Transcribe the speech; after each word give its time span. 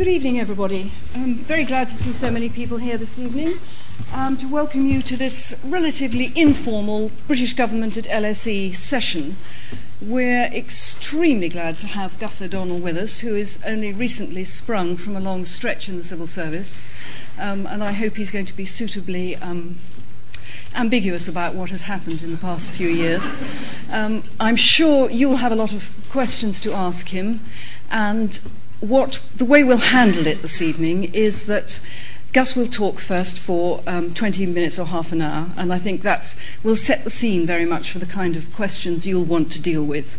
Good 0.00 0.08
evening, 0.08 0.40
everybody. 0.40 0.92
I'm 1.14 1.34
very 1.34 1.64
glad 1.64 1.90
to 1.90 1.94
see 1.94 2.14
so 2.14 2.30
many 2.30 2.48
people 2.48 2.78
here 2.78 2.96
this 2.96 3.18
evening 3.18 3.58
um, 4.14 4.38
to 4.38 4.48
welcome 4.48 4.86
you 4.86 5.02
to 5.02 5.14
this 5.14 5.60
relatively 5.62 6.32
informal 6.34 7.10
British 7.28 7.52
Government 7.52 7.98
at 7.98 8.04
LSE 8.04 8.74
session. 8.74 9.36
We're 10.00 10.46
extremely 10.46 11.50
glad 11.50 11.78
to 11.80 11.86
have 11.86 12.18
Gus 12.18 12.40
O'Donnell 12.40 12.78
with 12.78 12.96
us, 12.96 13.18
who 13.18 13.36
is 13.36 13.62
only 13.66 13.92
recently 13.92 14.42
sprung 14.42 14.96
from 14.96 15.16
a 15.16 15.20
long 15.20 15.44
stretch 15.44 15.86
in 15.86 15.98
the 15.98 16.02
civil 16.02 16.26
service, 16.26 16.82
um, 17.38 17.66
and 17.66 17.84
I 17.84 17.92
hope 17.92 18.16
he's 18.16 18.30
going 18.30 18.46
to 18.46 18.56
be 18.56 18.64
suitably 18.64 19.36
um, 19.36 19.80
ambiguous 20.74 21.28
about 21.28 21.54
what 21.54 21.68
has 21.72 21.82
happened 21.82 22.22
in 22.22 22.30
the 22.30 22.38
past 22.38 22.70
few 22.70 22.88
years. 22.88 23.30
Um, 23.90 24.24
I'm 24.40 24.56
sure 24.56 25.10
you'll 25.10 25.36
have 25.36 25.52
a 25.52 25.56
lot 25.56 25.74
of 25.74 25.94
questions 26.08 26.58
to 26.62 26.72
ask 26.72 27.08
him, 27.08 27.40
and 27.90 28.40
what 28.80 29.22
the 29.36 29.44
way 29.44 29.62
we'll 29.62 29.78
handle 29.78 30.26
it 30.26 30.42
this 30.42 30.62
evening 30.62 31.04
is 31.14 31.46
that 31.46 31.80
Gus 32.32 32.54
will 32.54 32.66
talk 32.66 32.98
first 32.98 33.38
for 33.38 33.82
um, 33.86 34.14
20 34.14 34.46
minutes 34.46 34.78
or 34.78 34.86
half 34.86 35.10
an 35.10 35.20
hour, 35.20 35.48
and 35.56 35.72
I 35.72 35.78
think 35.78 36.02
that's 36.02 36.36
will 36.62 36.76
set 36.76 37.02
the 37.02 37.10
scene 37.10 37.44
very 37.44 37.64
much 37.64 37.90
for 37.90 37.98
the 37.98 38.06
kind 38.06 38.36
of 38.36 38.54
questions 38.54 39.06
you'll 39.06 39.24
want 39.24 39.50
to 39.52 39.60
deal 39.60 39.84
with. 39.84 40.18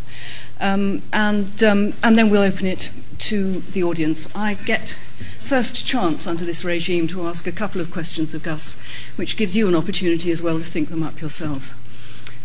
Um, 0.60 1.02
and, 1.12 1.62
um, 1.62 1.94
and 2.04 2.18
then 2.18 2.28
we'll 2.28 2.42
open 2.42 2.66
it 2.66 2.90
to 3.18 3.60
the 3.60 3.82
audience. 3.82 4.28
I 4.34 4.54
get 4.54 4.96
first 5.40 5.86
chance 5.86 6.26
under 6.26 6.44
this 6.44 6.64
regime 6.64 7.08
to 7.08 7.26
ask 7.26 7.46
a 7.46 7.52
couple 7.52 7.80
of 7.80 7.90
questions 7.90 8.34
of 8.34 8.42
Gus, 8.42 8.78
which 9.16 9.36
gives 9.36 9.56
you 9.56 9.66
an 9.66 9.74
opportunity 9.74 10.30
as 10.30 10.42
well 10.42 10.58
to 10.58 10.64
think 10.64 10.90
them 10.90 11.02
up 11.02 11.20
yourselves. 11.20 11.74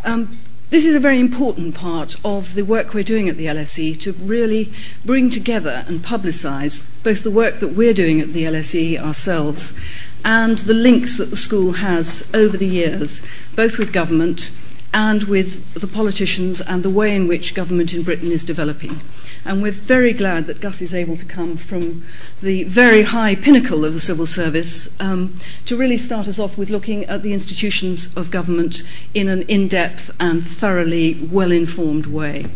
Um, 0.05 0.37
this 0.69 0.83
is 0.83 0.95
a 0.95 0.99
very 0.99 1.19
important 1.19 1.73
part 1.75 2.15
of 2.25 2.53
the 2.53 2.63
work 2.63 2.93
we're 2.93 3.03
doing 3.03 3.29
at 3.29 3.37
the 3.37 3.45
LSE 3.45 3.97
to 4.01 4.11
really 4.13 4.73
bring 5.05 5.29
together 5.29 5.85
and 5.87 6.01
publicise 6.01 6.89
both 7.03 7.23
the 7.23 7.31
work 7.31 7.59
that 7.59 7.69
we're 7.69 7.93
doing 7.93 8.19
at 8.19 8.33
the 8.33 8.43
LSE 8.43 8.99
ourselves 8.99 9.79
and 10.25 10.57
the 10.59 10.73
links 10.73 11.17
that 11.17 11.29
the 11.29 11.37
school 11.37 11.73
has 11.73 12.29
over 12.33 12.57
the 12.57 12.67
years, 12.67 13.25
both 13.55 13.77
with 13.77 13.93
government 13.93 14.51
and 14.93 15.23
with 15.23 15.73
the 15.73 15.87
politicians 15.87 16.59
and 16.59 16.83
the 16.83 16.89
way 16.89 17.15
in 17.15 17.29
which 17.29 17.53
government 17.53 17.93
in 17.93 18.03
Britain 18.03 18.31
is 18.31 18.43
developing. 18.43 19.01
And 19.47 19.61
we're 19.61 19.71
very 19.71 20.11
glad 20.11 20.45
that 20.47 20.59
Gus 20.59 20.81
is 20.81 20.93
able 20.93 21.15
to 21.15 21.23
come 21.23 21.55
from 21.55 22.03
the 22.41 22.65
very 22.65 23.03
high 23.03 23.33
pinnacle 23.33 23.85
of 23.85 23.93
the 23.93 23.99
civil 23.99 24.25
service 24.25 24.99
um, 24.99 25.39
to 25.65 25.77
really 25.77 25.95
start 25.95 26.27
us 26.27 26.37
off 26.37 26.57
with 26.57 26.69
looking 26.69 27.05
at 27.05 27.23
the 27.23 27.31
institutions 27.31 28.13
of 28.17 28.29
government 28.29 28.83
in 29.13 29.29
an 29.29 29.43
in 29.43 29.69
depth 29.69 30.13
and 30.19 30.45
thoroughly 30.45 31.13
well 31.31 31.53
informed 31.53 32.07
way. 32.07 32.47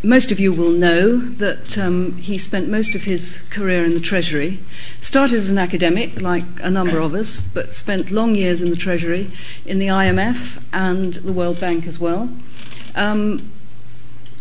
Most 0.00 0.30
of 0.30 0.38
you 0.38 0.52
will 0.52 0.70
know 0.70 1.18
that 1.18 1.76
um, 1.76 2.16
he 2.18 2.38
spent 2.38 2.68
most 2.68 2.94
of 2.94 3.02
his 3.02 3.42
career 3.50 3.84
in 3.84 3.94
the 3.94 4.00
Treasury. 4.00 4.60
Started 5.00 5.34
as 5.34 5.50
an 5.50 5.58
academic, 5.58 6.20
like 6.20 6.44
a 6.62 6.70
number 6.70 7.00
of 7.00 7.14
us, 7.14 7.40
but 7.40 7.72
spent 7.72 8.12
long 8.12 8.36
years 8.36 8.62
in 8.62 8.70
the 8.70 8.76
Treasury, 8.76 9.32
in 9.64 9.80
the 9.80 9.88
IMF 9.88 10.62
and 10.72 11.14
the 11.14 11.32
World 11.32 11.58
Bank 11.58 11.84
as 11.84 11.98
well. 11.98 12.28
Um, 12.94 13.50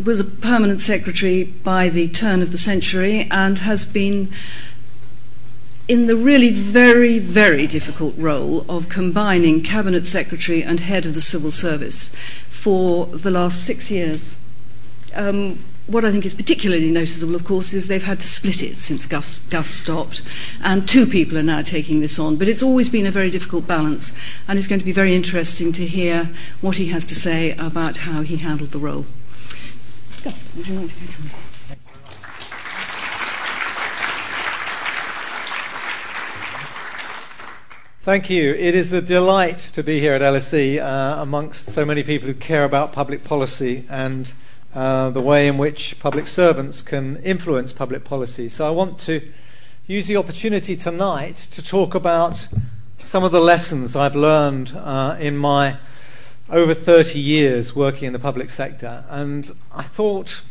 was 0.04 0.20
a 0.20 0.26
permanent 0.26 0.82
secretary 0.82 1.44
by 1.44 1.90
the 1.90 2.08
turn 2.10 2.42
of 2.42 2.52
the 2.52 2.58
century 2.58 3.28
and 3.32 3.60
has 3.60 3.86
been 3.86 4.32
in 5.88 6.08
the 6.08 6.16
really 6.16 6.50
very, 6.50 7.20
very 7.20 7.68
difficult 7.68 8.16
role 8.18 8.66
of 8.68 8.90
combining 8.90 9.62
cabinet 9.62 10.06
secretary 10.06 10.64
and 10.64 10.80
head 10.80 11.06
of 11.06 11.14
the 11.14 11.22
civil 11.22 11.52
service 11.52 12.16
for 12.48 13.06
the 13.08 13.30
last 13.30 13.64
six 13.64 13.92
years. 13.92 14.36
Um, 15.14 15.64
what 15.88 16.04
I 16.04 16.12
think 16.12 16.26
is 16.26 16.34
particularly 16.34 16.90
noticeable, 16.90 17.36
of 17.36 17.44
course, 17.44 17.72
is 17.72 17.86
they've 17.86 18.02
had 18.02 18.20
to 18.22 18.28
split 18.28 18.64
it 18.64 18.80
since 18.80 19.06
Gus, 19.06 19.46
Gus, 19.46 19.70
stopped, 19.70 20.24
and 20.64 20.88
two 20.88 21.06
people 21.06 21.38
are 21.38 21.44
now 21.44 21.62
taking 21.62 22.00
this 22.00 22.18
on. 22.18 22.38
But 22.38 22.48
it's 22.48 22.64
always 22.64 22.90
been 22.90 23.06
a 23.06 23.12
very 23.12 23.30
difficult 23.30 23.68
balance, 23.68 24.18
and 24.48 24.58
it's 24.58 24.68
going 24.68 24.80
to 24.80 24.86
be 24.86 24.92
very 24.92 25.14
interesting 25.14 25.72
to 25.74 25.86
hear 25.86 26.32
what 26.60 26.78
he 26.78 26.88
has 26.88 27.06
to 27.06 27.16
say 27.16 27.52
about 27.52 27.98
how 27.98 28.24
he 28.24 28.38
handled 28.38 28.72
the 28.72 28.80
role. 28.80 29.06
Gus, 30.26 30.56
would 30.56 30.68
you 30.68 30.80
like 30.80 30.90
to? 30.90 31.04
Thank 38.02 38.32
you. 38.32 38.56
It 38.56 38.74
is 38.74 38.92
a 38.92 39.04
delight 39.04 39.60
to 39.60 39.84
be 39.84 40.00
here 40.00 40.14
at 40.14 40.22
LSE 40.24 40.80
uh, 40.80 41.22
amongst 41.22 41.70
so 41.70 41.86
many 41.86 42.02
people 42.02 42.28
who 42.28 42.34
care 42.34 42.64
about 42.64 42.92
public 42.92 43.24
policy 43.24 43.86
and 43.88 44.34
uh, 44.74 45.12
the 45.12 45.22
way 45.22 45.48
in 45.48 45.60
which 45.60 46.00
public 46.00 46.26
servants 46.26 46.82
can 46.82 47.18
influence 47.18 47.72
public 47.72 48.04
policy. 48.04 48.50
So 48.50 48.68
I 48.68 48.72
want 48.72 48.98
to 49.02 49.22
use 49.86 50.08
the 50.08 50.18
opportunity 50.18 50.76
tonight 50.76 51.36
to 51.36 51.64
talk 51.64 51.94
about 51.94 52.48
some 52.98 53.24
of 53.24 53.32
the 53.32 53.42
lessons 53.42 53.96
I've 53.96 54.16
learned 54.16 54.76
uh, 54.76 55.18
in 55.20 55.38
my 55.38 55.78
over 56.50 56.74
30 56.74 57.20
years 57.20 57.76
working 57.76 58.08
in 58.08 58.14
the 58.14 58.20
public 58.20 58.50
sector. 58.50 59.04
And 59.10 59.56
I 59.72 59.84
thought, 59.84 60.44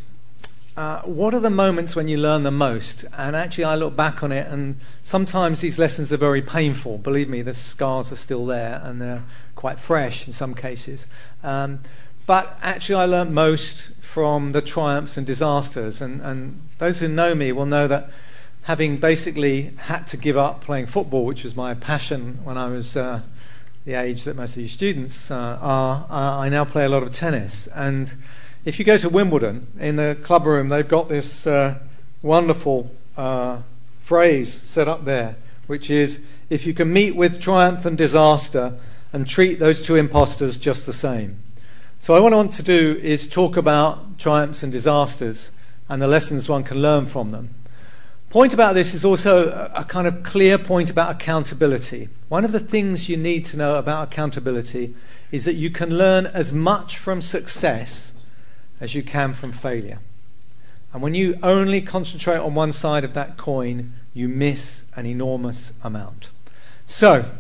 uh, 0.77 1.03
what 1.03 1.35
are 1.35 1.41
the 1.41 1.51
moments 1.51 1.95
when 1.95 2.09
you 2.09 2.19
learn 2.19 2.43
the 2.43 2.51
most? 2.51 3.05
And 3.17 3.37
actually, 3.37 3.65
I 3.65 3.77
look 3.77 3.95
back 3.95 4.23
on 4.23 4.33
it, 4.33 4.49
and 4.49 4.81
sometimes 5.03 5.61
these 5.61 5.79
lessons 5.79 6.13
are 6.13 6.17
very 6.17 6.43
painful. 6.43 6.99
Believe 6.99 7.29
me, 7.29 7.43
the 7.43 7.55
scars 7.55 8.11
are 8.11 8.17
still 8.17 8.45
there, 8.45 8.81
and 8.83 9.01
they're 9.01 9.23
quite 9.55 9.79
fresh 9.79 10.27
in 10.27 10.33
some 10.33 10.55
cases. 10.55 11.07
Um, 11.45 11.81
but 12.27 12.59
actually, 12.61 12.97
I 12.97 13.05
learned 13.05 13.35
most 13.35 13.93
from 14.01 14.51
the 14.51 14.63
triumphs 14.63 15.17
and 15.17 15.27
disasters. 15.27 16.01
And, 16.01 16.21
and 16.23 16.69
those 16.79 17.01
who 17.01 17.09
know 17.09 17.35
me 17.35 17.53
will 17.53 17.67
know 17.67 17.87
that 17.87 18.11
having 18.63 18.97
basically 18.97 19.73
had 19.77 20.07
to 20.09 20.17
give 20.17 20.37
up 20.37 20.63
playing 20.63 20.87
football, 20.87 21.25
which 21.25 21.45
was 21.45 21.55
my 21.55 21.75
passion 21.75 22.39
when 22.43 22.59
I 22.59 22.69
was 22.69 22.97
uh, 22.97 23.21
the 23.85 23.95
age 23.95 24.25
that 24.25 24.37
most 24.37 24.57
of 24.57 24.63
you 24.63 24.69
students 24.69 25.31
uh, 25.31 25.59
are, 25.61 26.07
uh, 26.09 26.39
I 26.39 26.49
now 26.49 26.65
play 26.65 26.87
a 26.87 26.89
lot 26.89 27.03
of 27.03 27.13
tennis. 27.13 27.67
And 27.69 28.15
if 28.65 28.79
you 28.79 28.85
go 28.85 28.97
to 28.97 29.09
Wimbledon, 29.11 29.67
in 29.79 29.97
the 29.97 30.17
club 30.23 30.47
room, 30.47 30.69
they've 30.69 30.89
got 30.89 31.09
this 31.09 31.47
uh, 31.47 31.79
wonderful 32.23 32.91
uh, 33.17 33.61
phrase 34.01 34.53
set 34.53 34.89
up 34.89 35.05
there, 35.05 35.37
which 35.67 35.91
is 35.91 36.25
if 36.49 36.67
you 36.67 36.73
can 36.73 36.93
meet 36.93 37.15
with 37.15 37.41
triumph 37.41 37.85
and 37.85 37.99
disaster 37.99 38.79
and 39.13 39.27
treat 39.27 39.59
those 39.59 39.83
two 39.83 39.97
impostors 39.97 40.57
just 40.57 40.87
the 40.87 40.93
same. 40.93 41.39
So, 42.01 42.21
what 42.23 42.33
I 42.33 42.37
want 42.37 42.53
to 42.55 42.63
do 42.63 42.99
is 43.03 43.29
talk 43.29 43.57
about 43.57 44.19
triumphs 44.19 44.63
and 44.63 44.73
disasters 44.73 45.53
and 45.89 46.01
the 46.01 46.07
lessons 46.07 46.49
one 46.49 46.65
can 46.65 46.81
learn 46.81 47.07
from 47.07 47.31
them. 47.31 47.55
Point 48.35 48.53
about 48.53 48.75
this 48.75 48.95
is 48.95 49.05
also 49.05 49.71
a 49.77 49.85
kind 49.85 50.09
of 50.09 50.25
clear 50.25 50.59
point 50.59 50.91
about 50.91 51.09
accountability. 51.13 52.09
One 52.29 52.45
of 52.45 52.51
the 52.51 52.59
things 52.59 53.09
you 53.09 53.17
need 53.17 53.45
to 53.45 53.57
know 53.57 53.79
about 53.79 54.09
accountability 54.09 54.93
is 55.31 55.45
that 55.45 55.55
you 55.55 55.71
can 55.71 55.97
learn 55.97 56.27
as 56.27 56.53
much 56.53 56.99
from 56.99 57.23
success 57.23 58.13
as 58.81 58.93
you 58.93 59.05
can 59.05 59.35
from 59.35 59.53
failure. 59.53 60.01
And 60.93 61.01
when 61.01 61.15
you 61.15 61.39
only 61.45 61.81
concentrate 61.81 62.39
on 62.39 62.57
one 62.57 62.73
side 62.73 63.05
of 63.05 63.15
that 63.15 63.37
coin, 63.37 63.93
you 64.13 64.29
miss 64.29 64.85
an 64.97 65.07
enormous 65.07 65.73
amount. 65.85 66.31
So, 66.87 67.31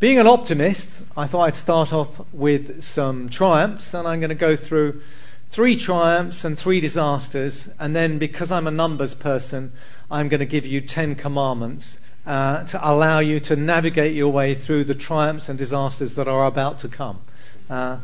being 0.00 0.18
an 0.18 0.26
optimist, 0.26 1.04
I 1.16 1.28
thought 1.28 1.42
I'd 1.42 1.54
start 1.54 1.92
off 1.92 2.28
with 2.34 2.82
some 2.82 3.28
triumphs, 3.28 3.94
and 3.94 4.08
I'm 4.08 4.18
going 4.18 4.30
to 4.30 4.34
go 4.34 4.56
through 4.56 5.00
three 5.44 5.76
triumphs 5.76 6.44
and 6.44 6.58
three 6.58 6.80
disasters, 6.80 7.72
and 7.78 7.94
then 7.94 8.18
because 8.18 8.50
I'm 8.50 8.66
a 8.66 8.72
numbers 8.72 9.14
person, 9.14 9.72
I'm 10.10 10.28
going 10.28 10.40
to 10.40 10.46
give 10.46 10.66
you 10.66 10.80
10 10.80 11.14
commandments 11.14 12.00
uh, 12.26 12.64
to 12.64 12.80
allow 12.82 13.20
you 13.20 13.40
to 13.40 13.56
navigate 13.56 14.14
your 14.14 14.32
way 14.32 14.54
through 14.54 14.84
the 14.84 14.94
triumphs 14.94 15.48
and 15.48 15.58
disasters 15.58 16.16
that 16.16 16.26
are 16.26 16.46
about 16.46 16.78
to 16.80 16.88
come. 16.88 17.20
Uh, 17.68 17.98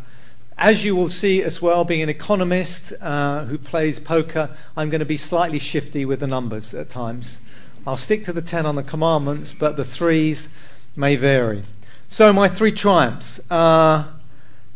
as 0.59 0.84
you 0.84 0.94
will 0.94 1.11
see 1.11 1.43
as 1.43 1.61
well, 1.61 1.84
being 1.84 2.03
an 2.03 2.09
economist 2.09 2.93
uh, 3.00 3.44
who 3.44 3.59
plays 3.59 3.99
poker, 3.99 4.56
I'm 4.77 4.89
going 4.89 5.00
to 5.00 5.05
be 5.05 5.17
slightly 5.17 5.59
shifty 5.59 6.05
with 6.05 6.21
the 6.21 6.27
numbers 6.27 6.72
at 6.72 6.89
times. 6.89 7.41
I'll 7.87 7.97
stick 7.97 8.25
to 8.25 8.33
the 8.33 8.43
10 8.43 8.67
on 8.67 8.77
the 8.77 8.83
commandments, 8.83 9.53
but 9.53 9.76
the 9.76 9.85
threes 9.85 10.49
may 10.94 11.17
vary. 11.17 11.64
So, 12.08 12.32
my 12.32 12.49
three 12.49 12.73
triumphs. 12.73 13.41
Uh, 13.50 14.12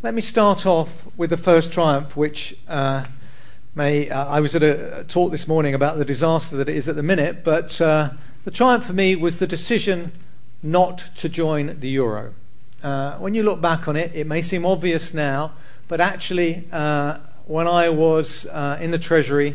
let 0.03 0.13
me 0.13 0.21
start 0.21 0.65
off 0.65 1.07
with 1.17 1.29
the 1.29 1.37
first 1.37 1.71
triumph, 1.71 2.17
which 2.17 2.57
uh, 2.67 3.05
may. 3.73 4.09
Uh, 4.09 4.25
I 4.25 4.41
was 4.41 4.53
at 4.55 4.63
a 4.63 5.05
talk 5.07 5.31
this 5.31 5.47
morning 5.47 5.73
about 5.73 5.97
the 5.97 6.03
disaster 6.03 6.57
that 6.57 6.67
it 6.67 6.75
is 6.75 6.89
at 6.89 6.95
the 6.95 7.03
minute, 7.03 7.43
but 7.43 7.79
uh, 7.79 8.09
the 8.43 8.51
triumph 8.51 8.85
for 8.85 8.93
me 8.93 9.15
was 9.15 9.39
the 9.39 9.47
decision 9.47 10.11
not 10.61 11.05
to 11.17 11.29
join 11.29 11.79
the 11.79 11.89
euro. 11.89 12.33
Uh, 12.83 13.15
when 13.17 13.33
you 13.33 13.43
look 13.43 13.61
back 13.61 13.87
on 13.87 13.95
it, 13.95 14.11
it 14.13 14.27
may 14.27 14.41
seem 14.41 14.65
obvious 14.65 15.13
now, 15.13 15.53
but 15.87 16.01
actually, 16.01 16.67
uh, 16.71 17.19
when 17.45 17.67
I 17.67 17.89
was 17.89 18.45
in 18.79 18.91
the 18.91 18.99
Treasury, 18.99 19.51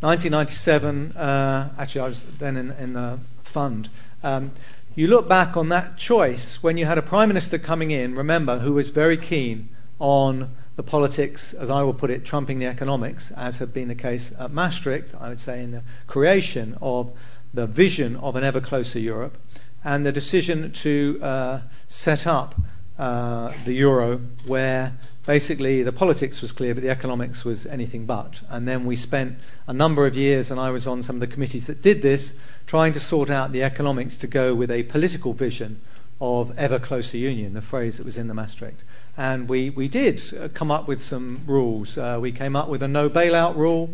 1997, 0.00 1.14
actually, 1.16 2.00
I 2.00 2.08
was 2.08 2.22
then 2.38 2.56
in, 2.56 2.70
in 2.72 2.92
the 2.92 3.18
fund. 3.42 3.88
Um, 4.22 4.52
you 4.94 5.06
look 5.08 5.28
back 5.28 5.56
on 5.56 5.68
that 5.70 5.96
choice 5.96 6.62
when 6.62 6.76
you 6.76 6.86
had 6.86 6.98
a 6.98 7.02
prime 7.02 7.28
minister 7.28 7.58
coming 7.58 7.90
in, 7.90 8.14
remember, 8.14 8.60
who 8.60 8.74
was 8.74 8.90
very 8.90 9.16
keen 9.16 9.68
on 9.98 10.50
the 10.78 10.82
politics, 10.84 11.52
as 11.54 11.70
I 11.70 11.82
will 11.82 11.92
put 11.92 12.08
it, 12.08 12.24
trumping 12.24 12.60
the 12.60 12.66
economics, 12.66 13.32
as 13.32 13.58
had 13.58 13.74
been 13.74 13.88
the 13.88 13.96
case 13.96 14.32
at 14.38 14.52
Maastricht, 14.52 15.12
I 15.20 15.28
would 15.28 15.40
say, 15.40 15.60
in 15.60 15.72
the 15.72 15.82
creation 16.06 16.78
of 16.80 17.10
the 17.52 17.66
vision 17.66 18.14
of 18.14 18.36
an 18.36 18.44
ever 18.44 18.60
closer 18.60 19.00
Europe 19.00 19.36
and 19.82 20.06
the 20.06 20.12
decision 20.12 20.70
to 20.70 21.18
uh, 21.20 21.60
set 21.88 22.28
up 22.28 22.54
uh, 22.96 23.52
the 23.64 23.72
euro, 23.72 24.18
where 24.46 24.96
basically 25.26 25.82
the 25.82 25.90
politics 25.90 26.40
was 26.40 26.52
clear, 26.52 26.74
but 26.74 26.84
the 26.84 26.90
economics 26.90 27.44
was 27.44 27.66
anything 27.66 28.06
but. 28.06 28.42
And 28.48 28.68
then 28.68 28.86
we 28.86 28.94
spent 28.94 29.36
a 29.66 29.72
number 29.72 30.06
of 30.06 30.14
years, 30.14 30.48
and 30.48 30.60
I 30.60 30.70
was 30.70 30.86
on 30.86 31.02
some 31.02 31.16
of 31.16 31.20
the 31.20 31.26
committees 31.26 31.66
that 31.66 31.82
did 31.82 32.02
this, 32.02 32.34
trying 32.68 32.92
to 32.92 33.00
sort 33.00 33.30
out 33.30 33.50
the 33.50 33.64
economics 33.64 34.16
to 34.18 34.28
go 34.28 34.54
with 34.54 34.70
a 34.70 34.84
political 34.84 35.32
vision 35.32 35.80
of 36.20 36.56
ever 36.56 36.78
closer 36.78 37.16
union, 37.16 37.54
the 37.54 37.62
phrase 37.62 37.96
that 37.96 38.06
was 38.06 38.16
in 38.16 38.28
the 38.28 38.34
Maastricht. 38.34 38.84
And 39.18 39.48
we, 39.48 39.68
we 39.70 39.88
did 39.88 40.22
uh, 40.32 40.46
come 40.54 40.70
up 40.70 40.86
with 40.86 41.02
some 41.02 41.42
rules. 41.44 41.98
Uh, 41.98 42.18
we 42.20 42.30
came 42.30 42.54
up 42.54 42.68
with 42.68 42.84
a 42.84 42.88
no 42.88 43.10
bailout 43.10 43.56
rule. 43.56 43.90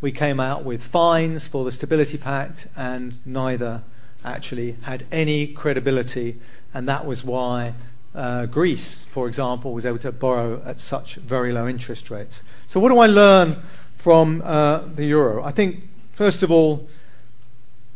We 0.00 0.12
came 0.12 0.38
out 0.38 0.64
with 0.64 0.84
fines 0.84 1.48
for 1.48 1.64
the 1.64 1.72
Stability 1.72 2.16
Pact, 2.16 2.68
and 2.76 3.18
neither 3.26 3.82
actually 4.24 4.76
had 4.82 5.04
any 5.10 5.48
credibility. 5.48 6.38
And 6.72 6.88
that 6.88 7.04
was 7.04 7.24
why 7.24 7.74
uh, 8.14 8.46
Greece, 8.46 9.02
for 9.02 9.26
example, 9.26 9.72
was 9.72 9.84
able 9.84 9.98
to 9.98 10.12
borrow 10.12 10.62
at 10.64 10.78
such 10.78 11.16
very 11.16 11.52
low 11.52 11.66
interest 11.66 12.08
rates. 12.08 12.44
So, 12.68 12.78
what 12.78 12.90
do 12.90 13.00
I 13.00 13.06
learn 13.06 13.60
from 13.94 14.42
uh, 14.44 14.84
the 14.94 15.06
euro? 15.06 15.42
I 15.42 15.50
think, 15.50 15.88
first 16.12 16.44
of 16.44 16.52
all, 16.52 16.88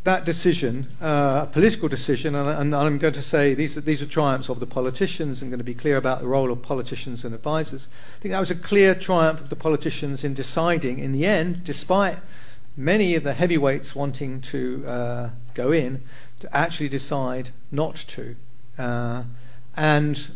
that 0.03 0.25
decision, 0.25 0.87
uh, 1.01 1.45
a 1.47 1.49
political 1.51 1.87
decision, 1.87 2.35
and, 2.35 2.49
and, 2.49 2.75
I'm 2.75 2.97
going 2.97 3.13
to 3.13 3.21
say 3.21 3.53
these 3.53 3.77
are, 3.77 3.81
these 3.81 4.01
are 4.01 4.05
triumphs 4.05 4.49
of 4.49 4.59
the 4.59 4.67
politicians. 4.67 5.41
I'm 5.41 5.49
going 5.49 5.59
to 5.59 5.63
be 5.63 5.73
clear 5.73 5.95
about 5.95 6.19
the 6.19 6.27
role 6.27 6.51
of 6.51 6.61
politicians 6.61 7.23
and 7.23 7.33
advisors. 7.33 7.87
I 8.17 8.19
think 8.19 8.31
that 8.33 8.39
was 8.39 8.51
a 8.51 8.55
clear 8.55 8.95
triumph 8.95 9.39
of 9.39 9.49
the 9.49 9.55
politicians 9.55 10.25
in 10.25 10.33
deciding, 10.33 10.99
in 10.99 11.13
the 11.13 11.25
end, 11.25 11.63
despite 11.63 12.19
many 12.75 13.15
of 13.15 13.23
the 13.23 13.33
heavyweights 13.33 13.95
wanting 13.95 14.41
to 14.41 14.83
uh, 14.85 15.29
go 15.53 15.71
in, 15.71 16.03
to 16.41 16.53
actually 16.55 16.89
decide 16.89 17.51
not 17.71 17.95
to. 17.95 18.35
Uh, 18.77 19.23
and 19.77 20.31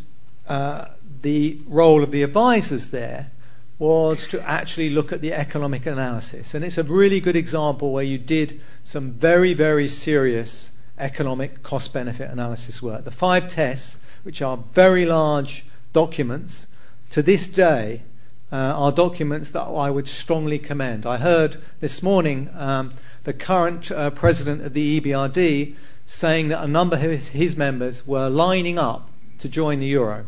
uh, 0.48 0.86
the 1.20 1.58
role 1.66 2.02
of 2.02 2.10
the 2.10 2.22
advisors 2.22 2.90
there 2.90 3.30
was 3.78 4.26
to 4.26 4.48
actually 4.48 4.90
look 4.90 5.12
at 5.12 5.20
the 5.20 5.32
economic 5.32 5.86
analysis. 5.86 6.54
And 6.54 6.64
it's 6.64 6.78
a 6.78 6.82
really 6.82 7.20
good 7.20 7.36
example 7.36 7.92
where 7.92 8.04
you 8.04 8.18
did 8.18 8.60
some 8.82 9.12
very, 9.12 9.54
very 9.54 9.88
serious 9.88 10.72
economic 10.98 11.62
cost 11.62 11.92
benefit 11.92 12.30
analysis 12.30 12.82
work. 12.82 13.04
The 13.04 13.12
five 13.12 13.48
tests, 13.48 13.98
which 14.24 14.42
are 14.42 14.56
very 14.72 15.06
large 15.06 15.64
documents, 15.92 16.66
to 17.10 17.22
this 17.22 17.46
day 17.48 18.02
uh, 18.50 18.56
are 18.56 18.90
documents 18.90 19.50
that 19.50 19.62
I 19.62 19.90
would 19.90 20.08
strongly 20.08 20.58
commend. 20.58 21.06
I 21.06 21.18
heard 21.18 21.58
this 21.80 22.02
morning 22.02 22.50
um, 22.54 22.94
the 23.24 23.32
current 23.32 23.92
uh, 23.92 24.10
president 24.10 24.62
of 24.62 24.72
the 24.72 25.00
EBRD 25.00 25.74
saying 26.04 26.48
that 26.48 26.64
a 26.64 26.66
number 26.66 26.96
of 26.96 27.02
his, 27.02 27.28
his 27.28 27.56
members 27.56 28.06
were 28.06 28.28
lining 28.28 28.78
up 28.78 29.10
to 29.38 29.48
join 29.48 29.78
the 29.78 29.86
euro. 29.86 30.24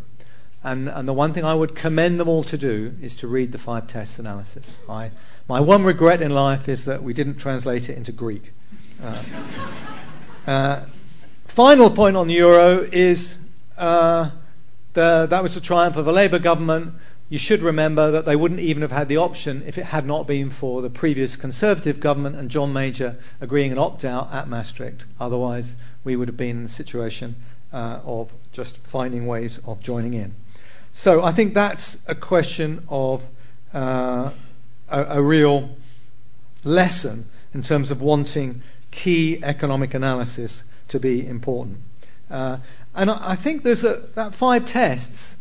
And, 0.62 0.88
and 0.88 1.08
the 1.08 1.14
one 1.14 1.32
thing 1.32 1.44
I 1.44 1.54
would 1.54 1.74
commend 1.74 2.20
them 2.20 2.28
all 2.28 2.44
to 2.44 2.58
do 2.58 2.94
is 3.00 3.16
to 3.16 3.26
read 3.26 3.52
the 3.52 3.58
five 3.58 3.86
tests 3.86 4.18
analysis. 4.18 4.78
I, 4.88 5.10
my 5.48 5.60
one 5.60 5.84
regret 5.84 6.20
in 6.20 6.32
life 6.32 6.68
is 6.68 6.84
that 6.84 7.02
we 7.02 7.14
didn't 7.14 7.36
translate 7.36 7.88
it 7.88 7.96
into 7.96 8.12
Greek. 8.12 8.52
Uh, 9.02 9.22
uh, 10.46 10.84
final 11.44 11.90
point 11.90 12.16
on 12.16 12.26
the 12.26 12.34
euro 12.34 12.86
is 12.92 13.38
uh, 13.78 14.30
the, 14.92 15.26
that 15.30 15.42
was 15.42 15.56
a 15.56 15.60
triumph 15.60 15.96
of 15.96 16.06
a 16.06 16.12
Labour 16.12 16.38
government. 16.38 16.94
You 17.30 17.38
should 17.38 17.62
remember 17.62 18.10
that 18.10 18.26
they 18.26 18.36
wouldn't 18.36 18.60
even 18.60 18.82
have 18.82 18.92
had 18.92 19.08
the 19.08 19.16
option 19.16 19.62
if 19.64 19.78
it 19.78 19.86
had 19.86 20.04
not 20.04 20.26
been 20.26 20.50
for 20.50 20.82
the 20.82 20.90
previous 20.90 21.36
Conservative 21.36 22.00
government 22.00 22.36
and 22.36 22.50
John 22.50 22.72
Major 22.72 23.16
agreeing 23.40 23.72
an 23.72 23.78
opt 23.78 24.04
out 24.04 24.32
at 24.32 24.48
Maastricht. 24.48 25.06
Otherwise, 25.18 25.76
we 26.04 26.16
would 26.16 26.28
have 26.28 26.36
been 26.36 26.58
in 26.58 26.64
a 26.64 26.68
situation 26.68 27.36
uh, 27.72 28.00
of 28.04 28.32
just 28.52 28.78
finding 28.78 29.26
ways 29.26 29.58
of 29.66 29.80
joining 29.80 30.12
in. 30.14 30.34
So 30.92 31.24
I 31.24 31.32
think 31.32 31.54
that's 31.54 32.02
a 32.06 32.14
question 32.14 32.84
of 32.88 33.30
uh, 33.72 34.30
a, 34.88 35.04
a, 35.18 35.22
real 35.22 35.76
lesson 36.64 37.28
in 37.54 37.62
terms 37.62 37.90
of 37.90 38.02
wanting 38.02 38.62
key 38.90 39.38
economic 39.42 39.94
analysis 39.94 40.64
to 40.88 40.98
be 40.98 41.24
important. 41.24 41.78
Uh, 42.28 42.58
and 42.94 43.10
I, 43.10 43.30
I, 43.30 43.36
think 43.36 43.62
there's 43.62 43.84
a, 43.84 44.08
that 44.14 44.34
five 44.34 44.66
tests 44.66 45.36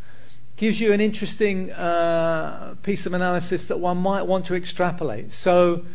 gives 0.55 0.79
you 0.79 0.93
an 0.93 1.01
interesting 1.01 1.71
uh, 1.71 2.75
piece 2.83 3.05
of 3.05 3.13
analysis 3.13 3.65
that 3.65 3.79
one 3.79 3.97
might 3.97 4.23
want 4.23 4.45
to 4.45 4.55
extrapolate. 4.55 5.31
So 5.31 5.85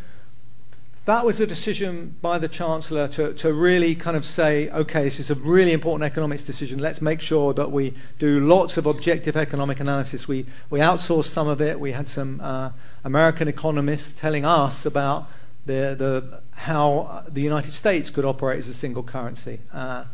that 1.05 1.23
was 1.23 1.39
a 1.39 1.45
decision 1.45 2.15
by 2.21 2.39
the 2.39 2.47
Chancellor 2.47 3.07
to, 3.09 3.33
to 3.35 3.53
really 3.53 3.93
kind 3.93 4.17
of 4.17 4.25
say, 4.25 4.69
okay, 4.71 5.03
this 5.03 5.19
is 5.19 5.29
a 5.29 5.35
really 5.35 5.71
important 5.71 6.03
economics 6.03 6.43
decision. 6.43 6.79
Let's 6.79 6.99
make 6.99 7.21
sure 7.21 7.53
that 7.53 7.71
we 7.71 7.93
do 8.17 8.39
lots 8.39 8.77
of 8.77 8.87
objective 8.87 9.37
economic 9.37 9.79
analysis. 9.79 10.27
We, 10.27 10.47
we 10.71 10.79
outsourced 10.79 11.25
some 11.25 11.47
of 11.47 11.61
it. 11.61 11.79
We 11.79 11.91
had 11.91 12.07
some 12.07 12.41
uh, 12.41 12.71
American 13.03 13.47
economists 13.47 14.19
telling 14.19 14.45
us 14.45 14.83
about 14.83 15.29
the, 15.67 15.95
the, 15.97 16.41
how 16.59 17.23
the 17.27 17.41
United 17.41 17.71
States 17.71 18.09
could 18.09 18.25
operate 18.25 18.57
as 18.57 18.67
a 18.67 18.73
single 18.73 19.03
currency. 19.03 19.59
Uh, 19.71 20.05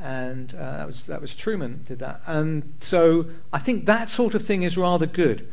and 0.00 0.54
uh, 0.54 0.76
that, 0.78 0.86
was, 0.86 1.06
that 1.06 1.20
was 1.20 1.34
Truman 1.34 1.84
did 1.88 1.98
that. 1.98 2.20
And 2.28 2.74
so 2.78 3.26
I 3.52 3.58
think 3.58 3.86
that 3.86 4.08
sort 4.08 4.36
of 4.36 4.42
thing 4.42 4.62
is 4.62 4.76
rather 4.76 5.06
good 5.06 5.48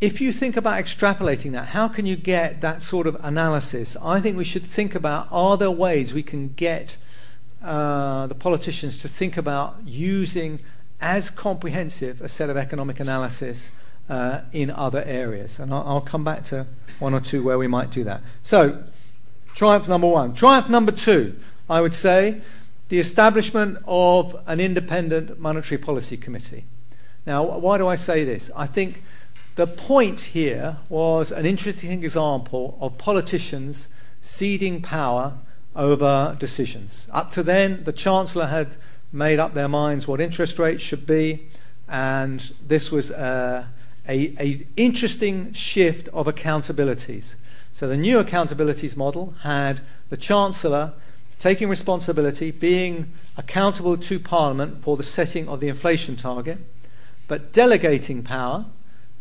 if 0.00 0.20
you 0.20 0.30
think 0.30 0.56
about 0.56 0.82
extrapolating 0.82 1.52
that, 1.52 1.66
how 1.68 1.88
can 1.88 2.06
you 2.06 2.14
get 2.14 2.60
that 2.60 2.82
sort 2.82 3.06
of 3.06 3.16
analysis? 3.20 3.96
I 4.00 4.20
think 4.20 4.36
we 4.36 4.44
should 4.44 4.64
think 4.64 4.94
about 4.94 5.26
are 5.32 5.56
there 5.56 5.70
ways 5.70 6.14
we 6.14 6.22
can 6.22 6.52
get 6.54 6.96
uh, 7.62 8.28
the 8.28 8.34
politicians 8.36 8.96
to 8.98 9.08
think 9.08 9.36
about 9.36 9.76
using 9.84 10.60
as 11.00 11.30
comprehensive 11.30 12.20
a 12.20 12.28
set 12.28 12.48
of 12.48 12.56
economic 12.56 13.00
analysis 13.00 13.70
uh, 14.08 14.42
in 14.52 14.70
other 14.70 15.02
areas? 15.04 15.58
And 15.58 15.74
I'll, 15.74 15.84
I'll 15.84 16.00
come 16.00 16.22
back 16.22 16.44
to 16.44 16.66
one 17.00 17.12
or 17.12 17.20
two 17.20 17.42
where 17.42 17.58
we 17.58 17.66
might 17.66 17.90
do 17.90 18.04
that. 18.04 18.20
So, 18.42 18.84
triumph 19.54 19.88
number 19.88 20.06
one. 20.06 20.32
Triumph 20.32 20.68
number 20.68 20.92
two, 20.92 21.34
I 21.68 21.80
would 21.80 21.94
say, 21.94 22.40
the 22.88 23.00
establishment 23.00 23.78
of 23.84 24.40
an 24.46 24.60
independent 24.60 25.40
monetary 25.40 25.78
policy 25.78 26.16
committee. 26.16 26.66
Now, 27.26 27.58
why 27.58 27.78
do 27.78 27.88
I 27.88 27.96
say 27.96 28.22
this? 28.24 28.48
I 28.56 28.66
think 28.66 29.02
the 29.58 29.66
point 29.66 30.20
here 30.20 30.76
was 30.88 31.32
an 31.32 31.44
interesting 31.44 32.04
example 32.04 32.78
of 32.80 32.96
politicians 32.96 33.88
ceding 34.20 34.80
power 34.80 35.34
over 35.74 36.36
decisions. 36.38 37.08
Up 37.10 37.32
to 37.32 37.42
then, 37.42 37.82
the 37.82 37.92
Chancellor 37.92 38.46
had 38.46 38.76
made 39.10 39.40
up 39.40 39.54
their 39.54 39.66
minds 39.66 40.06
what 40.06 40.20
interest 40.20 40.60
rates 40.60 40.80
should 40.80 41.06
be, 41.06 41.48
and 41.88 42.52
this 42.64 42.92
was 42.92 43.10
a, 43.10 43.68
a, 44.08 44.32
a 44.38 44.64
interesting 44.76 45.52
shift 45.52 46.06
of 46.12 46.28
accountabilities. 46.28 47.34
So 47.72 47.88
the 47.88 47.96
new 47.96 48.22
accountabilities 48.22 48.96
model 48.96 49.34
had 49.42 49.80
the 50.08 50.16
Chancellor 50.16 50.92
taking 51.40 51.68
responsibility, 51.68 52.52
being 52.52 53.10
accountable 53.36 53.96
to 53.96 54.20
Parliament 54.20 54.84
for 54.84 54.96
the 54.96 55.02
setting 55.02 55.48
of 55.48 55.58
the 55.58 55.66
inflation 55.66 56.14
target, 56.14 56.58
but 57.26 57.52
delegating 57.52 58.22
power 58.22 58.66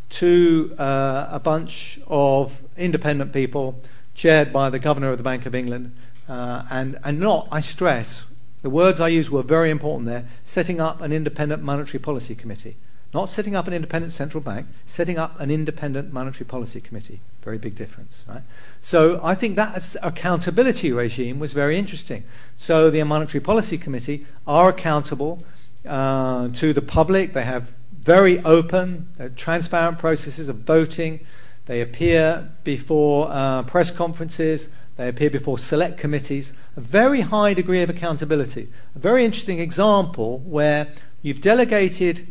to 0.09 0.73
uh, 0.77 1.27
a 1.31 1.39
bunch 1.39 1.99
of 2.07 2.63
independent 2.77 3.33
people 3.33 3.79
chaired 4.15 4.51
by 4.51 4.69
the 4.69 4.79
Governor 4.79 5.11
of 5.11 5.17
the 5.17 5.23
Bank 5.23 5.45
of 5.45 5.53
England, 5.53 5.95
uh, 6.27 6.63
and, 6.71 6.97
and 7.03 7.19
not, 7.19 7.47
I 7.51 7.59
stress, 7.59 8.25
the 8.61 8.69
words 8.69 8.99
I 8.99 9.09
used 9.09 9.29
were 9.29 9.43
very 9.43 9.69
important 9.69 10.07
there, 10.07 10.25
setting 10.43 10.81
up 10.81 11.01
an 11.01 11.11
independent 11.11 11.61
monetary 11.61 11.99
policy 11.99 12.35
committee. 12.35 12.75
Not 13.13 13.29
setting 13.29 13.55
up 13.55 13.67
an 13.67 13.73
independent 13.73 14.11
central 14.11 14.41
bank, 14.41 14.67
setting 14.85 15.17
up 15.17 15.39
an 15.39 15.49
independent 15.49 16.11
monetary 16.11 16.45
policy 16.45 16.81
committee. 16.81 17.21
Very 17.41 17.57
big 17.57 17.75
difference, 17.75 18.25
right? 18.27 18.41
So 18.81 19.21
I 19.23 19.33
think 19.33 19.55
that 19.55 19.95
accountability 20.03 20.91
regime 20.91 21.39
was 21.39 21.53
very 21.53 21.77
interesting. 21.77 22.25
So 22.57 22.89
the 22.89 23.01
monetary 23.03 23.41
policy 23.41 23.77
committee 23.77 24.25
are 24.45 24.69
accountable 24.69 25.43
uh, 25.87 26.49
to 26.49 26.73
the 26.73 26.81
public. 26.81 27.33
They 27.33 27.45
have 27.45 27.73
very 28.07 28.39
open, 28.45 29.05
transparent 29.35 29.97
processes 29.97 30.47
of 30.47 30.59
voting. 30.59 31.19
They 31.65 31.81
appear 31.81 32.49
before 32.63 33.27
uh, 33.29 33.63
press 33.63 33.91
conferences, 33.91 34.69
they 34.95 35.09
appear 35.09 35.29
before 35.29 35.59
select 35.59 35.97
committees, 35.97 36.53
a 36.77 36.79
very 36.79 37.19
high 37.19 37.53
degree 37.53 37.81
of 37.81 37.89
accountability. 37.89 38.69
A 38.95 38.99
very 38.99 39.25
interesting 39.25 39.59
example 39.59 40.39
where 40.39 40.87
you've 41.21 41.41
delegated 41.41 42.25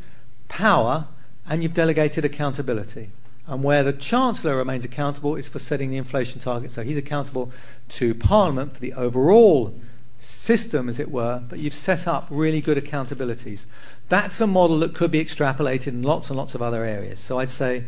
power 0.49 1.09
and 1.47 1.63
you've 1.63 1.75
delegated 1.75 2.25
accountability. 2.25 3.11
And 3.47 3.63
where 3.63 3.83
the 3.83 3.93
Chancellor 3.93 4.57
remains 4.57 4.83
accountable 4.83 5.37
is 5.37 5.47
for 5.47 5.59
setting 5.59 5.91
the 5.91 5.99
inflation 5.99 6.41
target. 6.41 6.71
So 6.71 6.85
he's 6.85 6.97
accountable 6.97 7.53
to 7.91 8.15
Parliament 8.15 8.73
for 8.73 8.81
the 8.81 8.95
overall 8.95 9.79
system, 10.27 10.89
as 10.89 10.99
it 10.99 11.11
were, 11.11 11.43
but 11.49 11.59
you've 11.59 11.75
set 11.75 12.07
up 12.07 12.27
really 12.31 12.61
good 12.61 12.77
accountabilities. 12.77 13.67
That's 14.09 14.41
a 14.41 14.47
model 14.47 14.79
that 14.81 14.95
could 14.95 15.11
be 15.11 15.25
extrapolated 15.25 15.89
in 15.89 16.03
lots 16.03 16.31
and 16.31 16.37
lots 16.37 16.55
of 16.55 16.63
other 16.63 16.85
areas. 16.85 17.19
So 17.21 17.39
I'd 17.39 17.51
say 17.51 17.85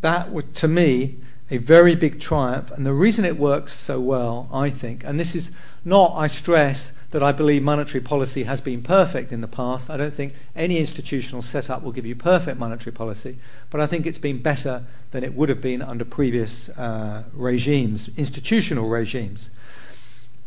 that 0.00 0.30
would, 0.30 0.54
to 0.56 0.68
me, 0.68 1.16
a 1.50 1.56
very 1.58 1.94
big 1.94 2.20
triumph. 2.20 2.70
And 2.70 2.84
the 2.84 2.92
reason 2.92 3.24
it 3.24 3.38
works 3.38 3.72
so 3.72 3.98
well, 4.00 4.48
I 4.52 4.70
think, 4.70 5.02
and 5.04 5.18
this 5.18 5.34
is 5.34 5.50
not, 5.84 6.12
I 6.14 6.26
stress, 6.26 6.92
that 7.10 7.22
I 7.22 7.32
believe 7.32 7.62
monetary 7.62 8.02
policy 8.02 8.42
has 8.42 8.60
been 8.60 8.82
perfect 8.82 9.32
in 9.32 9.40
the 9.40 9.48
past. 9.48 9.88
I 9.88 9.96
don't 9.96 10.12
think 10.12 10.34
any 10.54 10.78
institutional 10.78 11.40
setup 11.40 11.82
will 11.82 11.92
give 11.92 12.04
you 12.04 12.14
perfect 12.14 12.58
monetary 12.58 12.92
policy, 12.92 13.38
but 13.70 13.80
I 13.80 13.86
think 13.86 14.06
it's 14.06 14.18
been 14.18 14.42
better 14.42 14.84
than 15.10 15.24
it 15.24 15.34
would 15.34 15.48
have 15.48 15.62
been 15.62 15.80
under 15.80 16.04
previous 16.04 16.68
uh, 16.70 17.24
regimes, 17.32 18.10
institutional 18.18 18.88
regimes. 18.90 19.50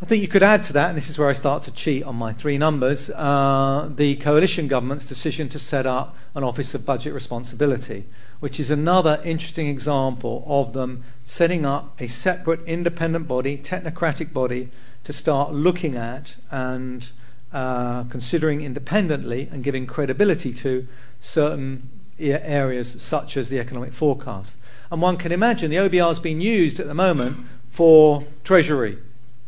I 0.03 0.07
think 0.07 0.23
you 0.23 0.27
could 0.27 0.41
add 0.41 0.63
to 0.63 0.73
that, 0.73 0.89
and 0.89 0.97
this 0.97 1.11
is 1.11 1.19
where 1.19 1.29
I 1.29 1.33
start 1.33 1.61
to 1.63 1.71
cheat 1.71 2.03
on 2.03 2.15
my 2.15 2.33
three 2.33 2.57
numbers, 2.57 3.11
uh, 3.11 3.87
the 3.93 4.15
coalition 4.15 4.67
government's 4.67 5.05
decision 5.05 5.47
to 5.49 5.59
set 5.59 5.85
up 5.85 6.15
an 6.33 6.43
Office 6.43 6.73
of 6.73 6.87
Budget 6.87 7.13
Responsibility, 7.13 8.07
which 8.39 8.59
is 8.59 8.71
another 8.71 9.21
interesting 9.23 9.67
example 9.67 10.43
of 10.47 10.73
them 10.73 11.03
setting 11.23 11.67
up 11.67 12.01
a 12.01 12.07
separate 12.07 12.61
independent 12.65 13.27
body, 13.27 13.59
technocratic 13.59 14.33
body, 14.33 14.71
to 15.03 15.13
start 15.13 15.53
looking 15.53 15.95
at 15.95 16.35
and 16.49 17.11
uh, 17.53 18.03
considering 18.05 18.61
independently 18.61 19.49
and 19.51 19.63
giving 19.63 19.85
credibility 19.85 20.51
to 20.51 20.87
certain 21.19 21.87
areas 22.19 22.99
such 22.99 23.37
as 23.37 23.49
the 23.49 23.59
economic 23.59 23.93
forecast. 23.93 24.57
And 24.89 24.99
one 24.99 25.17
can 25.17 25.31
imagine 25.31 25.69
the 25.69 25.77
OBR 25.77 26.13
is 26.13 26.19
being 26.19 26.41
used 26.41 26.79
at 26.79 26.87
the 26.87 26.95
moment 26.95 27.45
for 27.69 28.25
Treasury 28.43 28.97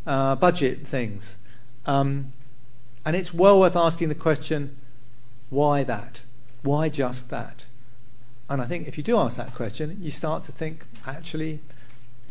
uh, 0.05 0.35
budget 0.35 0.87
things. 0.87 1.37
Um, 1.85 2.33
and 3.05 3.15
it's 3.15 3.33
well 3.33 3.59
worth 3.59 3.75
asking 3.75 4.09
the 4.09 4.15
question 4.15 4.77
why 5.49 5.83
that? 5.83 6.23
Why 6.63 6.89
just 6.89 7.29
that? 7.29 7.65
And 8.49 8.61
I 8.61 8.65
think 8.65 8.87
if 8.87 8.97
you 8.97 9.03
do 9.03 9.17
ask 9.17 9.37
that 9.37 9.53
question, 9.53 9.97
you 10.01 10.11
start 10.11 10.43
to 10.45 10.51
think, 10.51 10.85
actually, 11.05 11.59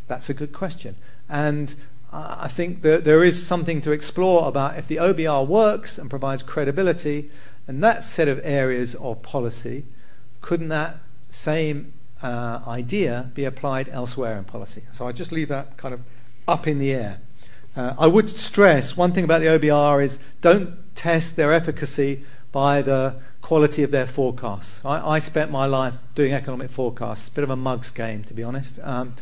that's 0.07 0.29
a 0.29 0.35
good 0.35 0.53
question. 0.53 0.97
And 1.29 1.75
I 2.13 2.49
think 2.49 2.83
that 2.83 3.05
there 3.05 3.25
is 3.25 3.47
something 3.47 3.81
to 3.83 3.93
explore 3.93 4.47
about 4.47 4.77
if 4.77 4.87
the 4.87 4.97
OBR 4.97 5.47
works 5.47 5.97
and 5.97 6.11
provides 6.11 6.43
credibility 6.43 7.31
in 7.67 7.81
that 7.81 8.05
set 8.05 8.29
of 8.29 8.41
areas 8.45 8.95
of 8.97 9.23
policy, 9.23 9.85
couldn't 10.43 10.69
that 10.69 10.99
same 11.31 11.95
uh, 12.23 12.61
idea 12.67 13.31
be 13.35 13.45
applied 13.45 13.89
elsewhere 13.89 14.37
in 14.37 14.45
policy? 14.45 14.83
So 14.93 15.09
I 15.09 15.13
just 15.13 15.33
leave 15.33 15.49
that 15.49 15.79
kind 15.79 15.95
of 15.95 16.01
up 16.47 16.67
in 16.67 16.79
the 16.79 16.93
air. 16.93 17.21
Uh, 17.75 17.95
I 17.99 18.07
would 18.07 18.29
stress 18.29 18.97
one 18.97 19.13
thing 19.13 19.25
about 19.25 19.41
the 19.41 19.47
OBR 19.47 20.05
is 20.05 20.19
don't 20.41 20.77
test 20.95 21.37
their 21.37 21.53
efficacy 21.53 22.25
by 22.51 22.83
the 22.83 23.17
quality 23.41 23.83
of 23.83 23.91
their 23.91 24.07
forecasts. 24.07 24.85
I, 24.85 25.15
I 25.15 25.19
spent 25.19 25.51
my 25.51 25.67
life 25.67 25.95
doing 26.15 26.33
economic 26.33 26.71
forecasts, 26.71 27.29
a 27.29 27.31
bit 27.31 27.45
of 27.45 27.51
a 27.51 27.57
mugs 27.57 27.91
game, 27.91 28.25
to 28.25 28.35
be 28.35 28.43
honest. 28.43 28.79
Um, 28.83 29.15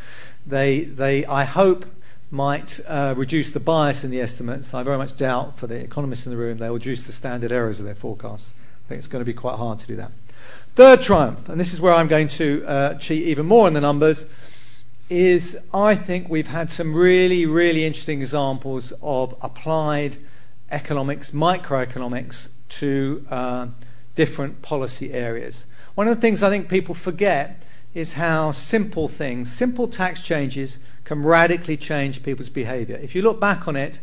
they, 0.46 0.80
they, 0.80 1.24
I 1.26 1.44
hope, 1.44 1.86
might 2.32 2.78
uh, 2.86 3.14
reduce 3.16 3.50
the 3.50 3.60
bias 3.60 4.04
in 4.04 4.10
the 4.10 4.20
estimates. 4.20 4.72
I 4.72 4.84
very 4.84 4.98
much 4.98 5.16
doubt 5.16 5.58
for 5.58 5.66
the 5.66 5.76
economists 5.76 6.26
in 6.26 6.30
the 6.30 6.38
room 6.38 6.58
they 6.58 6.68
will 6.68 6.76
reduce 6.76 7.04
the 7.06 7.12
standard 7.12 7.50
errors 7.50 7.80
of 7.80 7.86
their 7.86 7.94
forecasts. 7.94 8.52
I 8.86 8.88
think 8.88 8.98
it's 8.98 9.08
going 9.08 9.20
to 9.20 9.26
be 9.26 9.32
quite 9.32 9.56
hard 9.56 9.80
to 9.80 9.86
do 9.86 9.96
that. 9.96 10.12
Third 10.76 11.02
triumph, 11.02 11.48
and 11.48 11.58
this 11.60 11.72
is 11.72 11.80
where 11.80 11.92
I'm 11.92 12.06
going 12.06 12.28
to 12.28 12.64
uh, 12.66 12.94
cheat 12.94 13.24
even 13.24 13.46
more 13.46 13.66
in 13.66 13.74
the 13.74 13.80
numbers 13.80 14.26
is 15.10 15.58
I 15.74 15.96
think 15.96 16.28
we've 16.28 16.48
had 16.48 16.70
some 16.70 16.94
really, 16.94 17.44
really 17.44 17.84
interesting 17.84 18.20
examples 18.20 18.92
of 19.02 19.34
applied 19.42 20.16
economics, 20.70 21.32
microeconomics, 21.32 22.50
to 22.68 23.26
uh, 23.28 23.66
different 24.14 24.62
policy 24.62 25.12
areas. 25.12 25.66
One 25.96 26.06
of 26.06 26.14
the 26.14 26.20
things 26.20 26.42
I 26.42 26.48
think 26.48 26.68
people 26.68 26.94
forget 26.94 27.62
is 27.92 28.12
how 28.12 28.52
simple 28.52 29.08
things, 29.08 29.52
simple 29.52 29.88
tax 29.88 30.22
changes, 30.22 30.78
can 31.02 31.24
radically 31.24 31.76
change 31.76 32.22
people's 32.22 32.48
behavior. 32.48 32.96
If 33.02 33.16
you 33.16 33.22
look 33.22 33.40
back 33.40 33.66
on 33.66 33.74
it, 33.74 33.98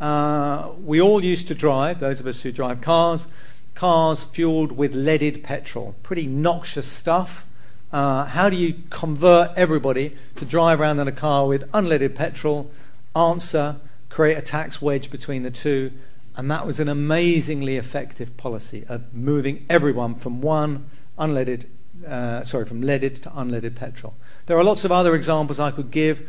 uh, 0.00 0.70
we 0.80 1.00
all 1.00 1.24
used 1.24 1.48
to 1.48 1.54
drive, 1.54 1.98
those 1.98 2.20
of 2.20 2.26
us 2.28 2.42
who 2.42 2.52
drive 2.52 2.80
cars, 2.80 3.26
cars 3.74 4.22
fueled 4.22 4.72
with 4.72 4.94
leaded 4.94 5.42
petrol. 5.42 5.96
Pretty 6.04 6.28
noxious 6.28 6.86
stuff. 6.86 7.46
Uh, 7.92 8.24
how 8.24 8.48
do 8.48 8.56
you 8.56 8.74
convert 8.88 9.50
everybody 9.56 10.16
to 10.34 10.46
drive 10.46 10.80
around 10.80 10.98
in 10.98 11.06
a 11.06 11.12
car 11.12 11.46
with 11.46 11.70
unleaded 11.72 12.14
petrol? 12.14 12.70
Answer, 13.14 13.76
create 14.08 14.38
a 14.38 14.42
tax 14.42 14.80
wedge 14.80 15.10
between 15.10 15.42
the 15.42 15.50
two. 15.50 15.92
And 16.34 16.50
that 16.50 16.66
was 16.66 16.80
an 16.80 16.88
amazingly 16.88 17.76
effective 17.76 18.34
policy 18.38 18.86
of 18.88 19.12
moving 19.12 19.66
everyone 19.68 20.14
from 20.14 20.40
one 20.40 20.88
unleaded, 21.18 21.66
uh, 22.06 22.42
sorry, 22.44 22.64
from 22.64 22.80
leaded 22.80 23.16
to 23.16 23.28
unleaded 23.30 23.74
petrol. 23.74 24.14
There 24.46 24.56
are 24.56 24.64
lots 24.64 24.86
of 24.86 24.92
other 24.92 25.14
examples 25.14 25.60
I 25.60 25.70
could 25.70 25.90
give. 25.90 26.26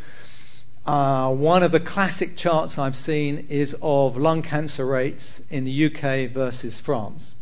Uh, 0.84 1.34
one 1.34 1.62
of 1.62 1.72
the 1.72 1.80
classic 1.80 2.36
charts 2.36 2.78
I've 2.78 2.94
seen 2.94 3.46
is 3.48 3.74
of 3.80 4.18
lung 4.18 4.42
cancer 4.42 4.84
rates 4.84 5.40
in 5.48 5.64
the 5.64 5.86
UK 5.86 6.30
versus 6.30 6.78
France. 6.78 7.34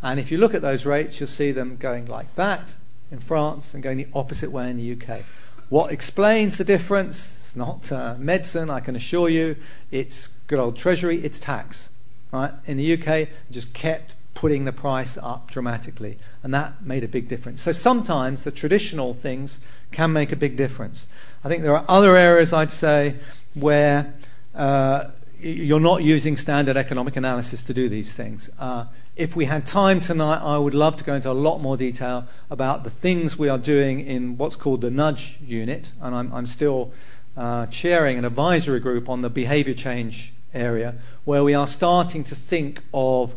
And 0.00 0.20
if 0.20 0.30
you 0.30 0.38
look 0.38 0.54
at 0.54 0.62
those 0.62 0.86
rates, 0.86 1.18
you'll 1.18 1.26
see 1.26 1.50
them 1.50 1.76
going 1.76 2.06
like 2.06 2.32
that 2.36 2.76
in 3.14 3.20
France 3.20 3.72
and 3.72 3.82
going 3.82 3.96
the 3.96 4.08
opposite 4.12 4.50
way 4.50 4.68
in 4.68 4.76
the 4.76 4.92
UK. 4.92 5.22
What 5.70 5.90
explains 5.90 6.58
the 6.58 6.64
difference? 6.64 7.16
It's 7.38 7.56
not 7.56 7.90
uh, 7.90 8.16
medicine, 8.18 8.68
I 8.68 8.80
can 8.80 8.94
assure 8.94 9.30
you. 9.30 9.56
It's 9.90 10.28
good 10.46 10.58
old 10.58 10.76
Treasury, 10.76 11.16
it's 11.18 11.38
tax. 11.38 11.90
Right? 12.32 12.52
In 12.66 12.76
the 12.76 12.92
UK, 12.92 13.28
just 13.50 13.72
kept 13.72 14.14
putting 14.34 14.64
the 14.64 14.72
price 14.72 15.16
up 15.16 15.50
dramatically, 15.50 16.18
and 16.42 16.52
that 16.52 16.84
made 16.84 17.04
a 17.04 17.08
big 17.08 17.28
difference. 17.28 17.62
So 17.62 17.70
sometimes 17.70 18.42
the 18.42 18.50
traditional 18.50 19.14
things 19.14 19.60
can 19.92 20.12
make 20.12 20.32
a 20.32 20.36
big 20.36 20.56
difference. 20.56 21.06
I 21.44 21.48
think 21.48 21.62
there 21.62 21.76
are 21.76 21.84
other 21.88 22.16
areas 22.16 22.52
I'd 22.52 22.72
say 22.72 23.16
where 23.54 24.12
uh, 24.54 25.10
you're 25.38 25.78
not 25.78 26.02
using 26.02 26.36
standard 26.36 26.76
economic 26.76 27.16
analysis 27.16 27.62
to 27.62 27.72
do 27.72 27.88
these 27.88 28.14
things. 28.14 28.50
Uh, 28.58 28.86
if 29.16 29.36
we 29.36 29.44
had 29.44 29.64
time 29.64 30.00
tonight, 30.00 30.40
I 30.42 30.58
would 30.58 30.74
love 30.74 30.96
to 30.96 31.04
go 31.04 31.14
into 31.14 31.30
a 31.30 31.32
lot 31.32 31.58
more 31.60 31.76
detail 31.76 32.26
about 32.50 32.82
the 32.82 32.90
things 32.90 33.38
we 33.38 33.48
are 33.48 33.58
doing 33.58 34.00
in 34.00 34.36
what's 34.36 34.56
called 34.56 34.80
the 34.80 34.90
nudge 34.90 35.38
unit, 35.40 35.92
and 36.00 36.14
I'm, 36.14 36.32
I'm 36.32 36.46
still 36.46 36.92
uh, 37.36 37.66
chairing 37.66 38.18
an 38.18 38.24
advisory 38.24 38.80
group 38.80 39.08
on 39.08 39.22
the 39.22 39.30
behavior 39.30 39.74
change 39.74 40.32
area, 40.52 40.96
where 41.24 41.44
we 41.44 41.54
are 41.54 41.68
starting 41.68 42.24
to 42.24 42.34
think 42.34 42.80
of 42.92 43.34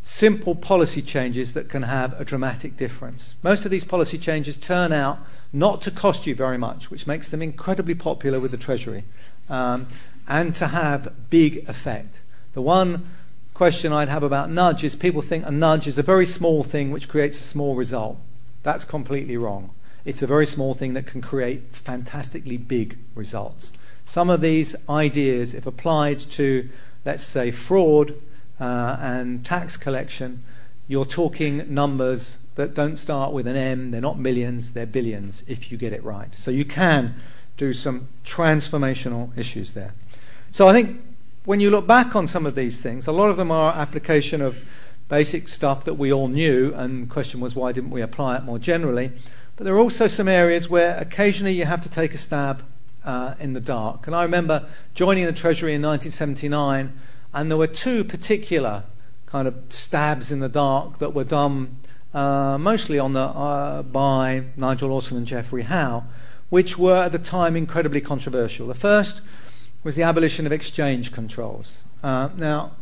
simple 0.00 0.54
policy 0.54 1.02
changes 1.02 1.52
that 1.54 1.68
can 1.68 1.82
have 1.82 2.20
a 2.20 2.24
dramatic 2.24 2.76
difference. 2.76 3.34
Most 3.42 3.64
of 3.64 3.70
these 3.70 3.84
policy 3.84 4.18
changes 4.18 4.56
turn 4.56 4.92
out 4.92 5.18
not 5.52 5.82
to 5.82 5.90
cost 5.90 6.26
you 6.26 6.34
very 6.34 6.58
much, 6.58 6.90
which 6.90 7.06
makes 7.06 7.28
them 7.28 7.42
incredibly 7.42 7.94
popular 7.94 8.40
with 8.40 8.50
the 8.50 8.56
Treasury, 8.56 9.04
um, 9.48 9.86
and 10.28 10.52
to 10.54 10.68
have 10.68 11.12
big 11.30 11.68
effect. 11.68 12.22
The 12.52 12.60
one 12.60 13.08
question 13.56 13.90
I'd 13.90 14.10
have 14.10 14.22
about 14.22 14.50
nudge 14.50 14.84
is 14.84 14.94
people 14.94 15.22
think 15.22 15.46
a 15.46 15.50
nudge 15.50 15.86
is 15.86 15.96
a 15.96 16.02
very 16.02 16.26
small 16.26 16.62
thing 16.62 16.90
which 16.90 17.08
creates 17.08 17.40
a 17.40 17.42
small 17.42 17.74
result. 17.74 18.18
That's 18.62 18.84
completely 18.84 19.38
wrong. 19.38 19.70
It's 20.04 20.20
a 20.20 20.26
very 20.26 20.44
small 20.44 20.74
thing 20.74 20.92
that 20.92 21.06
can 21.06 21.22
create 21.22 21.72
fantastically 21.72 22.58
big 22.58 22.98
results. 23.14 23.72
Some 24.04 24.28
of 24.28 24.42
these 24.42 24.76
ideas, 24.90 25.54
if 25.54 25.66
applied 25.66 26.18
to, 26.36 26.68
let's 27.06 27.22
say, 27.22 27.50
fraud 27.50 28.20
uh, 28.60 28.98
and 29.00 29.42
tax 29.42 29.78
collection, 29.78 30.44
you're 30.86 31.06
talking 31.06 31.64
numbers 31.72 32.40
that 32.56 32.74
don't 32.74 32.96
start 32.96 33.32
with 33.32 33.46
an 33.46 33.56
M, 33.56 33.90
they're 33.90 34.02
not 34.02 34.18
millions, 34.18 34.74
they're 34.74 34.84
billions 34.84 35.42
if 35.46 35.72
you 35.72 35.78
get 35.78 35.94
it 35.94 36.04
right. 36.04 36.34
So 36.34 36.50
you 36.50 36.66
can 36.66 37.14
do 37.56 37.72
some 37.72 38.08
transformational 38.22 39.30
issues 39.34 39.72
there. 39.72 39.94
So 40.50 40.68
I 40.68 40.74
think 40.74 41.00
when 41.46 41.60
you 41.60 41.70
look 41.70 41.86
back 41.86 42.16
on 42.16 42.26
some 42.26 42.44
of 42.44 42.56
these 42.56 42.80
things, 42.80 43.06
a 43.06 43.12
lot 43.12 43.30
of 43.30 43.36
them 43.36 43.52
are 43.52 43.72
application 43.72 44.42
of 44.42 44.58
basic 45.08 45.48
stuff 45.48 45.84
that 45.84 45.94
we 45.94 46.12
all 46.12 46.26
knew, 46.26 46.74
and 46.74 47.04
the 47.04 47.06
question 47.06 47.40
was 47.40 47.54
why 47.54 47.70
didn't 47.70 47.90
we 47.90 48.02
apply 48.02 48.36
it 48.36 48.42
more 48.42 48.58
generally? 48.58 49.12
But 49.54 49.64
there 49.64 49.74
are 49.74 49.78
also 49.78 50.08
some 50.08 50.26
areas 50.26 50.68
where 50.68 50.98
occasionally 50.98 51.52
you 51.52 51.64
have 51.64 51.80
to 51.82 51.88
take 51.88 52.12
a 52.14 52.18
stab 52.18 52.64
uh, 53.04 53.36
in 53.38 53.52
the 53.52 53.60
dark. 53.60 54.08
And 54.08 54.16
I 54.16 54.24
remember 54.24 54.68
joining 54.92 55.24
the 55.24 55.32
Treasury 55.32 55.72
in 55.72 55.82
1979, 55.82 56.92
and 57.32 57.50
there 57.50 57.56
were 57.56 57.68
two 57.68 58.02
particular 58.02 58.82
kind 59.26 59.46
of 59.46 59.54
stabs 59.68 60.32
in 60.32 60.40
the 60.40 60.48
dark 60.48 60.98
that 60.98 61.14
were 61.14 61.24
done 61.24 61.76
uh, 62.12 62.58
mostly 62.58 62.98
on 62.98 63.12
the, 63.12 63.20
uh, 63.20 63.82
by 63.84 64.42
Nigel 64.56 64.88
Lawson 64.88 65.16
and 65.16 65.26
Geoffrey 65.26 65.62
Howe, 65.62 66.04
which 66.48 66.76
were 66.76 66.96
at 66.96 67.12
the 67.12 67.18
time 67.20 67.54
incredibly 67.54 68.00
controversial. 68.00 68.66
The 68.66 68.74
first 68.74 69.22
was 69.86 69.94
the 69.94 70.02
abolition 70.02 70.46
of 70.46 70.52
exchange 70.52 71.12
controls. 71.12 71.84
Uh, 72.02 72.28
now, 72.36 72.72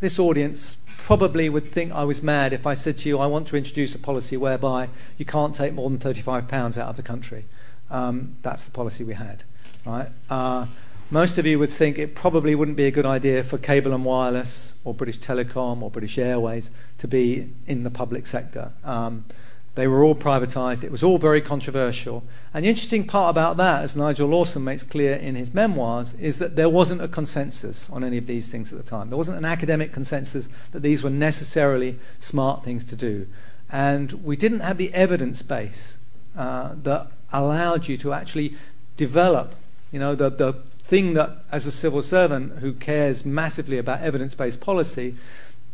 this 0.00 0.18
audience 0.18 0.78
probably 0.96 1.50
would 1.50 1.70
think 1.70 1.92
I 1.92 2.04
was 2.04 2.22
mad 2.22 2.54
if 2.54 2.66
I 2.66 2.72
said 2.72 2.96
to 2.98 3.08
you, 3.10 3.18
I 3.18 3.26
want 3.26 3.46
to 3.48 3.56
introduce 3.56 3.94
a 3.94 3.98
policy 3.98 4.38
whereby 4.38 4.88
you 5.18 5.26
can't 5.26 5.54
take 5.54 5.74
more 5.74 5.90
than 5.90 5.98
£35 5.98 6.78
out 6.78 6.88
of 6.88 6.96
the 6.96 7.02
country. 7.02 7.44
Um, 7.90 8.36
that's 8.40 8.64
the 8.64 8.70
policy 8.70 9.04
we 9.04 9.12
had. 9.12 9.44
Right? 9.84 10.08
Uh, 10.30 10.64
most 11.10 11.36
of 11.36 11.44
you 11.44 11.58
would 11.58 11.68
think 11.68 11.98
it 11.98 12.14
probably 12.14 12.54
wouldn't 12.54 12.78
be 12.78 12.86
a 12.86 12.90
good 12.90 13.04
idea 13.04 13.44
for 13.44 13.58
cable 13.58 13.92
and 13.92 14.02
wireless 14.02 14.74
or 14.84 14.94
British 14.94 15.18
Telecom 15.18 15.82
or 15.82 15.90
British 15.90 16.16
Airways 16.16 16.70
to 16.96 17.06
be 17.06 17.50
in 17.66 17.82
the 17.82 17.90
public 17.90 18.26
sector. 18.26 18.72
Um, 18.82 19.26
They 19.74 19.88
were 19.88 20.04
all 20.04 20.14
privatized. 20.14 20.84
It 20.84 20.92
was 20.92 21.02
all 21.02 21.18
very 21.18 21.40
controversial. 21.40 22.22
And 22.52 22.64
the 22.64 22.68
interesting 22.68 23.06
part 23.06 23.30
about 23.30 23.56
that, 23.56 23.82
as 23.82 23.96
Nigel 23.96 24.28
Lawson 24.28 24.62
makes 24.62 24.84
clear 24.84 25.16
in 25.16 25.34
his 25.34 25.52
memoirs, 25.52 26.14
is 26.14 26.38
that 26.38 26.54
there 26.54 26.68
wasn't 26.68 27.02
a 27.02 27.08
consensus 27.08 27.90
on 27.90 28.04
any 28.04 28.16
of 28.16 28.28
these 28.28 28.48
things 28.48 28.72
at 28.72 28.78
the 28.78 28.88
time. 28.88 29.08
There 29.08 29.18
wasn't 29.18 29.38
an 29.38 29.44
academic 29.44 29.92
consensus 29.92 30.48
that 30.70 30.82
these 30.82 31.02
were 31.02 31.10
necessarily 31.10 31.98
smart 32.20 32.62
things 32.62 32.84
to 32.84 32.96
do. 32.96 33.26
And 33.70 34.12
we 34.24 34.36
didn't 34.36 34.60
have 34.60 34.78
the 34.78 34.94
evidence 34.94 35.42
base 35.42 35.98
uh, 36.36 36.74
that 36.84 37.08
allowed 37.32 37.88
you 37.88 37.96
to 37.98 38.12
actually 38.12 38.54
develop, 38.96 39.56
you 39.90 39.98
know, 39.98 40.14
the, 40.14 40.30
the 40.30 40.52
thing 40.84 41.14
that, 41.14 41.38
as 41.50 41.66
a 41.66 41.72
civil 41.72 42.02
servant 42.02 42.58
who 42.58 42.72
cares 42.72 43.24
massively 43.24 43.78
about 43.78 44.00
evidence 44.02 44.34
based 44.34 44.60
policy, 44.60 45.16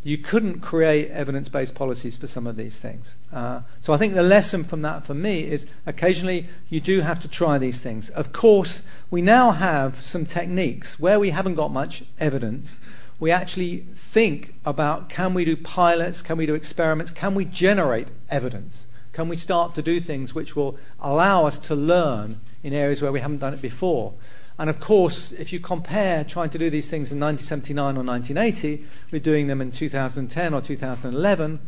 you 0.03 0.17
couldn't 0.17 0.61
create 0.61 1.11
evidence 1.11 1.49
based 1.49 1.75
policies 1.75 2.17
for 2.17 2.27
some 2.27 2.47
of 2.47 2.57
these 2.57 2.79
things. 2.79 3.19
Uh, 3.33 3.61
so 3.81 3.93
I 3.93 3.99
think 3.99 4.15
the 4.15 4.23
lesson 4.23 4.65
from 4.65 4.81
that 4.83 5.05
for 5.05 5.13
me 5.15 5.43
is 5.45 5.67
occasionally 5.85 6.47
you 6.71 6.81
do 6.81 7.03
have 7.03 7.21
to 7.21 7.29
try 7.29 7.59
these 7.59 7.83
things. 7.83 8.09
Of 8.11 8.33
course, 8.33 8.83
we 9.11 9.21
now 9.21 9.51
have 9.51 9.97
some 9.97 10.25
techniques 10.25 10.99
where 10.99 11.21
we 11.21 11.31
haven't 11.31 11.55
got 11.55 11.71
much 11.71 12.05
evidence. 12.19 12.81
We 13.19 13.31
actually 13.31 13.79
think 13.79 14.55
about 14.65 15.11
can 15.11 15.35
we 15.35 15.45
do 15.45 15.57
pilots, 15.57 16.23
can 16.23 16.39
we 16.39 16.47
do 16.47 16.55
experiments, 16.55 17.11
can 17.11 17.35
we 17.35 17.45
generate 17.45 18.09
evidence? 18.31 18.87
Can 19.13 19.29
we 19.29 19.37
start 19.37 19.75
to 19.75 19.83
do 19.83 20.01
things 20.01 20.35
which 20.35 20.57
will 20.57 20.79
allow 20.99 21.45
us 21.45 21.59
to 21.59 21.75
learn 21.75 22.41
in 22.63 22.73
areas 22.73 23.03
where 23.03 23.13
we 23.13 23.21
haven't 23.21 23.39
done 23.39 23.53
it 23.53 23.61
before? 23.61 24.15
And 24.61 24.69
of 24.69 24.79
course, 24.79 25.33
if 25.33 25.55
you 25.55 25.59
compare 25.59 26.23
trying 26.23 26.51
to 26.51 26.59
do 26.59 26.69
these 26.69 26.91
things 26.91 27.11
in 27.11 27.19
1979 27.19 27.97
or 27.97 28.05
1980 28.05 28.85
with 29.11 29.23
doing 29.23 29.47
them 29.47 29.63
in 29.63 29.71
2010 29.71 30.53
or 30.53 30.61
2011, 30.61 31.61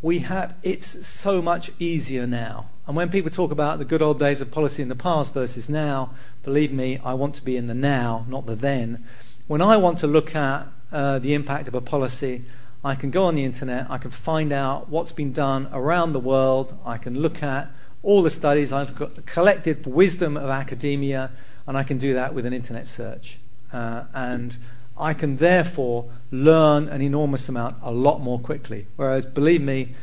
we 0.00 0.20
have 0.20 0.54
it's 0.62 1.04
so 1.04 1.42
much 1.42 1.72
easier 1.80 2.28
now. 2.28 2.70
And 2.86 2.94
when 2.94 3.08
people 3.08 3.32
talk 3.32 3.50
about 3.50 3.80
the 3.80 3.84
good 3.84 4.00
old 4.00 4.20
days 4.20 4.40
of 4.40 4.52
policy 4.52 4.80
in 4.80 4.88
the 4.88 4.94
past 4.94 5.34
versus 5.34 5.68
now, 5.68 6.10
believe 6.44 6.72
me, 6.72 7.00
I 7.04 7.14
want 7.14 7.34
to 7.34 7.44
be 7.44 7.56
in 7.56 7.66
the 7.66 7.74
now, 7.74 8.24
not 8.28 8.46
the 8.46 8.54
then. 8.54 9.04
When 9.48 9.60
I 9.60 9.76
want 9.76 9.98
to 9.98 10.06
look 10.06 10.36
at 10.36 10.68
uh, 10.92 11.18
the 11.18 11.34
impact 11.34 11.66
of 11.66 11.74
a 11.74 11.80
policy, 11.80 12.44
I 12.84 12.94
can 12.94 13.10
go 13.10 13.24
on 13.24 13.34
the 13.34 13.44
internet, 13.44 13.90
I 13.90 13.98
can 13.98 14.12
find 14.12 14.52
out 14.52 14.88
what's 14.88 15.10
been 15.10 15.32
done 15.32 15.68
around 15.72 16.12
the 16.12 16.20
world, 16.20 16.78
I 16.86 16.96
can 16.96 17.18
look 17.18 17.42
at 17.42 17.72
all 18.04 18.22
the 18.22 18.30
studies, 18.30 18.72
I've 18.72 18.94
got 18.94 19.16
the 19.16 19.22
collective 19.22 19.84
wisdom 19.84 20.36
of 20.36 20.48
academia, 20.48 21.32
and 21.70 21.78
I 21.78 21.84
can 21.84 21.98
do 21.98 22.14
that 22.14 22.34
with 22.34 22.46
an 22.46 22.52
internet 22.52 22.88
search. 22.88 23.38
Uh, 23.72 24.02
and 24.12 24.56
I 24.98 25.14
can 25.14 25.36
therefore 25.36 26.10
learn 26.32 26.88
an 26.88 27.00
enormous 27.00 27.48
amount 27.48 27.76
a 27.80 27.92
lot 27.92 28.20
more 28.20 28.40
quickly. 28.40 28.88
Whereas, 28.96 29.24
believe 29.24 29.62
me, 29.62 29.94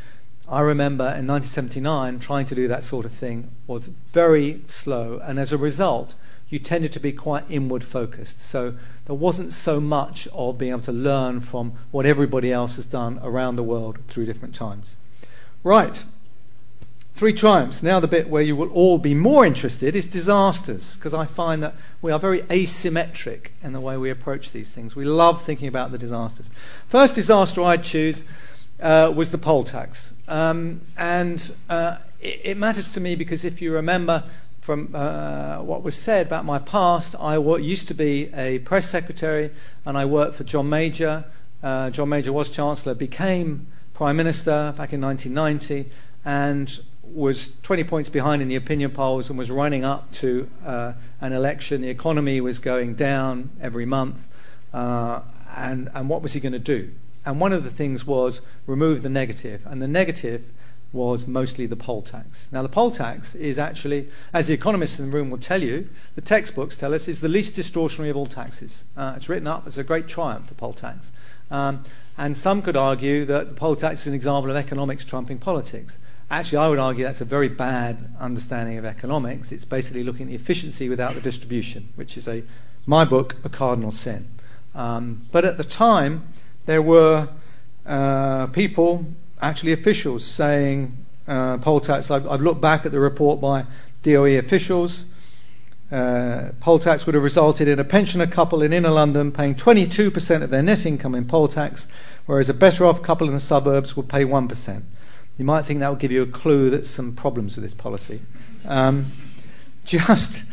I 0.47 0.61
remember 0.61 1.03
in 1.03 1.27
1979 1.27 2.19
trying 2.19 2.45
to 2.45 2.55
do 2.55 2.69
that 2.69 2.85
sort 2.85 3.05
of 3.05 3.11
thing 3.11 3.51
was 3.67 3.87
very 4.13 4.61
slow, 4.65 5.19
and 5.21 5.37
as 5.37 5.51
a 5.51 5.57
result, 5.57 6.15
you 6.47 6.57
tended 6.57 6.93
to 6.93 7.01
be 7.01 7.11
quite 7.11 7.43
inward 7.49 7.83
focused. 7.83 8.41
So 8.41 8.75
there 9.05 9.15
wasn't 9.17 9.51
so 9.51 9.81
much 9.81 10.25
of 10.31 10.57
being 10.57 10.71
able 10.71 10.83
to 10.83 10.93
learn 10.93 11.41
from 11.41 11.73
what 11.91 12.05
everybody 12.05 12.49
else 12.49 12.77
has 12.77 12.85
done 12.85 13.19
around 13.21 13.57
the 13.57 13.63
world 13.63 13.97
through 14.07 14.25
different 14.25 14.55
times. 14.55 14.95
Right, 15.65 16.05
Three 17.17 17.33
triumphs. 17.33 17.81
Now, 17.81 17.99
the 17.99 18.07
bit 18.07 18.29
where 18.29 18.43
you 18.43 18.55
will 18.55 18.69
all 18.69 18.99
be 18.99 19.15
more 19.15 19.43
interested 19.43 19.95
is 19.95 20.05
disasters, 20.05 20.97
because 20.97 21.15
I 21.15 21.25
find 21.25 21.63
that 21.63 21.73
we 21.99 22.11
are 22.11 22.19
very 22.19 22.41
asymmetric 22.41 23.47
in 23.63 23.73
the 23.73 23.79
way 23.79 23.97
we 23.97 24.11
approach 24.11 24.51
these 24.51 24.69
things. 24.69 24.95
We 24.95 25.03
love 25.03 25.41
thinking 25.41 25.67
about 25.67 25.91
the 25.91 25.97
disasters. 25.97 26.51
First 26.87 27.15
disaster 27.15 27.63
I'd 27.63 27.83
choose 27.83 28.23
uh, 28.79 29.11
was 29.15 29.31
the 29.31 29.39
poll 29.39 29.63
tax. 29.63 30.13
Um, 30.27 30.81
and 30.95 31.51
uh, 31.71 31.97
it, 32.21 32.41
it, 32.43 32.57
matters 32.57 32.91
to 32.91 33.01
me 33.01 33.15
because 33.15 33.43
if 33.43 33.63
you 33.63 33.73
remember 33.73 34.23
from 34.61 34.91
uh, 34.93 35.63
what 35.63 35.81
was 35.81 35.95
said 35.95 36.27
about 36.27 36.45
my 36.45 36.59
past, 36.59 37.15
I 37.19 37.37
used 37.57 37.87
to 37.87 37.95
be 37.95 38.29
a 38.35 38.59
press 38.59 38.87
secretary 38.91 39.49
and 39.85 39.97
I 39.97 40.05
worked 40.05 40.35
for 40.35 40.43
John 40.43 40.69
Major. 40.69 41.25
Uh, 41.63 41.89
John 41.89 42.09
Major 42.09 42.31
was 42.31 42.51
Chancellor, 42.51 42.93
became 42.93 43.65
Prime 43.95 44.17
Minister 44.17 44.75
back 44.77 44.93
in 44.93 45.01
1990. 45.01 45.89
And 46.23 46.79
was 47.13 47.55
20 47.61 47.83
points 47.83 48.09
behind 48.09 48.41
in 48.41 48.47
the 48.47 48.55
opinion 48.55 48.91
polls 48.91 49.29
and 49.29 49.37
was 49.37 49.49
running 49.49 49.83
up 49.83 50.11
to 50.13 50.49
uh, 50.65 50.93
an 51.21 51.33
election. 51.33 51.81
The 51.81 51.89
economy 51.89 52.41
was 52.41 52.59
going 52.59 52.95
down 52.95 53.49
every 53.61 53.85
month. 53.85 54.23
Uh, 54.73 55.21
and, 55.55 55.89
and 55.93 56.09
what 56.09 56.21
was 56.21 56.33
he 56.33 56.39
going 56.39 56.53
to 56.53 56.59
do? 56.59 56.91
And 57.25 57.39
one 57.39 57.51
of 57.51 57.63
the 57.63 57.69
things 57.69 58.05
was 58.05 58.41
remove 58.65 59.01
the 59.01 59.09
negative. 59.09 59.65
And 59.65 59.81
the 59.81 59.87
negative 59.87 60.51
was 60.93 61.27
mostly 61.27 61.65
the 61.65 61.75
poll 61.75 62.01
tax. 62.01 62.49
Now, 62.51 62.61
the 62.61 62.69
poll 62.69 62.91
tax 62.91 63.35
is 63.35 63.59
actually, 63.59 64.07
as 64.33 64.47
the 64.47 64.53
economists 64.53 64.99
in 64.99 65.09
the 65.09 65.15
room 65.15 65.29
will 65.29 65.37
tell 65.37 65.61
you, 65.61 65.89
the 66.15 66.21
textbooks 66.21 66.77
tell 66.77 66.93
us, 66.93 67.07
is 67.07 67.19
the 67.21 67.27
least 67.27 67.55
distortionary 67.55 68.09
of 68.09 68.17
all 68.17 68.25
taxes. 68.25 68.85
Uh, 68.95 69.13
it's 69.15 69.27
written 69.27 69.47
up 69.47 69.67
as 69.67 69.77
a 69.77 69.83
great 69.83 70.07
triumph, 70.07 70.47
the 70.47 70.55
poll 70.55 70.73
tax. 70.73 71.11
Um, 71.51 71.83
and 72.17 72.35
some 72.35 72.61
could 72.61 72.77
argue 72.77 73.25
that 73.25 73.49
the 73.49 73.53
poll 73.53 73.75
tax 73.75 74.01
is 74.01 74.07
an 74.07 74.13
example 74.13 74.49
of 74.49 74.57
economics 74.57 75.03
trumping 75.03 75.39
politics. 75.39 75.99
Actually, 76.29 76.57
I 76.57 76.67
would 76.67 76.79
argue 76.79 77.05
that's 77.05 77.21
a 77.21 77.25
very 77.25 77.47
bad 77.47 78.13
understanding 78.19 78.77
of 78.77 78.83
economics. 78.83 79.53
It's 79.53 79.63
basically 79.63 80.03
looking 80.03 80.23
at 80.23 80.29
the 80.29 80.35
efficiency 80.35 80.89
without 80.89 81.15
the 81.15 81.21
distribution, 81.21 81.89
which 81.95 82.17
is 82.17 82.27
a 82.27 82.43
my 82.85 83.05
book 83.05 83.35
a 83.43 83.49
cardinal 83.49 83.91
sin. 83.91 84.27
Um, 84.75 85.25
but 85.31 85.45
at 85.45 85.57
the 85.57 85.63
time, 85.63 86.27
there 86.65 86.81
were 86.81 87.29
uh, 87.85 88.47
people, 88.47 89.05
actually 89.41 89.71
officials, 89.71 90.25
saying 90.25 91.05
uh, 91.27 91.57
poll 91.57 91.79
tax. 91.79 92.11
I've, 92.11 92.27
I've, 92.27 92.41
looked 92.41 92.61
back 92.61 92.85
at 92.85 92.91
the 92.91 92.99
report 92.99 93.39
by 93.39 93.65
DOE 94.03 94.37
officials. 94.37 95.05
Uh, 95.89 96.49
poll 96.59 96.79
tax 96.79 97.05
would 97.05 97.15
have 97.15 97.23
resulted 97.23 97.67
in 97.67 97.79
a 97.79 97.83
pensioner 97.83 98.27
couple 98.27 98.61
in 98.61 98.73
inner 98.73 98.89
London 98.89 99.31
paying 99.31 99.55
22% 99.55 100.43
of 100.43 100.49
their 100.49 100.61
net 100.61 100.85
income 100.85 101.15
in 101.15 101.25
poll 101.25 101.47
tax, 101.47 101.87
whereas 102.25 102.49
a 102.49 102.53
better 102.53 102.85
off 102.85 103.01
couple 103.01 103.27
in 103.27 103.33
the 103.33 103.39
suburbs 103.39 103.95
would 103.95 104.09
pay 104.09 104.25
1%. 104.25 104.83
You 105.37 105.45
might 105.45 105.65
think 105.65 105.79
that 105.81 105.89
would 105.89 105.99
give 105.99 106.11
you 106.11 106.23
a 106.23 106.27
clue 106.27 106.69
that 106.71 106.85
some 106.85 107.15
problems 107.15 107.55
with 107.55 107.63
this 107.63 107.73
policy. 107.73 108.21
Um, 108.65 109.07
just 109.85 110.43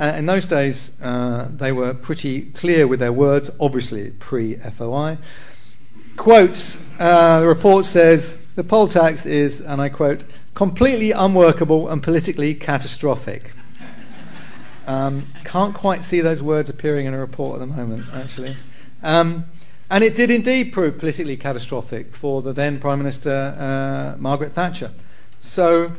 uh, 0.00 0.14
in 0.16 0.26
those 0.26 0.46
days, 0.46 1.00
uh, 1.00 1.48
they 1.50 1.70
were 1.72 1.94
pretty 1.94 2.42
clear 2.42 2.86
with 2.86 3.00
their 3.00 3.12
words, 3.12 3.50
obviously 3.60 4.10
pre 4.10 4.56
FOI. 4.56 5.18
Quotes 6.16 6.82
uh, 6.98 7.40
the 7.40 7.46
report 7.46 7.84
says 7.84 8.38
the 8.56 8.64
poll 8.64 8.88
tax 8.88 9.24
is, 9.24 9.60
and 9.60 9.80
I 9.80 9.88
quote, 9.88 10.24
completely 10.54 11.12
unworkable 11.12 11.88
and 11.88 12.02
politically 12.02 12.54
catastrophic. 12.54 13.54
Um, 14.86 15.28
can't 15.44 15.74
quite 15.74 16.02
see 16.02 16.20
those 16.20 16.42
words 16.42 16.68
appearing 16.68 17.06
in 17.06 17.14
a 17.14 17.18
report 17.18 17.60
at 17.60 17.60
the 17.60 17.74
moment, 17.74 18.06
actually. 18.12 18.56
Um, 19.02 19.46
and 19.92 20.02
it 20.02 20.14
did 20.14 20.30
indeed 20.30 20.72
prove 20.72 20.96
politically 20.96 21.36
catastrophic 21.36 22.14
for 22.14 22.40
the 22.40 22.54
then 22.54 22.80
Prime 22.80 22.96
Minister 22.96 23.54
uh, 23.58 24.18
Margaret 24.18 24.52
Thatcher. 24.52 24.90
So, 25.38 25.92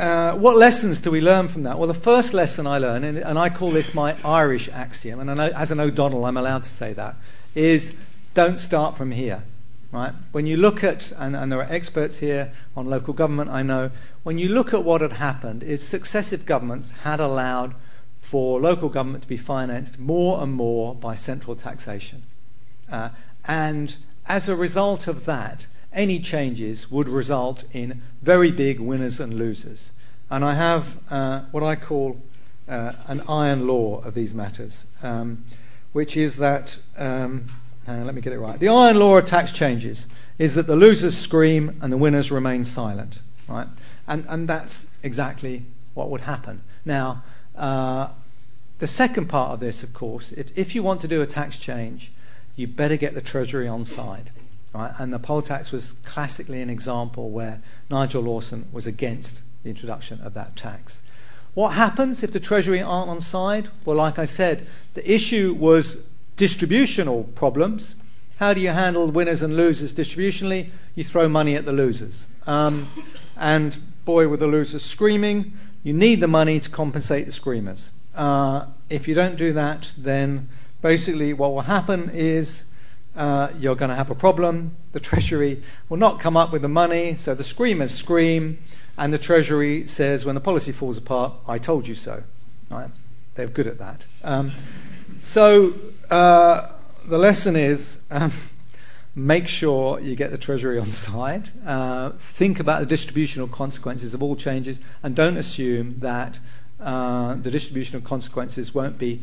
uh, 0.00 0.32
what 0.32 0.56
lessons 0.56 0.98
do 0.98 1.12
we 1.12 1.20
learn 1.20 1.46
from 1.46 1.62
that? 1.62 1.78
Well, 1.78 1.86
the 1.86 1.94
first 1.94 2.34
lesson 2.34 2.66
I 2.66 2.78
learned, 2.78 3.04
and, 3.04 3.16
and 3.16 3.38
I 3.38 3.48
call 3.48 3.70
this 3.70 3.94
my 3.94 4.16
Irish 4.24 4.68
axiom, 4.70 5.20
and 5.20 5.28
know, 5.36 5.52
as 5.54 5.70
an 5.70 5.78
O'Donnell, 5.78 6.24
I'm 6.24 6.36
allowed 6.36 6.64
to 6.64 6.68
say 6.68 6.92
that, 6.94 7.14
is 7.54 7.96
don't 8.34 8.58
start 8.58 8.96
from 8.96 9.12
here. 9.12 9.44
Right? 9.92 10.14
When 10.32 10.48
you 10.48 10.56
look 10.56 10.82
at, 10.82 11.12
and, 11.16 11.36
and 11.36 11.52
there 11.52 11.60
are 11.60 11.72
experts 11.72 12.18
here 12.18 12.50
on 12.76 12.86
local 12.86 13.14
government, 13.14 13.50
I 13.50 13.62
know, 13.62 13.92
when 14.24 14.38
you 14.38 14.48
look 14.48 14.74
at 14.74 14.82
what 14.82 15.00
had 15.00 15.12
happened, 15.12 15.62
is 15.62 15.86
successive 15.86 16.44
governments 16.44 16.90
had 17.04 17.20
allowed 17.20 17.76
for 18.18 18.60
local 18.60 18.88
government 18.88 19.22
to 19.22 19.28
be 19.28 19.36
financed 19.36 19.96
more 19.96 20.42
and 20.42 20.52
more 20.52 20.92
by 20.96 21.14
central 21.14 21.54
taxation. 21.54 22.24
Uh, 22.90 23.10
and 23.48 23.96
as 24.26 24.48
a 24.48 24.54
result 24.54 25.08
of 25.08 25.24
that, 25.24 25.66
any 25.92 26.20
changes 26.20 26.90
would 26.90 27.08
result 27.08 27.64
in 27.72 28.02
very 28.20 28.50
big 28.50 28.78
winners 28.78 29.18
and 29.18 29.34
losers. 29.34 29.90
And 30.30 30.44
I 30.44 30.54
have 30.54 30.98
uh, 31.10 31.40
what 31.50 31.62
I 31.62 31.74
call 31.74 32.20
uh, 32.68 32.92
an 33.06 33.22
iron 33.26 33.66
law 33.66 34.02
of 34.02 34.12
these 34.12 34.34
matters, 34.34 34.84
um, 35.02 35.44
which 35.92 36.16
is 36.16 36.36
that, 36.36 36.78
um, 36.98 37.50
uh, 37.88 38.04
let 38.04 38.14
me 38.14 38.20
get 38.20 38.34
it 38.34 38.38
right. 38.38 38.60
The 38.60 38.68
iron 38.68 38.98
law 38.98 39.16
of 39.16 39.24
tax 39.24 39.50
changes 39.50 40.06
is 40.38 40.54
that 40.54 40.66
the 40.66 40.76
losers 40.76 41.16
scream 41.16 41.78
and 41.80 41.90
the 41.90 41.96
winners 41.96 42.30
remain 42.30 42.64
silent, 42.64 43.22
right? 43.48 43.66
And, 44.06 44.26
and 44.28 44.46
that's 44.46 44.88
exactly 45.02 45.64
what 45.94 46.10
would 46.10 46.20
happen. 46.22 46.62
Now, 46.84 47.24
uh, 47.56 48.08
the 48.78 48.86
second 48.86 49.28
part 49.28 49.52
of 49.52 49.60
this, 49.60 49.82
of 49.82 49.94
course, 49.94 50.32
if, 50.32 50.56
if 50.56 50.74
you 50.74 50.82
want 50.82 51.00
to 51.00 51.08
do 51.08 51.22
a 51.22 51.26
tax 51.26 51.58
change, 51.58 52.12
you 52.58 52.66
better 52.66 52.96
get 52.96 53.14
the 53.14 53.20
Treasury 53.20 53.68
on 53.68 53.84
side. 53.84 54.30
Right? 54.74 54.92
And 54.98 55.12
the 55.12 55.18
poll 55.18 55.42
tax 55.42 55.72
was 55.72 55.92
classically 56.04 56.60
an 56.60 56.68
example 56.68 57.30
where 57.30 57.62
Nigel 57.88 58.22
Lawson 58.22 58.68
was 58.72 58.86
against 58.86 59.42
the 59.62 59.70
introduction 59.70 60.20
of 60.20 60.34
that 60.34 60.56
tax. 60.56 61.02
What 61.54 61.70
happens 61.70 62.22
if 62.22 62.32
the 62.32 62.40
Treasury 62.40 62.82
aren't 62.82 63.10
on 63.10 63.20
side? 63.20 63.70
Well, 63.84 63.96
like 63.96 64.18
I 64.18 64.24
said, 64.24 64.66
the 64.94 65.10
issue 65.10 65.54
was 65.58 66.04
distributional 66.36 67.24
problems. 67.34 67.96
How 68.36 68.52
do 68.54 68.60
you 68.60 68.70
handle 68.70 69.10
winners 69.10 69.42
and 69.42 69.56
losers 69.56 69.94
distributionally? 69.94 70.70
You 70.94 71.04
throw 71.04 71.28
money 71.28 71.56
at 71.56 71.64
the 71.64 71.72
losers. 71.72 72.28
Um, 72.46 72.88
and 73.36 73.78
boy 74.04 74.28
with 74.28 74.40
the 74.40 74.46
losers 74.46 74.84
screaming. 74.84 75.52
You 75.82 75.92
need 75.92 76.20
the 76.20 76.28
money 76.28 76.60
to 76.60 76.70
compensate 76.70 77.26
the 77.26 77.32
screamers. 77.32 77.92
Uh, 78.14 78.66
if 78.90 79.08
you 79.08 79.14
don't 79.14 79.36
do 79.36 79.52
that, 79.52 79.92
then 79.96 80.48
basically 80.80 81.32
what 81.32 81.52
will 81.52 81.62
happen 81.62 82.10
is 82.10 82.64
uh, 83.16 83.48
you're 83.58 83.74
going 83.74 83.88
to 83.88 83.96
have 83.96 84.10
a 84.10 84.14
problem. 84.14 84.76
The 84.92 85.00
Treasury 85.00 85.62
will 85.88 85.96
not 85.96 86.20
come 86.20 86.36
up 86.36 86.52
with 86.52 86.62
the 86.62 86.68
money, 86.68 87.14
so 87.14 87.34
the 87.34 87.44
screamers 87.44 87.92
scream, 87.92 88.58
and 88.96 89.12
the 89.12 89.18
Treasury 89.18 89.86
says, 89.86 90.24
when 90.24 90.34
the 90.34 90.40
policy 90.40 90.72
falls 90.72 90.96
apart, 90.96 91.32
I 91.46 91.58
told 91.58 91.88
you 91.88 91.94
so. 91.94 92.22
Right? 92.70 92.90
They're 93.34 93.46
good 93.46 93.66
at 93.66 93.78
that. 93.78 94.06
Um, 94.22 94.52
so 95.18 95.74
uh, 96.10 96.72
the 97.04 97.18
lesson 97.18 97.56
is 97.56 98.00
um, 98.10 98.32
make 99.14 99.48
sure 99.48 99.98
you 100.00 100.14
get 100.14 100.30
the 100.30 100.38
Treasury 100.38 100.78
on 100.78 100.92
side. 100.92 101.50
Uh, 101.66 102.10
think 102.18 102.60
about 102.60 102.80
the 102.80 102.86
distributional 102.86 103.48
consequences 103.48 104.14
of 104.14 104.22
all 104.22 104.36
changes, 104.36 104.80
and 105.02 105.16
don't 105.16 105.36
assume 105.36 105.98
that 106.00 106.38
uh, 106.80 107.34
the 107.34 107.50
distributional 107.50 108.00
consequences 108.00 108.74
won't 108.74 108.98
be, 108.98 109.22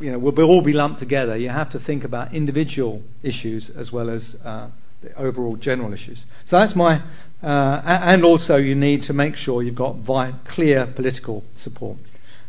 you 0.00 0.10
know, 0.10 0.18
will 0.18 0.40
all 0.44 0.62
be 0.62 0.72
lumped 0.72 0.98
together. 0.98 1.36
You 1.36 1.50
have 1.50 1.70
to 1.70 1.78
think 1.78 2.04
about 2.04 2.32
individual 2.32 3.02
issues 3.22 3.70
as 3.70 3.92
well 3.92 4.10
as 4.10 4.36
uh, 4.44 4.68
the 5.02 5.14
overall 5.16 5.56
general 5.56 5.92
issues. 5.92 6.26
So 6.44 6.58
that's 6.58 6.76
my, 6.76 7.02
uh, 7.42 7.82
and 7.84 8.24
also 8.24 8.56
you 8.56 8.74
need 8.74 9.02
to 9.04 9.12
make 9.12 9.36
sure 9.36 9.62
you've 9.62 9.74
got 9.74 9.96
vi- 9.96 10.34
clear 10.44 10.86
political 10.86 11.44
support. 11.54 11.98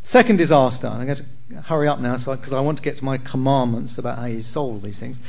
Second 0.02 0.38
disaster, 0.38 0.88
I'm 0.88 1.06
going 1.06 1.18
to 1.18 1.62
hurry 1.64 1.88
up 1.88 2.00
now 2.00 2.18
because 2.18 2.50
so 2.50 2.58
I, 2.58 2.60
I 2.60 2.62
want 2.62 2.78
to 2.80 2.84
get 2.84 2.98
to 2.98 3.06
my 3.06 3.18
commandments 3.18 3.98
about 3.98 4.20
how 4.20 4.26
you 4.26 4.42
solve 4.42 4.82
these 4.82 5.00
things. 5.00 5.20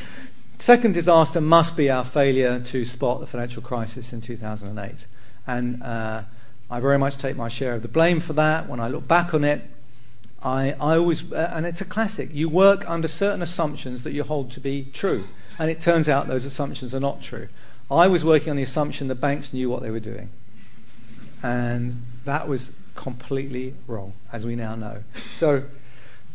Second 0.59 0.95
disaster 0.95 1.41
must 1.41 1.77
be 1.77 1.91
our 1.91 2.05
failure 2.05 2.59
to 2.59 2.85
spot 2.85 3.21
the 3.21 3.27
financial 3.27 3.63
crisis 3.63 4.13
in 4.13 4.21
2008. 4.21 5.07
And 5.47 5.83
uh, 5.83 6.23
I 6.71 6.81
very 6.81 6.99
much 6.99 7.19
take 7.19 7.37
my 7.37 7.49
share 7.49 7.75
of 7.75 7.83
the 7.83 7.89
blame 7.89 8.19
for 8.19 8.33
that. 8.33 8.69
When 8.69 8.81
I 8.81 8.89
look 8.89 9.07
back 9.07 9.35
on 9.35 9.45
it, 9.45 9.63
I, 10.45 10.77
I 10.79 10.97
always, 10.97 11.33
uh, 11.33 11.51
and 11.55 11.65
it's 11.65 11.81
a 11.81 11.87
classic, 11.87 12.29
you 12.33 12.49
work 12.49 12.89
under 12.89 13.09
certain 13.09 13.41
assumptions 13.41 14.03
that 14.03 14.13
you 14.13 14.25
hold 14.25 14.51
to 14.53 14.61
be 14.61 14.89
true. 14.93 15.25
And 15.59 15.71
it 15.71 15.81
turns 15.81 16.09
out 16.09 16.27
those 16.27 16.45
assumptions 16.45 16.95
are 16.95 17.01
not 17.01 17.23
true. 17.23 17.49
I 17.91 18.09
was 18.09 18.25
working 18.25 18.51
on 18.51 18.57
the 18.57 18.63
assumption 18.63 19.09
the 19.09 19.15
banks 19.15 19.53
knew 19.53 19.71
what 19.71 19.83
they 19.83 19.91
were 19.91 20.01
doing. 20.01 20.31
And 21.43 22.03
that 22.25 22.49
was 22.49 22.73
completely 22.95 23.75
wrong, 23.87 24.13
as 24.33 24.45
we 24.45 24.55
now 24.55 24.75
know. 24.75 25.03
So 25.31 25.65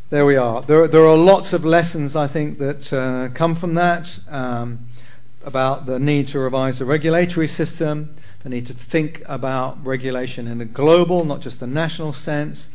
there 0.10 0.26
we 0.26 0.36
are. 0.36 0.62
There, 0.62 0.88
there 0.88 1.06
are 1.06 1.18
lots 1.18 1.54
of 1.54 1.64
lessons, 1.64 2.16
I 2.16 2.28
think, 2.28 2.58
that 2.60 2.92
uh, 2.92 3.30
come 3.34 3.56
from 3.56 3.76
that 3.76 4.20
um, 4.30 4.88
about 5.44 5.86
the 5.86 6.00
need 6.00 6.28
to 6.30 6.40
revise 6.40 6.80
the 6.80 6.86
regulatory 6.86 7.48
system, 7.48 8.16
the 8.44 8.50
need 8.50 8.66
to 8.68 8.74
think 8.74 9.22
about 9.26 9.84
regulation 9.86 10.48
in 10.48 10.62
a 10.62 10.66
global, 10.66 11.26
not 11.26 11.42
just 11.42 11.62
a 11.62 11.68
national 11.68 12.14
sense, 12.14 12.70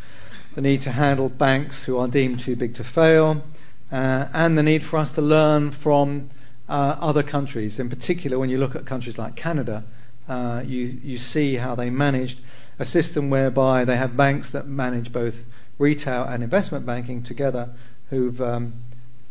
the 0.54 0.60
need 0.60 0.80
to 0.82 0.92
handle 0.92 1.28
banks 1.28 1.84
who 1.84 1.98
are 1.98 2.08
deemed 2.08 2.40
too 2.40 2.56
big 2.56 2.74
to 2.74 2.84
fail, 2.84 3.42
uh, 3.90 4.28
and 4.32 4.56
the 4.56 4.62
need 4.62 4.84
for 4.84 4.98
us 4.98 5.10
to 5.10 5.22
learn 5.22 5.70
from 5.70 6.30
uh, 6.68 6.96
other 7.00 7.22
countries. 7.22 7.78
In 7.78 7.88
particular, 7.88 8.38
when 8.38 8.50
you 8.50 8.58
look 8.58 8.74
at 8.74 8.86
countries 8.86 9.18
like 9.18 9.36
Canada, 9.36 9.84
uh, 10.28 10.62
you, 10.64 10.98
you 11.02 11.18
see 11.18 11.56
how 11.56 11.74
they 11.74 11.90
managed 11.90 12.40
a 12.78 12.84
system 12.84 13.30
whereby 13.30 13.84
they 13.84 13.96
have 13.96 14.16
banks 14.16 14.50
that 14.50 14.66
manage 14.66 15.12
both 15.12 15.46
retail 15.78 16.24
and 16.24 16.42
investment 16.42 16.86
banking 16.86 17.22
together 17.22 17.70
who've 18.10 18.40
um, 18.40 18.74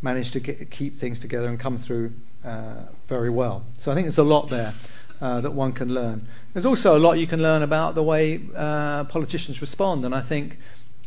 managed 0.01 0.33
to 0.33 0.39
get, 0.39 0.69
keep 0.69 0.95
things 0.97 1.19
together 1.19 1.47
and 1.47 1.59
come 1.59 1.77
through 1.77 2.13
uh, 2.45 2.83
very 3.07 3.29
well. 3.29 3.65
So 3.77 3.91
I 3.91 3.95
think 3.95 4.05
there's 4.05 4.17
a 4.17 4.23
lot 4.23 4.49
there 4.49 4.73
uh, 5.21 5.41
that 5.41 5.51
one 5.51 5.71
can 5.71 5.93
learn. 5.93 6.27
There's 6.53 6.65
also 6.65 6.97
a 6.97 6.99
lot 6.99 7.17
you 7.17 7.27
can 7.27 7.41
learn 7.41 7.63
about 7.63 7.95
the 7.95 8.03
way 8.03 8.41
uh, 8.55 9.05
politicians 9.05 9.61
respond, 9.61 10.05
and 10.05 10.13
I 10.13 10.21
think 10.21 10.59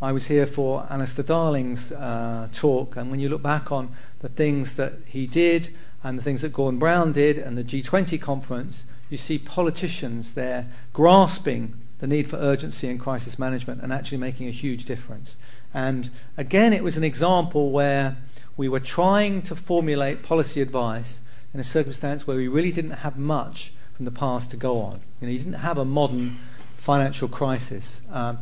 I 0.03 0.13
was 0.13 0.27
here 0.27 0.47
for 0.47 0.87
Alistair 0.91 1.25
Darling's 1.25 1.91
uh, 1.91 2.49
talk, 2.53 2.97
and 2.97 3.11
when 3.11 3.19
you 3.19 3.31
look 3.31 3.43
back 3.43 3.73
on 3.73 3.95
the 4.19 4.29
things 4.29 4.77
that 4.77 4.93
he 5.07 5.27
did 5.27 5.75
and 6.05 6.19
the 6.19 6.23
things 6.23 6.43
that 6.43 6.53
Gordon 6.53 6.79
Brown 6.79 7.13
did 7.13 7.39
and 7.39 7.57
the 7.57 7.65
G20 7.65 8.21
conference, 8.21 8.85
you 9.09 9.17
see 9.17 9.39
politicians 9.39 10.35
there 10.35 10.67
grasping 10.93 11.81
the 12.01 12.07
need 12.07 12.29
for 12.29 12.37
urgency 12.37 12.91
in 12.91 12.99
crisis 12.99 13.39
management 13.39 13.81
and 13.81 13.91
actually 13.91 14.19
making 14.19 14.49
a 14.49 14.51
huge 14.51 14.85
difference. 14.85 15.39
And 15.73 16.11
again, 16.37 16.75
it 16.75 16.85
was 16.85 16.99
an 16.99 17.05
example 17.05 17.71
where 17.71 18.19
we 18.55 18.69
were 18.69 18.81
trying 18.81 19.41
to 19.43 19.57
formulate 19.57 20.23
policy 20.23 20.61
advice 20.61 21.23
in 21.55 21.61
a 21.61 21.65
circumstance 21.65 22.27
where 22.27 22.37
we 22.37 22.49
really 22.49 22.71
didn't 22.71 22.99
have 22.99 23.17
much 23.17 23.73
from 23.95 24.05
the 24.05 24.11
past 24.11 24.51
to 24.51 24.59
go 24.59 24.79
on. 24.79 25.01
You 25.23 25.29
know, 25.29 25.33
you 25.33 25.39
didn't 25.39 25.55
have 25.55 25.79
a 25.79 25.87
modern 25.87 26.39
financial 26.77 27.29
crisis. 27.29 28.03
Um, 28.13 28.39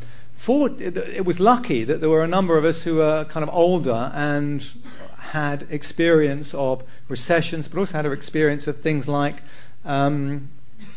it 0.81 1.25
was 1.25 1.41
lucky 1.41 1.85
that 1.85 2.01
there 2.01 2.11
were 2.11 2.25
a 2.25 2.29
number 2.29 2.59
of 2.59 2.65
us 2.65 2.83
who 2.83 2.97
were 2.97 3.25
kind 3.25 3.43
of 3.49 3.55
older 3.55 4.11
and 4.15 4.75
had 5.31 5.67
experience 5.71 6.55
of 6.55 6.85
recessions, 7.09 7.69
but 7.69 7.79
also 7.79 7.97
had 7.97 8.07
experience 8.07 8.67
of 8.67 8.81
things 8.81 9.09
like 9.09 9.43
um, 9.85 10.49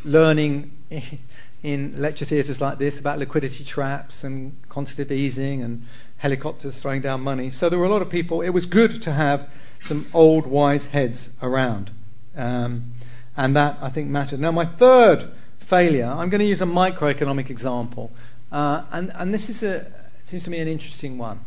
learning 0.04 0.72
in 1.64 2.00
lecture 2.00 2.26
theatres 2.26 2.62
like 2.62 2.78
this 2.78 3.00
about 3.00 3.20
liquidity 3.20 3.64
traps 3.64 4.24
and 4.24 4.56
quantitative 4.70 5.12
easing 5.12 5.62
and 5.62 5.86
helicopters 6.18 6.82
throwing 6.82 7.02
down 7.02 7.22
money. 7.22 7.50
So 7.50 7.70
there 7.70 7.80
were 7.80 7.86
a 7.86 7.90
lot 7.90 8.02
of 8.02 8.10
people. 8.10 8.42
It 8.42 8.50
was 8.50 8.66
good 8.66 9.02
to 9.04 9.14
have 9.14 9.50
some 9.82 10.08
old 10.14 10.48
wise 10.48 10.88
heads 10.88 11.32
around. 11.42 11.92
Um, 12.36 12.94
and 13.36 13.56
that, 13.56 13.78
I 13.82 13.90
think, 13.90 14.10
mattered. 14.10 14.40
Now, 14.40 14.52
my 14.52 14.66
third 14.66 15.32
failure, 15.60 16.08
I'm 16.08 16.30
going 16.30 16.40
to 16.40 16.46
use 16.46 16.62
a 16.62 16.66
microeconomic 16.66 17.50
example. 17.50 18.12
Uh, 18.52 18.84
and, 18.92 19.12
and 19.16 19.34
this 19.34 19.50
is 19.50 19.64
a, 19.64 19.86
seems 20.24 20.44
to 20.44 20.50
me 20.50 20.60
an 20.60 20.68
interesting 20.68 21.18
one. 21.18 21.44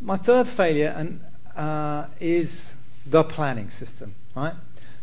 My 0.00 0.16
third 0.16 0.48
failure 0.48 0.94
and, 0.96 1.20
uh, 1.56 2.06
is 2.20 2.76
the 3.06 3.24
planning 3.24 3.70
system, 3.70 4.14
right? 4.34 4.54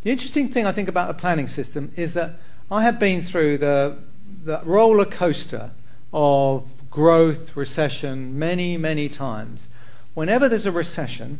The 0.03 0.11
interesting 0.11 0.49
thing 0.49 0.65
I 0.65 0.71
think 0.71 0.89
about 0.89 1.07
the 1.07 1.13
planning 1.13 1.47
system 1.47 1.91
is 1.95 2.13
that 2.13 2.33
I 2.69 2.83
have 2.83 2.99
been 2.99 3.21
through 3.21 3.57
the 3.59 3.97
the 4.43 4.61
roller 4.63 5.05
coaster 5.05 5.71
of 6.13 6.89
growth, 6.89 7.55
recession, 7.55 8.37
many, 8.37 8.77
many 8.77 9.07
times. 9.07 9.69
Whenever 10.13 10.49
there's 10.49 10.65
a 10.65 10.71
recession, 10.71 11.39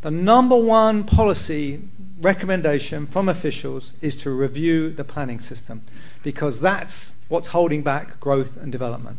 the 0.00 0.10
number 0.10 0.56
one 0.56 1.04
policy 1.04 1.82
recommendation 2.20 3.06
from 3.06 3.28
officials 3.28 3.92
is 4.00 4.16
to 4.16 4.30
review 4.30 4.90
the 4.90 5.04
planning 5.04 5.40
system 5.40 5.82
because 6.22 6.60
that's 6.60 7.16
what's 7.28 7.48
holding 7.48 7.82
back 7.82 8.20
growth 8.20 8.56
and 8.56 8.70
development. 8.70 9.18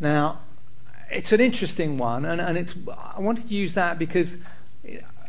Now, 0.00 0.40
it's 1.10 1.32
an 1.32 1.40
interesting 1.40 1.98
one, 1.98 2.24
and, 2.24 2.40
and 2.40 2.58
it's, 2.58 2.74
I 3.16 3.20
wanted 3.20 3.48
to 3.48 3.54
use 3.54 3.74
that 3.74 3.98
because 3.98 4.38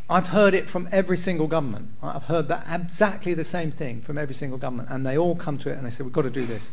I've 0.09 0.27
heard 0.27 0.53
it 0.53 0.69
from 0.69 0.87
every 0.91 1.17
single 1.17 1.47
government. 1.47 1.89
I've 2.01 2.23
heard 2.23 2.47
that 2.47 2.65
exactly 2.69 3.33
the 3.33 3.43
same 3.43 3.71
thing 3.71 4.01
from 4.01 4.17
every 4.17 4.35
single 4.35 4.57
government, 4.57 4.89
and 4.89 5.05
they 5.05 5.17
all 5.17 5.35
come 5.35 5.57
to 5.59 5.69
it 5.69 5.77
and 5.77 5.85
they 5.85 5.89
say, 5.89 6.03
We've 6.03 6.13
got 6.13 6.23
to 6.23 6.29
do 6.29 6.45
this. 6.45 6.71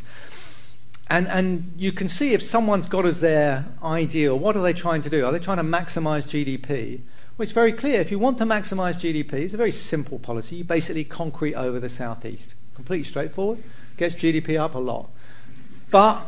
And, 1.07 1.27
and 1.27 1.73
you 1.77 1.91
can 1.91 2.07
see 2.07 2.33
if 2.33 2.41
someone's 2.41 2.87
got 2.87 3.05
as 3.05 3.19
their 3.19 3.65
ideal, 3.83 4.39
what 4.39 4.57
are 4.57 4.63
they 4.63 4.73
trying 4.73 5.01
to 5.01 5.09
do? 5.09 5.23
Are 5.23 5.31
they 5.31 5.39
trying 5.39 5.57
to 5.57 5.63
maximize 5.63 6.25
GDP? 6.25 7.01
Well, 7.37 7.43
it's 7.43 7.51
very 7.51 7.73
clear. 7.73 7.99
If 7.99 8.11
you 8.11 8.19
want 8.19 8.37
to 8.37 8.45
maximize 8.45 8.95
GDP, 8.95 9.33
it's 9.33 9.53
a 9.53 9.57
very 9.57 9.73
simple 9.73 10.19
policy. 10.19 10.55
You 10.57 10.63
basically 10.63 11.03
concrete 11.03 11.53
over 11.53 11.81
the 11.81 11.89
southeast. 11.89 12.55
Completely 12.75 13.03
straightforward. 13.03 13.61
Gets 13.97 14.15
GDP 14.15 14.57
up 14.57 14.73
a 14.73 14.79
lot. 14.79 15.09
But 15.91 16.25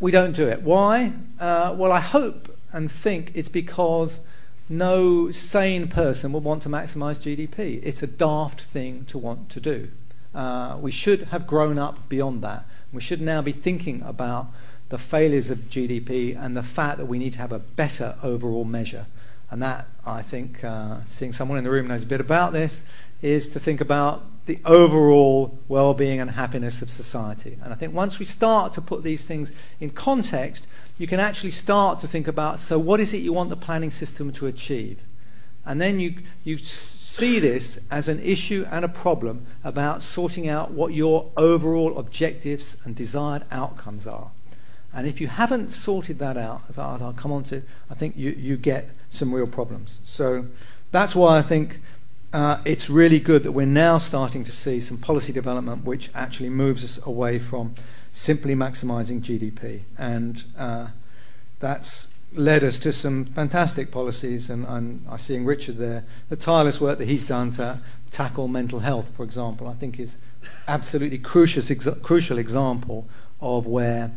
we 0.00 0.10
don't 0.10 0.34
do 0.34 0.48
it. 0.48 0.62
Why? 0.62 1.12
Uh, 1.38 1.76
well, 1.78 1.92
I 1.92 2.00
hope 2.00 2.56
and 2.72 2.90
think 2.90 3.32
it's 3.34 3.50
because 3.50 4.20
no 4.70 5.30
sane 5.30 5.88
person 5.88 6.32
would 6.32 6.44
want 6.44 6.62
to 6.62 6.70
maximize 6.70 7.18
GDP. 7.18 7.78
It's 7.82 8.02
a 8.02 8.06
daft 8.06 8.62
thing 8.62 9.04
to 9.06 9.18
want 9.18 9.50
to 9.50 9.60
do. 9.60 9.90
Uh, 10.34 10.78
we 10.80 10.90
should 10.90 11.24
have 11.24 11.46
grown 11.46 11.78
up 11.78 12.08
beyond 12.08 12.40
that. 12.42 12.64
We 12.94 13.02
should 13.02 13.20
now 13.20 13.42
be 13.42 13.52
thinking 13.52 14.00
about 14.02 14.46
the 14.88 14.96
failures 14.96 15.50
of 15.50 15.68
GDP 15.68 16.34
and 16.34 16.56
the 16.56 16.62
fact 16.62 16.96
that 16.96 17.06
we 17.06 17.18
need 17.18 17.34
to 17.34 17.40
have 17.40 17.52
a 17.52 17.58
better 17.58 18.16
overall 18.22 18.64
measure. 18.64 19.06
And 19.50 19.62
that, 19.62 19.86
I 20.08 20.22
think, 20.22 20.64
uh, 20.64 21.04
seeing 21.04 21.32
someone 21.32 21.58
in 21.58 21.64
the 21.64 21.70
room 21.70 21.86
knows 21.86 22.02
a 22.02 22.06
bit 22.06 22.20
about 22.20 22.52
this, 22.52 22.82
is 23.20 23.48
to 23.50 23.60
think 23.60 23.80
about 23.80 24.24
the 24.46 24.58
overall 24.64 25.58
well 25.68 25.92
being 25.92 26.20
and 26.20 26.30
happiness 26.30 26.80
of 26.80 26.88
society. 26.88 27.58
And 27.62 27.72
I 27.72 27.76
think 27.76 27.94
once 27.94 28.18
we 28.18 28.24
start 28.24 28.72
to 28.74 28.80
put 28.80 29.02
these 29.02 29.26
things 29.26 29.52
in 29.78 29.90
context, 29.90 30.66
you 30.96 31.06
can 31.06 31.20
actually 31.20 31.50
start 31.50 31.98
to 32.00 32.06
think 32.06 32.26
about 32.26 32.58
so, 32.58 32.78
what 32.78 33.00
is 33.00 33.12
it 33.12 33.18
you 33.18 33.32
want 33.32 33.50
the 33.50 33.56
planning 33.56 33.90
system 33.90 34.32
to 34.32 34.46
achieve? 34.46 34.98
And 35.66 35.80
then 35.80 36.00
you, 36.00 36.14
you 36.44 36.56
see 36.56 37.38
this 37.38 37.78
as 37.90 38.08
an 38.08 38.20
issue 38.20 38.66
and 38.70 38.84
a 38.84 38.88
problem 38.88 39.46
about 39.62 40.02
sorting 40.02 40.48
out 40.48 40.70
what 40.70 40.94
your 40.94 41.30
overall 41.36 41.98
objectives 41.98 42.78
and 42.84 42.96
desired 42.96 43.44
outcomes 43.50 44.06
are. 44.06 44.30
And 44.94 45.06
if 45.06 45.20
you 45.20 45.26
haven't 45.26 45.70
sorted 45.70 46.18
that 46.20 46.38
out, 46.38 46.62
as 46.70 46.78
I'll 46.78 47.12
come 47.12 47.32
on 47.32 47.42
to, 47.44 47.62
I 47.90 47.94
think 47.94 48.16
you, 48.16 48.30
you 48.30 48.56
get 48.56 48.88
some 49.08 49.34
real 49.34 49.46
problems. 49.46 50.00
So 50.04 50.46
that's 50.90 51.14
why 51.14 51.38
I 51.38 51.42
think 51.42 51.80
uh, 52.32 52.58
it's 52.64 52.90
really 52.90 53.20
good 53.20 53.42
that 53.42 53.52
we're 53.52 53.66
now 53.66 53.98
starting 53.98 54.44
to 54.44 54.52
see 54.52 54.80
some 54.80 54.98
policy 54.98 55.32
development 55.32 55.84
which 55.84 56.10
actually 56.14 56.50
moves 56.50 56.84
us 56.84 57.04
away 57.06 57.38
from 57.38 57.74
simply 58.12 58.54
maximizing 58.54 59.20
GDP. 59.20 59.82
And 59.96 60.44
uh, 60.56 60.88
that's 61.58 62.08
led 62.32 62.62
us 62.62 62.78
to 62.78 62.92
some 62.92 63.24
fantastic 63.24 63.90
policies, 63.90 64.50
and, 64.50 64.66
and 64.66 65.04
I'm 65.08 65.18
seeing 65.18 65.44
Richard 65.44 65.78
there. 65.78 66.04
The 66.28 66.36
tireless 66.36 66.80
work 66.80 66.98
that 66.98 67.08
he's 67.08 67.24
done 67.24 67.50
to 67.52 67.80
tackle 68.10 68.48
mental 68.48 68.80
health, 68.80 69.16
for 69.16 69.22
example, 69.22 69.66
I 69.66 69.74
think 69.74 69.98
is 69.98 70.18
absolutely 70.66 71.18
crucial, 71.18 71.94
crucial 71.96 72.38
example 72.38 73.08
of 73.40 73.66
where 73.66 74.12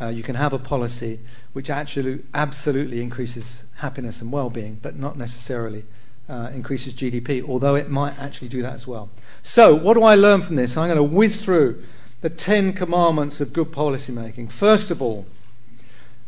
uh, 0.00 0.08
you 0.08 0.22
can 0.22 0.34
have 0.34 0.52
a 0.52 0.58
policy 0.58 1.20
which 1.52 1.68
actually 1.68 2.22
absolutely 2.32 3.00
increases 3.00 3.64
happiness 3.76 4.22
and 4.22 4.32
well-being, 4.32 4.78
but 4.80 4.96
not 4.96 5.18
necessarily 5.18 5.84
uh, 6.28 6.50
increases 6.54 6.94
GDP, 6.94 7.42
although 7.46 7.74
it 7.74 7.90
might 7.90 8.18
actually 8.18 8.48
do 8.48 8.62
that 8.62 8.72
as 8.72 8.86
well. 8.86 9.10
So, 9.42 9.74
what 9.74 9.94
do 9.94 10.02
I 10.02 10.14
learn 10.14 10.42
from 10.42 10.56
this? 10.56 10.76
I'm 10.76 10.88
going 10.88 10.96
to 10.96 11.16
whiz 11.16 11.44
through 11.44 11.82
the 12.20 12.30
Ten 12.30 12.72
Commandments 12.72 13.40
of 13.40 13.52
good 13.52 13.72
policy 13.72 14.12
making. 14.12 14.48
First 14.48 14.90
of 14.90 15.02
all, 15.02 15.26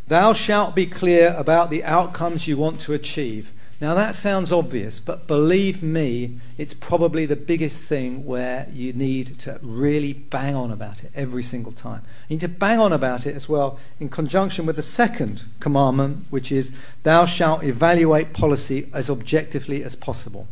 thou 0.08 0.32
shalt 0.32 0.74
be 0.74 0.86
clear 0.86 1.34
about 1.38 1.70
the 1.70 1.84
outcomes 1.84 2.48
you 2.48 2.56
want 2.56 2.80
to 2.80 2.92
achieve. 2.92 3.52
Now, 3.82 3.94
that 3.94 4.14
sounds 4.14 4.52
obvious, 4.52 5.00
but 5.00 5.26
believe 5.26 5.82
me, 5.82 6.38
it's 6.56 6.72
probably 6.72 7.26
the 7.26 7.34
biggest 7.34 7.82
thing 7.82 8.24
where 8.24 8.68
you 8.72 8.92
need 8.92 9.40
to 9.40 9.58
really 9.60 10.12
bang 10.12 10.54
on 10.54 10.70
about 10.70 11.02
it 11.02 11.10
every 11.16 11.42
single 11.42 11.72
time. 11.72 12.02
You 12.28 12.36
need 12.36 12.42
to 12.42 12.48
bang 12.48 12.78
on 12.78 12.92
about 12.92 13.26
it 13.26 13.34
as 13.34 13.48
well 13.48 13.80
in 13.98 14.08
conjunction 14.08 14.66
with 14.66 14.76
the 14.76 14.84
second 14.84 15.42
commandment, 15.58 16.26
which 16.30 16.52
is, 16.52 16.70
Thou 17.02 17.26
shalt 17.26 17.64
evaluate 17.64 18.32
policy 18.32 18.88
as 18.94 19.10
objectively 19.10 19.82
as 19.82 19.96
possible. 19.96 20.46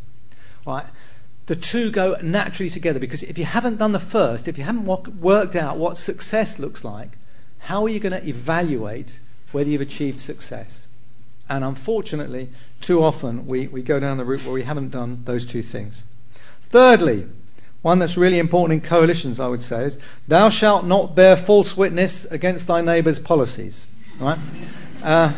Right? 0.66 0.86
The 1.46 1.54
two 1.54 1.92
go 1.92 2.16
naturally 2.20 2.68
together 2.68 2.98
because 2.98 3.22
if 3.22 3.38
you 3.38 3.44
haven't 3.44 3.76
done 3.76 3.92
the 3.92 4.00
first, 4.00 4.48
if 4.48 4.58
you 4.58 4.64
haven't 4.64 4.86
worked 5.20 5.54
out 5.54 5.76
what 5.76 5.98
success 5.98 6.58
looks 6.58 6.82
like, 6.82 7.10
how 7.60 7.84
are 7.84 7.88
you 7.88 8.00
going 8.00 8.20
to 8.20 8.28
evaluate 8.28 9.20
whether 9.52 9.70
you've 9.70 9.80
achieved 9.80 10.18
success? 10.18 10.88
And 11.50 11.64
unfortunately, 11.64 12.48
too 12.80 13.02
often 13.02 13.46
we, 13.46 13.66
we 13.66 13.82
go 13.82 13.98
down 13.98 14.18
the 14.18 14.24
route 14.24 14.44
where 14.44 14.54
we 14.54 14.62
haven't 14.62 14.90
done 14.90 15.22
those 15.24 15.44
two 15.44 15.62
things. 15.62 16.04
Thirdly, 16.68 17.26
one 17.82 17.98
that's 17.98 18.16
really 18.16 18.38
important 18.38 18.82
in 18.82 18.88
coalitions, 18.88 19.40
I 19.40 19.48
would 19.48 19.60
say, 19.60 19.86
is 19.86 19.98
thou 20.28 20.48
shalt 20.48 20.84
not 20.84 21.16
bear 21.16 21.36
false 21.36 21.76
witness 21.76 22.24
against 22.26 22.68
thy 22.68 22.82
neighbour's 22.82 23.18
policies. 23.18 23.88
Right? 24.20 24.38
Uh, 25.02 25.32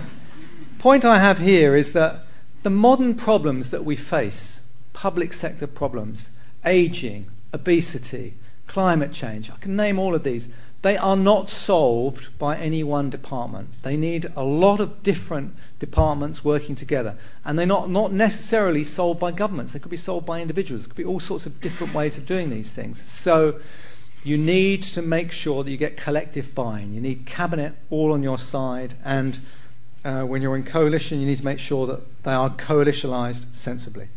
point 0.78 1.04
I 1.06 1.18
have 1.18 1.38
here 1.38 1.74
is 1.74 1.94
that 1.94 2.26
the 2.62 2.70
modern 2.70 3.14
problems 3.14 3.70
that 3.70 3.84
we 3.84 3.96
face, 3.96 4.62
public 4.92 5.32
sector 5.32 5.66
problems, 5.66 6.30
aging, 6.64 7.30
obesity, 7.54 8.34
climate 8.66 9.12
change, 9.12 9.50
I 9.50 9.56
can 9.56 9.76
name 9.76 9.98
all 9.98 10.14
of 10.14 10.24
these, 10.24 10.48
they 10.82 10.96
are 10.96 11.16
not 11.16 11.48
solved 11.48 12.36
by 12.40 12.56
any 12.56 12.82
one 12.82 13.08
department. 13.08 13.68
They 13.82 13.96
need 13.96 14.26
a 14.34 14.42
lot 14.42 14.80
of 14.80 15.04
different 15.04 15.54
departments 15.78 16.44
working 16.44 16.74
together. 16.74 17.16
And 17.44 17.56
they're 17.56 17.66
not, 17.66 17.88
not 17.88 18.12
necessarily 18.12 18.82
solved 18.82 19.20
by 19.20 19.30
governments. 19.30 19.72
They 19.72 19.78
could 19.78 19.92
be 19.92 19.96
solved 19.96 20.26
by 20.26 20.40
individuals. 20.40 20.82
There 20.82 20.88
could 20.88 20.96
be 20.96 21.04
all 21.04 21.20
sorts 21.20 21.46
of 21.46 21.60
different 21.60 21.94
ways 21.94 22.18
of 22.18 22.26
doing 22.26 22.50
these 22.50 22.72
things. 22.72 23.00
So 23.00 23.60
you 24.24 24.36
need 24.36 24.82
to 24.82 25.02
make 25.02 25.30
sure 25.30 25.62
that 25.62 25.70
you 25.70 25.76
get 25.76 25.96
collective 25.96 26.52
buy-in. 26.52 26.92
You 26.92 27.00
need 27.00 27.26
cabinet 27.26 27.74
all 27.88 28.12
on 28.12 28.24
your 28.24 28.38
side. 28.38 28.94
And 29.04 29.38
uh, 30.04 30.22
when 30.22 30.42
you're 30.42 30.56
in 30.56 30.64
coalition, 30.64 31.20
you 31.20 31.26
need 31.26 31.38
to 31.38 31.44
make 31.44 31.60
sure 31.60 31.86
that 31.86 32.24
they 32.24 32.32
are 32.32 32.50
coalitionalized 32.50 33.54
sensibly. 33.54 34.08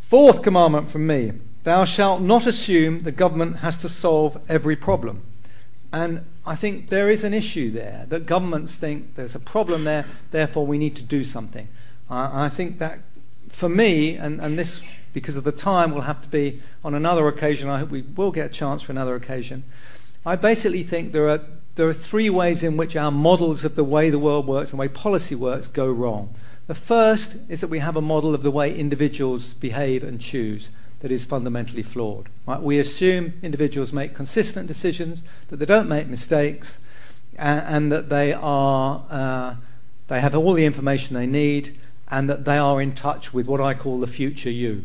Fourth 0.00 0.42
commandment 0.42 0.88
from 0.88 1.06
me 1.06 1.32
Thou 1.64 1.84
shalt 1.84 2.22
not 2.22 2.46
assume 2.46 3.02
the 3.02 3.12
government 3.12 3.58
has 3.58 3.76
to 3.76 3.88
solve 3.90 4.40
every 4.48 4.74
problem. 4.74 5.22
And 5.92 6.24
I 6.46 6.54
think 6.54 6.88
there 6.88 7.10
is 7.10 7.24
an 7.24 7.34
issue 7.34 7.70
there 7.70 8.06
that 8.08 8.26
governments 8.26 8.76
think 8.76 9.16
there's 9.16 9.34
a 9.34 9.40
problem 9.40 9.84
there, 9.84 10.06
therefore 10.30 10.66
we 10.66 10.78
need 10.78 10.96
to 10.96 11.02
do 11.02 11.24
something. 11.24 11.68
I 12.08 12.48
think 12.48 12.78
that 12.78 13.00
for 13.48 13.68
me, 13.68 14.16
and, 14.16 14.40
and 14.40 14.58
this, 14.58 14.82
because 15.12 15.36
of 15.36 15.44
the 15.44 15.52
time, 15.52 15.92
will 15.92 16.02
have 16.02 16.22
to 16.22 16.28
be 16.28 16.60
on 16.84 16.94
another 16.94 17.28
occasion. 17.28 17.68
I 17.68 17.78
hope 17.78 17.90
we 17.90 18.02
will 18.02 18.32
get 18.32 18.46
a 18.46 18.52
chance 18.52 18.82
for 18.82 18.92
another 18.92 19.14
occasion. 19.14 19.64
I 20.24 20.36
basically 20.36 20.82
think 20.82 21.12
there 21.12 21.28
are, 21.28 21.40
there 21.76 21.88
are 21.88 21.94
three 21.94 22.30
ways 22.30 22.62
in 22.62 22.76
which 22.76 22.96
our 22.96 23.10
models 23.10 23.64
of 23.64 23.74
the 23.74 23.84
way 23.84 24.10
the 24.10 24.18
world 24.18 24.46
works 24.46 24.70
and 24.70 24.78
the 24.78 24.82
way 24.82 24.88
policy 24.88 25.34
works 25.34 25.66
go 25.66 25.90
wrong. 25.90 26.34
The 26.66 26.74
first 26.74 27.36
is 27.48 27.60
that 27.60 27.68
we 27.68 27.80
have 27.80 27.96
a 27.96 28.02
model 28.02 28.34
of 28.34 28.42
the 28.42 28.50
way 28.50 28.74
individuals 28.74 29.54
behave 29.54 30.04
and 30.04 30.20
choose 30.20 30.68
that 31.00 31.10
is 31.10 31.24
fundamentally 31.24 31.82
flawed. 31.82 32.28
Right? 32.46 32.60
We 32.60 32.78
assume 32.78 33.34
individuals 33.42 33.92
make 33.92 34.14
consistent 34.14 34.66
decisions, 34.66 35.24
that 35.48 35.56
they 35.56 35.66
don't 35.66 35.88
make 35.88 36.06
mistakes, 36.06 36.78
and, 37.36 37.60
and 37.66 37.92
that 37.92 38.08
they 38.08 38.32
are 38.32 39.04
uh, 39.10 39.54
they 40.08 40.20
have 40.20 40.36
all 40.36 40.54
the 40.54 40.66
information 40.66 41.14
they 41.14 41.26
need, 41.26 41.78
and 42.08 42.28
that 42.28 42.44
they 42.44 42.58
are 42.58 42.82
in 42.82 42.92
touch 42.92 43.32
with 43.32 43.46
what 43.46 43.60
I 43.60 43.74
call 43.74 44.00
the 44.00 44.06
future 44.06 44.50
you. 44.50 44.84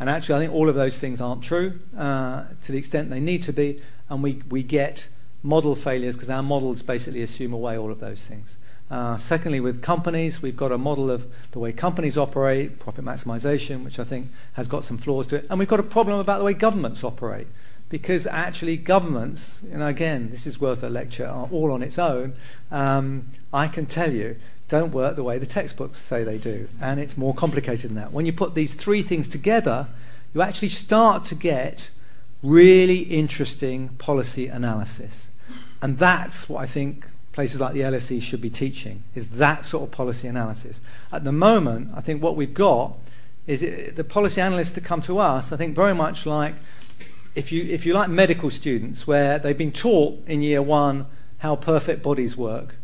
And 0.00 0.10
actually, 0.10 0.34
I 0.34 0.38
think 0.40 0.52
all 0.52 0.68
of 0.68 0.74
those 0.74 0.98
things 0.98 1.20
aren't 1.20 1.44
true 1.44 1.78
uh, 1.96 2.46
to 2.62 2.72
the 2.72 2.78
extent 2.78 3.08
they 3.08 3.20
need 3.20 3.44
to 3.44 3.52
be, 3.52 3.80
and 4.10 4.20
we, 4.20 4.42
we 4.50 4.64
get 4.64 5.08
model 5.44 5.76
failures 5.76 6.16
because 6.16 6.28
our 6.28 6.42
models 6.42 6.82
basically 6.82 7.22
assume 7.22 7.52
away 7.52 7.78
all 7.78 7.92
of 7.92 8.00
those 8.00 8.26
things. 8.26 8.58
Uh, 8.92 9.16
secondly, 9.16 9.58
with 9.58 9.80
companies, 9.80 10.42
we've 10.42 10.54
got 10.54 10.70
a 10.70 10.76
model 10.76 11.10
of 11.10 11.26
the 11.52 11.58
way 11.58 11.72
companies 11.72 12.18
operate, 12.18 12.78
profit 12.78 13.02
maximization, 13.02 13.84
which 13.86 13.98
I 13.98 14.04
think 14.04 14.28
has 14.52 14.68
got 14.68 14.84
some 14.84 14.98
flaws 14.98 15.26
to 15.28 15.36
it. 15.36 15.46
And 15.48 15.58
we've 15.58 15.66
got 15.66 15.80
a 15.80 15.82
problem 15.82 16.20
about 16.20 16.40
the 16.40 16.44
way 16.44 16.52
governments 16.52 17.02
operate. 17.02 17.46
Because 17.88 18.26
actually, 18.26 18.76
governments, 18.76 19.62
and 19.62 19.82
again, 19.82 20.28
this 20.28 20.46
is 20.46 20.60
worth 20.60 20.82
a 20.82 20.90
lecture 20.90 21.26
all 21.50 21.72
on 21.72 21.82
its 21.82 21.98
own, 21.98 22.34
um, 22.70 23.28
I 23.50 23.66
can 23.66 23.86
tell 23.86 24.12
you, 24.12 24.36
don't 24.68 24.92
work 24.92 25.16
the 25.16 25.22
way 25.22 25.38
the 25.38 25.46
textbooks 25.46 25.98
say 25.98 26.22
they 26.22 26.36
do. 26.36 26.68
And 26.78 27.00
it's 27.00 27.16
more 27.16 27.32
complicated 27.34 27.88
than 27.88 27.96
that. 27.96 28.12
When 28.12 28.26
you 28.26 28.32
put 28.34 28.54
these 28.54 28.74
three 28.74 29.00
things 29.00 29.26
together, 29.26 29.88
you 30.34 30.42
actually 30.42 30.68
start 30.68 31.24
to 31.26 31.34
get 31.34 31.88
really 32.42 32.98
interesting 32.98 33.88
policy 33.96 34.48
analysis. 34.48 35.30
And 35.80 35.96
that's 35.96 36.46
what 36.50 36.60
I 36.60 36.66
think 36.66 37.06
places 37.32 37.60
like 37.60 37.72
the 37.72 37.80
LSE 37.80 38.20
should 38.20 38.40
be 38.40 38.50
teaching, 38.50 39.02
is 39.14 39.30
that 39.30 39.64
sort 39.64 39.84
of 39.84 39.90
policy 39.90 40.28
analysis. 40.28 40.80
At 41.10 41.24
the 41.24 41.32
moment, 41.32 41.90
I 41.94 42.00
think 42.00 42.22
what 42.22 42.36
we've 42.36 42.54
got 42.54 42.94
is 43.46 43.62
it, 43.62 43.96
the 43.96 44.04
policy 44.04 44.40
analysts 44.40 44.72
that 44.72 44.84
come 44.84 45.00
to 45.02 45.18
us, 45.18 45.50
I 45.50 45.56
think 45.56 45.74
very 45.74 45.94
much 45.94 46.26
like 46.26 46.54
if 47.34 47.50
you, 47.50 47.64
if 47.64 47.86
you 47.86 47.94
like 47.94 48.10
medical 48.10 48.50
students, 48.50 49.06
where 49.06 49.38
they've 49.38 49.56
been 49.56 49.72
taught 49.72 50.22
in 50.26 50.42
year 50.42 50.60
one 50.62 51.06
how 51.38 51.56
perfect 51.56 52.02
bodies 52.02 52.36
work, 52.36 52.76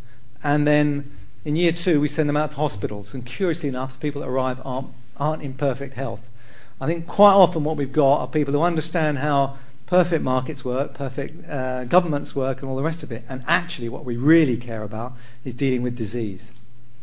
and 0.43 0.67
then 0.67 1.11
in 1.45 1.55
year 1.55 1.73
two 1.73 2.01
we 2.01 2.09
send 2.09 2.29
them 2.29 2.37
out 2.37 2.53
to 2.53 2.57
hospitals, 2.57 3.13
and 3.13 3.27
curiously 3.27 3.69
enough, 3.69 3.93
the 3.93 3.99
people 3.99 4.23
that 4.23 4.29
arrive 4.29 4.61
aren't, 4.65 4.89
aren't 5.19 5.43
in 5.43 5.55
perfect 5.55 5.95
health. 5.95 6.29
I 6.81 6.87
think 6.87 7.07
quite 7.07 7.33
often 7.33 7.65
what 7.65 7.77
we've 7.77 7.93
got 7.93 8.21
are 8.21 8.29
people 8.29 8.55
who 8.55 8.63
understand 8.63 9.19
how 9.19 9.59
perfect 9.89 10.23
markets 10.23 10.67
work, 10.67 10.93
perfect 10.93 11.49
uh, 11.49 11.85
governments 11.85 12.37
work, 12.37 12.61
and 12.61 12.71
all 12.71 12.77
the 12.77 12.83
rest 12.83 13.03
of 13.03 13.11
it. 13.11 13.25
And 13.27 13.43
actually, 13.49 13.89
what 13.89 14.05
we 14.05 14.19
really 14.19 14.59
care 14.59 14.83
about 14.83 15.15
is 15.45 15.55
dealing 15.55 15.83
with 15.83 15.97
disease. 15.97 16.53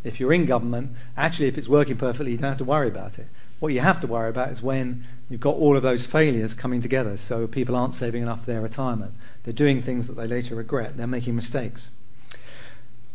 If 0.03 0.19
you're 0.19 0.31
in 0.31 0.45
government, 0.45 0.91
actually, 1.17 1.47
if 1.47 1.57
it's 1.57 1.67
working 1.67 1.97
perfectly, 1.97 2.33
you 2.33 2.37
don't 2.37 2.49
have 2.49 2.59
to 2.59 2.63
worry 2.63 2.87
about 2.87 3.17
it. 3.17 3.25
What 3.59 3.73
you 3.73 3.79
have 3.79 3.99
to 4.01 4.07
worry 4.07 4.29
about 4.29 4.51
is 4.51 4.61
when 4.61 5.03
you've 5.31 5.39
got 5.39 5.55
all 5.55 5.75
of 5.75 5.81
those 5.81 6.05
failures 6.05 6.53
coming 6.53 6.79
together. 6.79 7.17
So 7.17 7.47
people 7.47 7.75
aren't 7.75 7.95
saving 7.95 8.21
enough 8.21 8.41
for 8.41 8.51
their 8.51 8.61
retirement. 8.61 9.13
They're 9.43 9.53
doing 9.53 9.81
things 9.81 10.05
that 10.05 10.13
they 10.13 10.27
later 10.27 10.53
regret. 10.53 10.95
They're 10.95 11.07
making 11.07 11.35
mistakes. 11.35 11.89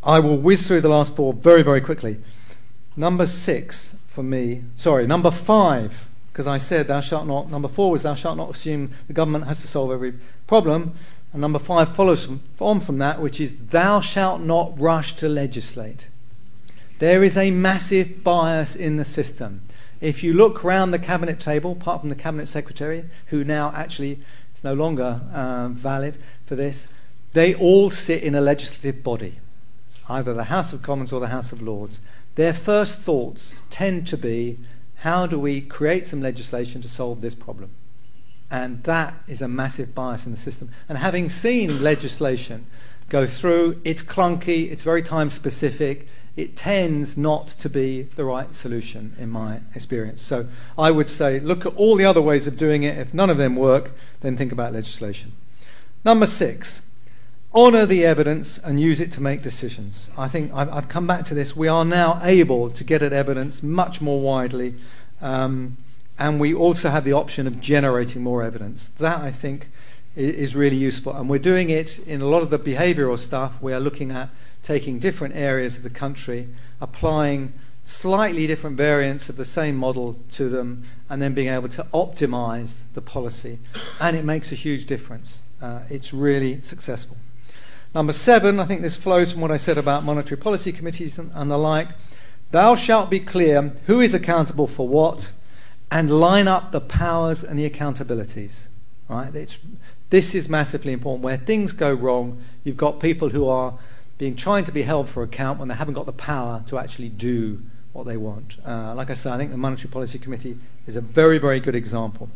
I 0.03 0.19
will 0.19 0.37
whiz 0.37 0.67
through 0.67 0.81
the 0.81 0.89
last 0.89 1.15
four 1.15 1.33
very, 1.33 1.63
very 1.63 1.81
quickly. 1.81 2.19
Number 2.97 3.27
six 3.27 3.95
for 4.09 4.25
me, 4.25 4.65
sorry, 4.75 5.07
number 5.07 5.31
five 5.31 6.09
because 6.33 6.47
I 6.47 6.59
said, 6.59 6.89
Thou 6.89 7.01
shalt 7.01 7.27
not. 7.27 7.51
Number 7.51 7.69
four 7.69 7.91
was, 7.91 8.03
Thou 8.03 8.15
shalt 8.15 8.37
not 8.37 8.51
assume 8.51 8.93
the 9.07 9.13
government 9.13 9.47
has 9.47 9.61
to 9.63 9.69
solve 9.69 9.91
every 9.91 10.15
problem. 10.47 10.95
And 11.33 11.41
number 11.41 11.59
five 11.59 11.95
follows 11.95 12.27
from, 12.27 12.41
on 12.59 12.81
from 12.81 12.99
that, 12.99 13.21
which 13.21 13.41
is, 13.41 13.67
Thou 13.67 14.01
shalt 14.01 14.41
not 14.41 14.79
rush 14.79 15.15
to 15.17 15.29
legislate. 15.29 16.09
There 16.99 17.25
is 17.25 17.37
a 17.37 17.51
massive 17.51 18.23
bias 18.23 18.77
in 18.77 18.97
the 18.97 19.05
system. 19.05 19.63
If 20.01 20.23
you 20.23 20.33
look 20.33 20.65
round 20.65 20.95
the 20.95 20.99
cabinet 20.99 21.41
table, 21.41 21.73
apart 21.73 22.01
from 22.01 22.09
the 22.09 22.15
cabinet 22.15 22.47
secretary, 22.47 23.05
who 23.27 23.45
now 23.45 23.73
actually 23.75 24.21
is 24.55 24.65
no 24.65 24.75
longer 24.75 25.21
uh, 25.33 25.69
valid 25.69 26.17
for 26.47 26.57
this, 26.57 26.89
they 27.33 27.55
all 27.55 27.91
sit 27.91 28.23
in 28.23 28.35
a 28.35 28.41
legislative 28.41 29.03
body, 29.03 29.39
either 30.09 30.35
the 30.35 30.45
House 30.45 30.73
of 30.73 30.83
Commons 30.83 31.13
or 31.13 31.21
the 31.21 31.29
House 31.29 31.53
of 31.53 31.63
Lords. 31.63 32.01
Their 32.35 32.55
first 32.55 33.01
thoughts 33.01 33.63
tend 33.71 34.07
to 34.09 34.17
be 34.17 34.59
how 35.01 35.27
do 35.27 35.39
we 35.39 35.63
create 35.63 36.07
some 36.07 36.21
legislation 36.21 36.83
to 36.83 36.89
solve 36.89 37.21
this 37.21 37.35
problem? 37.35 37.71
And 38.51 38.83
that 38.85 39.15
is 39.27 39.41
a 39.41 39.49
massive 39.49 39.95
bias 39.95 40.27
in 40.27 40.33
the 40.33 40.39
system. 40.39 40.71
And 40.89 40.99
having 40.99 41.29
seen 41.29 41.83
legislation 41.83 42.67
go 43.09 43.27
through, 43.27 43.81
it's 43.83 44.03
clunky, 44.03 44.71
it's 44.71 44.83
very 44.83 45.03
time 45.03 45.31
specific, 45.31 46.07
it 46.37 46.55
tends 46.55 47.17
not 47.17 47.49
to 47.49 47.71
be 47.71 48.03
the 48.17 48.25
right 48.25 48.55
solution 48.55 49.15
in 49.19 49.31
my 49.31 49.61
experience. 49.75 50.21
So 50.21 50.47
I 50.79 50.91
would 50.91 51.09
say 51.09 51.41
look 51.41 51.65
at 51.65 51.75
all 51.77 51.97
the 51.97 52.05
other 52.05 52.23
ways 52.23 52.47
of 52.47 52.59
doing 52.59 52.83
it. 52.83 52.99
If 52.99 53.15
none 53.15 53.31
of 53.31 53.39
them 53.39 53.57
work, 53.57 53.93
then 54.21 54.37
think 54.37 54.53
about 54.53 54.73
legislation. 54.75 55.33
Number 56.05 56.27
six, 56.27 56.83
honour 57.55 57.85
the 57.87 58.05
evidence 58.05 58.59
and 58.59 58.81
use 58.81 59.01
it 59.01 59.11
to 59.13 59.21
make 59.21 59.43
decisions. 59.43 60.11
I 60.17 60.29
think 60.29 60.53
I've, 60.55 60.73
I've, 60.73 60.89
come 60.89 61.07
back 61.07 61.25
to 61.27 61.35
this. 61.35 61.57
We 61.57 61.69
are 61.69 61.85
now 61.85 62.21
able 62.23 62.71
to 62.71 62.85
get 62.85 63.03
at 63.03 63.13
evidence 63.13 63.63
much 63.63 64.01
more 64.01 64.21
widely, 64.21 64.75
um, 65.21 65.77
and 66.19 66.39
we 66.39 66.55
also 66.55 66.91
have 66.91 67.05
the 67.05 67.13
option 67.13 67.47
of 67.47 67.61
generating 67.61 68.23
more 68.23 68.43
evidence. 68.43 68.89
That, 68.99 69.21
I 69.21 69.31
think, 69.31 69.69
is 70.15 70.55
really 70.55 70.77
useful. 70.77 71.15
And 71.15 71.29
we're 71.29 71.39
doing 71.39 71.71
it 71.71 71.99
in 72.01 72.21
a 72.21 72.27
lot 72.27 72.43
of 72.43 72.51
the 72.51 72.59
behavioural 72.59 73.19
stuff. 73.19 73.61
We 73.63 73.73
are 73.73 73.81
looking 73.81 74.13
at 74.13 74.29
taking 74.63 74.99
different 74.99 75.35
areas 75.35 75.77
of 75.77 75.83
the 75.83 75.91
country, 75.91 76.49
applying 76.81 77.55
slightly 77.85 78.47
different 78.47 78.77
variants 78.77 79.29
of 79.29 79.37
the 79.37 79.45
same 79.45 79.77
model 79.77 80.21
to 80.33 80.49
them, 80.49 80.83
and 81.09 81.23
then 81.23 81.33
being 81.33 81.49
able 81.49 81.69
to 81.71 81.85
optimize 81.95 82.81
the 82.95 83.01
policy. 83.01 83.59
And 84.01 84.17
it 84.17 84.25
makes 84.25 84.53
a 84.53 84.55
huge 84.55 84.87
difference. 84.87 85.43
Uh, 85.63 85.81
it's 85.89 86.13
really 86.13 86.61
successful. 86.63 87.17
Number 87.95 88.13
seven, 88.13 88.61
I 88.61 88.67
think 88.67 88.83
this 88.83 88.97
flows 88.97 89.33
from 89.33 89.41
what 89.41 89.51
I 89.51 89.57
said 89.57 89.77
about 89.77 90.05
monetary 90.05 90.37
policy 90.37 90.73
committees 90.73 91.19
and, 91.19 91.33
and 91.35 91.51
the 91.51 91.59
like. 91.59 91.89
Thou 92.53 92.75
shalt 92.75 93.11
be 93.11 93.21
clear 93.21 93.75
who 93.87 94.01
is 94.01 94.15
accountable 94.15 94.67
for 94.67 94.87
what, 94.87 95.33
and 95.91 96.21
line 96.21 96.47
up 96.47 96.71
the 96.71 96.81
powers 96.81 97.43
and 97.43 97.59
the 97.59 97.69
accountabilities. 97.69 98.69
Right? 99.09 99.35
It's, 99.35 99.59
this 100.11 100.37
is 100.37 100.49
massively 100.49 100.93
important. 100.93 101.25
Where 101.25 101.37
things 101.37 101.73
go 101.73 101.93
wrong, 101.93 102.43
you've 102.63 102.77
got 102.77 103.01
people 103.01 103.31
who 103.31 103.49
are 103.49 103.77
being 104.19 104.37
trying 104.37 104.65
to 104.65 104.73
be 104.73 104.83
held 104.83 105.09
for 105.09 105.23
account 105.23 105.59
when 105.59 105.69
they 105.69 105.75
haven't 105.75 105.95
got 105.95 106.07
the 106.07 106.13
power 106.13 106.63
to 106.69 106.79
actually 106.79 107.09
do 107.09 107.63
what 107.93 108.07
they 108.07 108.17
want. 108.17 108.59
Uh, 108.65 108.95
like 108.95 109.11
I 109.11 109.15
said, 109.15 109.33
I 109.33 109.39
think 109.39 109.51
the 109.51 109.57
Monetary 109.57 109.91
Policy 109.91 110.19
Committee 110.19 110.59
is 110.87 110.95
a 110.95 111.01
very, 111.01 111.39
very 111.39 111.59
good 111.59 111.75
example. 111.75 112.29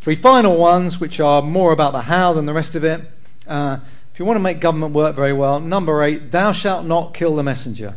Three 0.00 0.14
final 0.14 0.56
ones, 0.56 1.00
which 1.00 1.18
are 1.18 1.42
more 1.42 1.72
about 1.72 1.92
the 1.92 2.02
how 2.02 2.32
than 2.32 2.46
the 2.46 2.52
rest 2.52 2.76
of 2.76 2.84
it. 2.84 3.10
Uh, 3.48 3.78
if 4.14 4.20
you 4.20 4.24
want 4.24 4.36
to 4.36 4.40
make 4.40 4.60
government 4.60 4.94
work 4.94 5.16
very 5.16 5.32
well, 5.32 5.58
number 5.58 6.00
eight, 6.04 6.30
thou 6.30 6.52
shalt 6.52 6.86
not 6.86 7.14
kill 7.14 7.34
the 7.34 7.42
messenger. 7.42 7.96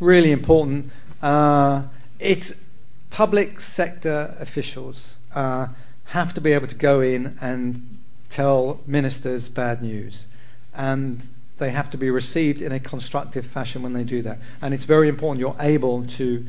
Really 0.00 0.32
important. 0.32 0.90
Uh, 1.22 1.84
it's 2.18 2.64
public 3.10 3.60
sector 3.60 4.34
officials 4.40 5.18
uh, 5.36 5.68
have 6.06 6.34
to 6.34 6.40
be 6.40 6.52
able 6.52 6.66
to 6.66 6.74
go 6.74 7.00
in 7.00 7.38
and 7.40 7.96
tell 8.28 8.80
ministers 8.88 9.48
bad 9.48 9.82
news. 9.82 10.26
And 10.74 11.24
they 11.58 11.70
have 11.70 11.90
to 11.90 11.96
be 11.96 12.10
received 12.10 12.60
in 12.60 12.72
a 12.72 12.80
constructive 12.80 13.46
fashion 13.46 13.84
when 13.84 13.92
they 13.92 14.02
do 14.02 14.22
that. 14.22 14.40
And 14.60 14.74
it's 14.74 14.84
very 14.84 15.08
important 15.08 15.38
you're 15.38 15.54
able 15.60 16.04
to 16.08 16.44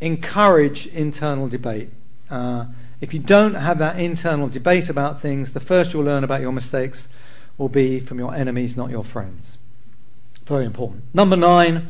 encourage 0.00 0.88
internal 0.88 1.46
debate. 1.46 1.90
Uh, 2.28 2.64
if 3.00 3.14
you 3.14 3.20
don't 3.20 3.54
have 3.54 3.78
that 3.78 4.00
internal 4.00 4.48
debate 4.48 4.88
about 4.88 5.22
things, 5.22 5.52
the 5.52 5.60
first 5.60 5.92
you'll 5.92 6.02
learn 6.02 6.24
about 6.24 6.40
your 6.40 6.50
mistakes 6.50 7.08
will 7.58 7.68
be 7.68 8.00
from 8.00 8.18
your 8.18 8.34
enemies, 8.34 8.76
not 8.76 8.90
your 8.90 9.04
friends. 9.04 9.58
Very 10.46 10.64
important. 10.64 11.04
Number 11.14 11.36
nine, 11.36 11.88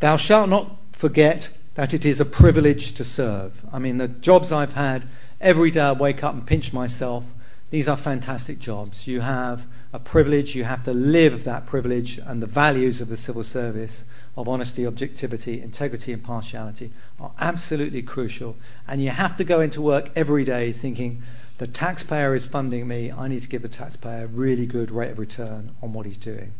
thou 0.00 0.16
shalt 0.16 0.48
not 0.48 0.76
forget 0.92 1.48
that 1.74 1.94
it 1.94 2.04
is 2.04 2.20
a 2.20 2.24
privilege 2.24 2.92
to 2.94 3.04
serve. 3.04 3.64
I 3.72 3.78
mean, 3.78 3.98
the 3.98 4.08
jobs 4.08 4.50
I've 4.50 4.72
had, 4.72 5.06
every 5.40 5.70
day 5.70 5.80
I 5.80 5.92
wake 5.92 6.24
up 6.24 6.34
and 6.34 6.46
pinch 6.46 6.72
myself. 6.72 7.34
These 7.70 7.88
are 7.88 7.96
fantastic 7.96 8.58
jobs. 8.58 9.06
You 9.06 9.20
have 9.20 9.66
a 9.92 9.98
privilege, 9.98 10.54
you 10.54 10.64
have 10.64 10.84
to 10.84 10.92
live 10.92 11.44
that 11.44 11.66
privilege, 11.66 12.18
and 12.18 12.42
the 12.42 12.46
values 12.46 13.00
of 13.00 13.08
the 13.08 13.16
civil 13.16 13.44
service 13.44 14.04
of 14.36 14.48
honesty, 14.48 14.86
objectivity, 14.86 15.60
integrity, 15.60 16.12
and 16.12 16.22
partiality 16.22 16.90
are 17.18 17.32
absolutely 17.38 18.02
crucial. 18.02 18.56
And 18.86 19.02
you 19.02 19.10
have 19.10 19.36
to 19.36 19.44
go 19.44 19.60
into 19.60 19.80
work 19.80 20.10
every 20.14 20.44
day 20.44 20.72
thinking, 20.72 21.22
the 21.58 21.66
taxpayer 21.66 22.34
is 22.34 22.46
funding 22.46 22.86
me, 22.86 23.10
I 23.10 23.28
need 23.28 23.42
to 23.42 23.48
give 23.48 23.62
the 23.62 23.68
taxpayer 23.68 24.24
a 24.24 24.28
really 24.28 24.66
good 24.66 24.90
rate 24.90 25.12
of 25.12 25.18
return 25.18 25.74
on 25.82 25.92
what 25.92 26.06
he's 26.06 26.18
doing. 26.18 26.52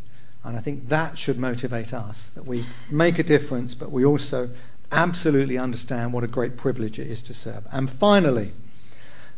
And 0.43 0.57
I 0.57 0.61
think 0.61 0.89
that 0.89 1.19
should 1.19 1.39
motivate 1.39 1.93
us 1.93 2.29
that 2.35 2.47
we 2.47 2.65
make 2.91 3.19
a 3.19 3.23
difference, 3.23 3.75
but 3.75 3.91
we 3.91 4.05
also 4.05 4.51
absolutely 4.93 5.59
understand 5.59 6.13
what 6.13 6.25
a 6.25 6.29
great 6.29 6.57
privilege 6.57 6.99
it 6.99 7.09
is 7.09 7.21
to 7.23 7.35
serve. 7.35 7.67
And 7.73 7.91
finally, 7.91 8.53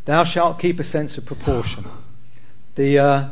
thou 0.04 0.24
shalt 0.24 0.58
keep 0.58 0.78
a 0.78 0.82
sense 0.82 1.16
of 1.16 1.24
proportion. 1.24 1.86
The, 2.74 2.98
uh, 2.98 3.28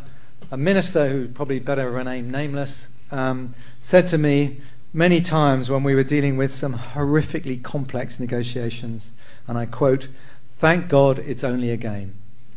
a 0.51 0.57
minister 0.57 1.09
who 1.09 1.29
probably 1.29 1.59
better 1.59 1.91
remain 1.91 2.31
nameless 2.31 2.89
um, 3.11 3.55
said 3.81 4.09
to 4.09 4.19
me 4.19 4.61
many 4.93 5.21
times 5.21 5.69
when 5.69 5.83
we 5.83 5.95
were 5.95 6.03
dealing 6.03 6.37
with 6.37 6.53
some 6.53 6.75
horrifically 6.75 7.63
complex 7.63 8.19
negotiations, 8.19 9.13
and 9.47 9.59
I 9.59 9.67
quote, 9.67 10.09
Thank 10.57 10.89
God 10.89 11.19
it's 11.19 11.45
only 11.45 11.71
a 11.71 11.77
game. 11.77 12.15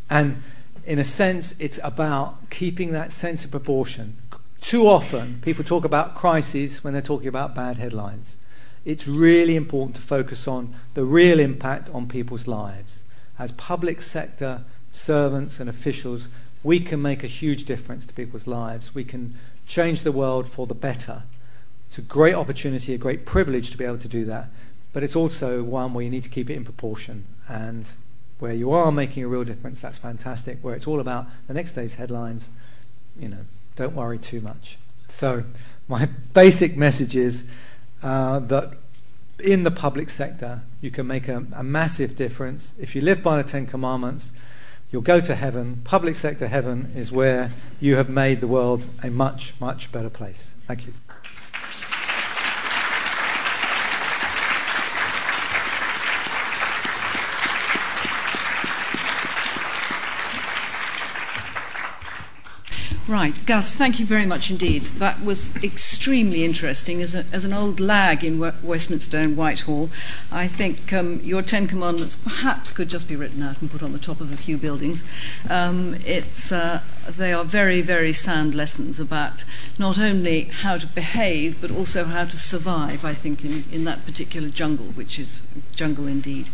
And 0.10 0.42
in 0.86 1.00
a 1.00 1.04
sense, 1.04 1.54
it's 1.60 1.80
about 1.84 2.50
keeping 2.50 2.94
that 2.94 3.12
sense 3.12 3.44
of 3.44 3.52
proportion. 3.52 4.16
Too 4.62 4.88
often, 4.88 5.40
people 5.42 5.64
talk 5.64 5.84
about 5.84 6.16
crises 6.16 6.84
when 6.84 6.94
they're 6.94 7.02
talking 7.02 7.28
about 7.28 7.54
bad 7.54 7.78
headlines. 7.78 8.38
It's 8.86 9.06
really 9.06 9.58
important 9.58 9.98
to 9.98 10.02
focus 10.02 10.48
on 10.48 10.74
the 10.94 11.04
real 11.04 11.40
impact 11.40 11.90
on 11.90 12.08
people's 12.08 12.48
lives. 12.48 13.04
As 13.38 13.52
public 13.52 14.02
sector 14.02 14.64
servants 14.90 15.60
and 15.60 15.70
officials, 15.70 16.30
we 16.64 16.80
can 16.80 17.02
make 17.02 17.24
a 17.24 17.28
huge 17.28 17.66
difference 17.66 18.06
to 18.06 18.14
people's 18.14 18.48
lives. 18.48 18.96
We 18.96 19.04
can 19.04 19.36
change 19.68 20.02
the 20.02 20.12
world 20.12 20.50
for 20.50 20.68
the 20.68 20.74
better. 20.74 21.24
It's 21.86 21.98
a 21.98 22.02
great 22.02 22.36
opportunity, 22.36 22.94
a 22.94 22.98
great 22.98 23.26
privilege 23.26 23.72
to 23.72 23.78
be 23.78 23.86
able 23.86 23.98
to 23.98 24.08
do 24.08 24.24
that. 24.26 24.50
But 24.94 25.04
it's 25.04 25.16
also 25.16 25.64
one 25.64 25.94
where 25.94 26.04
you 26.04 26.10
need 26.10 26.24
to 26.24 26.30
keep 26.30 26.50
it 26.50 26.56
in 26.56 26.64
proportion. 26.64 27.26
And 27.48 27.90
where 28.40 28.54
you 28.54 28.72
are 28.72 28.92
making 28.92 29.24
a 29.24 29.28
real 29.28 29.44
difference, 29.44 29.80
that's 29.80 29.98
fantastic. 29.98 30.58
Where 30.62 30.76
it's 30.76 30.88
all 30.88 31.00
about 31.00 31.28
the 31.48 31.54
next 31.54 31.72
day's 31.74 31.96
headlines, 31.96 32.50
you 33.18 33.28
know, 33.28 33.46
don't 33.76 33.94
worry 33.94 34.18
too 34.18 34.42
much. 34.42 34.78
So, 35.08 35.44
my 35.88 36.06
basic 36.34 36.78
message 36.78 37.16
is 37.16 37.46
uh, 38.02 38.40
that 38.40 38.74
in 39.40 39.64
the 39.64 39.72
public 39.72 40.10
sector, 40.10 40.64
you 40.82 40.92
can 40.92 41.08
make 41.08 41.28
a, 41.28 41.46
a 41.54 41.64
massive 41.64 42.16
difference. 42.16 42.74
If 42.80 42.96
you 42.96 43.02
live 43.02 43.24
by 43.24 43.42
the 43.42 43.48
Ten 43.48 43.66
Commandments, 43.66 44.32
You'll 44.92 45.04
go 45.04 45.20
to 45.20 45.36
heaven. 45.36 45.82
Public 45.84 46.16
sector 46.16 46.48
heaven 46.48 46.92
is 46.96 47.12
where 47.12 47.54
you 47.80 47.96
have 47.98 48.10
made 48.10 48.42
the 48.42 48.48
world 48.48 48.88
a 49.04 49.10
much, 49.10 49.54
much 49.60 49.92
better 49.92 50.10
place. 50.10 50.56
Thank 50.68 50.88
you. 50.88 50.94
Right, 63.10 63.44
Gus, 63.48 63.76
thank 63.76 64.00
you 64.00 64.06
very 64.06 64.28
much 64.28 64.52
indeed. 64.52 64.84
That 64.84 65.26
was 65.26 65.56
extremely 65.64 66.46
interesting. 66.46 67.02
As, 67.02 67.16
a, 67.16 67.26
as 67.34 67.44
an 67.44 67.54
old 67.54 67.80
lag 67.80 68.24
in 68.24 68.38
Westminster 68.38 69.18
and 69.18 69.36
Whitehall, 69.36 69.90
I 70.32 70.48
think 70.48 70.94
um, 70.94 71.20
your 71.24 71.42
Ten 71.42 71.66
Commandments 71.66 72.16
perhaps 72.16 72.72
could 72.72 72.88
just 72.88 73.10
be 73.10 73.16
written 73.16 73.42
out 73.42 73.60
and 73.62 73.72
put 73.72 73.82
on 73.82 73.94
the 73.94 73.98
top 73.98 74.22
of 74.22 74.32
a 74.32 74.38
few 74.38 74.60
buildings. 74.60 75.04
Um, 75.50 75.96
it's, 76.06 76.52
uh, 76.52 76.82
they 77.10 77.34
are 77.34 77.44
very, 77.44 77.82
very 77.82 78.14
sound 78.14 78.54
lessons 78.54 79.00
about 79.00 79.44
not 79.80 79.98
only 79.98 80.44
how 80.44 80.78
to 80.78 80.86
behave, 80.86 81.60
but 81.60 81.72
also 81.72 82.04
how 82.06 82.26
to 82.26 82.38
survive, 82.38 83.04
I 83.04 83.16
think, 83.16 83.44
in, 83.44 83.64
in 83.72 83.86
that 83.86 84.06
particular 84.06 84.50
jungle, 84.50 84.86
which 84.86 85.18
is 85.18 85.48
jungle 85.76 86.06
indeed. 86.06 86.50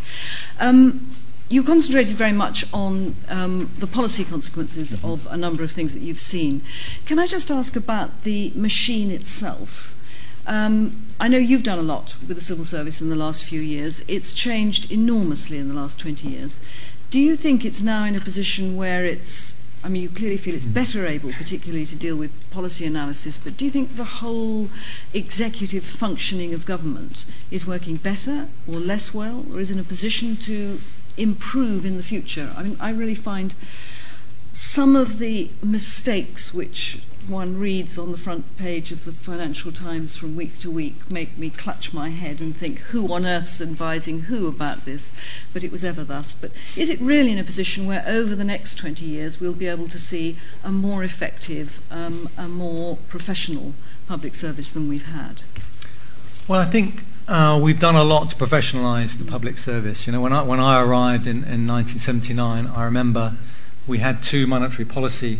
Um, 0.57 1.09
you 1.47 1.63
concentrated 1.63 2.15
very 2.15 2.31
much 2.31 2.65
on 2.73 3.15
um, 3.29 3.71
the 3.77 3.87
policy 3.87 4.23
consequences 4.23 4.93
mm-hmm. 4.93 5.07
of 5.07 5.27
a 5.29 5.37
number 5.37 5.63
of 5.63 5.71
things 5.71 5.93
that 5.93 6.01
you've 6.01 6.19
seen. 6.19 6.61
Can 7.05 7.19
I 7.19 7.27
just 7.27 7.51
ask 7.51 7.75
about 7.75 8.23
the 8.23 8.51
machine 8.55 9.11
itself? 9.11 9.95
Um, 10.47 11.05
I 11.19 11.27
know 11.27 11.37
you've 11.37 11.63
done 11.63 11.79
a 11.79 11.83
lot 11.83 12.15
with 12.27 12.37
the 12.37 12.41
civil 12.41 12.65
service 12.65 13.01
in 13.01 13.09
the 13.09 13.15
last 13.15 13.43
few 13.43 13.61
years. 13.61 14.03
It's 14.07 14.33
changed 14.33 14.91
enormously 14.91 15.57
in 15.57 15.67
the 15.67 15.73
last 15.73 15.99
20 15.99 16.27
years. 16.27 16.59
Do 17.09 17.19
you 17.19 17.35
think 17.35 17.63
it's 17.63 17.81
now 17.81 18.03
in 18.05 18.15
a 18.15 18.19
position 18.19 18.75
where 18.75 19.05
it's, 19.05 19.55
I 19.83 19.89
mean, 19.89 20.01
you 20.01 20.09
clearly 20.09 20.37
feel 20.37 20.55
it's 20.55 20.65
mm-hmm. 20.65 20.73
better 20.73 21.05
able, 21.05 21.31
particularly 21.31 21.85
to 21.87 21.95
deal 21.95 22.15
with 22.15 22.31
policy 22.51 22.85
analysis, 22.85 23.37
but 23.37 23.57
do 23.57 23.65
you 23.65 23.71
think 23.71 23.95
the 23.95 24.03
whole 24.03 24.69
executive 25.13 25.83
functioning 25.83 26.53
of 26.53 26.65
government 26.65 27.25
is 27.51 27.65
working 27.65 27.95
better 27.97 28.47
or 28.67 28.75
less 28.75 29.13
well, 29.13 29.45
or 29.51 29.59
is 29.59 29.71
in 29.71 29.79
a 29.79 29.83
position 29.83 30.35
to 30.37 30.79
improve 31.17 31.85
in 31.85 31.97
the 31.97 32.03
future. 32.03 32.53
I 32.55 32.63
mean, 32.63 32.77
I 32.79 32.89
really 32.91 33.15
find 33.15 33.55
some 34.51 34.95
of 34.95 35.19
the 35.19 35.51
mistakes 35.61 36.53
which 36.53 36.99
one 37.27 37.57
reads 37.57 37.97
on 37.97 38.11
the 38.11 38.17
front 38.17 38.57
page 38.57 38.91
of 38.91 39.03
the 39.03 39.11
Financial 39.11 39.71
Times 39.71 40.15
from 40.15 40.35
week 40.35 40.57
to 40.59 40.69
week 40.69 41.11
make 41.11 41.37
me 41.37 41.49
clutch 41.49 41.93
my 41.93 42.09
head 42.09 42.39
and 42.39 42.55
think, 42.55 42.79
who 42.79 43.11
on 43.11 43.25
earth's 43.25 43.59
advising 43.59 44.21
who 44.21 44.47
about 44.47 44.85
this? 44.85 45.11
But 45.51 45.63
it 45.63 45.71
was 45.71 45.83
ever 45.83 46.03
thus. 46.03 46.33
But 46.33 46.51
is 46.75 46.89
it 46.89 46.99
really 47.01 47.31
in 47.31 47.37
a 47.37 47.43
position 47.43 47.85
where 47.85 48.03
over 48.07 48.35
the 48.35 48.43
next 48.43 48.75
20 48.75 49.05
years 49.05 49.39
we'll 49.39 49.53
be 49.53 49.67
able 49.67 49.87
to 49.87 49.99
see 49.99 50.37
a 50.63 50.71
more 50.71 51.03
effective, 51.03 51.81
um, 51.89 52.29
a 52.37 52.47
more 52.47 52.97
professional 53.09 53.73
public 54.07 54.35
service 54.35 54.69
than 54.69 54.87
we've 54.87 55.07
had? 55.07 55.41
Well, 56.47 56.59
I 56.59 56.65
think 56.65 57.03
uh, 57.27 57.59
we've 57.61 57.79
done 57.79 57.95
a 57.95 58.03
lot 58.03 58.29
to 58.29 58.35
professionalise 58.35 59.17
the 59.17 59.25
public 59.25 59.57
service. 59.57 60.05
You 60.05 60.13
know, 60.13 60.21
when 60.21 60.31
I, 60.31 60.43
when 60.43 60.59
I 60.59 60.81
arrived 60.81 61.25
in, 61.25 61.37
in 61.37 61.67
1979, 61.67 62.67
I 62.67 62.83
remember 62.83 63.37
we 63.87 63.97
had 63.99 64.21
two 64.21 64.45
monetary 64.45 64.85
policy 64.85 65.39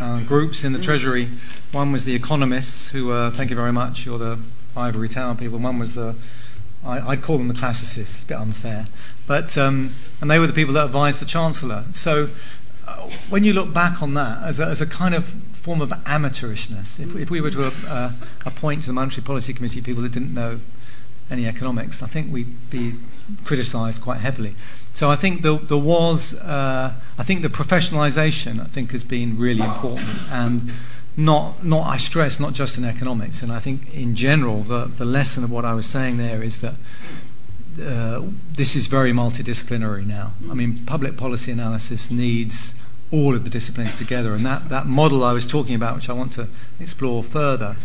uh, 0.00 0.20
groups 0.22 0.64
in 0.64 0.72
the 0.72 0.80
Treasury. 0.80 1.28
One 1.72 1.92
was 1.92 2.04
the 2.04 2.14
economists, 2.14 2.90
who, 2.90 3.12
uh, 3.12 3.30
thank 3.30 3.50
you 3.50 3.56
very 3.56 3.72
much, 3.72 4.04
you're 4.04 4.18
the 4.18 4.40
ivory 4.76 5.08
tower 5.08 5.34
people. 5.34 5.58
One 5.58 5.78
was 5.78 5.94
the, 5.94 6.16
I, 6.84 7.06
would 7.10 7.22
call 7.22 7.38
them 7.38 7.48
the 7.48 7.54
classicists, 7.54 8.22
a 8.24 8.26
bit 8.26 8.36
unfair. 8.36 8.86
But, 9.26 9.56
um, 9.56 9.94
and 10.20 10.30
they 10.30 10.38
were 10.38 10.46
the 10.48 10.52
people 10.52 10.74
that 10.74 10.86
advised 10.86 11.20
the 11.20 11.26
Chancellor. 11.26 11.84
So 11.92 12.30
uh, 12.88 13.10
when 13.28 13.44
you 13.44 13.52
look 13.52 13.72
back 13.72 14.02
on 14.02 14.14
that 14.14 14.42
as 14.42 14.58
a, 14.58 14.66
as 14.66 14.80
a 14.80 14.86
kind 14.86 15.14
of 15.14 15.26
form 15.52 15.80
of 15.80 15.90
amateurishness, 15.90 16.98
if, 16.98 17.14
if 17.14 17.30
we 17.30 17.40
were 17.40 17.50
to 17.50 17.72
uh, 17.86 18.12
appoint 18.44 18.82
to 18.82 18.88
the 18.88 18.94
Monetary 18.94 19.22
Policy 19.22 19.52
Committee 19.52 19.80
people 19.80 20.02
that 20.02 20.12
didn't 20.12 20.34
know 20.34 20.60
any 21.30 21.46
economics, 21.46 22.02
I 22.02 22.06
think 22.06 22.32
we'd 22.32 22.70
be 22.70 22.94
criticised 23.44 24.02
quite 24.02 24.20
heavily. 24.20 24.54
So 24.92 25.10
I 25.10 25.16
think 25.16 25.42
there, 25.42 25.56
there 25.56 25.78
was, 25.78 26.34
uh, 26.34 26.94
I 27.16 27.22
think 27.22 27.42
the 27.42 27.48
professionalisation, 27.48 28.60
I 28.60 28.64
think, 28.64 28.92
has 28.92 29.04
been 29.04 29.38
really 29.38 29.62
important, 29.62 30.08
and 30.30 30.72
not, 31.16 31.64
not 31.64 31.86
I 31.86 31.96
stress, 31.96 32.40
not 32.40 32.52
just 32.52 32.76
in 32.76 32.84
economics. 32.84 33.42
And 33.42 33.52
I 33.52 33.60
think 33.60 33.94
in 33.94 34.14
general, 34.14 34.62
the, 34.62 34.86
the 34.86 35.04
lesson 35.04 35.44
of 35.44 35.50
what 35.50 35.64
I 35.64 35.74
was 35.74 35.86
saying 35.86 36.16
there 36.16 36.42
is 36.42 36.60
that 36.60 36.74
uh, 37.80 38.22
this 38.56 38.74
is 38.74 38.88
very 38.88 39.12
multidisciplinary 39.12 40.06
now. 40.06 40.32
I 40.50 40.54
mean, 40.54 40.84
public 40.86 41.16
policy 41.16 41.52
analysis 41.52 42.10
needs 42.10 42.74
all 43.12 43.34
of 43.34 43.44
the 43.44 43.50
disciplines 43.50 43.96
together, 43.96 44.34
and 44.34 44.44
that, 44.46 44.68
that 44.68 44.86
model 44.86 45.24
I 45.24 45.32
was 45.32 45.46
talking 45.46 45.74
about, 45.74 45.96
which 45.96 46.08
I 46.08 46.12
want 46.12 46.32
to 46.34 46.48
explore 46.78 47.22
further, 47.22 47.76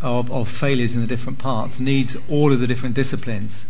of, 0.00 0.30
of 0.30 0.48
failures 0.48 0.94
in 0.94 1.00
the 1.00 1.06
different 1.06 1.38
parts, 1.38 1.80
needs 1.80 2.16
all 2.30 2.52
of 2.52 2.60
the 2.60 2.66
different 2.66 2.94
disciplines 2.94 3.66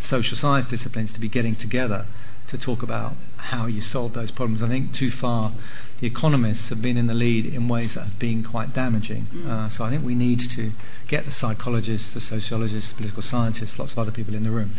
social 0.00 0.36
science 0.36 0.66
disciplines 0.66 1.12
to 1.12 1.20
be 1.20 1.28
getting 1.28 1.54
together 1.54 2.06
to 2.46 2.58
talk 2.58 2.82
about 2.82 3.14
how 3.36 3.66
you 3.66 3.80
solve 3.80 4.12
those 4.12 4.30
problems. 4.30 4.62
I 4.62 4.68
think 4.68 4.92
too 4.92 5.10
far 5.10 5.52
the 6.00 6.06
economists 6.06 6.68
have 6.70 6.82
been 6.82 6.96
in 6.96 7.06
the 7.06 7.14
lead 7.14 7.46
in 7.46 7.68
ways 7.68 7.94
that 7.94 8.04
have 8.04 8.18
been 8.18 8.42
quite 8.42 8.72
damaging. 8.72 9.26
Mm. 9.32 9.46
Uh, 9.46 9.68
so 9.68 9.84
I 9.84 9.90
think 9.90 10.04
we 10.04 10.14
need 10.14 10.40
to 10.50 10.72
get 11.06 11.26
the 11.26 11.30
psychologists, 11.30 12.10
the 12.10 12.20
sociologists, 12.20 12.90
the 12.90 12.96
political 12.96 13.22
scientists, 13.22 13.78
lots 13.78 13.92
of 13.92 13.98
other 13.98 14.10
people 14.10 14.34
in 14.34 14.42
the 14.42 14.50
room. 14.50 14.72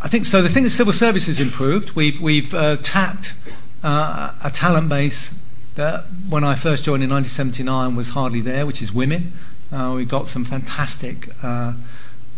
I 0.00 0.08
think 0.08 0.24
so. 0.24 0.40
The 0.40 0.48
thing 0.48 0.62
that 0.62 0.70
civil 0.70 0.92
service 0.92 1.26
has 1.26 1.40
improved, 1.40 1.90
we've, 1.90 2.20
we've 2.20 2.54
uh, 2.54 2.76
tapped 2.76 3.34
uh, 3.82 4.32
a 4.42 4.50
talent 4.50 4.88
base 4.88 5.36
that 5.74 6.04
when 6.28 6.44
I 6.44 6.54
first 6.54 6.84
joined 6.84 7.02
in 7.02 7.10
1979 7.10 7.96
was 7.96 8.10
hardly 8.10 8.40
there, 8.40 8.64
which 8.64 8.80
is 8.80 8.92
women. 8.92 9.32
Uh, 9.74 9.92
we've 9.96 10.08
got 10.08 10.28
some 10.28 10.44
fantastic 10.44 11.30
uh, 11.42 11.72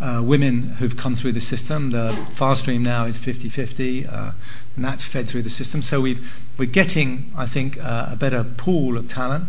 uh, 0.01 0.23
women 0.25 0.71
who've 0.79 0.97
come 0.97 1.15
through 1.15 1.33
the 1.33 1.41
system. 1.41 1.91
The 1.91 2.13
fast 2.31 2.63
stream 2.63 2.83
now 2.83 3.05
is 3.05 3.19
50 3.19 3.51
50, 3.51 4.07
uh, 4.07 4.33
and 4.75 4.85
that's 4.85 5.05
fed 5.05 5.29
through 5.29 5.43
the 5.43 5.51
system. 5.51 5.83
So 5.83 6.01
we 6.01 6.19
are 6.59 6.65
getting, 6.65 7.31
I 7.37 7.45
think, 7.45 7.77
a 7.77 8.17
better 8.19 8.43
pool 8.43 8.97
of 8.97 9.11
talent. 9.11 9.49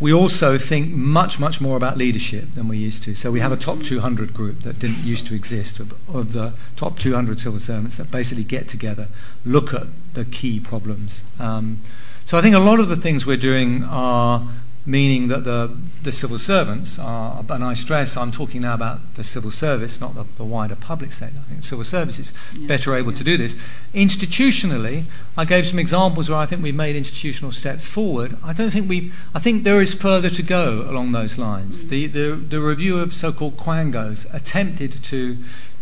We 0.00 0.12
also 0.12 0.58
think 0.58 0.92
much, 0.92 1.38
much 1.38 1.60
more 1.60 1.76
about 1.76 1.96
leadership 1.96 2.54
than 2.54 2.66
we 2.66 2.76
used 2.76 3.04
to. 3.04 3.14
So 3.14 3.30
we 3.30 3.38
have 3.38 3.52
a 3.52 3.56
top 3.56 3.84
200 3.84 4.34
group 4.34 4.62
that 4.62 4.80
didn't 4.80 5.04
used 5.04 5.28
to 5.28 5.34
exist, 5.34 5.78
of, 5.78 5.92
of 6.12 6.32
the 6.32 6.54
top 6.74 6.98
200 6.98 7.38
civil 7.38 7.60
servants 7.60 7.98
that 7.98 8.10
basically 8.10 8.44
get 8.44 8.66
together, 8.66 9.06
look 9.44 9.72
at 9.72 9.86
the 10.14 10.24
key 10.24 10.58
problems. 10.58 11.22
Um, 11.38 11.80
so 12.24 12.36
I 12.36 12.42
think 12.42 12.56
a 12.56 12.58
lot 12.58 12.80
of 12.80 12.88
the 12.88 12.96
things 12.96 13.24
we're 13.24 13.36
doing 13.36 13.84
are 13.84 14.46
meaning 14.86 15.26
that 15.26 15.42
the, 15.42 15.76
the 16.04 16.12
civil 16.12 16.38
servants 16.38 16.96
are, 16.96 17.44
and 17.50 17.64
I 17.64 17.74
stress 17.74 18.16
I'm 18.16 18.30
talking 18.30 18.62
now 18.62 18.74
about 18.74 19.16
the 19.16 19.24
civil 19.24 19.50
service, 19.50 20.00
not 20.00 20.14
the, 20.14 20.24
the 20.36 20.44
wider 20.44 20.76
public 20.76 21.10
sector. 21.10 21.40
I 21.40 21.42
think 21.42 21.60
the 21.60 21.66
civil 21.66 21.84
service 21.84 22.20
is 22.20 22.32
yeah. 22.56 22.68
better 22.68 22.94
able 22.94 23.10
yeah. 23.10 23.18
to 23.18 23.24
do 23.24 23.36
this. 23.36 23.56
Institutionally, 23.92 25.04
I 25.36 25.44
gave 25.44 25.66
some 25.66 25.80
examples 25.80 26.30
where 26.30 26.38
I 26.38 26.46
think 26.46 26.62
we've 26.62 26.74
made 26.74 26.94
institutional 26.94 27.50
steps 27.50 27.88
forward. 27.88 28.38
I 28.44 28.52
don't 28.52 28.70
think 28.70 28.88
we, 28.88 29.10
I 29.34 29.40
think 29.40 29.64
there 29.64 29.80
is 29.80 29.92
further 29.92 30.30
to 30.30 30.42
go 30.42 30.86
along 30.88 31.10
those 31.10 31.36
lines. 31.36 31.80
Mm. 31.80 31.88
The, 31.88 32.06
the, 32.06 32.36
the 32.36 32.60
review 32.60 33.00
of 33.00 33.12
so 33.12 33.32
called 33.32 33.56
quangos 33.56 34.32
attempted 34.32 35.02
to 35.02 35.36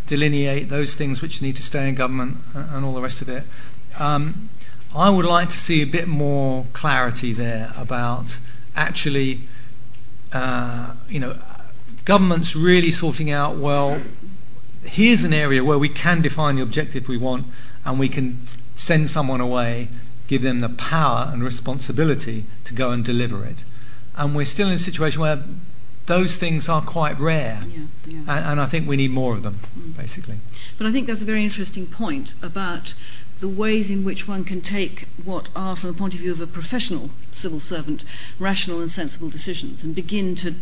delineate 0.06 0.70
those 0.70 0.96
things 0.96 1.20
which 1.20 1.42
need 1.42 1.56
to 1.56 1.62
stay 1.62 1.88
in 1.88 1.94
government 1.94 2.38
and, 2.54 2.70
and 2.70 2.84
all 2.86 2.94
the 2.94 3.02
rest 3.02 3.20
of 3.20 3.28
it. 3.28 3.44
Um, 3.98 4.48
I 4.94 5.10
would 5.10 5.24
like 5.24 5.48
to 5.48 5.56
see 5.56 5.82
a 5.82 5.86
bit 5.86 6.06
more 6.06 6.66
clarity 6.72 7.32
there 7.32 7.72
about 7.76 8.38
actually, 8.76 9.42
uh, 10.32 10.94
you 11.08 11.20
know, 11.20 11.38
governments 12.04 12.54
really 12.54 12.90
sorting 12.90 13.30
out, 13.30 13.56
well, 13.56 14.00
here's 14.82 15.24
an 15.24 15.32
area 15.32 15.64
where 15.64 15.78
we 15.78 15.88
can 15.88 16.20
define 16.20 16.56
the 16.56 16.62
objective 16.62 17.08
we 17.08 17.16
want 17.16 17.46
and 17.84 17.98
we 17.98 18.08
can 18.08 18.40
send 18.76 19.08
someone 19.08 19.40
away, 19.40 19.88
give 20.26 20.42
them 20.42 20.60
the 20.60 20.68
power 20.68 21.30
and 21.32 21.42
responsibility 21.42 22.44
to 22.64 22.74
go 22.74 22.90
and 22.90 23.04
deliver 23.04 23.44
it. 23.44 23.64
And 24.16 24.34
we're 24.34 24.44
still 24.44 24.68
in 24.68 24.74
a 24.74 24.78
situation 24.78 25.20
where 25.20 25.42
those 26.06 26.36
things 26.36 26.68
are 26.68 26.82
quite 26.82 27.18
rare. 27.18 27.62
Yeah, 27.68 27.78
yeah. 28.06 28.18
And, 28.20 28.46
and, 28.46 28.60
I 28.60 28.66
think 28.66 28.86
we 28.86 28.96
need 28.96 29.10
more 29.10 29.34
of 29.34 29.42
them, 29.42 29.60
mm. 29.76 29.96
basically. 29.96 30.38
But 30.76 30.86
I 30.86 30.92
think 30.92 31.06
that's 31.06 31.22
a 31.22 31.24
very 31.24 31.42
interesting 31.42 31.86
point 31.86 32.34
about 32.42 32.94
the 33.40 33.48
ways 33.48 33.90
in 33.90 34.04
which 34.04 34.28
one 34.28 34.44
can 34.44 34.60
take 34.60 35.08
what 35.22 35.48
are, 35.54 35.76
from 35.76 35.90
the 35.90 35.98
point 35.98 36.14
of 36.14 36.20
view 36.20 36.32
of 36.32 36.40
a 36.40 36.46
professional 36.46 37.10
civil 37.32 37.60
servant, 37.60 38.04
rational 38.38 38.80
and 38.80 38.90
sensible 38.90 39.28
decisions 39.28 39.82
and 39.82 39.94
begin 39.94 40.34
to 40.36 40.54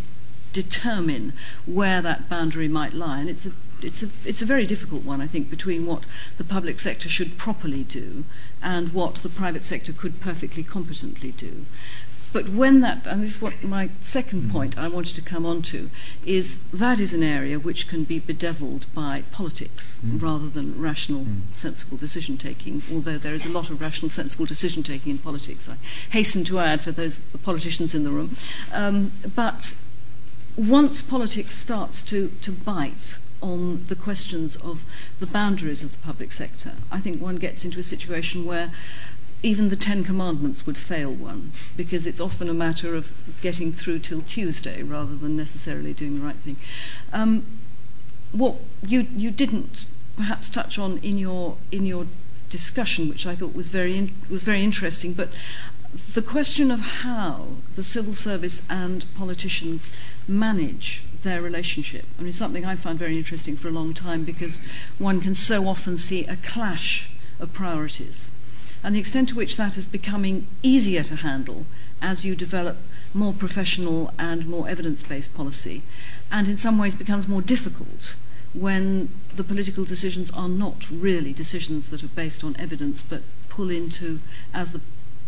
determine 0.53 1.33
where 1.67 2.03
that 2.03 2.29
boundary 2.29 2.69
might 2.69 2.93
lie. 2.93 3.21
And 3.21 3.29
it's 3.29 3.47
a 3.47 3.53
it's 3.83 4.03
a, 4.03 4.09
it's 4.25 4.43
a 4.43 4.47
very 4.47 4.65
difficult 4.65 5.05
one, 5.05 5.21
I 5.21 5.27
think, 5.27 5.51
between 5.51 5.87
what 5.87 6.05
the 6.37 6.45
public 6.45 6.79
sector 6.79 7.09
should 7.09 7.37
properly 7.37 7.83
do 7.83 8.25
and 8.63 8.93
what 8.93 9.17
the 9.17 9.29
private 9.29 9.63
sector 9.63 9.93
could 9.93 10.21
perfectly 10.21 10.63
competently 10.63 11.33
do. 11.33 11.67
But 12.33 12.49
when 12.49 12.81
that, 12.81 13.07
and 13.07 13.23
this 13.23 13.37
is 13.37 13.43
what 13.43 13.63
my 13.63 13.91
second 14.01 14.45
mm. 14.45 14.53
point 14.53 14.79
I 14.79 14.89
wanted 14.89 15.15
to 15.17 15.23
come 15.23 15.45
on 15.45 15.63
to, 15.63 15.91
is 16.25 16.65
that 16.69 16.99
is 16.99 17.13
an 17.13 17.23
area 17.23 17.59
which 17.59 17.89
can 17.89 18.05
be 18.05 18.19
bedeviled 18.19 18.87
by 18.95 19.23
politics 19.33 20.01
mm. 20.05 20.21
rather 20.23 20.49
than 20.49 20.81
rational, 20.81 21.25
mm. 21.25 21.41
sensible 21.53 21.97
decision 21.97 22.39
taking, 22.39 22.83
although 22.93 23.19
there 23.19 23.35
is 23.35 23.45
a 23.45 23.51
lot 23.51 23.71
of 23.71 23.81
rational, 23.81 24.09
sensible 24.09 24.47
decision 24.47 24.83
taking 24.83 25.13
in 25.13 25.19
politics, 25.19 25.69
I 25.69 25.77
hasten 26.11 26.45
to 26.45 26.59
add 26.59 26.81
for 26.81 26.93
those 26.93 27.19
politicians 27.43 27.95
in 27.95 28.05
the 28.05 28.11
room. 28.11 28.37
Um, 28.73 29.13
but 29.35 29.75
once 30.57 31.03
politics 31.03 31.57
starts 31.57 32.03
to, 32.05 32.29
to 32.41 32.53
bite 32.53 33.19
on 33.43 33.85
the 33.87 33.97
questions 33.97 34.57
of 34.57 34.85
the 35.19 35.27
boundaries 35.27 35.83
of 35.83 35.93
the 35.93 35.99
public 35.99 36.31
sector, 36.33 36.73
I 36.91 37.01
think 37.01 37.21
one 37.21 37.37
gets 37.37 37.65
into 37.65 37.81
a 37.81 37.83
situation 37.83 38.45
where 38.47 38.71
even 39.43 39.69
the 39.69 39.77
Ten 39.77 40.05
Commandments 40.05 40.67
would 40.67 40.79
fail 40.79 41.13
one 41.13 41.53
because 41.77 42.07
it's 42.07 42.21
often 42.21 42.49
a 42.49 42.55
matter 42.55 42.95
of 42.95 43.13
getting 43.43 43.73
through 43.73 43.99
till 43.99 44.23
Tuesday 44.23 44.83
rather 44.83 45.17
than 45.17 45.37
necessarily 45.37 45.93
doing 45.93 46.19
the 46.19 46.25
right 46.25 46.37
thing. 46.37 46.57
Um, 47.13 47.47
what 48.31 48.57
you 48.87 49.07
you 49.17 49.31
didn't 49.31 49.89
perhaps 50.17 50.49
touch 50.49 50.79
on 50.79 50.99
in 50.99 51.19
your 51.19 51.57
in 51.73 51.87
your 51.87 52.07
discussion, 52.51 53.09
which 53.09 53.27
I 53.27 53.35
thought 53.35 53.55
was 53.55 53.69
very 53.69 53.97
in, 53.97 54.15
was 54.31 54.43
very 54.45 54.63
interesting, 54.63 55.13
but 55.13 55.31
the 56.15 56.23
question 56.23 56.71
of 56.71 56.81
how 56.81 57.49
the 57.75 57.83
civil 57.83 58.15
service 58.15 58.63
and 58.71 59.05
politicians 59.15 59.91
manage 60.27 61.03
their 61.23 61.43
relationship. 61.43 62.05
I 62.19 62.23
mean, 62.23 62.33
something 62.33 62.65
I 62.65 62.77
found 62.77 62.99
very 62.99 63.19
interesting 63.19 63.57
for 63.57 63.69
a 63.69 63.73
long 63.73 63.93
time 63.93 64.25
because 64.25 64.61
one 64.99 65.21
can 65.21 65.35
so 65.35 65.67
often 65.67 65.97
see 65.97 66.25
a 66.27 66.37
clash 66.37 67.11
of 67.39 67.53
priorities 67.53 68.31
and 68.83 68.95
the 68.95 69.01
extent 69.01 69.29
to 69.31 69.35
which 69.35 69.57
that 69.57 69.77
is 69.77 69.87
becoming 69.87 70.47
easier 70.63 71.03
to 71.05 71.17
handle 71.17 71.67
as 72.01 72.25
you 72.25 72.35
develop 72.35 72.77
more 73.15 73.33
professional 73.33 74.13
and 74.19 74.47
more 74.47 74.69
evidence 74.69 75.03
based 75.03 75.35
policy, 75.35 75.83
and 76.31 76.49
in 76.49 76.57
some 76.57 76.79
ways 76.79 76.95
becomes 76.95 77.29
more 77.29 77.43
difficult 77.43 78.17
when 78.55 79.09
the 79.35 79.45
political 79.45 79.85
decisions 79.85 80.31
are 80.33 80.49
not 80.49 80.91
really 80.91 81.33
decisions 81.33 81.89
that 81.89 82.03
are 82.03 82.09
based 82.09 82.45
on 82.45 82.57
evidence 82.59 83.01
but 83.01 83.23
pull 83.49 83.71
into, 83.71 84.21
as 84.53 84.73
the 84.73 84.81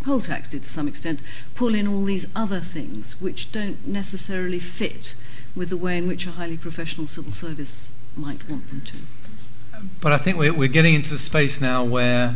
poll 0.03 0.21
tax 0.21 0.49
did 0.49 0.63
to 0.63 0.69
some 0.69 0.87
extent, 0.87 1.21
pull 1.55 1.75
in 1.75 1.87
all 1.87 2.05
these 2.05 2.27
other 2.37 2.61
things 2.61 3.21
which 3.21 3.51
don't 3.53 3.87
necessarily 3.87 4.59
fit 4.59 5.15
with 5.57 5.71
the 5.71 5.77
way 5.77 5.97
in 5.97 6.07
which 6.07 6.27
a 6.27 6.33
highly 6.33 6.59
professional 6.59 7.07
civil 7.07 7.33
service 7.33 7.93
might 8.17 8.49
want 8.49 8.69
them 8.69 8.83
to. 8.83 8.97
But 10.01 10.13
I 10.13 10.19
think 10.19 10.37
we're, 10.37 10.53
we're 10.53 10.69
getting 10.69 10.95
into 10.95 11.11
the 11.11 11.19
space 11.19 11.61
now 11.61 11.85
where 11.85 12.35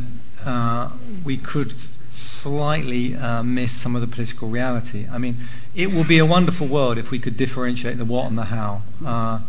uh, 0.48 0.90
we 1.24 1.36
could 1.36 1.74
slightly 2.10 3.14
uh, 3.14 3.42
miss 3.42 3.70
some 3.70 3.94
of 3.94 4.00
the 4.00 4.06
political 4.06 4.48
reality. 4.48 5.06
I 5.12 5.18
mean, 5.18 5.36
it 5.74 5.92
will 5.92 6.04
be 6.04 6.16
a 6.16 6.24
wonderful 6.24 6.66
world 6.66 6.96
if 6.96 7.10
we 7.10 7.18
could 7.18 7.36
differentiate 7.36 7.98
the 7.98 8.06
what 8.06 8.26
and 8.26 8.38
the 8.38 8.44
how. 8.44 8.82
Uh, 9.04 9.40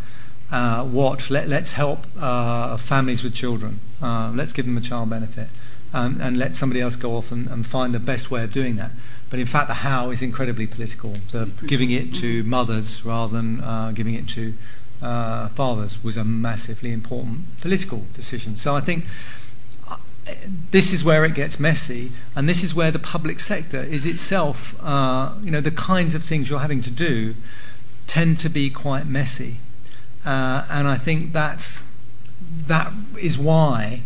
uh 0.50 0.84
what? 0.84 1.30
Let, 1.30 1.50
us 1.50 1.72
help 1.72 2.06
uh, 2.18 2.76
families 2.76 3.24
with 3.24 3.34
children. 3.34 3.80
Uh, 4.02 4.30
let's 4.34 4.52
give 4.52 4.66
them 4.66 4.76
a 4.76 4.82
child 4.82 5.08
benefit. 5.08 5.48
Um, 5.92 6.20
and 6.20 6.38
let 6.38 6.54
somebody 6.54 6.80
else 6.80 6.94
go 6.94 7.16
off 7.16 7.32
and, 7.32 7.48
and, 7.48 7.66
find 7.66 7.92
the 7.92 7.98
best 7.98 8.30
way 8.30 8.44
of 8.44 8.52
doing 8.52 8.76
that. 8.76 8.92
But 9.28 9.40
in 9.40 9.46
fact, 9.46 9.66
the 9.66 9.74
how 9.74 10.10
is 10.10 10.22
incredibly 10.22 10.68
political. 10.68 11.14
The 11.32 11.50
giving 11.66 11.90
it 11.90 12.14
to 12.16 12.44
mothers 12.44 13.04
rather 13.04 13.32
than 13.32 13.94
giving 13.94 14.14
it 14.14 14.28
to 14.28 14.54
fathers 15.00 16.04
was 16.04 16.16
a 16.16 16.22
massively 16.22 16.92
important 16.92 17.60
political 17.60 18.06
decision. 18.14 18.56
So 18.56 18.76
I 18.76 18.80
think 18.80 19.04
this 20.70 20.92
is 20.92 21.04
where 21.04 21.24
it 21.24 21.34
gets 21.34 21.58
messy, 21.58 22.12
and 22.34 22.48
this 22.48 22.62
is 22.62 22.74
where 22.74 22.90
the 22.90 22.98
public 22.98 23.40
sector 23.40 23.82
is 23.82 24.06
itself, 24.06 24.74
uh, 24.82 25.32
you 25.42 25.50
know, 25.50 25.60
the 25.60 25.70
kinds 25.70 26.14
of 26.14 26.22
things 26.22 26.48
you're 26.48 26.60
having 26.60 26.82
to 26.82 26.90
do 26.90 27.34
tend 28.06 28.40
to 28.40 28.48
be 28.48 28.70
quite 28.70 29.06
messy. 29.06 29.58
Uh, 30.24 30.66
and 30.68 30.86
I 30.86 30.96
think 30.96 31.32
that's, 31.32 31.84
that 32.66 32.92
is 33.18 33.38
why 33.38 34.02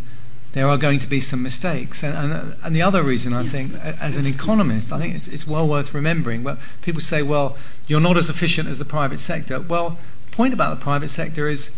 there 0.52 0.68
are 0.68 0.78
going 0.78 1.00
to 1.00 1.06
be 1.06 1.20
some 1.20 1.42
mistakes. 1.42 2.02
And, 2.02 2.16
and, 2.16 2.56
and 2.62 2.76
the 2.76 2.82
other 2.82 3.02
reason, 3.02 3.32
I 3.32 3.42
yeah, 3.42 3.50
think, 3.50 3.74
as 3.74 4.16
an 4.16 4.26
economist, 4.26 4.92
I 4.92 4.98
think 4.98 5.14
it's, 5.14 5.26
it's 5.26 5.46
well 5.46 5.66
worth 5.66 5.92
remembering. 5.92 6.44
Well, 6.44 6.58
people 6.82 7.00
say, 7.00 7.22
well, 7.22 7.56
you're 7.88 8.00
not 8.00 8.16
as 8.16 8.30
efficient 8.30 8.68
as 8.68 8.78
the 8.78 8.84
private 8.84 9.18
sector. 9.18 9.60
Well, 9.60 9.98
the 10.30 10.36
point 10.36 10.54
about 10.54 10.78
the 10.78 10.82
private 10.82 11.08
sector 11.08 11.48
is 11.48 11.72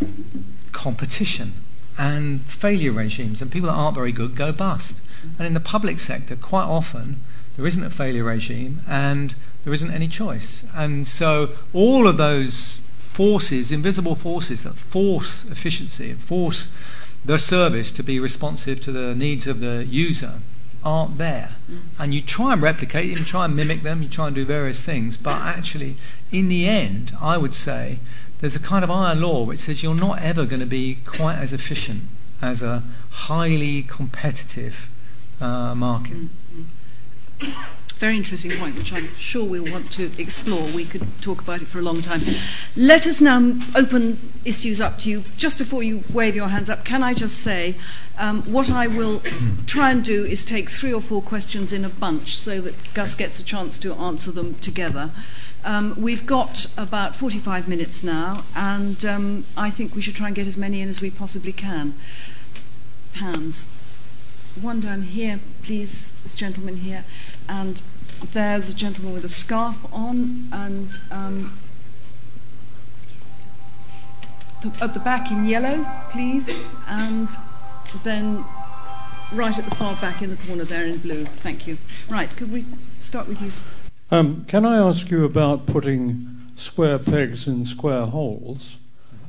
competition 0.73 1.55
and 1.99 2.43
failure 2.43 2.93
regimes, 2.93 3.41
and 3.41 3.51
people 3.51 3.69
that 3.69 3.75
aren't 3.77 3.95
very 3.95 4.13
good 4.13 4.35
go 4.35 4.53
bust. 4.53 5.01
And 5.39 5.47
in 5.47 5.55
the 5.55 5.61
public 5.61 5.99
sector, 5.99 6.37
quite 6.37 6.65
often, 6.65 7.21
there 7.57 7.67
isn't 7.67 7.83
a 7.83 7.91
failure 7.91 8.25
regime 8.25 8.83
and 8.87 9.35
there 9.65 9.73
isn't 9.73 9.91
any 9.91 10.09
choice. 10.09 10.65
And 10.75 11.07
so 11.07 11.51
all 11.73 12.07
of 12.07 12.19
those 12.19 12.81
forces, 12.99 13.73
invisible 13.73 14.15
forces 14.15 14.63
that 14.65 14.75
force 14.75 15.45
efficiency 15.47 16.11
and 16.11 16.21
force 16.21 16.69
the 17.25 17.39
service 17.39 17.91
to 17.93 18.03
be 18.03 18.21
responsive 18.21 18.81
to 18.83 18.93
the 18.93 19.15
needs 19.15 19.47
of 19.47 19.61
the 19.61 19.85
user 19.85 20.35
aren't 20.85 21.19
there. 21.19 21.57
Mm. 21.69 21.79
And 21.99 22.15
you 22.15 22.23
try 22.23 22.53
and 22.53 22.63
replicate 22.63 23.09
them, 23.09 23.19
you 23.19 23.25
try 23.25 23.47
and 23.47 23.57
mimic 23.57 23.83
them, 23.83 24.03
you 24.03 24.09
try 24.09 24.29
and 24.29 24.37
do 24.37 24.45
various 24.45 24.83
things, 24.83 25.17
but 25.17 25.35
actually, 25.35 25.97
in 26.31 26.49
the 26.49 26.69
end, 26.69 27.17
I 27.21 27.37
would 27.37 27.55
say 27.55 27.99
there's 28.41 28.57
a 28.57 28.61
kind 28.61 28.85
of 28.85 28.91
iron 28.91 29.21
law 29.21 29.45
which 29.45 29.61
says 29.61 29.83
you're 29.83 29.95
not 29.95 30.21
ever 30.21 30.45
going 30.45 30.61
to 30.61 30.67
be 30.67 30.99
quite 31.05 31.37
as 31.37 31.53
efficient 31.53 32.03
as 32.43 32.63
a 32.63 32.83
highly 33.11 33.83
competitive 33.83 34.89
uh, 35.41 35.75
market. 35.75 36.17
Mm-hmm. 36.17 37.51
Very 37.97 38.19
interesting 38.19 38.53
point, 38.59 38.77
which 38.77 38.93
I'm 38.93 39.15
sure 39.15 39.43
we'll 39.43 39.73
want 39.73 39.91
to 39.93 40.13
explore. 40.21 40.69
We 40.71 40.85
could 40.85 41.07
talk 41.23 41.41
about 41.41 41.63
it 41.63 41.69
for 41.69 41.79
a 41.79 41.83
long 41.83 42.03
time. 42.03 42.21
Let 42.77 43.07
us 43.07 43.23
now 43.23 43.55
open 43.75 44.33
issues 44.45 44.83
up 44.83 44.99
to 44.99 45.11
you. 45.11 45.25
Just 45.39 45.57
before 45.57 45.83
you 45.83 46.03
wave 46.13 46.37
your 46.37 46.49
hands 46.49 46.69
up, 46.69 46.85
can 46.85 47.03
I 47.03 47.15
just 47.15 47.39
say 47.39 47.75
um, 48.19 48.43
what 48.43 48.71
I 48.71 48.87
will 48.87 49.23
try 49.67 49.91
and 49.91 50.05
do 50.05 50.27
is 50.27 50.45
take 50.45 50.69
three 50.69 50.93
or 50.93 51.01
four 51.01 51.23
questions 51.23 51.73
in 51.73 51.87
a 51.87 51.89
bunch 51.89 52.37
so 52.37 52.61
that 52.61 52.93
Gus 52.93 53.15
gets 53.15 53.39
a 53.39 53.45
chance 53.45 53.79
to 53.79 53.95
answer 53.95 54.31
them 54.31 54.57
together. 54.57 55.11
Um, 55.67 55.95
we've 56.01 56.25
got 56.25 56.73
about 56.79 57.17
45 57.17 57.69
minutes 57.69 58.03
now, 58.03 58.45
and 58.55 59.05
um, 59.05 59.45
I 59.57 59.69
think 59.69 59.95
we 59.95 60.01
should 60.01 60.15
try 60.15 60.29
and 60.29 60.37
get 60.37 60.47
as 60.47 60.57
many 60.57 60.81
in 60.81 60.89
as 60.89 61.01
we 61.01 61.11
possibly 61.11 61.53
can. 61.53 61.95
Hands. 63.15 63.67
One 64.61 64.81
down 64.81 65.03
here, 65.03 65.41
please, 65.63 66.13
this 66.23 66.35
gentleman 66.35 66.77
here 66.77 67.05
and 67.49 67.83
there's 68.33 68.69
a 68.69 68.75
gentleman 68.75 69.15
with 69.15 69.25
a 69.25 69.29
scarf 69.29 69.87
on, 69.93 70.49
and 70.53 70.99
um, 71.11 71.59
the, 74.63 74.73
at 74.81 74.95
the 74.95 75.01
back 75.01 75.31
in 75.31 75.45
yellow, 75.45 75.87
please, 76.11 76.51
and 76.87 77.31
then 78.03 78.45
right 79.33 79.59
at 79.59 79.65
the 79.65 79.75
far 79.75 79.97
back 79.97 80.23
in 80.23 80.31
the 80.31 80.37
corner 80.37 80.65
there 80.65 80.87
in 80.87 80.99
blue. 80.99 81.25
Thank 81.25 81.67
you. 81.67 81.79
Right, 82.09 82.35
could 82.37 82.53
we 82.53 82.65
start 82.99 83.29
with 83.29 83.43
you? 83.43 83.51
Um, 84.11 84.43
can 84.43 84.65
I 84.65 84.77
ask 84.77 85.11
you 85.11 85.25
about 85.25 85.67
putting 85.67 86.47
square 86.55 86.99
pegs 86.99 87.49
in 87.49 87.65
square 87.65 88.07
holes? 88.07 88.79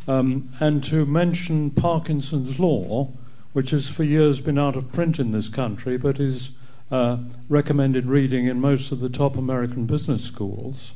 Um, 0.08 0.52
and 0.60 0.84
to 0.86 1.06
mention 1.06 1.72
Parkinson's 1.72 2.60
law, 2.60 3.10
which 3.54 3.72
has 3.72 3.90
for 3.90 4.04
years 4.04 4.40
been 4.40 4.60
out 4.60 4.76
of 4.76 4.92
print 4.92 5.20
in 5.20 5.32
this 5.32 5.50
country, 5.50 5.98
but 5.98 6.20
is 6.20 6.52
uh, 6.92 7.18
recommended 7.50 8.06
reading 8.06 8.46
in 8.46 8.62
most 8.62 8.92
of 8.92 9.00
the 9.00 9.10
top 9.10 9.36
American 9.36 9.86
business 9.86 10.24
schools. 10.24 10.94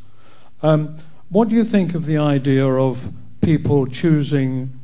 Um, 0.62 0.96
what 1.30 1.50
do 1.50 1.56
you 1.56 1.64
think 1.64 1.96
of 1.96 2.06
the 2.06 2.18
idea 2.18 2.68
of 2.68 3.12
people 3.42 3.88
choosing 3.88 4.80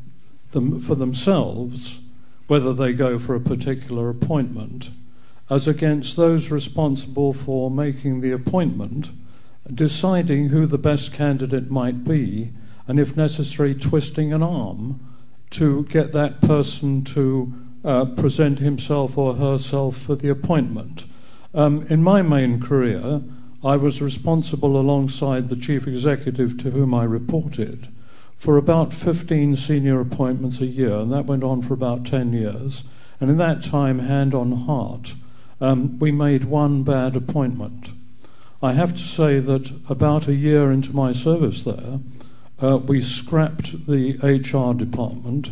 them 0.52 0.80
for 0.80 0.96
themselves 0.96 2.02
whether 2.48 2.74
they 2.74 2.94
go 2.94 3.20
for 3.20 3.36
a 3.36 3.42
particular 3.42 4.10
appointment, 4.10 4.90
as 5.50 5.68
against 5.68 6.16
those 6.16 6.52
responsible 6.52 7.34
for 7.34 7.72
making 7.72 8.22
the 8.22 8.32
appointment, 8.32 9.12
deciding 9.74 10.50
who 10.50 10.66
the 10.66 10.78
best 10.78 11.14
candidate 11.14 11.70
might 11.70 12.04
be, 12.04 12.52
and 12.88 13.00
if 13.00 13.18
necessary, 13.18 13.76
twisting 13.76 14.34
an 14.34 14.44
arm 14.44 15.00
to 15.50 15.84
get 15.86 16.12
that 16.12 16.42
person 16.42 17.04
to 17.04 17.54
uh, 17.84 18.06
present 18.06 18.60
himself 18.60 19.18
or 19.18 19.36
herself 19.36 19.98
for 19.98 20.16
the 20.16 20.30
appointment. 20.30 21.06
Um, 21.54 21.86
in 21.90 22.04
my 22.04 22.22
main 22.22 22.60
career, 22.60 23.22
I 23.64 23.76
was 23.76 24.02
responsible 24.02 24.80
alongside 24.80 25.50
the 25.50 25.56
chief 25.56 25.88
executive 25.88 26.58
to 26.58 26.72
whom 26.72 26.94
I 26.94 27.04
reported 27.04 27.88
for 28.36 28.58
about 28.58 28.94
15 28.94 29.56
senior 29.56 30.00
appointments 30.00 30.62
a 30.62 30.68
year, 30.68 30.96
and 30.98 31.12
that 31.12 31.26
went 31.26 31.44
on 31.44 31.62
for 31.62 31.74
about 31.74 32.06
10 32.06 32.34
years. 32.34 32.84
And 33.20 33.32
in 33.32 33.38
that 33.38 33.64
time, 33.64 34.00
hand 34.00 34.36
on 34.36 34.52
heart, 34.52 35.16
um, 35.60 35.98
we 36.00 36.12
made 36.12 36.46
one 36.46 36.84
bad 36.84 37.16
appointment. 37.16 37.92
I 38.62 38.74
have 38.74 38.94
to 38.94 39.04
say 39.04 39.40
that 39.40 39.72
about 39.90 40.28
a 40.28 40.34
year 40.34 40.72
into 40.72 40.96
my 40.96 41.12
service 41.12 41.64
there, 41.64 42.00
uh, 42.62 42.78
we 42.78 43.02
scrapped 43.02 43.88
the 43.88 44.18
HR 44.24 44.74
department 44.78 45.52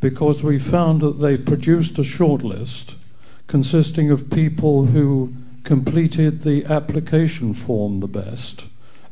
because 0.00 0.44
we 0.44 0.58
found 0.58 1.00
that 1.00 1.20
they 1.20 1.36
produced 1.36 1.98
a 1.98 2.02
shortlist 2.02 2.94
consisting 3.46 4.10
of 4.10 4.30
people 4.30 4.86
who 4.86 5.32
completed 5.64 6.42
the 6.42 6.64
application 6.66 7.52
form 7.52 8.00
the 8.00 8.06
best 8.06 8.68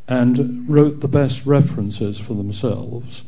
and 0.07 0.69
wrote 0.69 1.01
the 1.01 1.09
best 1.09 1.47
references 1.47 2.21
for 2.21 2.35
themselves. 2.35 3.25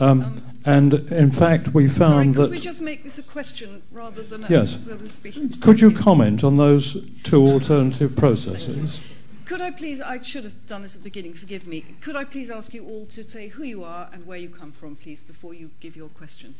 Um, 0.00 0.22
um, 0.22 0.42
and 0.64 0.94
in 1.10 1.30
fact, 1.30 1.68
we 1.68 1.88
found 1.88 1.98
sorry, 1.98 2.26
could 2.26 2.36
that. 2.36 2.50
we 2.50 2.60
just 2.60 2.82
make 2.82 3.04
this 3.04 3.18
a 3.18 3.22
question 3.22 3.82
rather 3.92 4.22
than 4.22 4.44
a. 4.44 4.48
Yes. 4.48 4.78
Could 5.60 5.80
you 5.80 5.90
comment 5.90 6.44
on 6.44 6.56
those 6.56 7.06
two 7.22 7.46
alternative 7.46 8.14
processes? 8.14 9.00
Could 9.46 9.60
I 9.60 9.72
please, 9.72 10.00
I 10.00 10.22
should 10.22 10.44
have 10.44 10.66
done 10.66 10.82
this 10.82 10.94
at 10.94 11.00
the 11.00 11.04
beginning, 11.04 11.34
forgive 11.34 11.66
me. 11.66 11.80
Could 12.00 12.14
I 12.14 12.22
please 12.22 12.50
ask 12.50 12.72
you 12.72 12.86
all 12.86 13.04
to 13.06 13.24
say 13.24 13.48
who 13.48 13.64
you 13.64 13.82
are 13.82 14.08
and 14.12 14.24
where 14.24 14.38
you 14.38 14.48
come 14.48 14.70
from, 14.70 14.94
please, 14.94 15.20
before 15.20 15.54
you 15.54 15.72
give 15.80 15.96
your 15.96 16.08
question? 16.08 16.54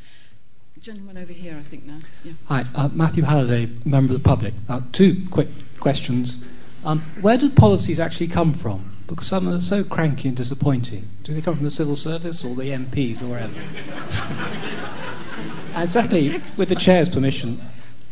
Gentleman 0.80 1.16
over 1.16 1.32
here, 1.32 1.57
I 1.57 1.62
think 1.62 1.84
now. 1.84 1.99
Yeah. 2.24 2.32
Hi, 2.47 2.64
uh, 2.74 2.88
Matthew 2.93 3.22
Halliday, 3.24 3.70
member 3.84 4.14
of 4.14 4.22
the 4.22 4.28
public. 4.28 4.55
Uh, 4.68 4.80
two 4.93 5.24
quick 5.30 5.49
questions. 5.78 6.45
Um, 6.84 7.03
where 7.20 7.36
do 7.36 7.51
policies 7.51 8.01
actually 8.01 8.28
come 8.28 8.53
from? 8.53 8.97
Because 9.11 9.26
some 9.26 9.48
are 9.48 9.58
so 9.58 9.82
cranky 9.82 10.28
and 10.28 10.36
disappointing. 10.36 11.08
Do 11.24 11.34
they 11.34 11.40
come 11.40 11.56
from 11.56 11.64
the 11.64 11.70
civil 11.70 11.96
service 11.96 12.44
or 12.44 12.54
the 12.54 12.70
MPs 12.70 13.20
or 13.20 13.26
wherever? 13.26 13.52
exactly, 15.82 16.28
with 16.56 16.68
the 16.68 16.76
chair's 16.76 17.08
permission, 17.08 17.61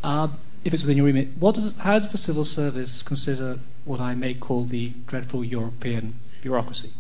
uh, 0.02 0.26
if 0.64 0.74
it's 0.74 0.82
within 0.82 0.96
your 0.96 1.06
remit, 1.06 1.28
what 1.38 1.54
does, 1.54 1.76
how 1.76 1.92
does 1.92 2.10
the 2.10 2.18
civil 2.18 2.42
service 2.42 3.04
consider 3.04 3.60
what 3.84 4.00
I 4.00 4.16
may 4.16 4.34
call 4.34 4.64
the 4.64 4.92
dreadful 5.06 5.44
European 5.44 6.18
bureaucracy? 6.42 6.90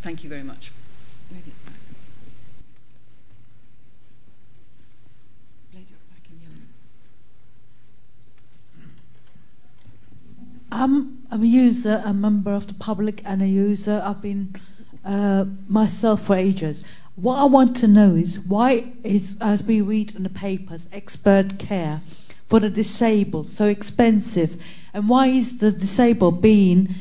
Thank 0.00 0.22
you 0.22 0.28
very 0.28 0.42
much. 0.42 0.70
I'm 10.72 11.26
a 11.30 11.38
user, 11.38 12.02
a 12.04 12.14
member 12.14 12.52
of 12.52 12.66
the 12.66 12.74
public, 12.74 13.22
and 13.24 13.42
a 13.42 13.46
user. 13.46 14.02
I've 14.04 14.22
been 14.22 14.54
uh, 15.04 15.46
myself 15.68 16.26
for 16.26 16.36
ages. 16.36 16.84
What 17.16 17.38
I 17.38 17.44
want 17.44 17.76
to 17.76 17.88
know 17.88 18.14
is 18.14 18.38
why 18.40 18.92
is, 19.02 19.36
as 19.40 19.62
we 19.62 19.80
read 19.80 20.14
in 20.14 20.22
the 20.22 20.30
papers, 20.30 20.88
expert 20.92 21.58
care 21.58 22.00
for 22.48 22.60
the 22.60 22.70
disabled 22.70 23.48
so 23.48 23.66
expensive, 23.66 24.62
and 24.94 25.08
why 25.08 25.26
is 25.26 25.58
the 25.58 25.70
disabled 25.70 26.40
being 26.40 26.94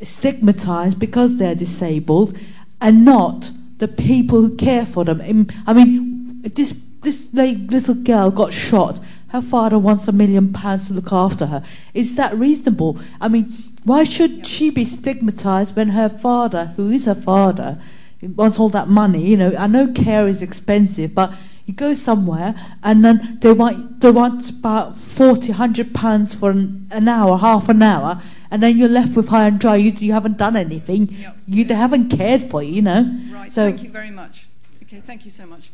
stigmatized 0.00 0.98
because 0.98 1.38
they're 1.38 1.54
disabled, 1.54 2.38
and 2.80 3.04
not 3.04 3.50
the 3.78 3.88
people 3.88 4.42
who 4.42 4.56
care 4.56 4.86
for 4.86 5.04
them? 5.04 5.46
I 5.66 5.72
mean, 5.72 6.42
this 6.42 6.80
this 7.02 7.32
little 7.32 7.94
girl 7.94 8.30
got 8.30 8.52
shot 8.52 9.00
her 9.34 9.42
father 9.42 9.76
wants 9.76 10.06
a 10.06 10.12
million 10.12 10.52
pounds 10.52 10.86
to 10.86 10.94
look 10.94 11.12
after 11.12 11.46
her. 11.46 11.64
Is 11.92 12.14
that 12.14 12.32
reasonable? 12.36 13.00
I 13.20 13.26
mean, 13.26 13.52
why 13.82 14.04
should 14.04 14.46
she 14.46 14.70
be 14.70 14.84
stigmatized 14.84 15.74
when 15.74 15.88
her 15.88 16.08
father, 16.08 16.66
who 16.76 16.88
is 16.90 17.06
her 17.06 17.16
father, 17.16 17.82
wants 18.22 18.60
all 18.60 18.68
that 18.68 18.86
money? 18.86 19.26
You 19.26 19.36
know, 19.36 19.52
I 19.58 19.66
know 19.66 19.88
care 19.92 20.28
is 20.28 20.40
expensive, 20.40 21.16
but 21.16 21.34
you 21.66 21.74
go 21.74 21.94
somewhere 21.94 22.54
and 22.84 23.04
then 23.04 23.38
they 23.40 23.52
want 23.52 24.00
they 24.00 24.12
want 24.12 24.50
about 24.50 24.96
40, 24.96 25.48
100 25.48 25.92
pounds 25.92 26.32
for 26.32 26.52
an, 26.52 26.86
an 26.92 27.08
hour, 27.08 27.36
half 27.36 27.68
an 27.68 27.82
hour, 27.82 28.22
and 28.52 28.62
then 28.62 28.78
you're 28.78 28.88
left 28.88 29.16
with 29.16 29.30
high 29.30 29.48
and 29.48 29.58
dry. 29.58 29.74
You, 29.74 29.90
you 29.90 30.12
haven't 30.12 30.38
done 30.38 30.54
anything. 30.54 31.08
Yep. 31.10 31.36
You 31.48 31.64
they 31.64 31.74
haven't 31.74 32.10
cared 32.16 32.42
for 32.42 32.62
you, 32.62 32.74
you 32.74 32.82
know. 32.82 33.20
Right. 33.32 33.50
So, 33.50 33.66
thank 33.66 33.82
you 33.82 33.90
very 33.90 34.10
much. 34.12 34.46
Okay, 34.84 35.00
thank 35.00 35.24
you 35.24 35.32
so 35.32 35.44
much. 35.44 35.70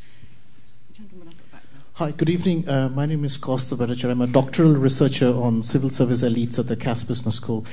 Hi, 2.01 2.13
good 2.13 2.31
evening. 2.31 2.67
Uh, 2.67 2.89
my 2.89 3.05
name 3.05 3.27
is 3.27 3.37
Kosta 3.37 3.77
Bhattacharya. 3.77 4.13
I'm 4.13 4.23
a 4.23 4.27
doctoral 4.27 4.73
researcher 4.73 5.29
on 5.29 5.63
civil 5.63 5.91
service 5.91 6.23
elites 6.23 6.59
at 6.59 6.67
the 6.67 6.75
Cass 6.75 7.03
Business 7.03 7.35
School. 7.35 7.67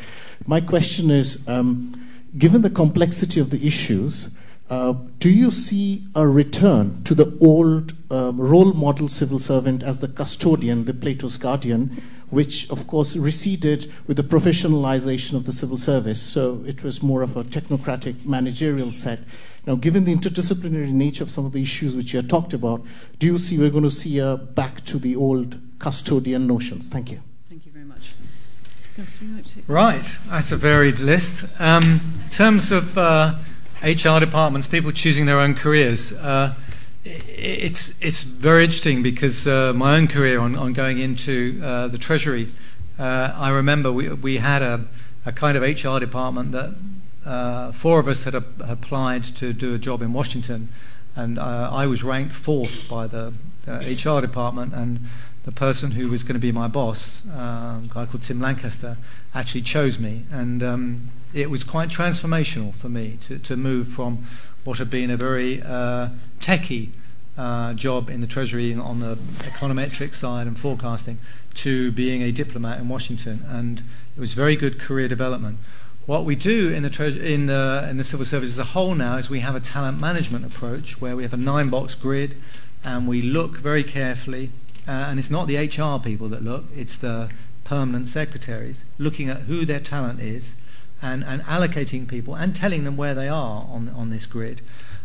My 0.45 0.59
question 0.59 1.09
is 1.09 1.47
um, 1.47 2.09
given 2.37 2.61
the 2.61 2.69
complexity 2.69 3.39
of 3.39 3.51
the 3.51 3.65
issues, 3.65 4.35
uh, 4.69 4.95
do 5.19 5.29
you 5.29 5.49
see 5.49 6.03
a 6.13 6.27
return 6.27 7.05
to 7.05 7.15
the 7.15 7.37
old 7.39 7.93
um, 8.11 8.37
role 8.37 8.73
model 8.73 9.07
civil 9.07 9.39
servant 9.39 9.81
as 9.81 10.01
the 10.01 10.09
custodian, 10.09 10.83
the 10.83 10.93
Plato's 10.93 11.37
guardian, 11.37 12.03
which 12.29 12.69
of 12.69 12.85
course 12.85 13.15
receded 13.15 13.89
with 14.07 14.17
the 14.17 14.23
professionalization 14.23 15.35
of 15.35 15.45
the 15.45 15.53
civil 15.53 15.77
service? 15.77 16.21
So 16.21 16.65
it 16.67 16.83
was 16.83 17.01
more 17.01 17.21
of 17.21 17.37
a 17.37 17.45
technocratic 17.45 18.25
managerial 18.25 18.91
set. 18.91 19.19
Now, 19.67 19.75
given 19.75 20.05
the 20.05 20.15
interdisciplinary 20.15 20.93
nature 20.93 21.25
of 21.25 21.29
some 21.29 21.45
of 21.45 21.51
the 21.51 21.61
issues 21.61 21.93
which 21.93 22.13
you 22.13 22.21
have 22.21 22.29
talked 22.29 22.53
about, 22.53 22.85
do 23.19 23.27
you 23.27 23.37
see 23.37 23.59
we're 23.59 23.69
going 23.69 23.83
to 23.83 23.91
see 23.91 24.17
a 24.17 24.37
back 24.37 24.85
to 24.85 24.97
the 24.97 25.13
old 25.17 25.59
custodian 25.77 26.47
notions? 26.47 26.87
Thank 26.89 27.11
you. 27.11 27.19
Thank 27.49 27.65
you 27.65 27.73
very 27.73 27.83
much. 27.83 28.13
Right, 29.67 30.17
that's 30.29 30.53
a 30.53 30.55
varied 30.55 30.99
list. 30.99 31.53
Um, 31.59 31.99
in 32.23 32.29
terms 32.29 32.71
of 32.71 32.97
uh, 32.97 33.35
HR 33.83 34.19
departments, 34.21 34.67
people 34.67 34.93
choosing 34.93 35.25
their 35.25 35.39
own 35.39 35.53
careers. 35.53 36.13
Uh, 36.13 36.55
it's 37.03 38.01
it's 38.01 38.23
very 38.23 38.63
interesting 38.63 39.03
because 39.03 39.47
uh, 39.47 39.73
my 39.73 39.97
own 39.97 40.07
career 40.07 40.39
on, 40.39 40.55
on 40.55 40.73
going 40.73 40.97
into 40.97 41.59
uh, 41.61 41.89
the 41.89 41.97
Treasury, 41.97 42.47
uh, 42.97 43.33
I 43.35 43.49
remember 43.49 43.91
we 43.91 44.09
we 44.13 44.37
had 44.37 44.61
a, 44.61 44.85
a 45.25 45.31
kind 45.31 45.57
of 45.57 45.63
HR 45.63 45.99
department 45.99 46.53
that 46.53 46.73
uh, 47.27 47.71
four 47.73 47.99
of 47.99 48.07
us 48.07 48.23
had 48.23 48.33
a, 48.33 48.43
applied 48.61 49.23
to 49.23 49.53
do 49.53 49.75
a 49.75 49.77
job 49.77 50.01
in 50.01 50.13
Washington, 50.13 50.69
and 51.15 51.37
uh, 51.37 51.69
I 51.71 51.85
was 51.85 52.03
ranked 52.03 52.33
fourth 52.33 52.87
by 52.89 53.07
the 53.07 53.33
HR 53.67 54.21
department, 54.21 54.73
and 54.73 55.01
the 55.43 55.51
person 55.51 55.91
who 55.91 56.09
was 56.09 56.23
going 56.23 56.35
to 56.35 56.39
be 56.39 56.51
my 56.51 56.67
boss, 56.67 57.25
a 57.25 57.81
guy 57.89 58.05
called 58.05 58.23
Tim 58.23 58.39
Lancaster, 58.39 58.97
actually 59.35 59.61
chose 59.61 59.99
me, 59.99 60.23
and 60.31 60.63
um, 60.63 61.09
it 61.33 61.49
was 61.49 61.63
quite 61.63 61.89
transformational 61.89 62.73
for 62.73 62.89
me 62.89 63.17
to, 63.21 63.37
to 63.39 63.57
move 63.57 63.89
from 63.89 64.25
what 64.63 64.77
had 64.77 64.89
been 64.89 65.09
a 65.09 65.17
very 65.17 65.61
uh, 65.61 66.09
techie 66.39 66.89
uh, 67.37 67.73
job 67.73 68.09
in 68.09 68.21
the 68.21 68.27
Treasury 68.27 68.73
on 68.73 68.99
the 68.99 69.15
econometric 69.43 70.13
side 70.13 70.47
and 70.47 70.59
forecasting 70.59 71.19
to 71.53 71.91
being 71.91 72.21
a 72.21 72.31
diplomat 72.31 72.79
in 72.79 72.87
Washington, 72.87 73.45
and 73.49 73.83
it 74.15 74.19
was 74.19 74.33
very 74.33 74.55
good 74.55 74.79
career 74.79 75.07
development. 75.07 75.59
What 76.07 76.23
we 76.23 76.37
do 76.37 76.69
in 76.69 76.83
the, 76.83 77.19
in 77.21 77.47
the 77.47 77.85
in 77.89 77.97
the 77.97 78.03
civil 78.05 78.25
service 78.25 78.51
as 78.51 78.59
a 78.59 78.63
whole 78.63 78.95
now 78.95 79.17
is 79.17 79.29
we 79.29 79.41
have 79.41 79.55
a 79.55 79.59
talent 79.59 79.99
management 79.99 80.45
approach 80.45 81.01
where 81.01 81.17
we 81.17 81.23
have 81.23 81.33
a 81.33 81.37
nine-box 81.37 81.95
grid, 81.95 82.37
and 82.81 83.09
we 83.09 83.21
look 83.21 83.57
very 83.57 83.83
carefully. 83.83 84.51
Uh, 84.87 84.91
and 84.91 85.19
it's 85.19 85.29
not 85.29 85.47
the 85.47 85.57
HR 85.57 86.01
people 86.01 86.29
that 86.29 86.41
look; 86.41 86.63
it's 86.73 86.95
the 86.95 87.29
permanent 87.65 88.07
secretaries 88.07 88.85
looking 88.97 89.27
at 89.29 89.41
who 89.41 89.65
their 89.65 89.81
talent 89.81 90.21
is 90.21 90.55
and, 91.01 91.25
and 91.25 91.41
allocating 91.41 92.07
people 92.07 92.35
and 92.35 92.55
telling 92.55 92.85
them 92.85 92.95
where 92.95 93.13
they 93.13 93.27
are 93.27 93.67
on, 93.69 93.89
on 93.89 94.09
this 94.09 94.25
grid. 94.25 94.61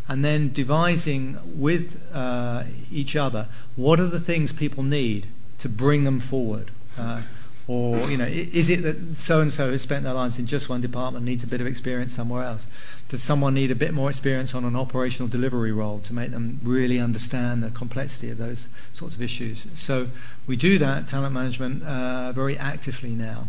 And 0.07 0.23
then 0.23 0.53
devising 0.53 1.37
with 1.59 2.01
uh, 2.13 2.63
each 2.89 3.17
other 3.17 3.49
what 3.75 3.99
are 3.99 4.07
the 4.07 4.21
things 4.21 4.53
people 4.53 4.83
need 4.83 5.27
to 5.57 5.67
bring 5.67 6.05
them 6.05 6.21
forward. 6.21 6.71
Uh, 6.97 7.23
or, 7.67 7.97
you 8.09 8.17
know, 8.17 8.25
is 8.25 8.69
it 8.69 8.83
that 8.83 9.13
so 9.13 9.39
and 9.39 9.51
so 9.51 9.71
has 9.71 9.81
spent 9.81 10.03
their 10.03 10.13
lives 10.13 10.37
in 10.37 10.45
just 10.45 10.67
one 10.67 10.81
department, 10.81 11.23
needs 11.23 11.43
a 11.43 11.47
bit 11.47 11.61
of 11.61 11.67
experience 11.67 12.13
somewhere 12.13 12.43
else? 12.43 12.67
Does 13.07 13.23
someone 13.23 13.53
need 13.53 13.71
a 13.71 13.75
bit 13.75 13.93
more 13.93 14.09
experience 14.09 14.53
on 14.53 14.65
an 14.65 14.75
operational 14.75 15.29
delivery 15.29 15.71
role 15.71 15.99
to 15.99 16.13
make 16.13 16.31
them 16.31 16.59
really 16.63 16.99
understand 16.99 17.63
the 17.63 17.69
complexity 17.69 18.29
of 18.29 18.37
those 18.37 18.67
sorts 18.91 19.15
of 19.15 19.21
issues? 19.21 19.65
So 19.75 20.09
we 20.45 20.57
do 20.57 20.77
that, 20.79 21.07
talent 21.07 21.33
management, 21.33 21.83
uh, 21.83 22.33
very 22.33 22.57
actively 22.57 23.11
now. 23.11 23.47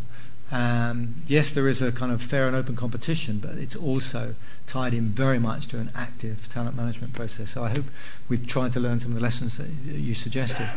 Um, 0.53 1.17
yes, 1.27 1.51
there 1.51 1.67
is 1.67 1.83
a 1.83 1.91
kind 1.91 2.13
of 2.13 2.23
fair 2.23 2.47
and 2.47 2.55
open 2.55 2.77
competition, 2.77 3.39
but 3.39 3.53
it's 3.53 3.75
also 3.75 4.37
tied 4.67 4.95
in 4.95 5.09
very 5.09 5.41
much 5.41 5.67
to 5.69 5.79
an 5.79 5.91
active 5.97 6.49
talent 6.49 6.77
management 6.77 7.15
process. 7.15 7.51
So 7.51 7.65
I 7.65 7.71
hope 7.71 7.87
we've 8.29 8.47
tried 8.47 8.71
to 8.73 8.81
learn 8.81 9.01
some 9.01 9.11
of 9.11 9.17
the 9.17 9.23
lessons 9.23 9.59
that 9.59 9.69
you 9.69 10.15
suggested. 10.15 10.69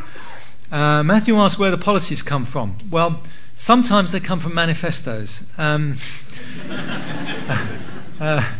Uh, 0.71 1.01
Matthew 1.01 1.37
asked 1.37 1.57
where 1.57 1.71
the 1.71 1.77
policies 1.77 2.21
come 2.21 2.43
from. 2.43 2.77
Well, 2.89 3.21
sometimes 3.55 4.11
they 4.11 4.19
come 4.19 4.39
from 4.39 4.53
manifestos. 4.53 5.45
Um, 5.57 5.95
uh, 8.19 8.53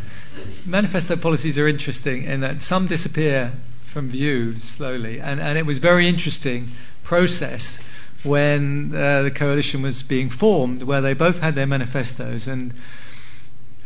manifesto 0.66 1.18
policies 1.18 1.58
are 1.58 1.68
interesting 1.68 2.24
in 2.24 2.40
that 2.40 2.62
some 2.62 2.88
disappear 2.88 3.54
from 3.86 4.10
view 4.10 4.58
slowly, 4.60 5.20
and, 5.20 5.42
and 5.42 5.58
it 5.58 5.66
was 5.66 5.80
very 5.80 6.08
interesting 6.08 6.72
process 7.04 7.80
when 8.24 8.96
uh, 8.96 9.24
the 9.24 9.32
coalition 9.32 9.82
was 9.82 10.02
being 10.04 10.30
formed, 10.30 10.84
where 10.84 11.02
they 11.02 11.14
both 11.14 11.42
had 11.42 11.56
their 11.56 11.68
manifestos, 11.68 12.48
and 12.48 12.74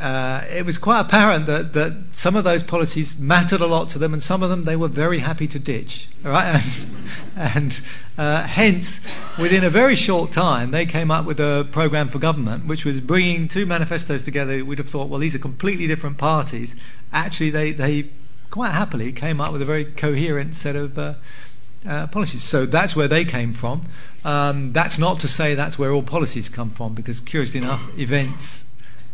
uh, 0.02 0.44
it 0.50 0.66
was 0.66 0.80
quite 0.80 1.00
apparent 1.00 1.46
that, 1.46 1.74
that 1.74 1.94
some 2.12 2.36
of 2.36 2.44
those 2.44 2.64
policies 2.64 3.20
mattered 3.20 3.62
a 3.62 3.68
lot 3.68 3.88
to 3.90 4.00
them, 4.00 4.14
and 4.14 4.24
some 4.24 4.42
of 4.42 4.50
them 4.50 4.66
they 4.66 4.76
were 4.76 4.88
very 4.88 5.20
happy 5.20 5.46
to 5.48 5.60
ditch. 5.60 6.08
Right? 6.24 6.56
And, 6.56 6.88
and 7.56 7.82
uh, 8.18 8.44
hence, 8.44 9.06
within 9.38 9.64
a 9.64 9.70
very 9.70 9.96
short 9.96 10.32
time, 10.32 10.72
they 10.72 10.88
came 10.88 11.12
up 11.12 11.26
with 11.26 11.40
a 11.40 11.68
program 11.72 12.08
for 12.10 12.18
government, 12.18 12.66
which 12.66 12.84
was 12.84 13.00
bringing 13.00 13.48
two 13.48 13.66
manifestos 13.68 14.24
together. 14.24 14.66
We'd 14.66 14.80
have 14.80 14.90
thought, 14.90 15.08
well, 15.08 15.20
these 15.20 15.36
are 15.36 15.40
completely 15.40 15.86
different 15.86 16.18
parties. 16.18 16.76
Actually, 17.14 17.52
they, 17.52 17.72
they 17.72 18.10
quite 18.50 18.72
happily 18.72 19.12
came 19.12 19.40
up 19.40 19.52
with 19.52 19.62
a 19.62 19.66
very 19.66 19.86
coherent 19.86 20.56
set 20.56 20.76
of 20.76 20.98
uh, 20.98 21.14
uh, 21.88 22.08
policies. 22.08 22.44
So 22.44 22.66
that's 22.66 22.96
where 22.96 23.08
they 23.08 23.24
came 23.24 23.54
from. 23.54 23.86
Um, 24.26 24.74
that's 24.74 24.98
not 24.98 25.20
to 25.20 25.28
say 25.28 25.54
that's 25.54 25.78
where 25.78 25.92
all 25.92 26.04
policies 26.04 26.50
come 26.50 26.70
from, 26.70 26.94
because 26.96 27.20
curiously 27.20 27.60
enough, 27.60 27.88
events, 28.00 28.66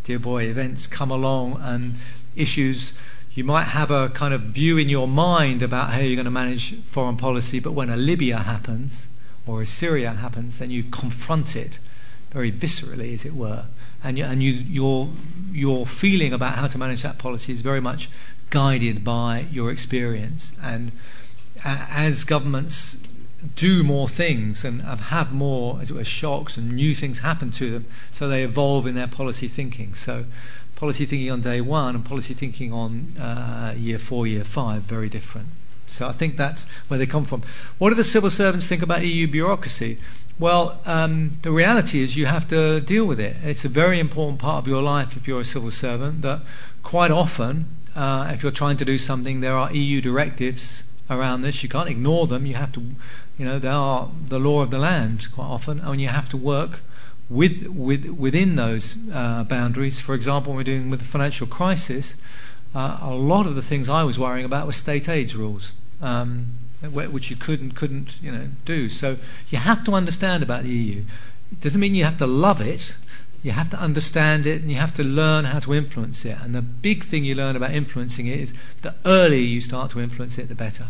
dear 0.07 0.17
boy, 0.17 0.43
events 0.43 0.87
come 0.87 1.11
along 1.11 1.59
and 1.61 1.95
issues. 2.33 2.93
You 3.35 3.43
might 3.43 3.65
have 3.65 3.91
a 3.91 4.07
kind 4.07 4.33
of 4.33 4.41
view 4.43 4.77
in 4.77 4.87
your 4.87 5.05
mind 5.05 5.61
about 5.61 5.91
how 5.91 5.99
you're 5.99 6.15
going 6.15 6.23
to 6.23 6.31
manage 6.31 6.79
foreign 6.83 7.17
policy, 7.17 7.59
but 7.59 7.73
when 7.73 7.89
a 7.89 7.97
Libya 7.97 8.37
happens 8.37 9.09
or 9.45 9.61
a 9.61 9.65
Syria 9.65 10.13
happens, 10.13 10.59
then 10.59 10.71
you 10.71 10.83
confront 10.83 11.57
it 11.57 11.79
very 12.31 12.53
viscerally, 12.53 13.13
as 13.13 13.25
it 13.25 13.33
were. 13.33 13.65
And, 14.01 14.17
you, 14.17 14.23
and 14.23 14.41
you, 14.41 14.53
your, 14.53 15.09
your 15.51 15.85
feeling 15.85 16.31
about 16.31 16.55
how 16.55 16.67
to 16.67 16.77
manage 16.77 17.01
that 17.01 17.17
policy 17.17 17.51
is 17.51 17.59
very 17.59 17.81
much 17.81 18.09
guided 18.49 19.03
by 19.03 19.47
your 19.51 19.69
experience. 19.69 20.53
And 20.63 20.93
as 21.65 22.23
governments 22.23 22.97
do 23.55 23.83
more 23.83 24.07
things 24.07 24.63
and 24.63 24.81
have 24.81 25.33
more, 25.33 25.79
as 25.81 25.89
it 25.89 25.95
were, 25.95 26.03
shocks 26.03 26.57
and 26.57 26.73
new 26.73 26.95
things 26.95 27.19
happen 27.19 27.51
to 27.51 27.71
them, 27.71 27.85
so 28.11 28.27
they 28.27 28.43
evolve 28.43 28.87
in 28.87 28.95
their 28.95 29.07
policy 29.07 29.47
thinking. 29.47 29.93
So, 29.93 30.25
policy 30.75 31.05
thinking 31.05 31.31
on 31.31 31.41
day 31.41 31.61
one 31.61 31.95
and 31.95 32.05
policy 32.05 32.33
thinking 32.33 32.71
on 32.71 33.17
uh, 33.17 33.73
year 33.75 33.99
four, 33.99 34.27
year 34.27 34.43
five, 34.43 34.83
very 34.83 35.09
different. 35.09 35.47
So, 35.87 36.07
I 36.07 36.11
think 36.11 36.37
that's 36.37 36.65
where 36.87 36.97
they 36.97 37.05
come 37.05 37.25
from. 37.25 37.43
What 37.77 37.89
do 37.89 37.95
the 37.95 38.03
civil 38.03 38.29
servants 38.29 38.67
think 38.67 38.81
about 38.81 39.05
EU 39.05 39.27
bureaucracy? 39.27 39.97
Well, 40.39 40.79
um, 40.85 41.37
the 41.41 41.51
reality 41.51 42.01
is 42.01 42.15
you 42.15 42.27
have 42.27 42.47
to 42.49 42.79
deal 42.79 43.05
with 43.07 43.19
it. 43.19 43.37
It's 43.43 43.65
a 43.65 43.69
very 43.69 43.99
important 43.99 44.39
part 44.39 44.63
of 44.63 44.67
your 44.67 44.83
life 44.83 45.17
if 45.17 45.27
you're 45.27 45.41
a 45.41 45.45
civil 45.45 45.71
servant. 45.71 46.21
That 46.21 46.41
quite 46.83 47.09
often, 47.09 47.65
uh, 47.95 48.29
if 48.31 48.43
you're 48.43 48.51
trying 48.51 48.77
to 48.77 48.85
do 48.85 48.99
something, 48.99 49.41
there 49.41 49.53
are 49.53 49.71
EU 49.73 49.99
directives 49.99 50.83
around 51.09 51.41
this. 51.41 51.63
You 51.63 51.69
can't 51.69 51.89
ignore 51.89 52.27
them. 52.27 52.45
You 52.45 52.53
have 52.53 52.71
to, 52.73 52.83
you 53.37 53.45
know, 53.45 53.59
they 53.59 53.67
are 53.67 54.09
the 54.27 54.39
law 54.39 54.63
of 54.63 54.71
the 54.71 54.79
land 54.79 55.31
quite 55.31 55.45
often, 55.45 55.79
and 55.79 56.01
you 56.01 56.07
have 56.07 56.29
to 56.29 56.37
work 56.37 56.79
with, 57.29 57.67
with 57.67 58.05
within 58.05 58.55
those 58.55 58.97
uh, 59.13 59.43
boundaries. 59.43 59.99
For 59.99 60.15
example, 60.15 60.51
when 60.51 60.57
we're 60.57 60.63
dealing 60.63 60.89
with 60.89 61.01
the 61.01 61.05
financial 61.05 61.45
crisis, 61.45 62.15
uh, 62.73 62.97
a 63.01 63.13
lot 63.13 63.45
of 63.45 63.55
the 63.55 63.61
things 63.61 63.89
I 63.89 64.03
was 64.03 64.17
worrying 64.17 64.45
about 64.45 64.65
were 64.65 64.73
state 64.73 65.07
aid 65.07 65.33
rules. 65.33 65.73
Um, 66.01 66.47
which 66.81 67.29
you 67.31 67.35
couldn't 67.35 67.71
couldn't 67.71 68.21
you 68.21 68.31
know 68.31 68.49
do. 68.65 68.89
So 68.89 69.17
you 69.49 69.57
have 69.57 69.83
to 69.85 69.93
understand 69.93 70.43
about 70.43 70.63
the 70.63 70.69
EU. 70.69 71.03
It 71.51 71.61
doesn't 71.61 71.81
mean 71.81 71.95
you 71.95 72.03
have 72.03 72.17
to 72.19 72.27
love 72.27 72.61
it. 72.61 72.95
You 73.43 73.51
have 73.51 73.69
to 73.71 73.79
understand 73.79 74.45
it 74.45 74.61
and 74.61 74.71
you 74.71 74.77
have 74.77 74.93
to 74.95 75.03
learn 75.03 75.45
how 75.45 75.59
to 75.59 75.73
influence 75.73 76.25
it. 76.25 76.37
And 76.41 76.53
the 76.53 76.61
big 76.61 77.03
thing 77.03 77.23
you 77.23 77.35
learn 77.35 77.55
about 77.55 77.71
influencing 77.71 78.27
it 78.27 78.39
is 78.39 78.53
the 78.81 78.95
earlier 79.05 79.39
you 79.39 79.61
start 79.61 79.91
to 79.91 79.99
influence 79.99 80.37
it, 80.37 80.49
the 80.49 80.55
better. 80.55 80.87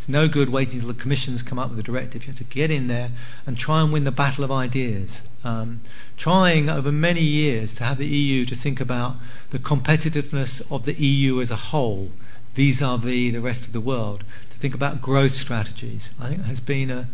It's 0.00 0.08
no 0.08 0.28
good 0.28 0.48
waiting 0.48 0.76
until 0.76 0.94
the 0.94 0.98
commissions 0.98 1.42
come 1.42 1.58
up 1.58 1.68
with 1.68 1.78
a 1.78 1.82
directive. 1.82 2.22
You 2.22 2.28
have 2.28 2.38
to 2.38 2.44
get 2.44 2.70
in 2.70 2.86
there 2.86 3.10
and 3.44 3.58
try 3.58 3.82
and 3.82 3.92
win 3.92 4.04
the 4.04 4.10
battle 4.10 4.42
of 4.42 4.50
ideas. 4.50 5.24
Um, 5.44 5.82
trying 6.16 6.70
over 6.70 6.90
many 6.90 7.20
years 7.20 7.74
to 7.74 7.84
have 7.84 7.98
the 7.98 8.06
EU 8.06 8.46
to 8.46 8.56
think 8.56 8.80
about 8.80 9.16
the 9.50 9.58
competitiveness 9.58 10.62
of 10.72 10.86
the 10.86 10.94
EU 10.94 11.42
as 11.42 11.50
a 11.50 11.56
whole 11.56 12.12
vis-a-vis 12.54 13.34
the 13.34 13.40
rest 13.40 13.66
of 13.66 13.74
the 13.74 13.80
world, 13.82 14.24
to 14.48 14.56
think 14.56 14.74
about 14.74 15.02
growth 15.02 15.34
strategies, 15.34 16.14
I 16.18 16.30
think 16.30 16.44
has 16.44 16.60
been 16.60 16.90
a 16.90 17.06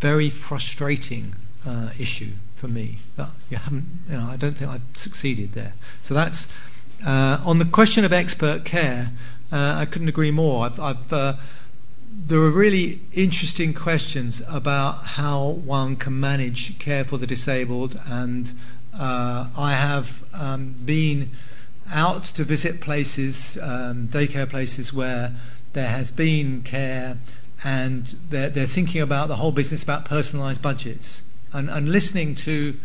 very 0.00 0.28
frustrating 0.28 1.36
uh, 1.66 1.92
issue 1.98 2.32
for 2.56 2.68
me. 2.68 2.98
You 3.48 3.56
haven't, 3.56 3.86
you 4.06 4.18
know, 4.18 4.26
I 4.26 4.36
don't 4.36 4.52
think 4.52 4.70
I've 4.70 4.82
succeeded 4.92 5.54
there. 5.54 5.72
So 6.02 6.12
that's 6.12 6.52
uh, 7.06 7.40
on 7.42 7.58
the 7.58 7.64
question 7.64 8.04
of 8.04 8.12
expert 8.12 8.66
care. 8.66 9.12
Uh, 9.50 9.76
I 9.78 9.86
couldn't 9.86 10.08
agree 10.08 10.30
more. 10.30 10.66
I've, 10.66 10.80
I've 10.80 11.12
uh, 11.12 11.34
there 12.16 12.38
are 12.38 12.50
really 12.50 13.00
interesting 13.12 13.74
questions 13.74 14.40
about 14.48 15.04
how 15.04 15.48
one 15.48 15.96
can 15.96 16.18
manage 16.18 16.78
care 16.78 17.04
for 17.04 17.18
the 17.18 17.26
disabled, 17.26 18.00
and 18.06 18.52
uh, 18.98 19.48
I 19.56 19.72
have 19.72 20.24
um, 20.32 20.76
been 20.84 21.30
out 21.92 22.24
to 22.24 22.44
visit 22.44 22.80
places, 22.80 23.58
um, 23.60 24.08
daycare 24.08 24.48
places 24.48 24.92
where 24.92 25.32
there 25.72 25.88
has 25.88 26.10
been 26.10 26.62
care, 26.62 27.18
and 27.64 28.14
they're, 28.30 28.48
they're 28.48 28.66
thinking 28.66 29.02
about 29.02 29.28
the 29.28 29.36
whole 29.36 29.52
business 29.52 29.82
about 29.82 30.04
personalised 30.04 30.62
budgets, 30.62 31.24
and, 31.52 31.68
and 31.68 31.90
listening 31.90 32.34
to 32.36 32.76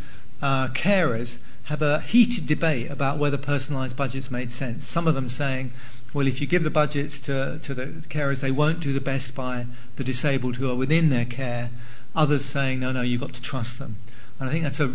uh, 0.42 0.68
carers 0.70 1.40
have 1.66 1.82
a 1.84 2.00
heated 2.00 2.48
debate 2.48 2.90
about 2.90 3.20
whether 3.20 3.38
personalised 3.38 3.96
budgets 3.96 4.32
made 4.32 4.50
sense. 4.50 4.88
Some 4.88 5.08
of 5.08 5.14
them 5.14 5.30
saying 5.30 5.72
well, 6.14 6.28
if 6.28 6.42
you 6.42 6.48
give 6.48 6.64
the 6.64 6.72
budgets 6.72 7.20
to, 7.22 7.60
to 7.60 7.74
the 7.74 7.86
carers, 8.08 8.42
they 8.42 8.52
won't 8.52 8.80
do 8.80 8.94
the 8.94 9.02
best 9.02 9.36
by 9.36 9.66
the 9.96 10.04
disabled 10.04 10.58
who 10.58 10.70
are 10.70 10.76
within 10.76 11.10
their 11.10 11.26
care. 11.26 11.70
Others 12.16 12.46
saying, 12.46 12.80
no, 12.80 12.92
no, 12.92 13.02
you've 13.02 13.22
got 13.22 13.34
to 13.34 13.42
trust 13.42 13.78
them. 13.78 13.98
And 14.40 14.50
I 14.50 14.52
think 14.52 14.64
that's 14.64 14.80
a, 14.80 14.94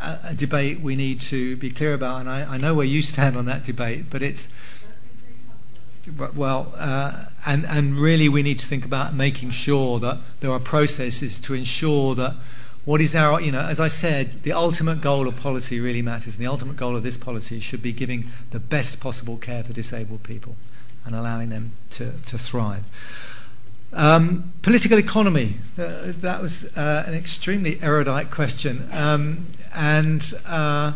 a, 0.00 0.18
a 0.30 0.34
debate 0.34 0.80
we 0.80 0.94
need 0.94 1.20
to 1.22 1.56
be 1.56 1.70
clear 1.70 1.94
about. 1.94 2.20
And 2.20 2.30
I, 2.30 2.54
I, 2.54 2.56
know 2.56 2.74
where 2.74 2.86
you 2.86 3.02
stand 3.02 3.36
on 3.36 3.46
that 3.46 3.64
debate, 3.64 4.06
but 4.10 4.22
it's. 4.22 4.48
Well, 6.34 6.72
uh, 6.76 7.26
and, 7.44 7.66
and 7.66 7.98
really, 7.98 8.28
we 8.30 8.42
need 8.42 8.58
to 8.60 8.66
think 8.66 8.84
about 8.84 9.14
making 9.14 9.50
sure 9.50 9.98
that 9.98 10.18
there 10.40 10.50
are 10.50 10.60
processes 10.60 11.38
to 11.40 11.52
ensure 11.52 12.14
that 12.14 12.34
what 12.88 13.02
is 13.02 13.14
our, 13.14 13.38
you 13.38 13.52
know, 13.52 13.60
as 13.60 13.80
I 13.80 13.88
said, 13.88 14.44
the 14.44 14.52
ultimate 14.52 15.02
goal 15.02 15.28
of 15.28 15.36
policy 15.36 15.78
really 15.78 16.00
matters. 16.00 16.36
And 16.36 16.42
the 16.46 16.50
ultimate 16.50 16.78
goal 16.78 16.96
of 16.96 17.02
this 17.02 17.18
policy 17.18 17.60
should 17.60 17.82
be 17.82 17.92
giving 17.92 18.30
the 18.50 18.58
best 18.58 18.98
possible 18.98 19.36
care 19.36 19.62
for 19.62 19.74
disabled 19.74 20.22
people 20.22 20.56
and 21.04 21.14
allowing 21.14 21.50
them 21.50 21.72
to, 21.90 22.12
to 22.12 22.38
thrive. 22.38 22.84
Um, 23.92 24.54
political 24.62 24.96
economy, 24.96 25.56
uh, 25.78 26.14
that 26.22 26.40
was 26.40 26.74
uh, 26.78 27.04
an 27.06 27.12
extremely 27.12 27.78
erudite 27.82 28.30
question. 28.30 28.88
Um, 28.90 29.48
and 29.74 30.32
uh, 30.46 30.92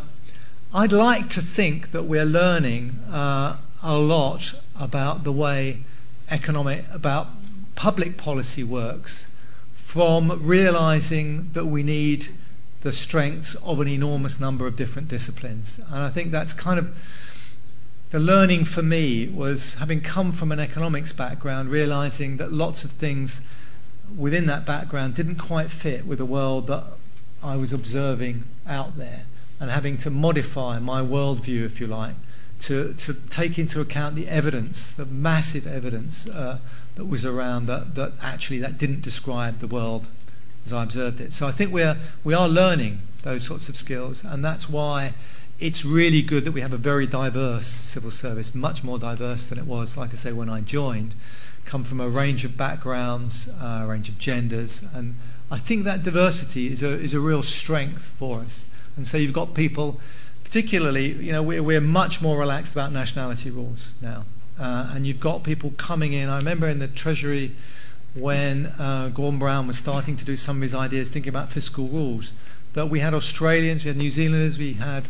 I'd 0.72 0.92
like 0.92 1.28
to 1.28 1.42
think 1.42 1.90
that 1.90 2.04
we're 2.04 2.24
learning 2.24 3.00
uh, 3.12 3.58
a 3.82 3.98
lot 3.98 4.54
about 4.80 5.24
the 5.24 5.32
way 5.32 5.82
economic, 6.30 6.86
about 6.90 7.26
public 7.74 8.16
policy 8.16 8.64
works 8.64 9.26
from 9.92 10.40
realizing 10.42 11.50
that 11.52 11.66
we 11.66 11.82
need 11.82 12.28
the 12.80 12.90
strengths 12.90 13.54
of 13.56 13.78
an 13.78 13.86
enormous 13.86 14.40
number 14.40 14.66
of 14.66 14.74
different 14.74 15.06
disciplines. 15.06 15.78
And 15.90 16.02
I 16.02 16.08
think 16.08 16.32
that's 16.32 16.54
kind 16.54 16.78
of 16.78 16.96
the 18.08 18.18
learning 18.18 18.64
for 18.64 18.82
me 18.82 19.28
was 19.28 19.74
having 19.74 20.00
come 20.00 20.32
from 20.32 20.50
an 20.50 20.58
economics 20.58 21.12
background, 21.12 21.70
realizing 21.70 22.38
that 22.38 22.50
lots 22.50 22.84
of 22.84 22.90
things 22.90 23.42
within 24.16 24.46
that 24.46 24.64
background 24.64 25.14
didn't 25.14 25.36
quite 25.36 25.70
fit 25.70 26.06
with 26.06 26.16
the 26.16 26.24
world 26.24 26.68
that 26.68 26.84
I 27.42 27.56
was 27.56 27.70
observing 27.70 28.44
out 28.66 28.96
there, 28.96 29.26
and 29.60 29.70
having 29.70 29.98
to 29.98 30.10
modify 30.10 30.78
my 30.78 31.02
worldview, 31.02 31.66
if 31.66 31.82
you 31.82 31.86
like, 31.86 32.14
to, 32.62 32.94
to 32.94 33.14
take 33.28 33.58
into 33.58 33.80
account 33.80 34.14
the 34.14 34.28
evidence, 34.28 34.90
the 34.90 35.04
massive 35.06 35.66
evidence 35.66 36.28
uh, 36.28 36.58
that 36.94 37.06
was 37.06 37.24
around 37.24 37.66
that, 37.66 37.94
that 37.96 38.12
actually 38.22 38.58
that 38.60 38.78
didn't 38.78 39.02
describe 39.02 39.58
the 39.58 39.66
world 39.66 40.06
as 40.64 40.72
I 40.72 40.82
observed 40.84 41.20
it. 41.20 41.32
So 41.32 41.46
I 41.48 41.50
think 41.50 41.72
we're, 41.72 41.96
we 42.22 42.34
are 42.34 42.48
learning 42.48 43.00
those 43.22 43.44
sorts 43.44 43.68
of 43.68 43.76
skills, 43.76 44.22
and 44.24 44.44
that's 44.44 44.68
why 44.68 45.14
it's 45.58 45.84
really 45.84 46.22
good 46.22 46.44
that 46.44 46.52
we 46.52 46.60
have 46.60 46.72
a 46.72 46.76
very 46.76 47.06
diverse 47.06 47.66
civil 47.66 48.10
service, 48.10 48.54
much 48.54 48.84
more 48.84 48.98
diverse 48.98 49.46
than 49.46 49.58
it 49.58 49.66
was, 49.66 49.96
like 49.96 50.12
I 50.12 50.16
say, 50.16 50.32
when 50.32 50.48
I 50.48 50.60
joined, 50.60 51.14
come 51.64 51.82
from 51.84 52.00
a 52.00 52.08
range 52.08 52.44
of 52.44 52.56
backgrounds, 52.56 53.48
uh, 53.60 53.80
a 53.82 53.86
range 53.86 54.08
of 54.08 54.18
genders, 54.18 54.84
and 54.94 55.16
I 55.50 55.58
think 55.58 55.84
that 55.84 56.02
diversity 56.02 56.70
is 56.70 56.82
a, 56.82 56.90
is 56.90 57.12
a 57.12 57.20
real 57.20 57.42
strength 57.42 58.02
for 58.02 58.40
us. 58.40 58.66
And 58.96 59.06
so 59.06 59.16
you've 59.16 59.32
got 59.32 59.54
people, 59.54 60.00
particularly, 60.52 61.12
you 61.12 61.32
know, 61.32 61.42
we're, 61.42 61.62
we're 61.62 61.80
much 61.80 62.20
more 62.20 62.38
relaxed 62.38 62.74
about 62.74 62.92
nationality 62.92 63.50
rules 63.50 63.94
now. 64.02 64.26
Uh, 64.60 64.90
and 64.92 65.06
you've 65.06 65.18
got 65.18 65.42
people 65.42 65.72
coming 65.78 66.12
in. 66.12 66.28
I 66.28 66.36
remember 66.36 66.68
in 66.68 66.78
the 66.78 66.88
Treasury 66.88 67.52
when 68.14 68.66
uh, 68.78 69.10
Gordon 69.14 69.38
Brown 69.38 69.66
was 69.66 69.78
starting 69.78 70.14
to 70.14 70.26
do 70.26 70.36
some 70.36 70.56
of 70.56 70.62
his 70.62 70.74
ideas, 70.74 71.08
thinking 71.08 71.30
about 71.30 71.48
fiscal 71.48 71.88
rules, 71.88 72.34
that 72.74 72.90
we 72.90 73.00
had 73.00 73.14
Australians, 73.14 73.82
we 73.82 73.88
had 73.88 73.96
New 73.96 74.10
Zealanders, 74.10 74.58
we 74.58 74.74
had 74.74 75.04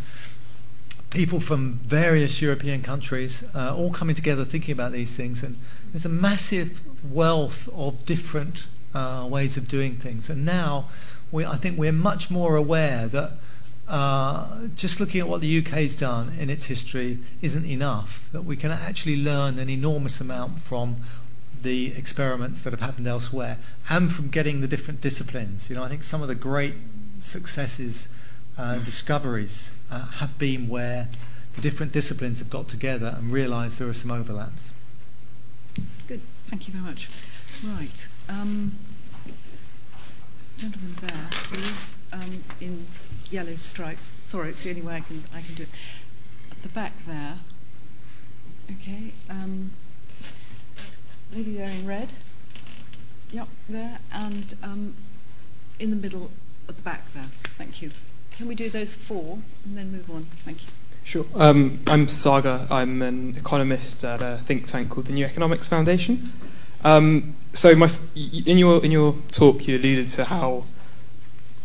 people 1.11 1.41
from 1.41 1.81
various 1.83 2.41
European 2.41 2.81
countries 2.81 3.45
uh, 3.53 3.75
all 3.75 3.93
coming 3.93 4.15
together 4.15 4.45
thinking 4.45 4.71
about 4.71 4.93
these 4.93 5.17
things. 5.17 5.43
And 5.43 5.57
there's 5.91 6.07
a 6.07 6.09
massive 6.09 6.81
wealth 7.05 7.69
of 7.75 8.07
different 8.07 8.69
uh, 8.95 9.27
ways 9.29 9.57
of 9.57 9.67
doing 9.67 9.97
things. 9.97 10.31
And 10.31 10.45
now 10.45 10.89
we, 11.33 11.45
I 11.45 11.57
think 11.57 11.81
we're 11.81 11.91
much 11.91 12.31
more 12.31 12.55
aware 12.55 13.09
that 13.09 13.33
uh, 13.93 14.47
just 14.75 15.01
looking 15.01 15.21
at 15.21 15.29
what 15.29 15.43
the 15.43 15.59
UK's 15.59 15.95
done 15.95 16.35
in 16.39 16.49
its 16.49 16.65
history 16.65 17.19
isn't 17.43 17.67
enough, 17.67 18.31
that 18.33 18.43
we 18.43 18.57
can 18.57 18.71
actually 18.71 19.23
learn 19.23 19.59
an 19.59 19.69
enormous 19.69 20.19
amount 20.19 20.61
from 20.61 20.97
the 21.61 21.95
experiments 21.95 22.63
that 22.63 22.73
have 22.73 22.81
happened 22.81 23.07
elsewhere 23.07 23.59
and 23.91 24.11
from 24.11 24.29
getting 24.29 24.63
the 24.63 24.67
different 24.67 25.03
disciplines. 25.03 25.69
You 25.69 25.77
know, 25.77 25.85
I 25.85 25.89
think 25.89 26.05
some 26.05 26.23
of 26.23 26.29
the 26.29 26.35
great 26.35 26.75
successes, 27.21 28.09
uh, 28.57 28.79
discoveries, 28.79 29.73
uh, 29.91 30.07
have 30.07 30.39
been 30.39 30.69
where 30.69 31.09
the 31.55 31.61
different 31.61 31.93
disciplines 31.93 32.39
have 32.39 32.49
got 32.49 32.69
together 32.69 33.15
and 33.19 33.31
realised 33.31 33.79
there 33.79 33.91
are 33.91 33.95
some 33.95 34.11
overlaps. 34.11 34.73
Good, 36.09 36.23
thank 36.47 36.67
you 36.67 36.73
very 36.73 36.85
much. 36.85 37.11
Right. 37.63 38.09
Um, 38.27 38.77
gentleman 40.63 40.95
there, 41.01 41.29
please, 41.31 41.95
um, 42.13 42.45
in 42.61 42.87
yellow 43.31 43.57
stripes. 43.57 44.15
Sorry, 44.25 44.51
it's 44.51 44.63
the 44.63 44.71
only 44.71 44.83
way 44.83 44.95
I 44.95 45.01
can 45.01 45.25
I 45.35 45.41
can 45.41 45.57
do 45.57 45.65
it. 45.65 45.69
At 46.53 46.63
the 46.63 46.69
back 46.69 46.93
there. 47.05 47.39
Okay. 48.71 49.13
Um, 49.29 49.73
lady 51.35 51.57
there 51.57 51.69
in 51.69 51.85
red. 51.85 52.15
Yep, 53.33 53.49
there, 53.69 53.99
and 54.13 54.55
um, 54.63 54.95
in 55.81 55.91
the 55.91 55.97
middle 55.97 56.31
at 56.69 56.77
the 56.77 56.83
back 56.83 57.13
there. 57.13 57.31
Thank 57.57 57.83
you. 57.83 57.91
Can 58.31 58.47
we 58.47 58.55
do 58.55 58.71
those 58.71 58.95
four 58.95 59.39
and 59.65 59.77
then 59.77 59.91
move 59.91 60.09
on? 60.11 60.27
Thank 60.45 60.63
you. 60.63 60.69
Sure. 61.03 61.27
Um, 61.35 61.81
I'm 61.91 62.07
Saga. 62.07 62.69
I'm 62.71 63.03
an 63.03 63.35
economist 63.37 64.05
at 64.05 64.23
a 64.23 64.37
think 64.39 64.67
tank 64.67 64.91
called 64.91 65.07
the 65.07 65.13
New 65.13 65.25
Economics 65.25 65.67
Foundation. 65.67 66.33
Um, 66.85 67.35
so, 67.53 67.75
my, 67.75 67.91
in 68.15 68.59
your 68.59 68.85
in 68.85 68.91
your 68.91 69.15
talk, 69.31 69.69
you 69.69 69.77
alluded 69.77 70.09
to 70.11 70.25
how 70.25 70.65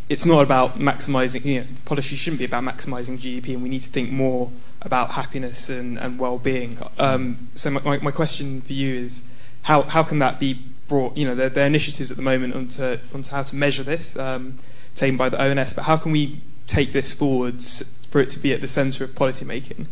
it's 0.10 0.26
not 0.26 0.42
about 0.42 0.80
maximizing, 0.80 1.44
you 1.44 1.62
know, 1.62 1.68
policy 1.86 2.16
shouldn't 2.16 2.40
be 2.40 2.46
about 2.46 2.64
maximizing 2.64 3.18
GDP, 3.18 3.54
and 3.54 3.64
we 3.64 3.70
need 3.70 3.82
to 3.82 3.90
think 3.90 4.12
more 4.12 4.52
about 4.82 5.12
happiness 5.12 5.70
and, 5.70 5.98
and 5.98 6.20
well 6.20 6.38
being. 6.38 6.78
Um, 6.98 7.50
so, 7.56 7.72
my, 7.72 8.00
my 8.00 8.12
question 8.12 8.62
for 8.62 8.74
you 8.74 8.96
is 8.96 9.28
how, 9.64 9.84
how 9.84 10.04
can 10.04 10.20
that 10.20 10.40
be 10.40 10.54
brought? 10.88 11.18
You 11.18 11.28
know, 11.28 11.36
there, 11.36 11.50
there 11.50 11.64
are 11.64 11.68
initiatives 11.68 12.12
at 12.12 12.18
the 12.18 12.24
moment 12.24 12.56
onto, 12.56 12.98
onto 13.14 13.32
how 13.32 13.44
to 13.44 13.56
measure 13.56 13.84
this, 13.84 14.18
um, 14.18 14.58
taken 14.96 15.18
by 15.18 15.30
the 15.30 15.42
ONS, 15.42 15.74
but 15.74 15.84
how 15.84 15.98
can 15.98 16.12
we 16.12 16.42
take 16.68 16.94
this 16.94 17.14
forwards 17.14 17.84
for 18.10 18.22
it 18.22 18.30
to 18.30 18.40
be 18.40 18.54
at 18.54 18.62
the 18.62 18.68
centre 18.68 19.04
of 19.04 19.16
policy 19.16 19.46
making? 19.46 19.88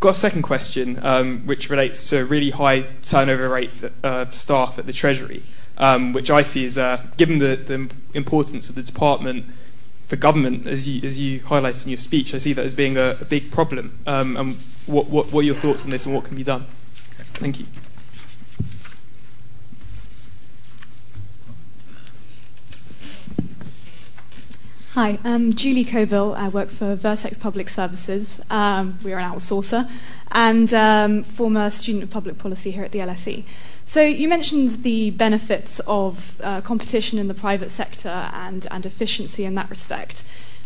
Got 0.00 0.10
a 0.10 0.14
second 0.14 0.42
question, 0.42 1.02
um, 1.04 1.46
which 1.46 1.70
relates 1.70 2.08
to 2.10 2.20
a 2.20 2.24
really 2.24 2.50
high 2.50 2.82
turnover 3.02 3.48
rate 3.48 3.82
of 4.02 4.34
staff 4.34 4.78
at 4.78 4.86
the 4.86 4.92
Treasury 4.92 5.42
um, 5.78 6.12
which 6.12 6.30
I 6.30 6.42
see 6.42 6.64
as, 6.66 6.78
uh, 6.78 7.02
given 7.16 7.38
the, 7.38 7.56
the 7.56 7.90
importance 8.14 8.68
of 8.68 8.74
the 8.74 8.82
department 8.82 9.46
for 10.06 10.16
government, 10.16 10.66
as 10.66 10.86
you, 10.86 11.06
as 11.06 11.18
you 11.18 11.40
highlighted 11.40 11.84
in 11.84 11.90
your 11.90 11.98
speech, 11.98 12.34
I 12.34 12.38
see 12.38 12.52
that 12.52 12.64
as 12.64 12.74
being 12.74 12.96
a, 12.96 13.16
a 13.20 13.24
big 13.24 13.50
problem. 13.50 13.98
Um, 14.06 14.36
and 14.36 14.56
what, 14.86 15.06
what, 15.06 15.32
what 15.32 15.40
are 15.40 15.46
your 15.46 15.54
thoughts 15.54 15.84
on 15.84 15.90
this 15.90 16.06
and 16.06 16.14
what 16.14 16.24
can 16.24 16.36
be 16.36 16.44
done? 16.44 16.66
Thank 17.34 17.60
you. 17.60 17.66
Hi, 24.94 25.18
I'm 25.24 25.52
Julie 25.54 25.82
Coville. 25.82 26.34
I 26.34 26.46
work 26.46 26.68
for 26.68 26.94
Vertex 26.94 27.36
Public 27.36 27.68
Services. 27.68 28.40
Um, 28.48 28.96
we 29.02 29.12
are 29.12 29.18
an 29.18 29.28
outsourcer 29.28 29.90
and 30.30 30.72
um, 30.72 31.24
former 31.24 31.68
student 31.70 32.04
of 32.04 32.10
public 32.10 32.38
policy 32.38 32.70
here 32.70 32.84
at 32.84 32.92
the 32.92 33.00
LSE. 33.00 33.42
So 33.84 34.02
you 34.02 34.28
mentioned 34.28 34.84
the 34.84 35.10
benefits 35.10 35.80
of 35.88 36.40
uh, 36.44 36.60
competition 36.60 37.18
in 37.18 37.26
the 37.26 37.34
private 37.34 37.70
sector 37.72 38.30
and, 38.34 38.68
and 38.70 38.86
efficiency 38.86 39.44
in 39.44 39.56
that 39.56 39.68
respect. 39.68 40.24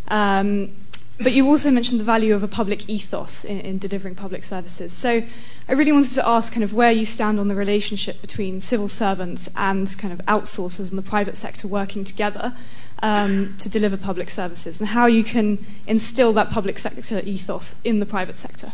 Um, 0.09 0.75
but 1.21 1.33
you 1.33 1.47
also 1.47 1.69
mentioned 1.69 1.99
the 1.99 2.05
value 2.05 2.33
of 2.33 2.43
a 2.43 2.47
public 2.47 2.87
ethos 2.87 3.43
in, 3.43 3.59
in, 3.61 3.77
delivering 3.77 4.15
public 4.15 4.43
services. 4.43 4.93
So 4.93 5.23
I 5.67 5.73
really 5.73 5.91
wanted 5.91 6.13
to 6.13 6.27
ask 6.27 6.53
kind 6.53 6.63
of 6.63 6.73
where 6.73 6.91
you 6.91 7.05
stand 7.05 7.39
on 7.39 7.49
the 7.49 7.55
relationship 7.55 8.21
between 8.21 8.61
civil 8.61 8.87
servants 8.87 9.49
and 9.55 9.93
kind 9.97 10.13
of 10.13 10.25
outsourcers 10.27 10.91
in 10.91 10.95
the 10.95 11.01
private 11.01 11.35
sector 11.35 11.67
working 11.67 12.05
together 12.05 12.55
um, 13.01 13.53
to 13.57 13.69
deliver 13.69 13.97
public 13.97 14.29
services 14.29 14.79
and 14.79 14.89
how 14.89 15.05
you 15.05 15.23
can 15.23 15.63
instill 15.87 16.33
that 16.33 16.49
public 16.49 16.77
sector 16.77 17.21
ethos 17.23 17.79
in 17.83 17.99
the 17.99 18.05
private 18.05 18.37
sector. 18.37 18.73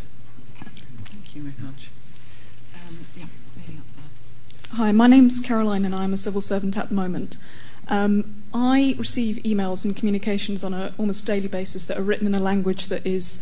Thank 1.05 1.35
you 1.35 1.43
very 1.43 1.65
much. 1.65 1.89
Hi, 4.75 4.91
my 4.91 5.07
name's 5.07 5.39
Caroline, 5.39 5.85
and 5.85 5.95
I'm 5.95 6.11
a 6.11 6.17
civil 6.17 6.41
servant 6.41 6.77
at 6.77 6.89
the 6.89 6.95
moment. 6.95 7.37
Um, 7.87 8.43
I 8.53 8.95
receive 8.97 9.37
emails 9.37 9.85
and 9.85 9.95
communications 9.95 10.65
on 10.65 10.73
an 10.73 10.93
almost 10.97 11.25
daily 11.25 11.47
basis 11.47 11.85
that 11.85 11.97
are 11.97 12.03
written 12.03 12.27
in 12.27 12.35
a 12.35 12.41
language 12.41 12.87
that 12.87 13.05
is 13.07 13.41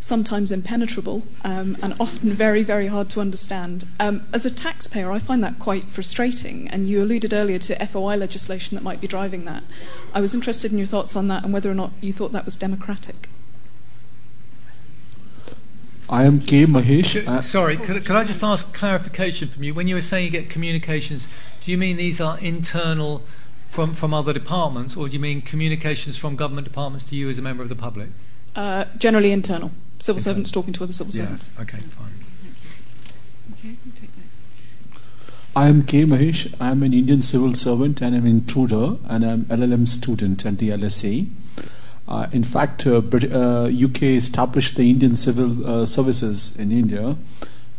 sometimes 0.00 0.50
impenetrable 0.50 1.22
um, 1.44 1.76
and 1.82 1.94
often 2.00 2.32
very, 2.32 2.62
very 2.62 2.86
hard 2.86 3.10
to 3.10 3.20
understand. 3.20 3.84
Um, 4.00 4.26
as 4.32 4.46
a 4.46 4.50
taxpayer, 4.50 5.12
I 5.12 5.18
find 5.18 5.44
that 5.44 5.58
quite 5.58 5.84
frustrating, 5.84 6.68
and 6.68 6.88
you 6.88 7.02
alluded 7.02 7.34
earlier 7.34 7.58
to 7.58 7.86
FOI 7.86 8.16
legislation 8.16 8.74
that 8.76 8.82
might 8.82 9.00
be 9.00 9.06
driving 9.06 9.44
that. 9.44 9.62
I 10.14 10.20
was 10.20 10.34
interested 10.34 10.72
in 10.72 10.78
your 10.78 10.86
thoughts 10.86 11.14
on 11.14 11.28
that 11.28 11.44
and 11.44 11.52
whether 11.52 11.70
or 11.70 11.74
not 11.74 11.92
you 12.00 12.12
thought 12.12 12.32
that 12.32 12.46
was 12.46 12.56
democratic. 12.56 13.28
I 16.08 16.24
am 16.24 16.40
K. 16.40 16.66
Mahesh. 16.66 17.24
Uh, 17.24 17.40
Sorry, 17.40 17.76
could, 17.76 18.04
could 18.04 18.16
I 18.16 18.24
just 18.24 18.42
ask 18.42 18.74
clarification 18.74 19.46
from 19.46 19.62
you? 19.62 19.74
When 19.74 19.86
you 19.86 19.94
were 19.94 20.02
saying 20.02 20.24
you 20.24 20.30
get 20.30 20.50
communications, 20.50 21.28
do 21.60 21.70
you 21.70 21.78
mean 21.78 21.98
these 21.98 22.20
are 22.20 22.36
internal 22.40 23.22
from, 23.66 23.94
from 23.94 24.12
other 24.12 24.32
departments, 24.32 24.96
or 24.96 25.06
do 25.06 25.12
you 25.12 25.20
mean 25.20 25.40
communications 25.40 26.18
from 26.18 26.34
government 26.34 26.66
departments 26.66 27.04
to 27.10 27.16
you 27.16 27.28
as 27.28 27.38
a 27.38 27.42
member 27.42 27.62
of 27.62 27.68
the 27.68 27.76
public? 27.76 28.08
Uh, 28.56 28.86
generally 28.98 29.30
internal. 29.30 29.70
Civil 30.00 30.18
Internal. 30.18 30.20
servants 30.34 30.50
talking 30.50 30.72
to 30.74 30.84
other 30.84 30.92
civil 30.92 31.12
Yeah, 31.14 31.24
servants. 31.24 31.50
okay, 31.60 31.78
fine. 31.78 32.24
Okay, 33.52 33.76
take 33.94 34.10
next. 34.16 34.36
I 35.54 35.68
am 35.68 35.82
K. 35.84 36.04
Mahesh. 36.04 36.54
I 36.60 36.70
am 36.70 36.82
an 36.82 36.92
Indian 36.94 37.22
civil 37.22 37.54
servant 37.54 38.00
and 38.00 38.14
I'm 38.16 38.24
an 38.24 38.30
intruder 38.30 38.96
and 39.08 39.24
I'm 39.24 39.44
LLM 39.46 39.86
student 39.86 40.46
at 40.46 40.58
the 40.58 40.70
LSE. 40.70 41.28
Uh, 42.08 42.26
in 42.32 42.42
fact, 42.44 42.86
uh, 42.86 43.00
Brit- 43.00 43.32
uh, 43.32 43.68
UK 43.70 44.02
established 44.16 44.76
the 44.76 44.88
Indian 44.90 45.14
civil 45.16 45.66
uh, 45.66 45.86
services 45.86 46.56
in 46.56 46.72
India. 46.72 47.16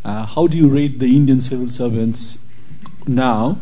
Uh, 0.05 0.25
how 0.25 0.47
do 0.47 0.57
you 0.57 0.69
rate 0.69 0.99
the 0.99 1.15
Indian 1.15 1.41
civil 1.41 1.69
servants 1.69 2.47
now? 3.07 3.57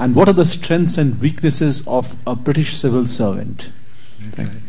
And 0.00 0.14
what 0.14 0.28
are 0.28 0.32
the 0.32 0.44
strengths 0.44 0.96
and 0.96 1.20
weaknesses 1.20 1.86
of 1.86 2.16
a 2.26 2.34
British 2.36 2.76
civil 2.76 3.06
servant? 3.06 3.70
Thank 4.32 4.52
you. 4.52 4.60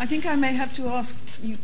I 0.00 0.06
think 0.06 0.26
I 0.26 0.34
may 0.34 0.52
have 0.54 0.72
to 0.74 0.88
ask 0.88 1.18
you 1.42 1.56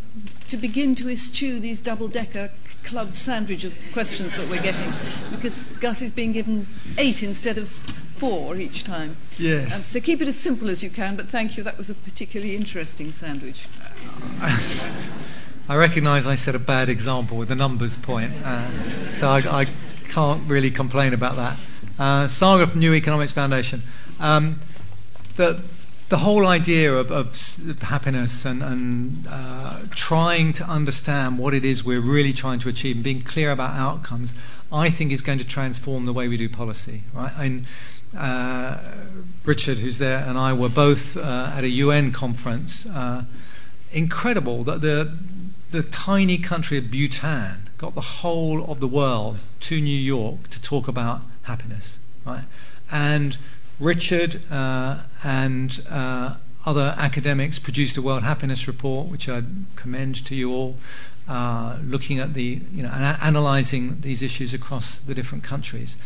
to 0.50 0.56
begin 0.56 0.94
to 0.96 1.08
eschew 1.08 1.60
these 1.60 1.80
double-decker 1.80 2.50
club 2.82 3.14
sandwich 3.14 3.64
of 3.64 3.74
questions 3.92 4.36
that 4.36 4.48
we're 4.48 4.62
getting, 4.62 4.92
because 5.30 5.56
Gus 5.80 6.02
is 6.02 6.10
being 6.10 6.32
given 6.32 6.66
eight 6.98 7.22
instead 7.22 7.58
of 7.58 7.68
four 7.68 8.56
each 8.56 8.84
time. 8.84 9.16
Yes. 9.38 9.74
Um, 9.74 9.80
so 9.80 10.00
keep 10.00 10.20
it 10.20 10.28
as 10.28 10.38
simple 10.38 10.68
as 10.68 10.82
you 10.82 10.90
can, 10.90 11.16
but 11.16 11.28
thank 11.28 11.56
you. 11.56 11.62
That 11.62 11.78
was 11.78 11.88
a 11.88 11.94
particularly 11.94 12.56
interesting 12.56 13.12
sandwich. 13.12 13.66
I 15.68 15.76
recognise 15.76 16.26
I 16.26 16.34
set 16.34 16.54
a 16.54 16.58
bad 16.58 16.88
example 16.88 17.36
with 17.36 17.48
the 17.48 17.54
numbers 17.54 17.96
point, 17.96 18.32
uh, 18.44 18.68
so 19.12 19.28
I, 19.28 19.62
I 19.62 19.66
can't 20.08 20.48
really 20.48 20.70
complain 20.70 21.14
about 21.14 21.36
that. 21.36 21.56
Uh, 21.98 22.26
Saga 22.26 22.66
from 22.66 22.80
New 22.80 22.94
Economics 22.94 23.32
Foundation. 23.32 23.82
Um, 24.18 24.60
the, 25.36 25.62
the 26.10 26.18
whole 26.18 26.44
idea 26.44 26.92
of, 26.92 27.10
of 27.12 27.82
happiness 27.82 28.44
and, 28.44 28.62
and 28.62 29.26
uh, 29.30 29.78
trying 29.90 30.52
to 30.52 30.64
understand 30.64 31.38
what 31.38 31.54
it 31.54 31.64
is 31.64 31.84
we're 31.84 32.00
really 32.00 32.32
trying 32.32 32.58
to 32.58 32.68
achieve 32.68 32.96
and 32.96 33.04
being 33.04 33.22
clear 33.22 33.52
about 33.52 33.76
outcomes, 33.76 34.34
I 34.72 34.90
think 34.90 35.12
is 35.12 35.22
going 35.22 35.38
to 35.38 35.46
transform 35.46 36.06
the 36.06 36.12
way 36.12 36.26
we 36.26 36.36
do 36.36 36.48
policy. 36.48 37.04
Right? 37.14 37.32
And 37.38 37.64
uh, 38.16 38.78
Richard, 39.44 39.78
who's 39.78 39.98
there, 39.98 40.18
and 40.26 40.36
I 40.36 40.52
were 40.52 40.68
both 40.68 41.16
uh, 41.16 41.52
at 41.54 41.62
a 41.62 41.68
UN 41.68 42.10
conference. 42.10 42.86
Uh, 42.86 43.24
incredible 43.92 44.64
that 44.64 44.80
the 44.80 45.16
the 45.70 45.82
tiny 45.84 46.36
country 46.36 46.76
of 46.78 46.90
Bhutan 46.90 47.70
got 47.78 47.94
the 47.94 48.00
whole 48.00 48.64
of 48.68 48.80
the 48.80 48.88
world 48.88 49.38
to 49.60 49.80
New 49.80 49.96
York 49.96 50.48
to 50.50 50.60
talk 50.60 50.88
about 50.88 51.20
happiness, 51.42 52.00
right? 52.26 52.46
And 52.90 53.38
Richard 53.78 54.42
uh, 54.50 55.04
and 55.22 55.82
uh, 55.90 56.36
other 56.64 56.94
academics 56.98 57.58
produced 57.58 57.96
a 57.96 58.02
World 58.02 58.22
Happiness 58.22 58.66
Report, 58.66 59.08
which 59.08 59.28
I 59.28 59.42
commend 59.76 60.24
to 60.26 60.34
you 60.34 60.52
all, 60.52 60.76
uh, 61.28 61.78
looking 61.82 62.18
at 62.18 62.34
the 62.34 62.60
you 62.72 62.82
know 62.82 62.90
ana- 62.90 63.18
analysing 63.22 64.00
these 64.00 64.22
issues 64.22 64.52
across 64.52 64.98
the 64.98 65.14
different 65.14 65.44
countries. 65.44 65.96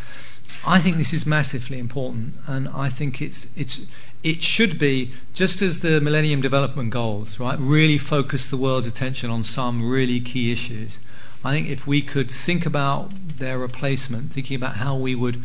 I 0.66 0.80
think 0.80 0.96
this 0.96 1.12
is 1.12 1.26
massively 1.26 1.78
important, 1.78 2.34
and 2.46 2.68
I 2.68 2.88
think 2.88 3.20
it's 3.20 3.48
it's 3.56 3.86
it 4.22 4.42
should 4.42 4.78
be 4.78 5.12
just 5.34 5.60
as 5.60 5.80
the 5.80 6.00
Millennium 6.00 6.40
Development 6.40 6.90
Goals, 6.90 7.38
right? 7.38 7.58
Really 7.58 7.98
focus 7.98 8.48
the 8.48 8.56
world's 8.56 8.86
attention 8.86 9.30
on 9.30 9.44
some 9.44 9.88
really 9.88 10.20
key 10.20 10.52
issues. 10.52 10.98
I 11.44 11.52
think 11.52 11.68
if 11.68 11.86
we 11.86 12.00
could 12.00 12.30
think 12.30 12.64
about 12.64 13.10
their 13.36 13.58
replacement, 13.58 14.32
thinking 14.32 14.56
about 14.56 14.76
how 14.76 14.96
we 14.96 15.14
would 15.14 15.42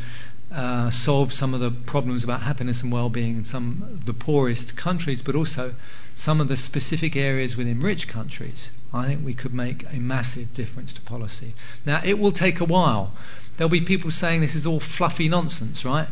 uh, 0.52 0.90
solve 0.90 1.32
some 1.32 1.54
of 1.54 1.60
the 1.60 1.72
problems 1.72 2.24
about 2.24 2.42
happiness 2.42 2.82
and 2.82 2.92
well-being 2.92 3.38
in 3.38 3.44
some 3.44 3.84
of 3.84 4.06
the 4.06 4.14
poorest 4.14 4.76
countries, 4.76 5.22
but 5.22 5.36
also 5.36 5.76
some 6.16 6.42
of 6.42 6.48
the 6.48 6.58
specific 6.58 7.16
areas 7.16 7.56
within 7.56 7.80
rich 7.80 8.08
countries, 8.08 8.72
I 8.94 9.06
think 9.06 9.24
we 9.24 9.34
could 9.34 9.54
make 9.54 9.86
a 9.94 9.98
massive 9.98 10.54
difference 10.54 10.92
to 10.94 11.02
policy. 11.02 11.54
Now, 11.86 12.02
it 12.04 12.18
will 12.18 12.32
take 12.32 12.60
a 12.60 12.66
while. 12.66 13.14
There'll 13.58 13.70
be 13.70 13.82
people 13.82 14.12
saying 14.12 14.42
this 14.42 14.56
is 14.56 14.66
all 14.66 14.80
fluffy 14.80 15.30
nonsense, 15.30 15.86
right? 15.86 16.08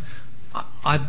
I, 0.54 0.66
I 0.86 1.00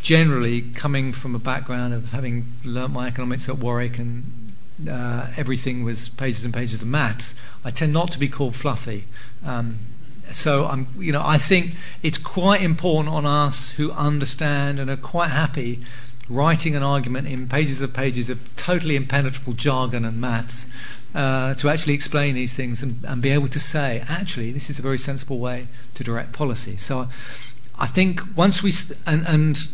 generally 0.00 0.62
coming 0.62 1.12
from 1.12 1.34
a 1.34 1.38
background 1.38 1.92
of 1.92 2.12
having 2.12 2.46
learnt 2.64 2.92
my 2.92 3.08
economics 3.08 3.48
at 3.48 3.58
Warwick 3.58 3.98
and 3.98 4.54
uh, 4.88 5.28
everything 5.36 5.84
was 5.84 6.08
pages 6.08 6.44
and 6.44 6.54
pages 6.54 6.80
of 6.80 6.88
maths. 6.88 7.34
I 7.64 7.70
tend 7.70 7.92
not 7.92 8.10
to 8.12 8.18
be 8.18 8.28
called 8.28 8.54
fluffy. 8.54 9.06
Um, 9.44 9.78
so 10.32 10.66
I'm, 10.66 10.88
you 10.98 11.12
know, 11.12 11.22
I 11.24 11.38
think 11.38 11.74
it's 12.02 12.18
quite 12.18 12.62
important 12.62 13.14
on 13.14 13.26
us 13.26 13.70
who 13.72 13.92
understand 13.92 14.78
and 14.78 14.90
are 14.90 14.96
quite 14.96 15.30
happy 15.30 15.84
writing 16.28 16.76
an 16.76 16.82
argument 16.82 17.26
in 17.26 17.48
pages 17.48 17.80
of 17.80 17.92
pages 17.94 18.28
of 18.28 18.54
totally 18.56 18.96
impenetrable 18.96 19.54
jargon 19.54 20.04
and 20.04 20.20
maths 20.20 20.66
uh, 21.14 21.54
to 21.54 21.68
actually 21.68 21.94
explain 21.94 22.34
these 22.34 22.54
things 22.54 22.82
and, 22.82 23.02
and 23.04 23.22
be 23.22 23.30
able 23.30 23.48
to 23.48 23.58
say, 23.60 24.04
actually, 24.08 24.52
this 24.52 24.68
is 24.68 24.78
a 24.78 24.82
very 24.82 24.98
sensible 24.98 25.38
way 25.38 25.68
to 25.94 26.04
direct 26.04 26.32
policy. 26.32 26.76
So 26.76 27.08
I 27.78 27.86
think 27.86 28.20
once 28.36 28.62
we 28.62 28.72
st- 28.72 28.98
and, 29.06 29.26
and 29.26 29.68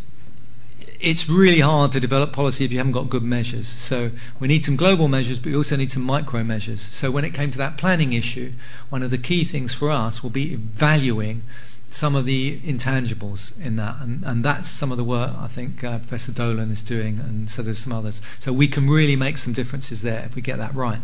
it's 1.04 1.28
really 1.28 1.60
hard 1.60 1.92
to 1.92 2.00
develop 2.00 2.32
policy 2.32 2.64
if 2.64 2.72
you 2.72 2.78
haven't 2.78 2.92
got 2.92 3.10
good 3.10 3.22
measures. 3.22 3.68
So 3.68 4.10
we 4.40 4.48
need 4.48 4.64
some 4.64 4.76
global 4.76 5.06
measures, 5.06 5.38
but 5.38 5.46
we 5.46 5.56
also 5.56 5.76
need 5.76 5.90
some 5.90 6.02
micro 6.02 6.42
measures. 6.42 6.80
So 6.80 7.10
when 7.10 7.24
it 7.24 7.34
came 7.34 7.50
to 7.50 7.58
that 7.58 7.76
planning 7.76 8.14
issue, 8.14 8.52
one 8.88 9.02
of 9.02 9.10
the 9.10 9.18
key 9.18 9.44
things 9.44 9.74
for 9.74 9.90
us 9.90 10.22
will 10.22 10.30
be 10.30 10.56
valuing 10.56 11.42
some 11.90 12.16
of 12.16 12.24
the 12.24 12.58
intangibles 12.60 13.58
in 13.60 13.76
that, 13.76 13.96
and, 14.00 14.24
and 14.24 14.44
that's 14.44 14.68
some 14.68 14.90
of 14.90 14.96
the 14.96 15.04
work 15.04 15.30
I 15.38 15.46
think 15.46 15.84
uh, 15.84 15.98
Professor 15.98 16.32
Dolan 16.32 16.70
is 16.72 16.82
doing, 16.82 17.20
and 17.20 17.48
so 17.48 17.62
there's 17.62 17.78
some 17.78 17.92
others. 17.92 18.20
So 18.40 18.52
we 18.52 18.66
can 18.66 18.88
really 18.88 19.14
make 19.14 19.38
some 19.38 19.52
differences 19.52 20.02
there 20.02 20.24
if 20.24 20.34
we 20.34 20.42
get 20.42 20.58
that 20.58 20.74
right. 20.74 21.00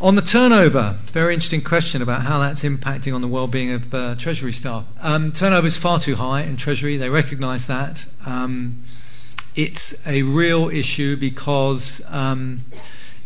On 0.00 0.16
the 0.16 0.22
turnover, 0.22 0.96
very 1.12 1.34
interesting 1.34 1.62
question 1.62 2.02
about 2.02 2.22
how 2.22 2.38
that's 2.40 2.64
impacting 2.64 3.14
on 3.14 3.20
the 3.20 3.28
well-being 3.28 3.70
of 3.70 3.94
uh, 3.94 4.14
Treasury 4.16 4.52
staff. 4.52 4.84
Um, 5.00 5.30
turnover 5.30 5.66
is 5.66 5.76
far 5.76 6.00
too 6.00 6.16
high 6.16 6.42
in 6.42 6.56
Treasury. 6.56 6.96
They 6.96 7.08
recognise 7.08 7.66
that. 7.68 8.06
Um, 8.26 8.84
it's 9.54 10.04
a 10.06 10.22
real 10.22 10.68
issue 10.68 11.16
because 11.16 12.02
um, 12.08 12.64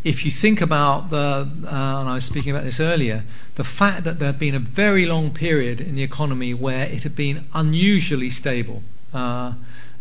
if 0.03 0.23
you 0.23 0.31
think 0.31 0.61
about 0.61 1.09
the, 1.09 1.49
uh, 1.65 1.99
and 1.99 2.09
I 2.09 2.13
was 2.15 2.25
speaking 2.25 2.51
about 2.51 2.63
this 2.63 2.79
earlier, 2.79 3.23
the 3.55 3.63
fact 3.63 4.03
that 4.03 4.19
there 4.19 4.27
had 4.27 4.39
been 4.39 4.55
a 4.55 4.59
very 4.59 5.05
long 5.05 5.33
period 5.33 5.81
in 5.81 5.95
the 5.95 6.03
economy 6.03 6.53
where 6.53 6.83
it 6.83 7.03
had 7.03 7.15
been 7.15 7.45
unusually 7.53 8.29
stable. 8.29 8.83
Uh, 9.13 9.53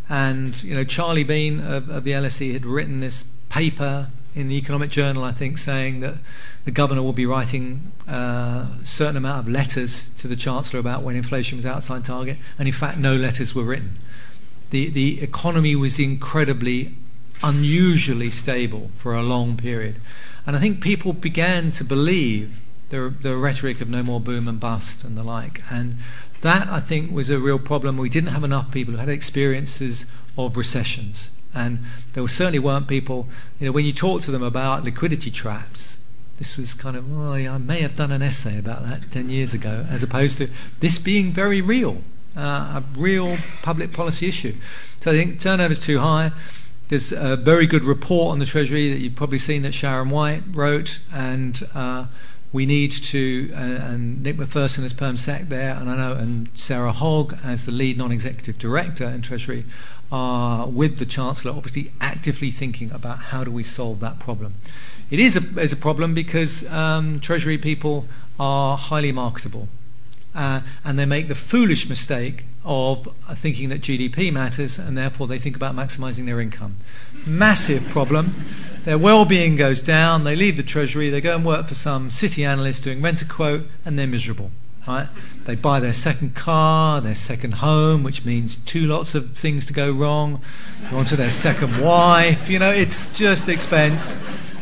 and, 0.08 0.62
you 0.62 0.74
know, 0.74 0.84
Charlie 0.84 1.24
Bean 1.24 1.60
of, 1.60 1.88
of 1.88 2.04
the 2.04 2.12
LSE 2.12 2.52
had 2.52 2.66
written 2.66 3.00
this 3.00 3.24
paper 3.48 4.08
in 4.36 4.48
the 4.48 4.56
Economic 4.58 4.90
Journal, 4.90 5.24
I 5.24 5.32
think, 5.32 5.56
saying 5.56 6.00
that 6.00 6.16
the 6.66 6.70
governor 6.70 7.02
will 7.02 7.14
be 7.14 7.24
writing 7.24 7.90
uh, 8.06 8.66
a 8.82 8.84
certain 8.84 9.16
amount 9.16 9.40
of 9.40 9.48
letters 9.48 10.10
to 10.10 10.28
the 10.28 10.36
chancellor 10.36 10.78
about 10.78 11.02
when 11.02 11.16
inflation 11.16 11.56
was 11.56 11.64
outside 11.64 12.04
target, 12.04 12.36
and 12.58 12.68
in 12.68 12.74
fact, 12.74 12.98
no 12.98 13.16
letters 13.16 13.54
were 13.54 13.64
written. 13.64 13.92
The 14.70 14.90
the 14.90 15.22
economy 15.22 15.74
was 15.74 15.98
incredibly, 15.98 16.94
unusually 17.42 18.30
stable 18.30 18.90
for 18.96 19.14
a 19.14 19.22
long 19.22 19.56
period, 19.56 19.96
and 20.46 20.54
I 20.54 20.60
think 20.60 20.82
people 20.82 21.14
began 21.14 21.70
to 21.72 21.84
believe 21.84 22.58
the 22.90 23.14
the 23.22 23.36
rhetoric 23.36 23.80
of 23.80 23.88
no 23.88 24.02
more 24.02 24.20
boom 24.20 24.48
and 24.48 24.60
bust 24.60 25.02
and 25.02 25.16
the 25.16 25.24
like, 25.24 25.62
and 25.70 25.96
that 26.42 26.68
I 26.68 26.80
think 26.80 27.10
was 27.10 27.30
a 27.30 27.38
real 27.38 27.58
problem. 27.58 27.96
We 27.96 28.10
didn't 28.10 28.30
have 28.30 28.44
enough 28.44 28.70
people 28.70 28.92
who 28.92 29.00
had 29.00 29.08
experiences 29.08 30.04
of 30.36 30.58
recessions 30.58 31.30
and 31.56 31.80
there 32.12 32.26
certainly 32.28 32.58
weren't 32.58 32.86
people, 32.86 33.26
you 33.58 33.66
know, 33.66 33.72
when 33.72 33.84
you 33.84 33.92
talk 33.92 34.22
to 34.22 34.30
them 34.30 34.42
about 34.42 34.84
liquidity 34.84 35.30
traps, 35.30 35.98
this 36.38 36.56
was 36.56 36.74
kind 36.74 36.96
of, 36.96 37.10
well, 37.10 37.32
I 37.32 37.58
may 37.58 37.80
have 37.80 37.96
done 37.96 38.12
an 38.12 38.22
essay 38.22 38.58
about 38.58 38.82
that 38.82 39.10
10 39.10 39.30
years 39.30 39.54
ago, 39.54 39.86
as 39.90 40.02
opposed 40.02 40.36
to 40.38 40.50
this 40.80 40.98
being 40.98 41.32
very 41.32 41.62
real, 41.62 42.02
uh, 42.36 42.80
a 42.80 42.84
real 42.94 43.38
public 43.62 43.92
policy 43.92 44.28
issue. 44.28 44.54
So 45.00 45.12
I 45.12 45.14
think 45.14 45.40
turnover's 45.40 45.80
too 45.80 46.00
high. 46.00 46.32
There's 46.88 47.10
a 47.10 47.36
very 47.36 47.66
good 47.66 47.84
report 47.84 48.32
on 48.32 48.38
the 48.38 48.46
Treasury 48.46 48.90
that 48.90 49.00
you've 49.00 49.16
probably 49.16 49.38
seen 49.38 49.62
that 49.62 49.72
Sharon 49.72 50.10
White 50.10 50.42
wrote, 50.52 51.00
and 51.12 51.66
uh, 51.74 52.06
we 52.52 52.66
need 52.66 52.92
to, 52.92 53.50
uh, 53.54 53.56
and 53.56 54.22
Nick 54.22 54.38
Macpherson 54.38 54.84
as 54.84 54.92
Perm 54.92 55.16
Sec 55.16 55.48
there, 55.48 55.74
and 55.74 55.90
I 55.90 55.96
know, 55.96 56.12
and 56.14 56.48
Sarah 56.54 56.92
Hogg 56.92 57.36
as 57.44 57.66
the 57.66 57.72
lead 57.72 57.98
non-executive 57.98 58.58
director 58.58 59.04
in 59.04 59.22
Treasury, 59.22 59.64
are 60.10 60.68
with 60.68 60.98
the 60.98 61.06
Chancellor, 61.06 61.52
obviously 61.52 61.92
actively 62.00 62.50
thinking 62.50 62.90
about 62.92 63.18
how 63.18 63.44
do 63.44 63.50
we 63.50 63.62
solve 63.62 64.00
that 64.00 64.18
problem. 64.18 64.54
It 65.10 65.20
is 65.20 65.36
a, 65.36 65.60
is 65.60 65.72
a 65.72 65.76
problem 65.76 66.14
because 66.14 66.68
um, 66.70 67.20
Treasury 67.20 67.58
people 67.58 68.06
are 68.38 68.76
highly 68.76 69.12
marketable. 69.12 69.68
Uh, 70.34 70.60
and 70.84 70.98
they 70.98 71.06
make 71.06 71.28
the 71.28 71.34
foolish 71.34 71.88
mistake 71.88 72.44
of 72.62 73.08
thinking 73.34 73.70
that 73.70 73.80
GDP 73.80 74.30
matters 74.32 74.78
and 74.78 74.98
therefore 74.98 75.26
they 75.26 75.38
think 75.38 75.56
about 75.56 75.74
maximizing 75.74 76.26
their 76.26 76.40
income. 76.40 76.76
Massive 77.24 77.88
problem. 77.88 78.34
Their 78.86 78.98
well 78.98 79.24
being 79.24 79.56
goes 79.56 79.80
down, 79.80 80.22
they 80.22 80.36
leave 80.36 80.56
the 80.56 80.62
Treasury, 80.62 81.10
they 81.10 81.20
go 81.20 81.34
and 81.34 81.44
work 81.44 81.66
for 81.66 81.74
some 81.74 82.08
city 82.08 82.44
analyst 82.44 82.84
doing 82.84 83.02
rent 83.02 83.20
a 83.20 83.24
quote, 83.24 83.66
and 83.84 83.98
they're 83.98 84.06
miserable. 84.06 84.52
Right? 84.86 85.08
They 85.44 85.56
buy 85.56 85.80
their 85.80 85.92
second 85.92 86.36
car, 86.36 87.00
their 87.00 87.16
second 87.16 87.54
home, 87.54 88.04
which 88.04 88.24
means 88.24 88.54
two 88.54 88.86
lots 88.86 89.16
of 89.16 89.36
things 89.36 89.66
to 89.66 89.72
go 89.72 89.90
wrong. 89.90 90.40
Go 90.88 90.98
on 90.98 91.04
to 91.06 91.16
their 91.16 91.32
second 91.32 91.80
wife. 91.80 92.48
You 92.48 92.60
know, 92.60 92.70
it's 92.70 93.10
just 93.10 93.48
expense. 93.48 94.18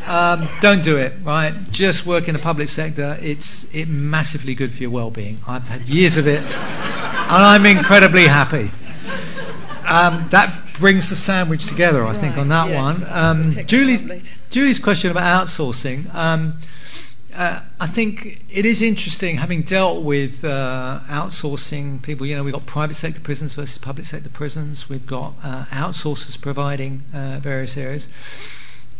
Um, 0.06 0.48
don't 0.62 0.82
do 0.82 0.96
it, 0.96 1.12
right? 1.22 1.52
Just 1.70 2.06
work 2.06 2.26
in 2.26 2.32
the 2.32 2.40
public 2.40 2.70
sector. 2.70 3.18
It's 3.20 3.72
it 3.74 3.88
massively 3.88 4.54
good 4.54 4.72
for 4.72 4.84
your 4.84 4.90
well-being. 4.90 5.40
I've 5.46 5.68
had 5.68 5.82
years 5.82 6.16
of 6.16 6.26
it, 6.26 6.40
and 6.40 7.30
I'm 7.30 7.66
incredibly 7.66 8.26
happy. 8.26 8.70
Um, 9.86 10.26
that 10.30 10.63
brings 10.74 11.08
the 11.08 11.16
sandwich 11.16 11.66
together, 11.66 12.02
I 12.02 12.08
right, 12.08 12.16
think, 12.16 12.36
on 12.36 12.48
that 12.48 12.68
yes. 12.68 13.00
one. 13.00 13.12
Um, 13.12 13.50
Julie's, 13.50 14.02
Julie's 14.50 14.78
question 14.78 15.10
about 15.10 15.46
outsourcing. 15.46 16.12
Um, 16.14 16.58
uh, 17.34 17.60
I 17.80 17.86
think 17.86 18.44
it 18.48 18.64
is 18.64 18.80
interesting, 18.80 19.38
having 19.38 19.62
dealt 19.62 20.04
with 20.04 20.44
uh, 20.44 21.00
outsourcing 21.08 22.00
people. 22.02 22.26
You 22.26 22.36
know, 22.36 22.44
we've 22.44 22.54
got 22.54 22.66
private 22.66 22.94
sector 22.94 23.20
prisons 23.20 23.54
versus 23.54 23.78
public 23.78 24.06
sector 24.06 24.28
prisons. 24.28 24.88
We've 24.88 25.06
got 25.06 25.34
uh, 25.42 25.64
outsourcers 25.66 26.40
providing 26.40 27.02
uh, 27.12 27.40
various 27.42 27.76
areas. 27.76 28.06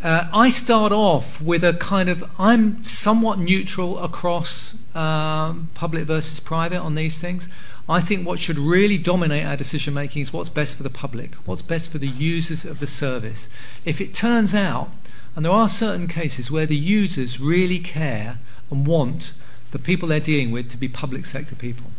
Uh, 0.05 0.29
I 0.35 0.51
start 0.51 0.93
off 0.93 1.41
with 1.41 1.65
a 1.65 1.73
kind 1.73 2.11
of 2.11 2.31
I'm 2.39 2.83
somewhat 2.85 3.39
neutral 3.39 3.99
across 3.99 4.77
um, 4.95 5.71
public 5.73 6.05
versus 6.05 6.41
private 6.41 6.79
on 6.79 6.95
these 6.95 7.19
things. 7.19 7.49
I 7.89 8.03
think 8.03 8.27
what 8.27 8.39
should 8.39 8.59
really 8.59 8.99
dominate 8.99 9.47
our 9.47 9.57
decision 9.57 9.95
making 9.95 10.21
is 10.21 10.31
what's 10.31 10.51
best 10.51 10.77
for 10.77 10.83
the 10.83 10.91
public, 10.91 11.37
what's 11.47 11.63
best 11.63 11.91
for 11.91 11.97
the 11.97 12.07
users 12.07 12.67
of 12.67 12.81
the 12.81 12.87
service. 12.87 13.49
If 13.87 13.99
it 13.99 14.13
turns 14.13 14.55
out, 14.55 14.91
and 15.35 15.43
there 15.43 15.53
are 15.53 15.71
certain 15.71 16.07
cases 16.07 16.51
where 16.51 16.67
the 16.67 16.77
users 16.77 17.41
really 17.41 17.79
care 17.79 18.41
and 18.71 18.87
want 18.87 19.33
the 19.71 19.79
people 19.79 20.07
they're 20.07 20.21
dealing 20.21 20.51
with 20.51 20.69
to 20.73 20.77
be 20.77 20.87
public 20.87 21.25
sector 21.25 21.55
people, 21.55 21.93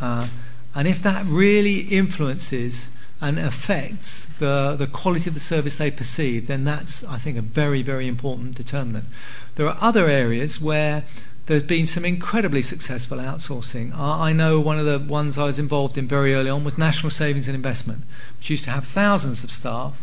uh, 0.00 0.26
and 0.74 0.88
if 0.88 1.04
that 1.04 1.24
really 1.24 1.82
influences 1.82 2.90
and 3.20 3.38
affects 3.38 4.26
the, 4.26 4.76
the 4.78 4.86
quality 4.86 5.30
of 5.30 5.34
the 5.34 5.40
service 5.40 5.76
they 5.76 5.90
perceive, 5.90 6.46
then 6.46 6.64
that's, 6.64 7.04
I 7.04 7.16
think, 7.16 7.38
a 7.38 7.42
very, 7.42 7.82
very 7.82 8.06
important 8.06 8.54
determinant. 8.54 9.06
There 9.54 9.66
are 9.66 9.78
other 9.80 10.08
areas 10.08 10.60
where 10.60 11.04
there's 11.46 11.62
been 11.62 11.86
some 11.86 12.04
incredibly 12.04 12.62
successful 12.62 13.18
outsourcing. 13.18 13.92
I 13.96 14.32
know 14.32 14.60
one 14.60 14.78
of 14.78 14.86
the 14.86 14.98
ones 14.98 15.36
I 15.36 15.44
was 15.44 15.58
involved 15.58 15.98
in 15.98 16.08
very 16.08 16.34
early 16.34 16.48
on 16.50 16.64
was 16.64 16.78
National 16.78 17.10
Savings 17.10 17.48
and 17.48 17.54
Investment, 17.54 18.04
which 18.38 18.50
used 18.50 18.64
to 18.64 18.70
have 18.70 18.86
thousands 18.86 19.44
of 19.44 19.50
staff. 19.50 20.02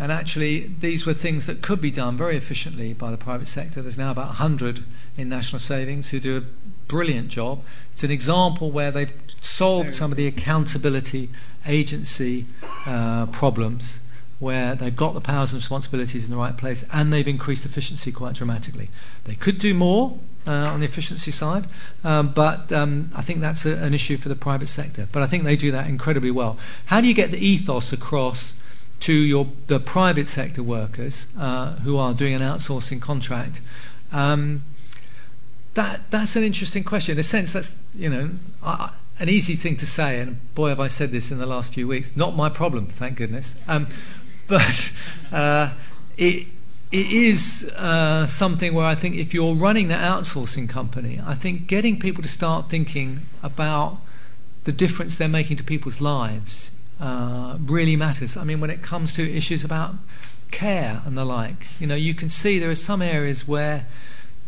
And 0.00 0.10
actually, 0.10 0.72
these 0.80 1.06
were 1.06 1.14
things 1.14 1.46
that 1.46 1.62
could 1.62 1.80
be 1.80 1.90
done 1.92 2.16
very 2.16 2.36
efficiently 2.36 2.94
by 2.94 3.12
the 3.12 3.16
private 3.16 3.46
sector. 3.46 3.80
There's 3.80 3.98
now 3.98 4.10
about 4.10 4.28
100 4.28 4.84
in 5.16 5.28
National 5.28 5.60
Savings 5.60 6.10
who 6.10 6.18
do 6.18 6.36
a 6.38 6.42
brilliant 6.88 7.28
job. 7.28 7.62
It's 7.92 8.02
an 8.02 8.10
example 8.10 8.72
where 8.72 8.90
they've 8.90 9.12
solved 9.42 9.94
some 9.94 10.10
of 10.10 10.16
the 10.16 10.26
accountability 10.26 11.28
agency 11.66 12.46
uh, 12.86 13.26
problems 13.26 14.00
where 14.38 14.74
they've 14.74 14.96
got 14.96 15.14
the 15.14 15.20
powers 15.20 15.52
and 15.52 15.60
responsibilities 15.60 16.24
in 16.24 16.30
the 16.30 16.36
right 16.36 16.56
place 16.56 16.84
and 16.92 17.12
they've 17.12 17.28
increased 17.28 17.64
efficiency 17.64 18.10
quite 18.10 18.34
dramatically. 18.34 18.88
They 19.24 19.34
could 19.34 19.58
do 19.58 19.74
more 19.74 20.18
uh, 20.46 20.52
on 20.52 20.80
the 20.80 20.86
efficiency 20.86 21.30
side, 21.30 21.66
um, 22.02 22.32
but 22.32 22.72
um, 22.72 23.10
I 23.14 23.22
think 23.22 23.40
that's 23.40 23.64
a, 23.64 23.76
an 23.76 23.94
issue 23.94 24.16
for 24.16 24.28
the 24.28 24.34
private 24.34 24.66
sector. 24.66 25.06
But 25.12 25.22
I 25.22 25.26
think 25.26 25.44
they 25.44 25.54
do 25.54 25.70
that 25.70 25.86
incredibly 25.88 26.32
well. 26.32 26.58
How 26.86 27.00
do 27.00 27.06
you 27.06 27.14
get 27.14 27.30
the 27.30 27.38
ethos 27.38 27.92
across 27.92 28.54
to 29.00 29.12
your 29.12 29.48
the 29.68 29.78
private 29.78 30.26
sector 30.26 30.62
workers 30.62 31.28
uh, 31.38 31.76
who 31.76 31.96
are 31.96 32.12
doing 32.12 32.34
an 32.34 32.42
outsourcing 32.42 33.00
contract? 33.00 33.60
Um, 34.10 34.64
that 35.74 36.10
that's 36.10 36.34
an 36.34 36.42
interesting 36.42 36.82
question. 36.82 37.12
In 37.12 37.20
a 37.20 37.22
sense, 37.22 37.52
that's 37.52 37.76
you 37.94 38.08
know. 38.08 38.30
I, 38.64 38.92
an 39.22 39.28
easy 39.28 39.54
thing 39.54 39.76
to 39.76 39.86
say, 39.86 40.18
and 40.18 40.52
boy, 40.52 40.70
have 40.70 40.80
I 40.80 40.88
said 40.88 41.12
this 41.12 41.30
in 41.30 41.38
the 41.38 41.46
last 41.46 41.72
few 41.72 41.86
weeks. 41.86 42.16
Not 42.16 42.34
my 42.34 42.48
problem, 42.48 42.86
thank 42.86 43.18
goodness. 43.18 43.54
Um, 43.68 43.86
but 44.48 44.92
uh, 45.30 45.74
it, 46.16 46.48
it 46.90 47.06
is 47.12 47.72
uh, 47.76 48.26
something 48.26 48.74
where 48.74 48.84
I 48.84 48.96
think 48.96 49.14
if 49.14 49.32
you're 49.32 49.54
running 49.54 49.86
the 49.86 49.94
outsourcing 49.94 50.68
company, 50.68 51.20
I 51.24 51.34
think 51.34 51.68
getting 51.68 52.00
people 52.00 52.20
to 52.24 52.28
start 52.28 52.68
thinking 52.68 53.20
about 53.44 53.98
the 54.64 54.72
difference 54.72 55.14
they're 55.14 55.28
making 55.28 55.56
to 55.58 55.64
people's 55.64 56.00
lives 56.00 56.72
uh, 57.00 57.58
really 57.60 57.94
matters. 57.94 58.36
I 58.36 58.42
mean, 58.42 58.60
when 58.60 58.70
it 58.70 58.82
comes 58.82 59.14
to 59.14 59.22
issues 59.22 59.62
about 59.62 59.94
care 60.50 61.00
and 61.06 61.16
the 61.16 61.24
like, 61.24 61.68
you 61.78 61.86
know, 61.86 61.94
you 61.94 62.12
can 62.12 62.28
see 62.28 62.58
there 62.58 62.70
are 62.70 62.74
some 62.74 63.00
areas 63.00 63.46
where 63.46 63.86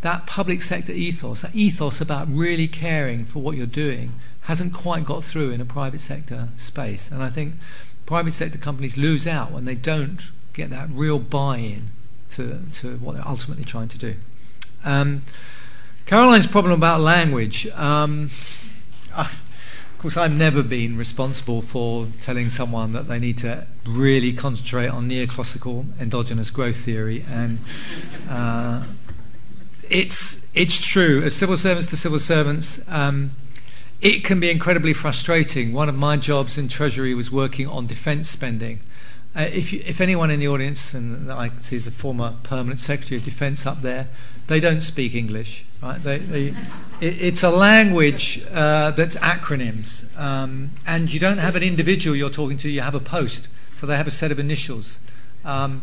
that 0.00 0.26
public 0.26 0.62
sector 0.62 0.92
ethos, 0.92 1.42
that 1.42 1.54
ethos 1.54 2.00
about 2.00 2.28
really 2.28 2.66
caring 2.66 3.24
for 3.24 3.38
what 3.38 3.56
you're 3.56 3.66
doing, 3.66 4.12
hasn't 4.44 4.74
quite 4.74 5.04
got 5.04 5.24
through 5.24 5.50
in 5.50 5.60
a 5.60 5.64
private 5.64 6.00
sector 6.00 6.48
space. 6.56 7.10
And 7.10 7.22
I 7.22 7.30
think 7.30 7.54
private 8.06 8.32
sector 8.32 8.58
companies 8.58 8.96
lose 8.96 9.26
out 9.26 9.50
when 9.50 9.64
they 9.64 9.74
don't 9.74 10.30
get 10.52 10.70
that 10.70 10.88
real 10.90 11.18
buy-in 11.18 11.88
to, 12.30 12.60
to 12.72 12.96
what 12.98 13.14
they're 13.14 13.26
ultimately 13.26 13.64
trying 13.64 13.88
to 13.88 13.98
do. 13.98 14.16
Um, 14.84 15.22
Caroline's 16.04 16.46
problem 16.46 16.74
about 16.74 17.00
language. 17.00 17.66
Um, 17.68 18.24
of 19.16 19.38
course, 19.98 20.18
I've 20.18 20.36
never 20.36 20.62
been 20.62 20.98
responsible 20.98 21.62
for 21.62 22.08
telling 22.20 22.50
someone 22.50 22.92
that 22.92 23.08
they 23.08 23.18
need 23.18 23.38
to 23.38 23.66
really 23.86 24.34
concentrate 24.34 24.88
on 24.88 25.08
neoclassical 25.08 25.86
endogenous 25.98 26.50
growth 26.50 26.76
theory. 26.76 27.24
And 27.30 27.60
uh, 28.28 28.84
it's, 29.88 30.50
it's 30.54 30.76
true, 30.76 31.22
as 31.22 31.34
civil 31.34 31.56
servants 31.56 31.88
to 31.88 31.96
civil 31.96 32.18
servants, 32.18 32.86
um, 32.88 33.30
it 34.00 34.24
can 34.24 34.40
be 34.40 34.50
incredibly 34.50 34.92
frustrating. 34.92 35.72
One 35.72 35.88
of 35.88 35.94
my 35.94 36.16
jobs 36.16 36.58
in 36.58 36.68
Treasury 36.68 37.14
was 37.14 37.30
working 37.30 37.66
on 37.66 37.86
defence 37.86 38.28
spending. 38.28 38.80
Uh, 39.36 39.48
if, 39.52 39.72
you, 39.72 39.82
if 39.84 40.00
anyone 40.00 40.30
in 40.30 40.38
the 40.38 40.46
audience, 40.46 40.94
and 40.94 41.30
I 41.30 41.50
see 41.60 41.76
as 41.76 41.86
a 41.86 41.90
former 41.90 42.34
permanent 42.44 42.78
secretary 42.78 43.18
of 43.18 43.24
defence 43.24 43.66
up 43.66 43.82
there, 43.82 44.08
they 44.46 44.60
don't 44.60 44.80
speak 44.80 45.14
English. 45.14 45.64
Right? 45.82 46.00
They, 46.02 46.18
they, 46.18 46.46
it, 47.00 47.20
it's 47.20 47.42
a 47.42 47.50
language 47.50 48.44
uh, 48.52 48.92
that's 48.92 49.16
acronyms, 49.16 50.16
um, 50.18 50.70
and 50.86 51.12
you 51.12 51.18
don't 51.18 51.38
have 51.38 51.56
an 51.56 51.62
individual 51.62 52.14
you're 52.14 52.30
talking 52.30 52.56
to. 52.58 52.68
You 52.68 52.82
have 52.82 52.94
a 52.94 53.00
post, 53.00 53.48
so 53.72 53.86
they 53.86 53.96
have 53.96 54.06
a 54.06 54.12
set 54.12 54.30
of 54.30 54.38
initials. 54.38 55.00
Um, 55.44 55.82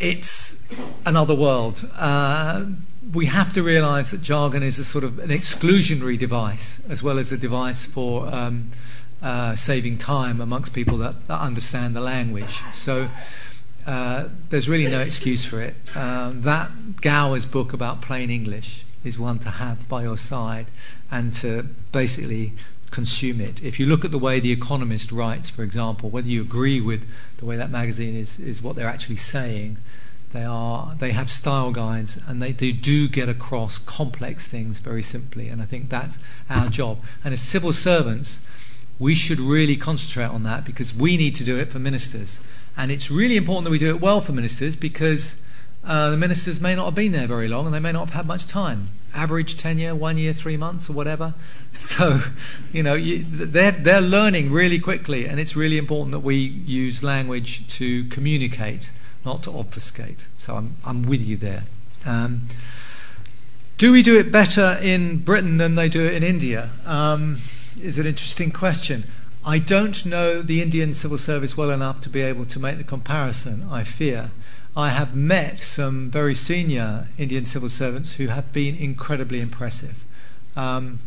it's 0.00 0.60
another 1.06 1.34
world. 1.34 1.88
Uh, 1.94 2.64
we 3.12 3.26
have 3.26 3.52
to 3.52 3.62
realize 3.62 4.10
that 4.10 4.22
jargon 4.22 4.62
is 4.62 4.78
a 4.78 4.84
sort 4.84 5.04
of 5.04 5.18
an 5.18 5.28
exclusionary 5.28 6.18
device 6.18 6.82
as 6.88 7.02
well 7.02 7.18
as 7.18 7.30
a 7.30 7.36
device 7.36 7.84
for 7.84 8.26
um, 8.34 8.70
uh, 9.20 9.54
saving 9.54 9.98
time 9.98 10.40
amongst 10.40 10.72
people 10.72 10.98
that, 10.98 11.26
that, 11.28 11.40
understand 11.40 11.94
the 11.94 12.00
language. 12.00 12.60
So 12.72 13.08
uh, 13.86 14.28
there's 14.48 14.68
really 14.68 14.90
no 14.90 15.00
excuse 15.00 15.44
for 15.44 15.60
it. 15.60 15.74
Um, 15.94 16.42
that 16.42 17.00
Gowers' 17.00 17.46
book 17.46 17.72
about 17.72 18.00
plain 18.02 18.30
English 18.30 18.84
is 19.04 19.18
one 19.18 19.38
to 19.40 19.50
have 19.50 19.88
by 19.88 20.02
your 20.02 20.16
side 20.16 20.66
and 21.10 21.34
to 21.34 21.64
basically 21.92 22.52
consume 22.90 23.40
it. 23.40 23.62
If 23.62 23.78
you 23.78 23.86
look 23.86 24.04
at 24.04 24.10
the 24.10 24.18
way 24.18 24.40
The 24.40 24.52
Economist 24.52 25.12
writes, 25.12 25.50
for 25.50 25.62
example, 25.62 26.10
whether 26.10 26.28
you 26.28 26.40
agree 26.40 26.80
with 26.80 27.06
the 27.38 27.44
way 27.44 27.56
that 27.56 27.70
magazine 27.70 28.14
is, 28.14 28.38
is 28.38 28.62
what 28.62 28.76
they're 28.76 28.88
actually 28.88 29.16
saying, 29.16 29.78
they 30.32 30.44
are 30.44 30.94
they 30.98 31.12
have 31.12 31.30
style 31.30 31.72
guides 31.72 32.18
and 32.26 32.42
they, 32.42 32.52
they 32.52 32.72
do 32.72 33.08
get 33.08 33.28
across 33.28 33.78
complex 33.78 34.46
things 34.46 34.80
very 34.80 35.02
simply. 35.02 35.48
And 35.48 35.62
I 35.62 35.64
think 35.64 35.88
that's 35.88 36.18
our 36.48 36.68
job. 36.68 37.00
And 37.24 37.32
as 37.32 37.42
civil 37.42 37.72
servants, 37.72 38.40
we 38.98 39.14
should 39.14 39.40
really 39.40 39.76
concentrate 39.76 40.26
on 40.26 40.42
that 40.44 40.64
because 40.64 40.94
we 40.94 41.16
need 41.16 41.34
to 41.36 41.44
do 41.44 41.58
it 41.58 41.70
for 41.70 41.78
ministers. 41.78 42.40
And 42.76 42.90
it's 42.90 43.10
really 43.10 43.36
important 43.36 43.64
that 43.64 43.70
we 43.70 43.78
do 43.78 43.88
it 43.88 44.00
well 44.00 44.20
for 44.20 44.32
ministers 44.32 44.76
because 44.76 45.40
uh, 45.84 46.10
the 46.10 46.16
ministers 46.16 46.60
may 46.60 46.74
not 46.74 46.86
have 46.86 46.94
been 46.94 47.12
there 47.12 47.26
very 47.26 47.48
long 47.48 47.66
and 47.66 47.74
they 47.74 47.80
may 47.80 47.92
not 47.92 48.06
have 48.06 48.14
had 48.14 48.26
much 48.26 48.46
time. 48.46 48.88
Average 49.14 49.56
tenure, 49.58 49.94
one 49.94 50.16
year, 50.16 50.32
three 50.32 50.56
months, 50.56 50.88
or 50.88 50.94
whatever. 50.94 51.34
So, 51.74 52.20
you 52.70 52.82
know, 52.82 52.92
you, 52.92 53.24
they're, 53.26 53.70
they're 53.70 54.02
learning 54.02 54.52
really 54.52 54.78
quickly, 54.78 55.26
and 55.26 55.40
it's 55.40 55.56
really 55.56 55.78
important 55.78 56.12
that 56.12 56.20
we 56.20 56.36
use 56.36 57.02
language 57.02 57.66
to 57.78 58.04
communicate 58.04 58.90
not 59.24 59.42
to 59.44 59.50
obfuscate. 59.50 60.26
So 60.36 60.54
I'm, 60.54 60.76
I'm 60.84 61.02
with 61.02 61.20
you 61.20 61.36
there. 61.36 61.64
Um, 62.04 62.48
do 63.78 63.92
we 63.92 64.02
do 64.02 64.18
it 64.18 64.30
better 64.30 64.78
in 64.82 65.18
Britain 65.18 65.56
than 65.56 65.74
they 65.74 65.88
do 65.88 66.04
it 66.04 66.14
in 66.14 66.22
India? 66.22 66.70
Um, 66.86 67.38
is 67.80 67.98
an 67.98 68.06
interesting 68.06 68.50
question. 68.50 69.04
I 69.44 69.58
don't 69.58 70.06
know 70.06 70.40
the 70.40 70.62
Indian 70.62 70.94
civil 70.94 71.18
service 71.18 71.56
well 71.56 71.70
enough 71.70 72.00
to 72.02 72.08
be 72.08 72.20
able 72.20 72.44
to 72.46 72.60
make 72.60 72.78
the 72.78 72.84
comparison, 72.84 73.66
I 73.70 73.82
fear. 73.82 74.30
I 74.76 74.90
have 74.90 75.16
met 75.16 75.60
some 75.60 76.10
very 76.10 76.34
senior 76.34 77.08
Indian 77.18 77.44
civil 77.44 77.68
servants 77.68 78.14
who 78.14 78.28
have 78.28 78.52
been 78.52 78.76
incredibly 78.76 79.40
impressive. 79.40 80.04
Um, 80.56 81.00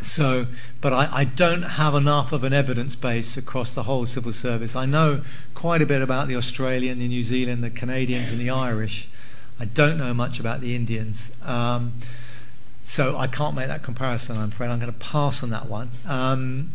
so, 0.00 0.46
but 0.80 0.92
I, 0.92 1.08
I, 1.12 1.24
don't 1.24 1.62
have 1.62 1.94
enough 1.94 2.32
of 2.32 2.44
an 2.44 2.52
evidence 2.52 2.94
base 2.94 3.36
across 3.36 3.74
the 3.74 3.84
whole 3.84 4.06
civil 4.06 4.32
service. 4.32 4.76
I 4.76 4.86
know 4.86 5.22
quite 5.54 5.82
a 5.82 5.86
bit 5.86 6.02
about 6.02 6.28
the 6.28 6.36
Australian, 6.36 6.98
the 6.98 7.08
New 7.08 7.24
Zealand, 7.24 7.64
the 7.64 7.70
Canadians, 7.70 8.30
and 8.30 8.40
the 8.40 8.50
Irish. 8.50 9.08
I 9.58 9.64
don't 9.64 9.96
know 9.96 10.12
much 10.12 10.38
about 10.38 10.60
the 10.60 10.74
Indians. 10.74 11.32
Um, 11.44 11.94
so 12.82 13.16
I 13.16 13.26
can't 13.26 13.56
make 13.56 13.68
that 13.68 13.82
comparison, 13.82 14.36
I'm 14.36 14.48
afraid. 14.50 14.68
I'm 14.68 14.78
going 14.78 14.92
to 14.92 14.98
pass 14.98 15.42
on 15.42 15.50
that 15.50 15.66
one. 15.66 15.90
Um, 16.06 16.70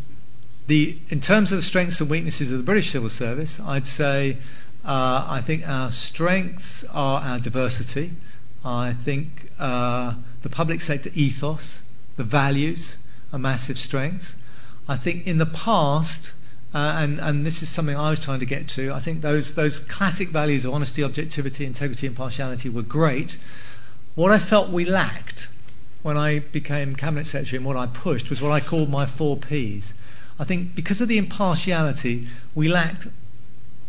the, 0.67 0.97
in 1.09 1.21
terms 1.21 1.51
of 1.51 1.57
the 1.57 1.63
strengths 1.63 2.01
and 2.01 2.09
weaknesses 2.09 2.51
of 2.51 2.57
the 2.57 2.63
British 2.63 2.91
civil 2.91 3.09
service, 3.09 3.59
I'd 3.59 3.85
say 3.85 4.37
uh, 4.83 5.25
I 5.29 5.41
think 5.41 5.67
our 5.67 5.91
strengths 5.91 6.83
are 6.85 7.21
our 7.21 7.39
diversity. 7.39 8.11
I 8.65 8.93
think 8.93 9.51
uh, 9.59 10.15
the 10.41 10.49
public 10.49 10.81
sector 10.81 11.11
ethos, 11.13 11.83
the 12.17 12.23
values, 12.23 12.97
are 13.31 13.39
massive 13.39 13.77
strength. 13.77 14.41
I 14.87 14.97
think 14.97 15.25
in 15.25 15.37
the 15.37 15.45
past, 15.45 16.33
uh, 16.73 16.95
and, 16.97 17.19
and 17.19 17.45
this 17.45 17.61
is 17.61 17.69
something 17.69 17.95
I 17.95 18.09
was 18.09 18.19
trying 18.19 18.39
to 18.39 18.45
get 18.45 18.67
to, 18.69 18.93
I 18.93 18.99
think 18.99 19.21
those, 19.21 19.55
those 19.55 19.79
classic 19.79 20.29
values 20.29 20.65
of 20.65 20.73
honesty, 20.73 21.03
objectivity, 21.03 21.65
integrity, 21.65 22.07
and 22.07 22.15
impartiality 22.15 22.69
were 22.69 22.81
great. 22.81 23.37
What 24.15 24.31
I 24.31 24.39
felt 24.39 24.69
we 24.69 24.85
lacked 24.85 25.47
when 26.01 26.17
I 26.17 26.39
became 26.39 26.95
Cabinet 26.95 27.25
Secretary 27.25 27.57
and 27.57 27.65
what 27.65 27.77
I 27.77 27.87
pushed 27.87 28.29
was 28.29 28.41
what 28.41 28.51
I 28.51 28.59
called 28.59 28.89
my 28.89 29.05
four 29.05 29.37
Ps. 29.37 29.93
I 30.39 30.43
think 30.43 30.75
because 30.75 31.01
of 31.01 31.07
the 31.07 31.17
impartiality, 31.17 32.27
we 32.55 32.67
lacked 32.67 33.07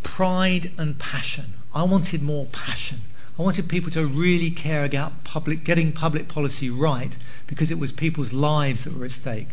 pride 0.03 0.71
and 0.77 0.99
passion. 0.99 1.55
I 1.75 1.85
wanted 1.85 2.23
more 2.23 2.47
passion. 2.47 3.01
I 3.43 3.45
wanted 3.45 3.69
people 3.69 3.91
to 3.91 4.07
really 4.07 4.53
care 4.53 4.85
about 4.85 5.25
public, 5.25 5.65
getting 5.65 5.91
public 5.91 6.29
policy 6.29 6.71
right 6.71 7.19
because 7.49 7.73
it 7.73 7.79
was 7.81 7.91
people's 7.91 8.33
lives 8.33 8.85
that 8.85 8.97
were 8.97 9.05
at 9.05 9.11
stake. 9.11 9.49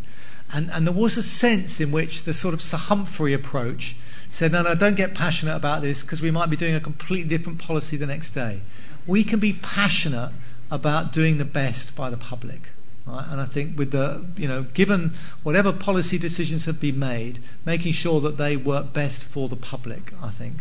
And, 0.53 0.69
and 0.69 0.85
there 0.85 0.93
was 0.93 1.17
a 1.17 1.23
sense 1.23 1.81
in 1.81 1.91
which 1.91 2.21
the 2.21 2.35
sort 2.35 2.53
of 2.53 2.61
Sir 2.61 2.77
Humphrey 2.77 3.33
approach 3.33 3.95
said, 4.27 4.51
no, 4.51 4.61
no, 4.61 4.75
don't 4.75 4.95
get 4.95 5.15
passionate 5.15 5.55
about 5.55 5.81
this 5.81 6.03
because 6.03 6.21
we 6.21 6.29
might 6.29 6.51
be 6.51 6.55
doing 6.55 6.75
a 6.75 6.79
completely 6.79 7.27
different 7.35 7.57
policy 7.57 7.97
the 7.97 8.05
next 8.05 8.29
day. 8.29 8.61
We 9.07 9.23
can 9.23 9.39
be 9.39 9.53
passionate 9.53 10.33
about 10.69 11.11
doing 11.11 11.39
the 11.39 11.45
best 11.45 11.95
by 11.95 12.11
the 12.11 12.17
public. 12.17 12.69
Right? 13.07 13.25
And 13.27 13.41
I 13.41 13.45
think 13.45 13.75
with 13.75 13.89
the, 13.89 14.23
you 14.37 14.47
know, 14.47 14.67
given 14.75 15.13
whatever 15.41 15.73
policy 15.73 16.19
decisions 16.19 16.65
have 16.65 16.79
been 16.79 16.99
made, 16.99 17.41
making 17.65 17.93
sure 17.93 18.21
that 18.21 18.37
they 18.37 18.55
work 18.55 18.93
best 18.93 19.23
for 19.23 19.49
the 19.49 19.55
public, 19.55 20.13
I 20.21 20.29
think. 20.29 20.57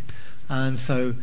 And 0.48 0.78
so 0.78 1.14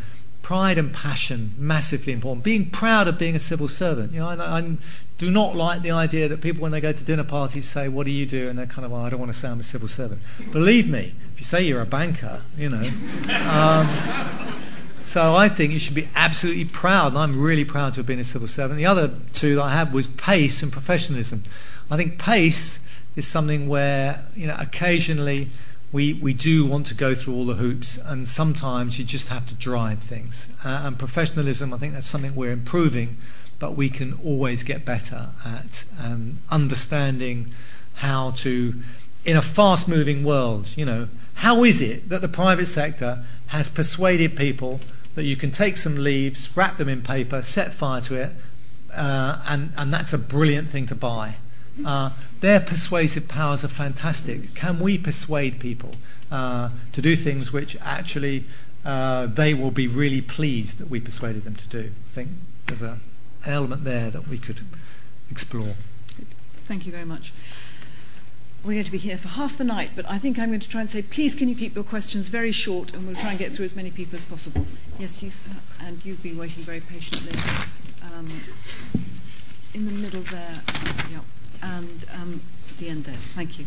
pride 0.45 0.77
and 0.77 0.93
passion, 0.93 1.55
massively 1.57 2.13
important. 2.13 2.43
Being 2.43 2.69
proud 2.69 3.07
of 3.07 3.17
being 3.17 3.35
a 3.35 3.39
civil 3.39 3.67
servant. 3.67 4.11
You 4.11 4.19
know, 4.19 4.27
I, 4.27 4.59
I 4.59 4.77
do 5.17 5.31
not 5.31 5.55
like 5.55 5.81
the 5.81 5.89
idea 5.89 6.27
that 6.27 6.39
people, 6.39 6.61
when 6.61 6.71
they 6.71 6.79
go 6.79 6.91
to 6.91 7.03
dinner 7.03 7.23
parties, 7.23 7.67
say, 7.67 7.87
"What 7.87 8.05
do 8.05 8.11
you 8.11 8.27
do?" 8.27 8.47
and 8.47 8.59
they're 8.59 8.67
kind 8.67 8.85
of, 8.85 8.93
"I 8.93 9.09
don't 9.09 9.19
want 9.19 9.33
to 9.33 9.37
say 9.37 9.47
I'm 9.47 9.59
a 9.59 9.63
civil 9.63 9.87
servant." 9.87 10.21
Believe 10.51 10.87
me, 10.87 11.15
if 11.33 11.39
you 11.39 11.45
say 11.45 11.63
you're 11.63 11.81
a 11.81 11.85
banker, 11.87 12.43
you 12.55 12.69
know. 12.69 12.87
Um, 13.43 13.89
so 15.01 15.35
I 15.35 15.49
think 15.49 15.73
you 15.73 15.79
should 15.79 15.95
be 15.95 16.09
absolutely 16.15 16.65
proud, 16.65 17.13
and 17.13 17.17
I'm 17.17 17.41
really 17.41 17.65
proud 17.65 17.93
to 17.93 18.01
have 18.01 18.05
been 18.05 18.19
a 18.19 18.23
civil 18.23 18.47
servant. 18.47 18.77
The 18.77 18.85
other 18.85 19.15
two 19.33 19.55
that 19.55 19.63
I 19.63 19.73
had 19.73 19.93
was 19.93 20.05
pace 20.05 20.61
and 20.61 20.71
professionalism. 20.71 21.41
I 21.89 21.97
think 21.97 22.19
pace 22.19 22.81
is 23.15 23.25
something 23.25 23.67
where 23.67 24.23
you 24.35 24.45
know 24.45 24.57
occasionally 24.59 25.49
we, 25.95 26.13
we 26.13 26.33
do 26.33 26.65
want 26.65 26.85
to 26.87 26.93
go 26.93 27.15
through 27.15 27.33
all 27.35 27.45
the 27.45 27.53
hoops, 27.53 27.97
and 27.97 28.27
sometimes 28.27 28.99
you 28.99 29.05
just 29.05 29.29
have 29.29 29.45
to 29.45 29.55
drive 29.55 29.99
things. 29.99 30.49
Uh, 30.61 30.81
and 30.83 30.99
professionalism, 30.99 31.73
I 31.73 31.77
think 31.77 31.93
that's 31.93 32.05
something 32.05 32.35
we're 32.35 32.51
improving, 32.51 33.15
but 33.59 33.77
we 33.77 33.87
can 33.87 34.19
always 34.21 34.61
get 34.61 34.83
better 34.83 35.29
at 35.45 35.85
um, 35.97 36.39
understanding 36.49 37.49
how 37.93 38.31
to, 38.31 38.73
in 39.23 39.37
a 39.37 39.41
fast 39.41 39.87
moving 39.87 40.25
world, 40.25 40.75
you 40.75 40.83
know, 40.83 41.07
how 41.35 41.63
is 41.63 41.79
it 41.79 42.09
that 42.09 42.19
the 42.19 42.27
private 42.27 42.65
sector 42.65 43.23
has 43.47 43.69
persuaded 43.69 44.35
people 44.35 44.81
that 45.15 45.23
you 45.23 45.37
can 45.37 45.49
take 45.49 45.77
some 45.77 45.95
leaves, 45.95 46.49
wrap 46.57 46.75
them 46.75 46.89
in 46.89 47.03
paper, 47.03 47.41
set 47.41 47.73
fire 47.73 48.01
to 48.01 48.15
it, 48.15 48.31
uh, 48.93 49.41
and, 49.47 49.71
and 49.77 49.93
that's 49.93 50.11
a 50.11 50.17
brilliant 50.17 50.69
thing 50.69 50.85
to 50.87 50.95
buy. 50.95 51.37
Uh, 51.83 52.11
their 52.39 52.59
persuasive 52.59 53.27
powers 53.27 53.63
are 53.63 53.69
fantastic. 53.69 54.53
Can 54.53 54.79
we 54.79 54.97
persuade 54.97 55.59
people 55.59 55.95
uh, 56.31 56.69
to 56.93 57.01
do 57.01 57.15
things 57.15 57.51
which 57.51 57.75
actually 57.81 58.45
uh, 58.85 59.25
they 59.25 59.53
will 59.53 59.71
be 59.71 59.87
really 59.87 60.21
pleased 60.21 60.77
that 60.77 60.89
we 60.89 60.99
persuaded 60.99 61.43
them 61.43 61.55
to 61.55 61.67
do? 61.67 61.91
I 62.07 62.11
think 62.11 62.29
there's 62.67 62.81
a, 62.81 62.99
an 63.43 63.53
element 63.53 63.83
there 63.83 64.09
that 64.09 64.27
we 64.27 64.37
could 64.37 64.61
explore. 65.29 65.75
Thank 66.65 66.85
you 66.85 66.91
very 66.91 67.05
much. 67.05 67.33
We're 68.63 68.73
going 68.73 68.85
to 68.85 68.91
be 68.91 68.97
here 68.97 69.17
for 69.17 69.27
half 69.27 69.57
the 69.57 69.63
night, 69.63 69.91
but 69.95 70.09
I 70.09 70.17
think 70.17 70.39
I'm 70.39 70.49
going 70.49 70.59
to 70.59 70.69
try 70.69 70.81
and 70.81 70.89
say, 70.89 71.03
please, 71.03 71.35
can 71.35 71.47
you 71.47 71.55
keep 71.55 71.75
your 71.75 71.83
questions 71.83 72.29
very 72.29 72.51
short, 72.51 72.93
and 72.93 73.05
we'll 73.05 73.15
try 73.15 73.29
and 73.29 73.37
get 73.37 73.53
through 73.53 73.65
as 73.65 73.75
many 73.75 73.91
people 73.91 74.15
as 74.15 74.23
possible. 74.23 74.65
Yes, 74.97 75.21
you, 75.21 75.31
and 75.79 76.03
you've 76.03 76.23
been 76.23 76.37
waiting 76.37 76.63
very 76.63 76.79
patiently. 76.79 77.37
Um, 78.01 78.41
in 79.75 79.85
the 79.85 79.91
middle 79.91 80.21
there, 80.21 80.61
yeah, 81.11 81.19
and 81.61 82.05
um, 82.13 82.41
the 82.77 82.89
end 82.89 83.05
there. 83.05 83.15
Thank 83.15 83.59
you. 83.59 83.65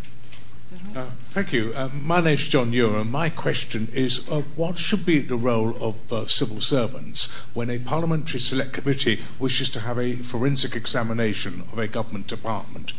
Uh, 0.94 1.06
thank 1.30 1.52
you. 1.52 1.72
Uh, 1.74 1.88
my 1.94 2.20
name's 2.20 2.46
John 2.46 2.74
Ewer, 2.74 2.98
and 2.98 3.10
my 3.10 3.30
question 3.30 3.88
is 3.94 4.30
uh, 4.30 4.42
what 4.54 4.76
should 4.76 5.06
be 5.06 5.20
the 5.20 5.36
role 5.36 5.74
of 5.82 6.12
uh, 6.12 6.26
civil 6.26 6.60
servants 6.60 7.34
when 7.54 7.70
a 7.70 7.78
parliamentary 7.78 8.38
select 8.38 8.74
committee 8.74 9.22
wishes 9.38 9.70
to 9.70 9.80
have 9.80 9.98
a 9.98 10.16
forensic 10.16 10.76
examination 10.76 11.62
of 11.72 11.78
a 11.78 11.88
government 11.88 12.26
department? 12.26 12.92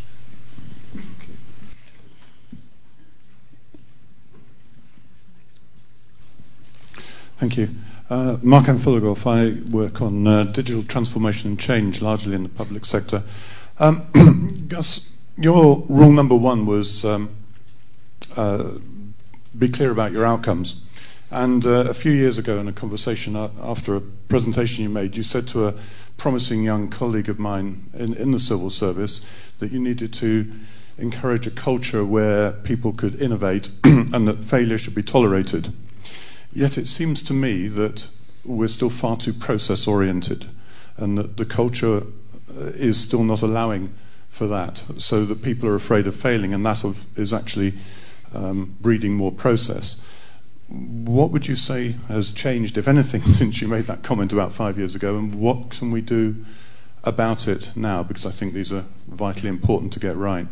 Thank 7.37 7.55
you. 7.55 7.69
Uh, 8.09 8.37
Mark 8.41 8.65
Anfilogoff, 8.65 9.27
I 9.27 9.63
work 9.69 10.01
on 10.01 10.27
uh, 10.27 10.43
digital 10.43 10.83
transformation 10.83 11.51
and 11.51 11.59
change, 11.59 12.01
largely 12.01 12.33
in 12.33 12.43
the 12.43 12.49
public 12.49 12.83
sector. 12.83 13.23
Um, 13.77 14.07
Gus, 14.70 15.17
your 15.36 15.84
rule 15.89 16.11
number 16.11 16.36
one 16.36 16.67
was 16.67 17.03
um, 17.03 17.36
uh, 18.38 18.65
be 19.57 19.67
clear 19.67 19.89
about 19.89 20.11
your 20.11 20.26
outcomes. 20.26 20.86
And 21.32 21.65
uh, 21.65 21.86
a 21.89 21.93
few 21.95 22.11
years 22.11 22.38
ago, 22.38 22.59
in 22.59 22.67
a 22.67 22.72
conversation 22.72 23.36
after 23.36 23.95
a 23.95 24.01
presentation 24.01 24.84
you 24.84 24.89
made, 24.89 25.17
you 25.17 25.24
said 25.24 25.47
to 25.49 25.67
a 25.67 25.74
promising 26.17 26.61
young 26.61 26.88
colleague 26.88 27.30
of 27.30 27.39
mine 27.39 27.89
in, 27.96 28.13
in 28.13 28.29
the 28.29 28.39
civil 28.39 28.70
service 28.70 29.25
that 29.58 29.71
you 29.71 29.79
needed 29.79 30.13
to 30.13 30.51
encourage 31.00 31.47
a 31.47 31.51
culture 31.51 32.05
where 32.05 32.51
people 32.51 32.93
could 32.93 33.20
innovate 33.20 33.71
and 33.83 34.28
that 34.28 34.43
failure 34.43 34.78
should 34.78 34.96
be 34.96 35.01
tolerated. 35.01 35.74
Yet 36.54 36.78
it 36.78 36.87
seems 36.87 37.24
to 37.24 37.33
me 37.33 37.67
that 37.70 38.08
we're 38.46 38.67
still 38.67 38.91
far 38.91 39.17
too 39.17 39.33
process 39.33 39.87
oriented 39.87 40.46
and 40.96 41.17
that 41.17 41.37
the 41.37 41.46
culture 41.46 42.04
uh, 42.55 42.66
is 42.75 43.00
still 43.00 43.24
not 43.24 43.41
allowing 43.41 43.93
for 44.30 44.47
that, 44.47 44.84
so 44.97 45.26
that 45.26 45.42
people 45.42 45.68
are 45.68 45.76
afraid 45.76 46.08
of 46.08 46.16
failing, 46.16 46.54
and 46.54 46.66
that 46.66 46.84
of, 46.84 47.06
is 47.20 47.34
actually 47.34 47.74
um, 48.34 48.76
breeding 48.80 49.16
more 49.16 49.32
process. 49.32 50.06
What 50.70 51.32
would 51.32 51.47
you 51.47 51.56
say 51.56 51.96
has 52.08 52.32
changed, 52.32 52.78
if 52.78 52.88
anything, 52.88 53.22
since 53.39 53.62
you 53.62 53.68
made 53.68 53.86
that 53.86 54.04
comment 54.04 54.32
about 54.32 54.54
five 54.54 54.78
years 54.78 54.96
ago, 54.96 55.18
and 55.18 55.36
what 55.36 55.72
can 55.72 55.92
we 55.92 56.01
do 56.01 56.46
about 57.04 57.47
it 57.47 57.74
now? 57.76 58.04
Because 58.04 58.26
I 58.26 58.32
think 58.32 58.54
these 58.54 58.72
are 58.72 58.86
vitally 59.08 59.50
important 59.50 59.92
to 59.93 60.00
get 60.00 60.16
right. 60.16 60.47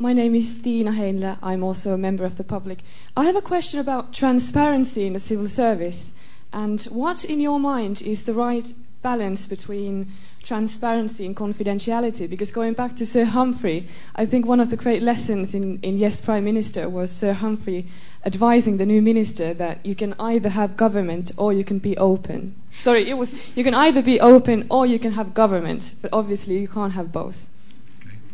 My 0.00 0.14
name 0.14 0.34
is 0.34 0.62
Tina 0.62 0.92
Heinle. 0.92 1.36
I'm 1.42 1.62
also 1.62 1.92
a 1.92 1.98
member 1.98 2.24
of 2.24 2.36
the 2.36 2.42
public. 2.42 2.78
I 3.14 3.24
have 3.24 3.36
a 3.36 3.42
question 3.42 3.78
about 3.78 4.14
transparency 4.14 5.06
in 5.06 5.12
the 5.12 5.18
civil 5.18 5.46
service. 5.46 6.14
And 6.52 6.82
what, 6.84 7.24
in 7.24 7.40
your 7.40 7.60
mind, 7.60 8.02
is 8.02 8.24
the 8.24 8.34
right 8.34 8.72
balance 9.02 9.46
between 9.46 10.10
transparency 10.42 11.24
and 11.26 11.36
confidentiality? 11.36 12.28
Because 12.28 12.50
going 12.50 12.74
back 12.74 12.96
to 12.96 13.06
Sir 13.06 13.24
Humphrey, 13.24 13.86
I 14.14 14.26
think 14.26 14.46
one 14.46 14.60
of 14.60 14.70
the 14.70 14.76
great 14.76 15.02
lessons 15.02 15.54
in, 15.54 15.78
in 15.80 15.96
Yes 15.96 16.20
Prime 16.20 16.44
Minister 16.44 16.88
was 16.88 17.10
Sir 17.10 17.32
Humphrey 17.32 17.86
advising 18.24 18.76
the 18.76 18.86
new 18.86 19.00
minister 19.00 19.54
that 19.54 19.84
you 19.84 19.94
can 19.94 20.14
either 20.18 20.50
have 20.50 20.76
government 20.76 21.32
or 21.36 21.52
you 21.52 21.64
can 21.64 21.78
be 21.78 21.96
open. 21.96 22.54
Sorry, 22.70 23.08
it 23.08 23.14
was 23.14 23.56
you 23.56 23.64
can 23.64 23.74
either 23.74 24.02
be 24.02 24.20
open 24.20 24.66
or 24.70 24.86
you 24.86 24.98
can 24.98 25.12
have 25.12 25.32
government, 25.34 25.94
but 26.02 26.12
obviously 26.12 26.58
you 26.58 26.68
can't 26.68 26.92
have 26.92 27.12
both. 27.12 27.48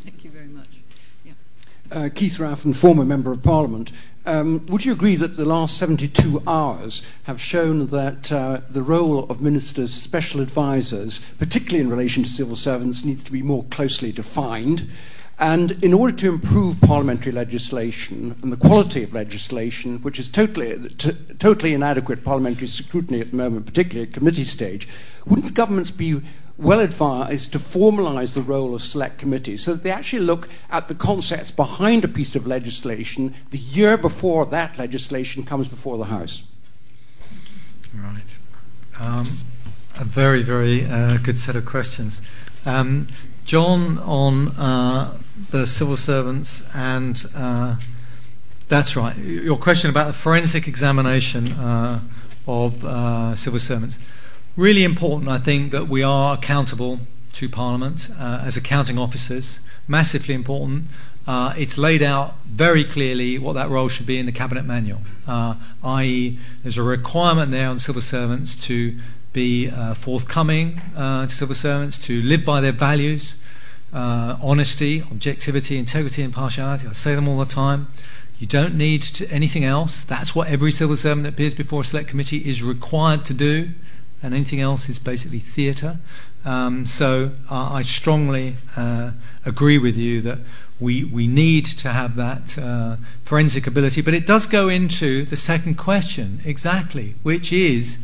Thank 0.01 0.25
you 0.25 0.31
very 0.31 0.47
much. 0.47 0.69
Yeah. 1.25 1.33
Uh, 1.93 2.09
Keith 2.13 2.39
Raffan, 2.39 2.75
former 2.75 3.05
Member 3.05 3.31
of 3.31 3.43
Parliament. 3.43 3.93
Um, 4.27 4.67
would 4.67 4.85
you 4.85 4.93
agree 4.93 5.15
that 5.17 5.37
the 5.37 5.45
last 5.45 5.79
72 5.79 6.43
hours 6.49 7.03
have 7.25 7.41
shown 7.41 7.87
that 7.87 8.33
uh, 8.33 8.61
the 8.69 8.83
role 8.83 9.21
of 9.31 9.41
ministers, 9.41 9.95
special 9.95 10.41
advisors, 10.41 11.21
particularly 11.39 11.81
in 11.81 11.89
relation 11.89 12.25
to 12.25 12.29
civil 12.29 12.57
servants, 12.57 13.05
needs 13.05 13.23
to 13.23 13.31
be 13.31 13.41
more 13.41 13.63
closely 13.65 14.11
defined? 14.11 14.89
And 15.39 15.73
in 15.85 15.95
order 15.95 16.17
to 16.17 16.33
improve 16.33 16.81
parliamentary 16.81 17.31
legislation 17.31 18.35
and 18.43 18.51
the 18.51 18.57
quality 18.57 19.05
of 19.05 19.13
legislation, 19.13 19.99
which 19.99 20.19
is 20.19 20.29
totally, 20.29 20.77
t- 20.89 21.13
totally 21.39 21.75
inadequate 21.75 22.25
parliamentary 22.25 22.67
scrutiny 22.67 23.21
at 23.21 23.31
the 23.31 23.37
moment, 23.37 23.67
particularly 23.67 24.09
at 24.09 24.15
committee 24.15 24.45
stage, 24.45 24.89
wouldn't 25.25 25.55
governments 25.55 25.93
be 25.93 26.21
well 26.59 26.81
advised 26.81 27.53
to 27.53 27.59
formalise 27.59 28.35
the 28.35 28.43
role 28.43 28.75
of 28.75 28.83
select 28.83 29.19
committees 29.19 29.63
so 29.63 29.75
that 29.75 29.83
they 29.83 29.91
actually 29.91 30.23
look 30.23 30.49
at 30.71 30.89
the 30.89 30.95
concepts 30.95 31.51
behind 31.51 32.05
a 32.05 32.09
piece 32.09 32.35
of 32.35 32.47
legislation 32.47 33.35
the 33.51 33.59
year 33.59 33.97
before 33.97 34.47
that 34.47 34.79
legislation 34.79 35.43
comes 35.43 35.69
before 35.69 35.99
the 35.99 36.05
House? 36.05 36.45
Right. 37.95 38.39
Um, 38.99 39.41
a 39.99 40.05
very, 40.05 40.43
very 40.43 40.85
uh, 40.87 41.19
good 41.19 41.39
set 41.39 41.57
of 41.57 41.67
questions. 41.67 42.21
Um, 42.65 43.09
John, 43.45 43.99
on 43.99 44.49
uh, 44.57 45.17
the 45.51 45.67
civil 45.67 45.97
servants, 45.97 46.67
and 46.75 47.25
uh, 47.35 47.77
that's 48.69 48.97
right. 48.97 49.17
Your 49.17 49.57
question 49.57 49.89
about 49.89 50.09
the 50.09 50.13
forensic 50.13 50.67
examination 50.67 51.53
uh, 51.53 52.01
of 52.49 52.85
uh, 52.85 53.35
civil 53.37 53.61
servants. 53.61 53.99
Really 54.57 54.85
important, 54.85 55.29
I 55.29 55.37
think, 55.37 55.71
that 55.73 55.87
we 55.87 56.03
are 56.03 56.35
accountable 56.35 57.01
to 57.35 57.47
Parliament 57.47 58.09
uh, 58.19 58.41
as 58.43 58.57
accounting 58.57 58.99
officers. 58.99 59.61
Massively 59.87 60.35
important. 60.35 60.87
Uh, 61.27 61.53
it's 61.59 61.77
laid 61.77 62.03
out 62.03 62.37
very 62.47 62.83
clearly 62.83 63.39
what 63.39 63.53
that 63.53 63.69
role 63.69 63.91
should 63.91 64.07
be 64.07 64.17
in 64.19 64.25
the 64.25 64.33
Cabinet 64.33 64.65
Manual, 64.65 65.03
i.e., 65.27 66.39
there's 66.63 66.79
a 66.79 66.83
requirement 66.83 67.51
there 67.51 67.69
on 67.69 67.79
civil 67.79 68.01
servants 68.01 68.55
to 68.55 68.97
be 69.35 69.69
uh, 69.69 69.93
forthcoming 69.93 70.81
uh, 70.97 71.27
to 71.27 71.35
civil 71.35 71.55
servants, 71.55 71.99
to 71.99 72.23
live 72.23 72.43
by 72.43 72.63
their 72.63 72.73
values, 72.73 73.37
uh, 73.93 74.39
honesty, 74.41 75.03
objectivity, 75.03 75.77
integrity, 75.77 76.23
impartiality. 76.23 76.87
I 76.87 76.93
say 76.93 77.15
them 77.15 77.29
all 77.29 77.39
the 77.39 77.45
time. 77.45 77.89
You 78.39 78.47
don't 78.47 78.75
need 78.75 79.05
anything 79.31 79.65
else. 79.65 80.05
That's 80.05 80.35
what 80.35 80.49
every 80.49 80.71
civil 80.71 80.97
servant 80.97 81.25
that 81.25 81.35
appears 81.35 81.53
before 81.53 81.83
a 81.83 81.85
select 81.85 82.09
committee 82.09 82.49
is 82.49 82.63
required 82.63 83.27
to 83.27 83.35
do, 83.35 83.71
and 84.23 84.35
anything 84.35 84.61
else 84.61 84.89
is 84.89 84.99
basically 84.99 85.39
theatre. 85.39 85.99
Um, 86.45 86.87
so 86.87 87.33
I 87.51 87.83
strongly 87.83 88.57
uh, 88.77 89.13
agree 89.45 89.79
with 89.79 89.97
you 89.97 90.21
that 90.23 90.39
we, 90.79 91.05
we 91.05 91.27
need 91.27 91.65
to 91.67 91.89
have 91.89 92.15
that 92.17 92.59
uh, 92.59 92.97
forensic 93.25 93.67
ability. 93.67 94.01
But 94.03 94.15
it 94.15 94.27
does 94.27 94.47
go 94.47 94.69
into 94.69 95.25
the 95.25 95.37
second 95.37 95.77
question, 95.77 96.41
exactly, 96.45 97.15
which 97.23 97.53
is 97.53 97.99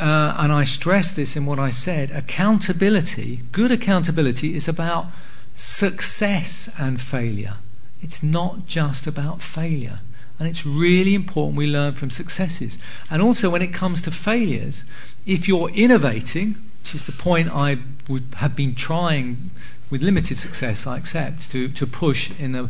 uh, 0.00 0.34
and 0.38 0.50
I 0.50 0.64
stress 0.64 1.12
this 1.12 1.36
in 1.36 1.44
what 1.44 1.58
I 1.58 1.68
said, 1.68 2.10
accountability, 2.10 3.42
good 3.52 3.70
accountability, 3.70 4.56
is 4.56 4.66
about 4.66 5.08
success 5.54 6.70
and 6.78 6.98
failure. 6.98 7.58
It's 8.00 8.22
not 8.22 8.66
just 8.66 9.06
about 9.06 9.42
failure. 9.42 10.00
And 10.38 10.48
it's 10.48 10.64
really 10.64 11.14
important 11.14 11.58
we 11.58 11.66
learn 11.66 11.92
from 11.92 12.08
successes. 12.08 12.78
And 13.10 13.20
also, 13.20 13.50
when 13.50 13.60
it 13.60 13.74
comes 13.74 14.00
to 14.02 14.10
failures, 14.10 14.86
if 15.30 15.46
you're 15.46 15.70
innovating, 15.70 16.56
which 16.80 16.92
is 16.92 17.04
the 17.04 17.12
point 17.12 17.48
I 17.52 17.78
would 18.08 18.34
have 18.38 18.56
been 18.56 18.74
trying 18.74 19.50
with 19.88 20.02
limited 20.02 20.36
success, 20.36 20.88
I 20.88 20.98
accept, 20.98 21.52
to, 21.52 21.68
to 21.68 21.86
push 21.86 22.32
in 22.36 22.50
the, 22.50 22.64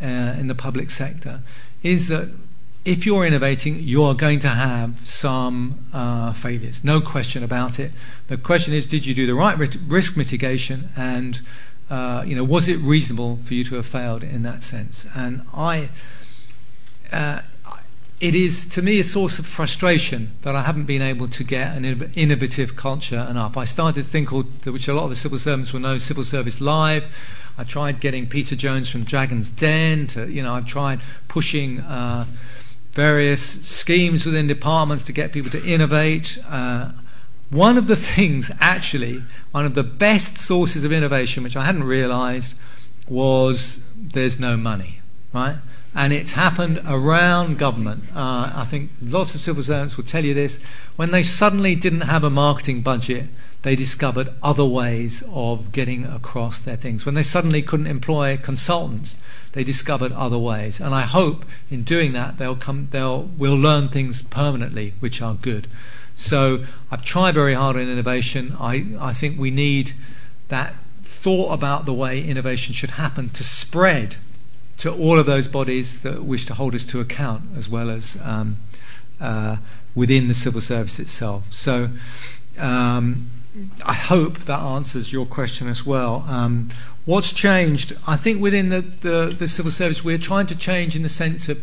uh, 0.00 0.06
in 0.40 0.46
the 0.46 0.54
public 0.54 0.88
sector, 0.90 1.42
is 1.82 2.08
that 2.08 2.30
if 2.86 3.04
you're 3.04 3.26
innovating, 3.26 3.82
you 3.82 4.02
are 4.04 4.14
going 4.14 4.38
to 4.38 4.48
have 4.48 5.06
some 5.06 5.84
uh, 5.92 6.32
failures, 6.32 6.82
no 6.82 7.02
question 7.02 7.44
about 7.44 7.78
it. 7.78 7.92
The 8.28 8.38
question 8.38 8.72
is, 8.72 8.86
did 8.86 9.04
you 9.04 9.14
do 9.14 9.26
the 9.26 9.34
right 9.34 9.58
risk 9.86 10.16
mitigation, 10.16 10.88
and 10.96 11.42
uh, 11.90 12.24
you 12.26 12.34
know, 12.34 12.44
was 12.44 12.68
it 12.68 12.78
reasonable 12.78 13.36
for 13.44 13.52
you 13.52 13.64
to 13.64 13.74
have 13.74 13.86
failed 13.86 14.22
in 14.22 14.44
that 14.44 14.62
sense? 14.62 15.06
And 15.14 15.42
I, 15.52 15.90
uh, 17.12 17.42
it 18.20 18.34
is 18.34 18.66
to 18.66 18.82
me 18.82 18.98
a 18.98 19.04
source 19.04 19.38
of 19.38 19.46
frustration 19.46 20.32
that 20.42 20.56
I 20.56 20.62
haven't 20.62 20.84
been 20.84 21.02
able 21.02 21.28
to 21.28 21.44
get 21.44 21.76
an 21.76 21.84
innovative 22.14 22.74
culture 22.74 23.26
enough. 23.30 23.56
I 23.56 23.64
started 23.64 24.00
a 24.00 24.02
thing 24.02 24.26
called, 24.26 24.66
which 24.66 24.88
a 24.88 24.94
lot 24.94 25.04
of 25.04 25.10
the 25.10 25.16
civil 25.16 25.38
servants 25.38 25.72
will 25.72 25.80
know, 25.80 25.98
Civil 25.98 26.24
Service 26.24 26.60
Live. 26.60 27.06
I 27.56 27.64
tried 27.64 28.00
getting 28.00 28.26
Peter 28.26 28.56
Jones 28.56 28.88
from 28.88 29.04
Dragons' 29.04 29.48
Den 29.48 30.08
to, 30.08 30.30
you 30.30 30.42
know, 30.42 30.54
I've 30.54 30.66
tried 30.66 31.00
pushing 31.28 31.80
uh, 31.80 32.24
various 32.92 33.42
schemes 33.68 34.26
within 34.26 34.48
departments 34.48 35.04
to 35.04 35.12
get 35.12 35.30
people 35.30 35.50
to 35.52 35.64
innovate. 35.64 36.38
Uh, 36.48 36.90
one 37.50 37.78
of 37.78 37.86
the 37.86 37.96
things, 37.96 38.50
actually, 38.58 39.22
one 39.52 39.64
of 39.64 39.74
the 39.74 39.84
best 39.84 40.36
sources 40.36 40.82
of 40.82 40.90
innovation, 40.90 41.44
which 41.44 41.56
I 41.56 41.64
hadn't 41.64 41.84
realized, 41.84 42.56
was 43.06 43.84
there's 43.96 44.40
no 44.40 44.56
money, 44.56 45.00
right? 45.32 45.58
And 45.94 46.12
it's 46.12 46.32
happened 46.32 46.80
around 46.86 47.58
government. 47.58 48.04
Uh, 48.14 48.52
I 48.54 48.64
think 48.64 48.90
lots 49.02 49.34
of 49.34 49.40
civil 49.40 49.62
servants 49.62 49.96
will 49.96 50.04
tell 50.04 50.24
you 50.24 50.34
this. 50.34 50.58
When 50.96 51.10
they 51.10 51.22
suddenly 51.22 51.74
didn't 51.74 52.02
have 52.02 52.22
a 52.22 52.30
marketing 52.30 52.82
budget, 52.82 53.28
they 53.62 53.74
discovered 53.74 54.28
other 54.42 54.64
ways 54.64 55.24
of 55.32 55.72
getting 55.72 56.04
across 56.04 56.60
their 56.60 56.76
things. 56.76 57.04
When 57.04 57.14
they 57.14 57.22
suddenly 57.22 57.62
couldn't 57.62 57.88
employ 57.88 58.36
consultants, 58.36 59.18
they 59.52 59.64
discovered 59.64 60.12
other 60.12 60.38
ways. 60.38 60.80
And 60.80 60.94
I 60.94 61.02
hope 61.02 61.44
in 61.68 61.82
doing 61.82 62.12
that 62.12 62.38
they'll 62.38 62.56
come 62.56 62.88
they'll 62.90 63.22
we'll 63.36 63.56
learn 63.56 63.88
things 63.88 64.22
permanently 64.22 64.94
which 65.00 65.20
are 65.20 65.34
good. 65.34 65.66
So 66.14 66.64
I've 66.90 67.04
tried 67.04 67.34
very 67.34 67.54
hard 67.54 67.76
on 67.76 67.82
innovation. 67.82 68.56
I, 68.60 68.86
I 69.00 69.12
think 69.12 69.38
we 69.38 69.50
need 69.50 69.92
that 70.48 70.74
thought 71.02 71.52
about 71.52 71.86
the 71.86 71.94
way 71.94 72.22
innovation 72.22 72.74
should 72.74 72.90
happen 72.90 73.30
to 73.30 73.44
spread 73.44 74.16
to 74.78 74.92
all 74.92 75.18
of 75.18 75.26
those 75.26 75.48
bodies 75.48 76.02
that 76.02 76.24
wish 76.24 76.46
to 76.46 76.54
hold 76.54 76.74
us 76.74 76.84
to 76.86 77.00
account 77.00 77.42
as 77.56 77.68
well 77.68 77.90
as 77.90 78.16
um, 78.22 78.56
uh, 79.20 79.56
within 79.94 80.28
the 80.28 80.34
civil 80.34 80.60
service 80.60 80.98
itself. 80.98 81.52
So 81.52 81.90
um, 82.58 83.30
I 83.84 83.94
hope 83.94 84.40
that 84.40 84.60
answers 84.60 85.12
your 85.12 85.26
question 85.26 85.68
as 85.68 85.84
well. 85.84 86.24
Um, 86.28 86.70
what's 87.04 87.32
changed? 87.32 87.96
I 88.06 88.16
think 88.16 88.40
within 88.40 88.68
the, 88.68 88.80
the, 88.80 89.34
the, 89.36 89.48
civil 89.48 89.72
service, 89.72 90.04
we're 90.04 90.18
trying 90.18 90.46
to 90.46 90.56
change 90.56 90.94
in 90.94 91.02
the 91.02 91.08
sense 91.08 91.48
of 91.48 91.62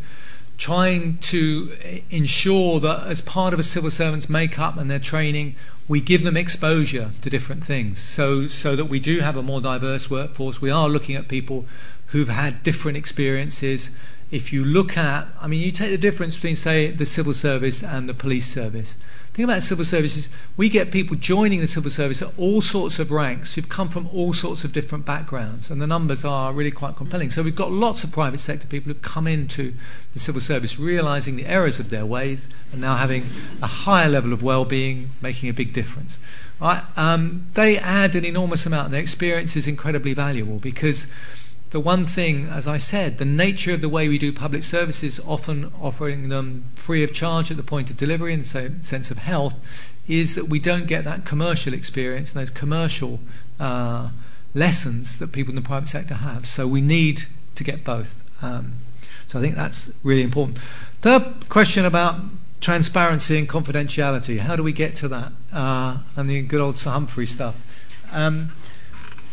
trying 0.58 1.18
to 1.18 1.72
ensure 2.10 2.80
that 2.80 3.08
as 3.08 3.22
part 3.22 3.54
of 3.54 3.60
a 3.60 3.64
civil 3.64 3.92
servant's 3.92 4.30
makeup 4.30 4.78
and 4.78 4.90
their 4.90 5.00
training, 5.00 5.56
we 5.88 6.02
give 6.02 6.24
them 6.24 6.36
exposure 6.36 7.12
to 7.22 7.30
different 7.30 7.64
things 7.64 8.00
so, 8.00 8.48
so 8.48 8.76
that 8.76 8.86
we 8.86 9.00
do 9.00 9.20
have 9.20 9.38
a 9.38 9.44
more 9.44 9.62
diverse 9.62 10.10
workforce. 10.10 10.62
We 10.62 10.72
are 10.72 10.90
looking 10.90 11.16
at 11.16 11.28
people 11.28 11.66
who've 12.08 12.30
had 12.30 12.64
different 12.64 12.98
experiences. 12.98 13.92
If 14.32 14.52
you 14.52 14.66
look 14.66 14.98
at, 14.98 15.28
I 15.40 15.48
mean, 15.48 15.62
you 15.62 15.72
take 15.72 15.92
the 15.92 15.98
difference 15.98 16.36
between, 16.36 16.56
say, 16.56 16.92
the 16.92 17.06
civil 17.06 17.34
service 17.34 17.84
and 17.84 18.10
the 18.10 18.14
police 18.14 18.48
service 18.48 18.98
Think 19.36 19.50
about 19.50 19.64
civil 19.64 19.84
services. 19.84 20.30
we 20.56 20.70
get 20.70 20.92
people 20.92 21.18
joining 21.18 21.60
the 21.60 21.68
civil 21.68 21.92
service 21.92 22.22
at 22.22 22.30
all 22.38 22.62
sorts 22.62 23.00
of 23.00 23.12
ranks 23.12 23.56
who've 23.56 23.68
come 23.68 23.90
from 23.90 24.08
all 24.14 24.32
sorts 24.32 24.64
of 24.64 24.72
different 24.72 25.06
backgrounds, 25.06 25.70
and 25.70 25.82
the 25.82 25.88
numbers 25.88 26.24
are 26.24 26.54
really 26.54 26.72
quite 26.72 26.96
compelling. 26.96 27.30
So 27.30 27.44
we've 27.44 27.54
got 27.54 27.70
lots 27.70 28.06
of 28.06 28.14
private 28.14 28.40
sector 28.40 28.66
people 28.66 28.94
who've 28.94 29.02
come 29.02 29.28
into 29.28 29.74
the 30.14 30.20
civil 30.20 30.40
service 30.40 30.80
realizing 30.80 31.36
the 31.36 31.48
errors 31.48 31.82
of 31.82 31.90
their 31.90 32.06
ways 32.06 32.48
and 32.72 32.80
now 32.80 32.96
having 32.96 33.26
a 33.62 33.68
higher 33.68 34.08
level 34.08 34.32
of 34.32 34.42
well-being, 34.42 35.10
making 35.22 35.50
a 35.50 35.54
big 35.54 35.74
difference. 35.74 36.18
Right? 36.62 36.84
Um, 36.96 37.48
they 37.56 37.78
add 37.78 38.16
an 38.16 38.24
enormous 38.24 38.66
amount, 38.66 38.86
and 38.86 38.94
their 38.94 39.02
experience 39.02 39.58
is 39.58 39.68
incredibly 39.68 40.14
valuable 40.14 40.60
because 40.60 41.08
the 41.76 41.82
one 41.82 42.06
thing, 42.06 42.48
as 42.48 42.70
I 42.70 42.78
said, 42.78 43.18
the 43.18 43.26
nature 43.26 43.74
of 43.74 43.82
the 43.82 43.90
way 43.90 44.08
we 44.08 44.18
do 44.18 44.32
public 44.32 44.64
services, 44.64 45.20
often 45.28 45.74
offering 45.82 46.30
them 46.30 46.70
free 46.76 47.04
of 47.04 47.12
charge 47.12 47.52
at 47.52 47.58
the 47.58 47.64
point 47.64 47.90
of 47.90 47.98
delivery 47.98 48.32
in 48.32 48.40
the 48.40 48.46
sense 48.82 49.12
of 49.12 49.18
health, 49.18 49.60
is 50.08 50.36
that 50.36 50.48
we 50.48 50.58
don't 50.58 50.88
get 50.88 51.04
that 51.04 51.26
commercial 51.26 51.74
experience 51.74 52.32
and 52.32 52.40
those 52.40 52.50
commercial 52.50 53.20
uh, 53.60 54.12
lessons 54.54 55.18
that 55.18 55.34
people 55.34 55.52
in 55.52 55.58
the 55.58 55.62
private 55.62 55.90
sector 55.90 56.14
have. 56.14 56.48
So 56.48 56.66
we 56.66 56.80
need 56.80 57.24
to 57.56 57.64
get 57.66 57.84
both. 57.84 58.24
Um, 58.42 58.76
so 59.28 59.40
I 59.40 59.42
think 59.42 59.56
that's 59.56 59.92
really 60.02 60.24
important. 60.24 60.58
Third 61.02 61.50
question 61.50 61.84
about 61.84 62.22
transparency 62.62 63.38
and 63.38 63.50
confidentiality. 63.50 64.40
How 64.40 64.56
do 64.56 64.64
we 64.64 64.72
get 64.72 64.96
to 64.96 65.10
that? 65.10 65.34
Uh, 65.52 65.98
and 66.16 66.30
the 66.30 66.42
good 66.42 66.62
old 66.62 66.78
Sir 66.78 66.92
Humphrey 66.92 67.26
stuff. 67.26 67.58
Um, 68.14 68.54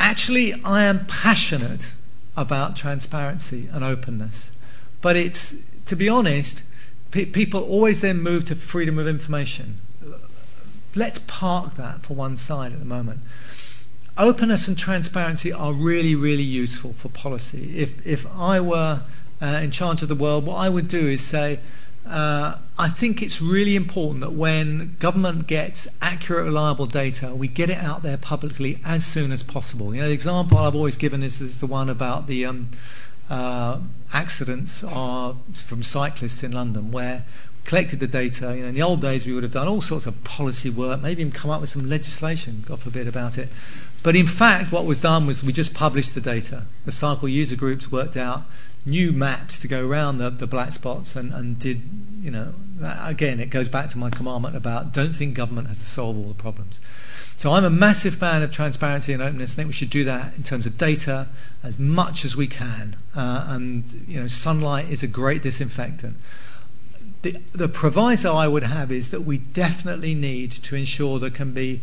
actually, 0.01 0.55
I 0.64 0.82
am 0.82 1.06
passionate 1.06 1.93
about 2.37 2.77
transparency 2.77 3.69
and 3.73 3.85
openness. 3.85 4.51
But 5.01 5.17
it's, 5.17 5.57
to 5.87 5.97
be 5.97 6.09
honest, 6.09 6.63
pe- 7.11 7.27
people 7.27 7.63
always 7.63 8.01
then 8.01 8.23
move 8.23 8.45
to 8.47 8.55
freedom 8.55 8.99
of 8.99 9.07
information. 9.07 9.79
Let's 10.95 11.21
park 11.27 11.77
that 11.77 12.03
for 12.03 12.15
one 12.15 12.37
side 12.37 12.73
at 12.73 12.79
the 12.79 12.85
moment. 12.85 13.21
openness 14.19 14.69
and 14.69 14.77
transparency 14.77 15.53
are 15.53 15.73
really, 15.73 16.15
really 16.15 16.43
useful 16.43 16.93
for 16.93 17.09
policy. 17.09 17.79
If, 17.79 18.07
if 18.07 18.27
I 18.37 18.61
were 18.61 19.03
uh, 19.41 19.47
in 19.63 19.71
charge 19.71 20.03
of 20.03 20.09
the 20.09 20.15
world, 20.15 20.45
what 20.45 20.57
I 20.57 20.69
would 20.69 20.89
do 20.89 21.01
is 21.01 21.23
say, 21.23 21.61
uh, 22.07 22.57
I 22.79 22.89
think 22.89 23.23
it's 23.23 23.41
really 23.41 23.77
important 23.77 24.20
that 24.20 24.33
when 24.33 24.97
government 24.99 25.47
gets 25.47 25.87
accurate, 26.01 26.45
reliable 26.45 26.87
data, 26.87 27.35
we 27.35 27.49
get 27.49 27.70
it 27.70 27.79
out 27.79 28.03
there 28.03 28.16
publicly 28.16 28.81
as 28.85 29.07
soon 29.07 29.31
as 29.31 29.43
possible. 29.43 29.95
You 29.95 30.03
know, 30.03 30.09
the 30.09 30.15
example 30.15 30.59
I've 30.59 30.74
always 30.74 30.97
given 30.97 31.23
is, 31.23 31.41
is 31.41 31.61
the 31.61 31.66
one 31.66 31.89
about 31.89 32.27
the 32.27 32.45
um, 32.45 32.69
uh, 33.31 33.79
accidents 34.12 34.83
are 34.83 35.37
from 35.55 35.83
cyclists 35.83 36.43
in 36.43 36.53
London, 36.53 36.91
where 36.91 37.24
collected 37.65 38.01
the 38.01 38.09
data. 38.09 38.57
You 38.57 38.62
know, 38.62 38.69
in 38.69 38.74
the 38.74 38.83
old 38.83 39.01
days, 39.01 39.24
we 39.24 39.33
would 39.33 39.45
have 39.45 39.53
done 39.53 39.69
all 39.69 39.81
sorts 39.81 40.07
of 40.07 40.23
policy 40.24 40.70
work, 40.70 41.01
maybe 41.01 41.20
even 41.20 41.33
come 41.33 41.51
up 41.51 41.61
with 41.61 41.70
some 41.70 41.89
legislation, 41.89 42.65
God 42.66 42.81
forbid, 42.81 43.07
about 43.07 43.39
it. 43.39 43.49
But 44.03 44.16
in 44.16 44.27
fact, 44.27 44.73
what 44.73 44.85
was 44.85 44.99
done 44.99 45.27
was 45.27 45.45
we 45.45 45.53
just 45.53 45.73
published 45.73 46.15
the 46.16 46.20
data. 46.20 46.65
The 46.85 46.93
cycle 46.93 47.29
user 47.29 47.55
groups 47.55 47.93
worked 47.93 48.16
out 48.16 48.43
new 48.85 49.13
maps 49.13 49.59
to 49.61 49.69
go 49.69 49.87
around 49.87 50.19
the, 50.19 50.31
the 50.31 50.47
black 50.47 50.73
spots 50.73 51.15
and, 51.15 51.33
and 51.33 51.59
did, 51.59 51.83
you 52.21 52.31
know, 52.31 52.55
again, 53.03 53.41
it 53.41 53.51
goes 53.51 53.69
back 53.69 53.89
to 53.91 53.99
my 53.99 54.11
commandment 54.11 54.57
about 54.57 54.93
don't 54.93 55.13
think 55.13 55.35
government 55.35 55.69
has 55.69 55.79
to 55.79 55.85
solve 55.85 56.17
all 56.17 56.29
the 56.29 56.35
problems. 56.35 56.81
So 57.37 57.53
I'm 57.53 57.65
a 57.65 57.71
massive 57.71 58.15
fan 58.15 58.43
of 58.43 58.51
transparency 58.51 59.13
and 59.13 59.23
openness. 59.23 59.55
I 59.55 59.57
think 59.57 59.69
we 59.69 59.73
should 59.73 59.91
do 59.91 60.05
that 60.05 60.37
in 60.37 60.43
terms 60.43 60.67
of 60.67 60.79
data 60.79 61.29
as 61.63 61.79
much 61.79 62.25
as 62.25 62.37
we 62.37 62.47
can. 62.47 62.97
Uh, 63.17 63.47
and, 63.49 64.05
you 64.07 64.21
know, 64.21 64.27
sunlight 64.27 64.89
is 64.91 65.03
a 65.03 65.09
great 65.09 65.43
disinfectant. 65.43 66.17
The, 67.23 67.41
the 67.53 67.69
proviso 67.69 68.35
I 68.35 68.49
would 68.49 68.65
have 68.65 68.91
is 68.93 69.11
that 69.11 69.23
we 69.23 69.39
definitely 69.39 70.15
need 70.15 70.51
to 70.53 70.77
ensure 70.77 71.19
there 71.19 71.31
can 71.31 71.53
be 71.53 71.81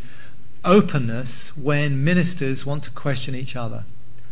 openness 0.66 1.56
when 1.58 2.04
ministers 2.04 2.66
want 2.66 2.84
to 2.84 2.92
question 2.92 3.36
each 3.36 3.56
other. 3.56 3.86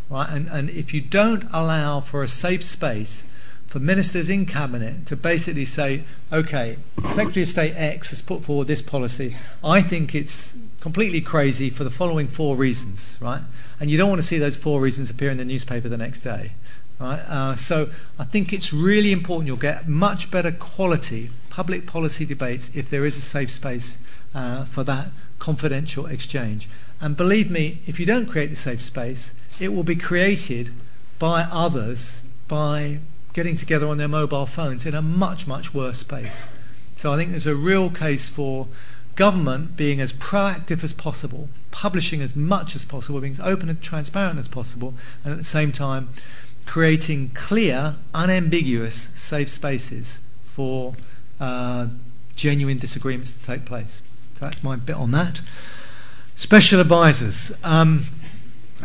Right? 0.09 0.29
And, 0.29 0.47
and 0.47 0.69
if 0.69 0.93
you 0.93 1.01
don't 1.01 1.43
allow 1.51 1.99
for 1.99 2.23
a 2.23 2.27
safe 2.27 2.63
space 2.63 3.25
for 3.67 3.79
ministers 3.79 4.29
in 4.29 4.45
cabinet 4.45 5.05
to 5.07 5.15
basically 5.15 5.65
say, 5.65 6.03
okay, 6.31 6.77
Secretary 7.11 7.43
of 7.43 7.49
State 7.49 7.73
X 7.75 8.11
has 8.11 8.21
put 8.21 8.43
forward 8.43 8.67
this 8.67 8.81
policy, 8.81 9.35
I 9.63 9.81
think 9.81 10.15
it's 10.15 10.57
completely 10.79 11.19
crazy 11.19 11.69
for 11.69 11.84
the 11.84 11.89
following 11.89 12.27
four 12.27 12.55
reasons, 12.55 13.17
right? 13.19 13.41
And 13.79 13.89
you 13.89 13.97
don't 13.97 14.09
want 14.09 14.21
to 14.21 14.27
see 14.27 14.38
those 14.38 14.55
four 14.55 14.79
reasons 14.79 15.09
appear 15.09 15.29
in 15.29 15.38
the 15.38 15.45
newspaper 15.45 15.89
the 15.89 15.97
next 15.97 16.21
day. 16.21 16.53
Right? 16.99 17.19
Uh, 17.19 17.53
so 17.55 17.89
I 18.17 18.23
think 18.23 18.53
it's 18.53 18.73
really 18.73 19.11
important 19.11 19.47
you'll 19.47 19.57
get 19.57 19.88
much 19.88 20.31
better 20.31 20.51
quality 20.51 21.29
public 21.49 21.85
policy 21.85 22.25
debates 22.25 22.75
if 22.75 22.89
there 22.89 23.05
is 23.05 23.17
a 23.17 23.21
safe 23.21 23.51
space 23.51 23.97
uh, 24.34 24.65
for 24.65 24.84
that 24.84 25.09
confidential 25.39 26.05
exchange. 26.05 26.69
And 26.99 27.15
believe 27.15 27.52
me, 27.52 27.80
if 27.86 27.99
you 27.99 28.06
don't 28.06 28.26
create 28.26 28.49
the 28.49 28.56
safe 28.56 28.82
space, 28.82 29.34
it 29.60 29.74
will 29.74 29.84
be 29.84 29.95
created 29.95 30.72
by 31.19 31.48
others 31.52 32.24
by 32.48 32.99
getting 33.34 33.56
together 33.56 33.88
on 33.88 33.98
their 33.98 34.07
mobile 34.07 34.45
phones 34.45 34.86
in 34.86 34.95
a 34.95 35.02
much, 35.02 35.45
much 35.45 35.74
worse 35.74 35.99
space. 35.99 36.48
So 36.95 37.14
I 37.14 37.18
think 37.18 37.32
there's 37.32 37.45
a 37.45 37.56
real 37.56 37.90
case 37.90 38.30
for 38.30 38.68
government 39.15 39.76
being 39.76 39.99
as 39.99 40.14
proactive 40.14 40.84
as 40.84 40.94
possible, 40.94 41.49
publishing 41.72 42.22
as 42.22 42.36
much 42.36 42.76
as 42.76 42.86
possible, 42.86 43.19
being 43.19 43.34
as 43.34 43.40
open 43.40 43.69
and 43.69 43.82
transparent 43.82 44.40
as 44.40 44.48
possible, 44.48 44.94
and 45.24 45.32
at 45.32 45.38
the 45.38 45.44
same 45.44 45.72
time 45.72 46.10
creating 46.65 47.32
clear, 47.34 47.95
unambiguous 48.14 49.10
safe 49.15 49.49
spaces 49.49 50.19
for 50.44 50.94
uh, 51.40 51.88
genuine 52.36 52.78
disagreements 52.78 53.32
to 53.32 53.44
take 53.44 53.65
place. 53.65 54.02
So 54.36 54.45
that's 54.45 54.64
my 54.64 54.76
bit 54.76 54.95
on 54.95 55.11
that. 55.11 55.41
Special 56.38 56.80
advisors. 56.80 57.51
Um, 57.64 58.05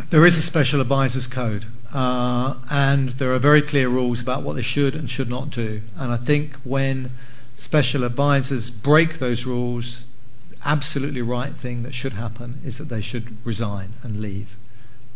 there 0.09 0.25
is 0.25 0.35
a 0.39 0.41
special 0.41 0.81
advisors 0.81 1.27
code, 1.27 1.67
uh, 1.93 2.55
and 2.71 3.09
there 3.09 3.31
are 3.31 3.37
very 3.37 3.61
clear 3.61 3.89
rules 3.89 4.23
about 4.23 4.41
what 4.41 4.55
they 4.55 4.63
should 4.63 4.95
and 4.95 5.07
should 5.07 5.29
not 5.29 5.51
do. 5.51 5.83
And 5.95 6.11
I 6.11 6.17
think 6.17 6.55
when 6.63 7.11
special 7.55 8.03
advisors 8.03 8.71
break 8.71 9.19
those 9.19 9.45
rules, 9.45 10.05
the 10.49 10.55
absolutely 10.65 11.21
right 11.21 11.53
thing 11.53 11.83
that 11.83 11.93
should 11.93 12.13
happen 12.13 12.59
is 12.65 12.79
that 12.79 12.89
they 12.89 13.01
should 13.01 13.37
resign 13.45 13.93
and 14.01 14.19
leave. 14.19 14.57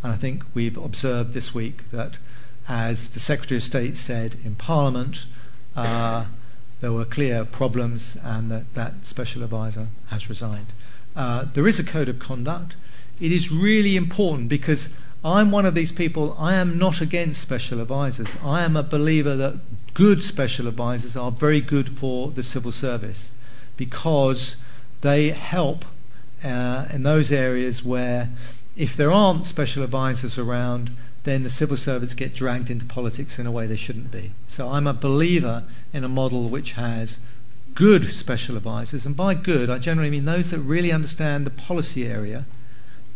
And 0.04 0.12
I 0.12 0.16
think 0.16 0.44
we've 0.54 0.78
observed 0.78 1.32
this 1.32 1.52
week 1.52 1.90
that, 1.90 2.18
as 2.68 3.08
the 3.08 3.20
Secretary 3.20 3.56
of 3.56 3.64
State 3.64 3.96
said 3.96 4.36
in 4.44 4.54
Parliament, 4.54 5.26
uh, 5.74 6.26
there 6.78 6.92
were 6.92 7.04
clear 7.04 7.44
problems 7.44 8.16
and 8.22 8.48
that 8.52 8.74
that 8.74 9.04
special 9.04 9.42
advisor 9.42 9.88
has 10.10 10.28
resigned. 10.28 10.72
Uh, 11.18 11.46
there 11.52 11.66
is 11.66 11.80
a 11.80 11.84
code 11.84 12.08
of 12.08 12.20
conduct. 12.20 12.76
It 13.20 13.32
is 13.32 13.50
really 13.50 13.96
important 13.96 14.48
because 14.48 14.88
I'm 15.24 15.50
one 15.50 15.66
of 15.66 15.74
these 15.74 15.90
people, 15.90 16.36
I 16.38 16.54
am 16.54 16.78
not 16.78 17.00
against 17.00 17.42
special 17.42 17.80
advisors. 17.80 18.36
I 18.44 18.62
am 18.62 18.76
a 18.76 18.84
believer 18.84 19.34
that 19.34 19.58
good 19.94 20.22
special 20.22 20.68
advisors 20.68 21.16
are 21.16 21.32
very 21.32 21.60
good 21.60 21.90
for 21.90 22.30
the 22.30 22.44
civil 22.44 22.70
service 22.70 23.32
because 23.76 24.56
they 25.00 25.30
help 25.30 25.84
uh, 26.44 26.86
in 26.92 27.02
those 27.02 27.32
areas 27.32 27.84
where 27.84 28.28
if 28.76 28.96
there 28.96 29.10
aren't 29.10 29.44
special 29.44 29.82
advisors 29.82 30.38
around, 30.38 30.92
then 31.24 31.42
the 31.42 31.50
civil 31.50 31.76
servants 31.76 32.14
get 32.14 32.32
dragged 32.32 32.70
into 32.70 32.86
politics 32.86 33.40
in 33.40 33.46
a 33.46 33.50
way 33.50 33.66
they 33.66 33.74
shouldn't 33.74 34.12
be. 34.12 34.30
So 34.46 34.70
I'm 34.70 34.86
a 34.86 34.94
believer 34.94 35.64
in 35.92 36.04
a 36.04 36.08
model 36.08 36.48
which 36.48 36.74
has 36.74 37.18
good 37.78 38.10
special 38.10 38.56
advisors, 38.56 39.06
and 39.06 39.16
by 39.16 39.34
good 39.34 39.70
I 39.70 39.78
generally 39.78 40.10
mean 40.10 40.24
those 40.24 40.50
that 40.50 40.58
really 40.58 40.90
understand 40.90 41.46
the 41.46 41.50
policy 41.50 42.06
area, 42.06 42.44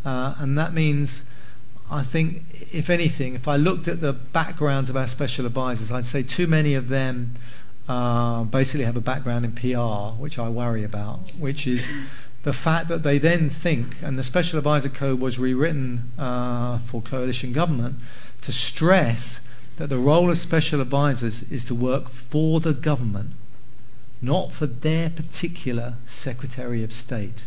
uh, 0.04 0.34
and 0.38 0.56
that 0.56 0.72
means. 0.72 1.24
I 1.90 2.02
think, 2.02 2.44
if 2.72 2.88
anything, 2.88 3.34
if 3.34 3.46
I 3.46 3.56
looked 3.56 3.86
at 3.86 4.00
the 4.00 4.14
backgrounds 4.14 4.88
of 4.88 4.96
our 4.96 5.06
special 5.06 5.44
advisors, 5.44 5.92
I'd 5.92 6.06
say 6.06 6.22
too 6.22 6.46
many 6.46 6.74
of 6.74 6.88
them 6.88 7.34
uh, 7.86 8.44
basically 8.44 8.86
have 8.86 8.96
a 8.96 9.02
background 9.02 9.44
in 9.44 9.52
PR, 9.52 10.16
which 10.18 10.38
I 10.38 10.48
worry 10.48 10.84
about, 10.84 11.32
which 11.38 11.66
is 11.66 11.90
the 12.42 12.52
fact 12.52 12.88
that 12.88 13.02
they 13.02 13.18
then 13.18 13.50
think, 13.50 13.96
and 14.02 14.18
the 14.18 14.24
Special 14.24 14.58
Advisor 14.58 14.88
Code 14.88 15.20
was 15.20 15.38
rewritten 15.38 16.10
uh, 16.18 16.78
for 16.78 17.02
coalition 17.02 17.52
government 17.52 17.96
to 18.40 18.52
stress 18.52 19.40
that 19.76 19.88
the 19.88 19.98
role 19.98 20.30
of 20.30 20.38
special 20.38 20.80
advisors 20.80 21.42
is 21.44 21.64
to 21.66 21.74
work 21.74 22.08
for 22.08 22.60
the 22.60 22.72
government, 22.72 23.32
not 24.22 24.52
for 24.52 24.66
their 24.66 25.10
particular 25.10 25.94
Secretary 26.06 26.84
of 26.84 26.92
State. 26.92 27.44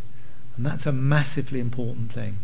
And 0.58 0.66
that's 0.66 0.86
a 0.86 0.92
massively 0.92 1.60
important 1.60 2.12
thing. 2.12 2.38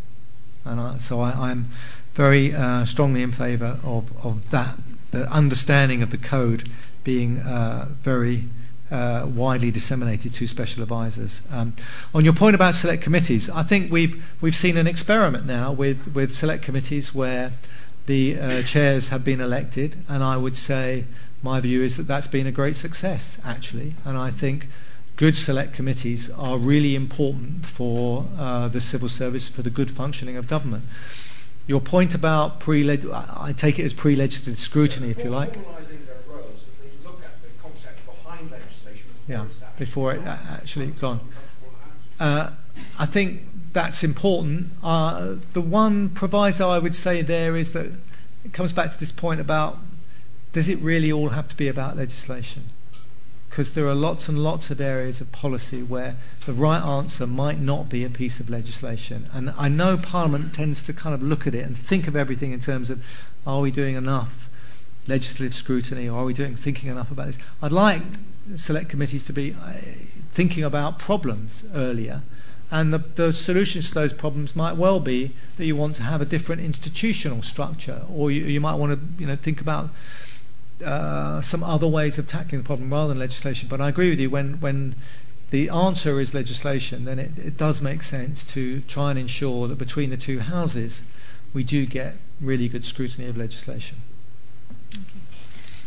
And 0.64 0.80
I, 0.80 0.98
so 0.98 1.22
I, 1.22 1.52
am 1.52 1.70
very 2.14 2.53
uh, 2.53 2.86
strongly 2.86 3.22
in 3.24 3.32
favour 3.32 3.80
of, 3.84 4.26
of 4.26 4.52
that, 4.52 4.78
the 5.12 5.30
understanding 5.30 6.02
of 6.02 6.12
the 6.12 6.18
code 6.18 6.70
being 7.03 7.40
uh, 7.40 7.90
very 8.02 8.45
uh, 8.91 9.26
widely 9.26 9.72
disseminated 9.72 10.34
to 10.36 10.48
special 10.48 10.84
advisors. 10.84 11.41
Um, 11.52 11.74
on 12.14 12.24
your 12.24 12.34
point 12.34 12.56
about 12.56 12.76
select 12.76 13.02
committees, 13.02 13.49
I 13.49 13.64
think 13.64 13.91
we've 13.91 14.24
we've 14.41 14.56
seen 14.56 14.78
an 14.78 14.86
experiment 14.86 15.45
now 15.45 15.72
with 15.72 16.14
with 16.14 16.36
select 16.36 16.64
committees 16.64 17.16
where 17.16 17.53
the 18.06 18.40
uh, 18.40 18.62
chairs 18.64 19.08
have 19.08 19.24
been 19.24 19.40
elected, 19.40 19.98
and 20.10 20.24
I 20.24 20.38
would 20.38 20.58
say 20.58 21.06
my 21.44 21.60
view 21.60 21.82
is 21.82 21.98
that 21.98 22.08
that's 22.08 22.28
been 22.28 22.48
a 22.48 22.52
great 22.52 22.76
success 22.76 23.38
actually, 23.46 23.96
and 24.06 24.18
I 24.18 24.32
think. 24.32 24.68
Good 25.18 25.38
select 25.38 25.74
committees 25.74 26.32
are 26.32 26.58
really 26.58 26.96
important 26.96 27.68
for 27.68 28.26
uh, 28.40 28.70
the 28.70 28.82
civil 28.82 29.08
service, 29.08 29.48
for 29.48 29.62
the 29.62 29.70
good 29.70 29.92
functioning 29.92 30.36
of 30.36 30.48
government. 30.48 30.84
Your 31.68 31.80
point 31.80 32.16
about 32.16 32.60
pre 32.60 32.90
I 32.90 33.54
take 33.56 33.78
it 33.78 33.84
as 33.84 33.94
pre 33.94 34.16
legislative 34.16 34.60
scrutiny, 34.60 35.12
if 35.12 35.24
you 35.24 35.30
like. 35.30 35.54
yeah, 39.32 39.46
before 39.78 40.14
it 40.14 40.22
actually 40.26 40.88
gone. 40.88 41.20
Uh, 42.20 42.52
I 43.00 43.06
think 43.06 43.42
that's 43.72 44.04
important. 44.04 44.72
Uh, 44.84 45.36
the 45.54 45.62
one 45.62 46.10
proviso 46.10 46.70
I 46.70 46.80
would 46.80 46.96
say 46.96 47.22
there 47.22 47.56
is 47.56 47.74
that 47.74 47.88
it 48.44 48.54
comes 48.54 48.74
back 48.74 48.92
to 48.92 49.00
this 49.00 49.12
point 49.12 49.40
about 49.40 49.78
does 50.53 50.68
it 50.68 50.80
really 50.80 51.11
all 51.11 51.30
have 51.30 51.48
to 51.49 51.56
be 51.56 51.68
about 51.68 51.98
legislation? 51.98 52.64
Because 53.49 53.73
there 53.73 53.88
are 53.88 53.95
lots 53.95 54.30
and 54.30 54.44
lots 54.44 54.72
of 54.72 54.80
areas 54.80 55.19
of 55.19 55.32
policy 55.32 55.84
where 55.84 56.15
the 56.45 56.53
right 56.53 56.82
answer 56.82 57.28
might 57.28 57.60
not 57.60 57.90
be 57.90 58.03
a 58.03 58.10
piece 58.10 58.40
of 58.40 58.49
legislation. 58.49 59.30
And 59.34 59.53
I 59.57 59.68
know 59.68 59.98
Parliament 59.98 60.53
tends 60.53 60.82
to 60.84 60.94
kind 60.94 61.14
of 61.14 61.22
look 61.22 61.45
at 61.45 61.56
it 61.56 61.65
and 61.65 61.78
think 61.78 62.07
of 62.07 62.15
everything 62.15 62.53
in 62.53 62.60
terms 62.60 62.90
of 62.90 63.03
are 63.45 63.60
we 63.60 63.72
doing 63.72 63.95
enough 63.95 64.49
legislative 65.07 65.53
scrutiny 65.53 66.07
or 66.07 66.19
are 66.22 66.26
we 66.26 66.34
doing 66.34 66.56
thinking 66.56 66.90
enough 66.90 67.11
about 67.11 67.28
this? 67.28 67.40
I'd 67.61 67.72
like 67.72 68.03
select 68.56 68.90
committees 68.90 69.26
to 69.26 69.34
be 69.34 69.53
uh, 69.53 69.73
thinking 70.23 70.64
about 70.64 70.99
problems 70.99 71.64
earlier. 71.73 72.22
And 72.69 72.94
the, 72.94 72.99
the 72.99 73.34
solutions 73.34 73.90
to 73.90 73.95
those 73.95 74.14
problems 74.14 74.56
might 74.56 74.78
well 74.78 75.02
be 75.02 75.32
that 75.57 75.65
you 75.65 75.76
want 75.76 75.95
to 75.98 76.03
have 76.03 76.22
a 76.22 76.26
different 76.26 76.61
institutional 76.61 77.41
structure, 77.44 78.03
or 78.10 78.32
you, 78.32 78.45
you 78.45 78.61
might 78.61 78.76
want 78.76 78.94
to 78.94 79.22
you 79.22 79.28
know, 79.28 79.36
think 79.36 79.60
about 79.60 79.90
uh, 80.84 81.41
some 81.41 81.64
other 81.64 81.88
ways 81.88 82.18
of 82.18 82.28
tackling 82.28 82.62
the 82.62 82.66
problem 82.66 82.91
rather 82.91 83.10
than 83.10 83.20
legislation. 83.20 83.68
But 83.70 83.82
I 83.82 83.90
agree 83.90 84.10
with 84.10 84.20
you 84.20 84.30
when, 84.30 84.60
when 84.60 84.95
the 85.49 85.70
answer 85.70 86.20
is 86.20 86.34
legislation, 86.34 87.06
then 87.06 87.20
it, 87.20 87.32
it 87.38 87.58
does 87.58 87.82
make 87.82 88.03
sense 88.03 88.44
to 88.53 88.82
try 88.82 89.12
and 89.12 89.20
ensure 89.20 89.68
that 89.68 89.78
between 89.78 90.10
the 90.10 90.18
two 90.18 90.40
houses 90.40 91.03
we 91.53 91.64
do 91.64 91.86
get 91.86 92.16
really 92.40 92.68
good 92.68 92.86
scrutiny 92.86 93.28
of 93.28 93.38
legislation. 93.38 93.98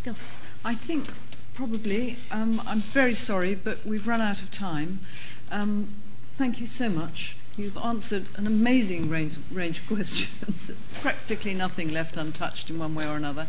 Gus, 0.04 0.36
I 0.64 0.74
think 0.74 1.06
probably, 1.54 2.16
um, 2.30 2.62
I'm 2.66 2.80
very 2.80 3.14
sorry, 3.14 3.54
but 3.54 3.84
we've 3.86 4.06
run 4.06 4.20
out 4.20 4.42
of 4.42 4.50
time. 4.50 5.00
Um, 5.50 5.88
thank 6.32 6.60
you 6.60 6.66
so 6.66 6.88
much. 6.88 7.36
You've 7.56 7.78
answered 7.78 8.30
an 8.36 8.48
amazing 8.48 9.08
range, 9.08 9.36
range 9.52 9.78
of 9.78 9.86
questions, 9.94 10.72
practically 11.00 11.54
nothing 11.54 11.92
left 11.92 12.16
untouched 12.16 12.68
in 12.68 12.78
one 12.78 12.94
way 12.96 13.06
or 13.06 13.16
another. 13.16 13.46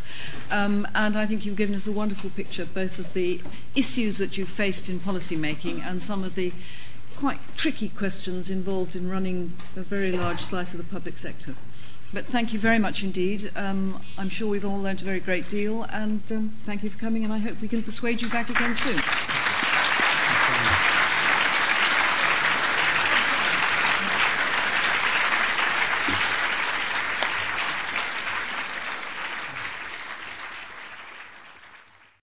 Um, 0.52 0.88
and 0.94 1.18
I 1.18 1.26
think 1.26 1.46
you've 1.46 1.56
given 1.56 1.74
us 1.74 1.88
a 1.88 1.92
wonderful 1.92 2.30
picture 2.30 2.66
both 2.66 3.00
of 3.00 3.14
the 3.14 3.42
issues 3.76 4.18
that 4.20 4.38
you've 4.38 4.50
faced 4.50 4.90
in 4.90 5.00
policy 5.00 5.36
making 5.36 5.82
and 5.82 6.02
some 6.02 6.24
of 6.24 6.36
the 6.36 6.54
quite 7.16 7.40
tricky 7.56 7.90
questions 7.90 8.50
involved 8.50 8.96
in 8.96 9.10
running 9.10 9.54
a 9.76 9.82
very 9.82 10.12
large 10.12 10.42
slice 10.42 10.74
of 10.74 10.78
the 10.78 10.84
public 10.84 11.18
sector. 11.18 11.56
But 12.14 12.26
thank 12.26 12.54
you 12.54 12.60
very 12.60 12.80
much 12.80 13.04
indeed. 13.04 13.52
Um, 13.56 14.02
I'm 14.18 14.30
sure 14.30 14.48
we've 14.48 14.66
all 14.66 14.80
learned 14.80 15.02
a 15.02 15.06
very 15.06 15.20
great 15.20 15.50
deal, 15.50 15.84
and 15.84 16.22
um, 16.32 16.54
thank 16.64 16.84
you 16.84 16.90
for 16.90 17.00
coming, 17.00 17.24
and 17.24 17.34
I 17.34 17.40
hope 17.40 17.60
we 17.60 17.68
can 17.68 17.82
persuade 17.82 18.22
you 18.22 18.30
back 18.30 18.50
again 18.50 18.76
soon. 18.76 19.00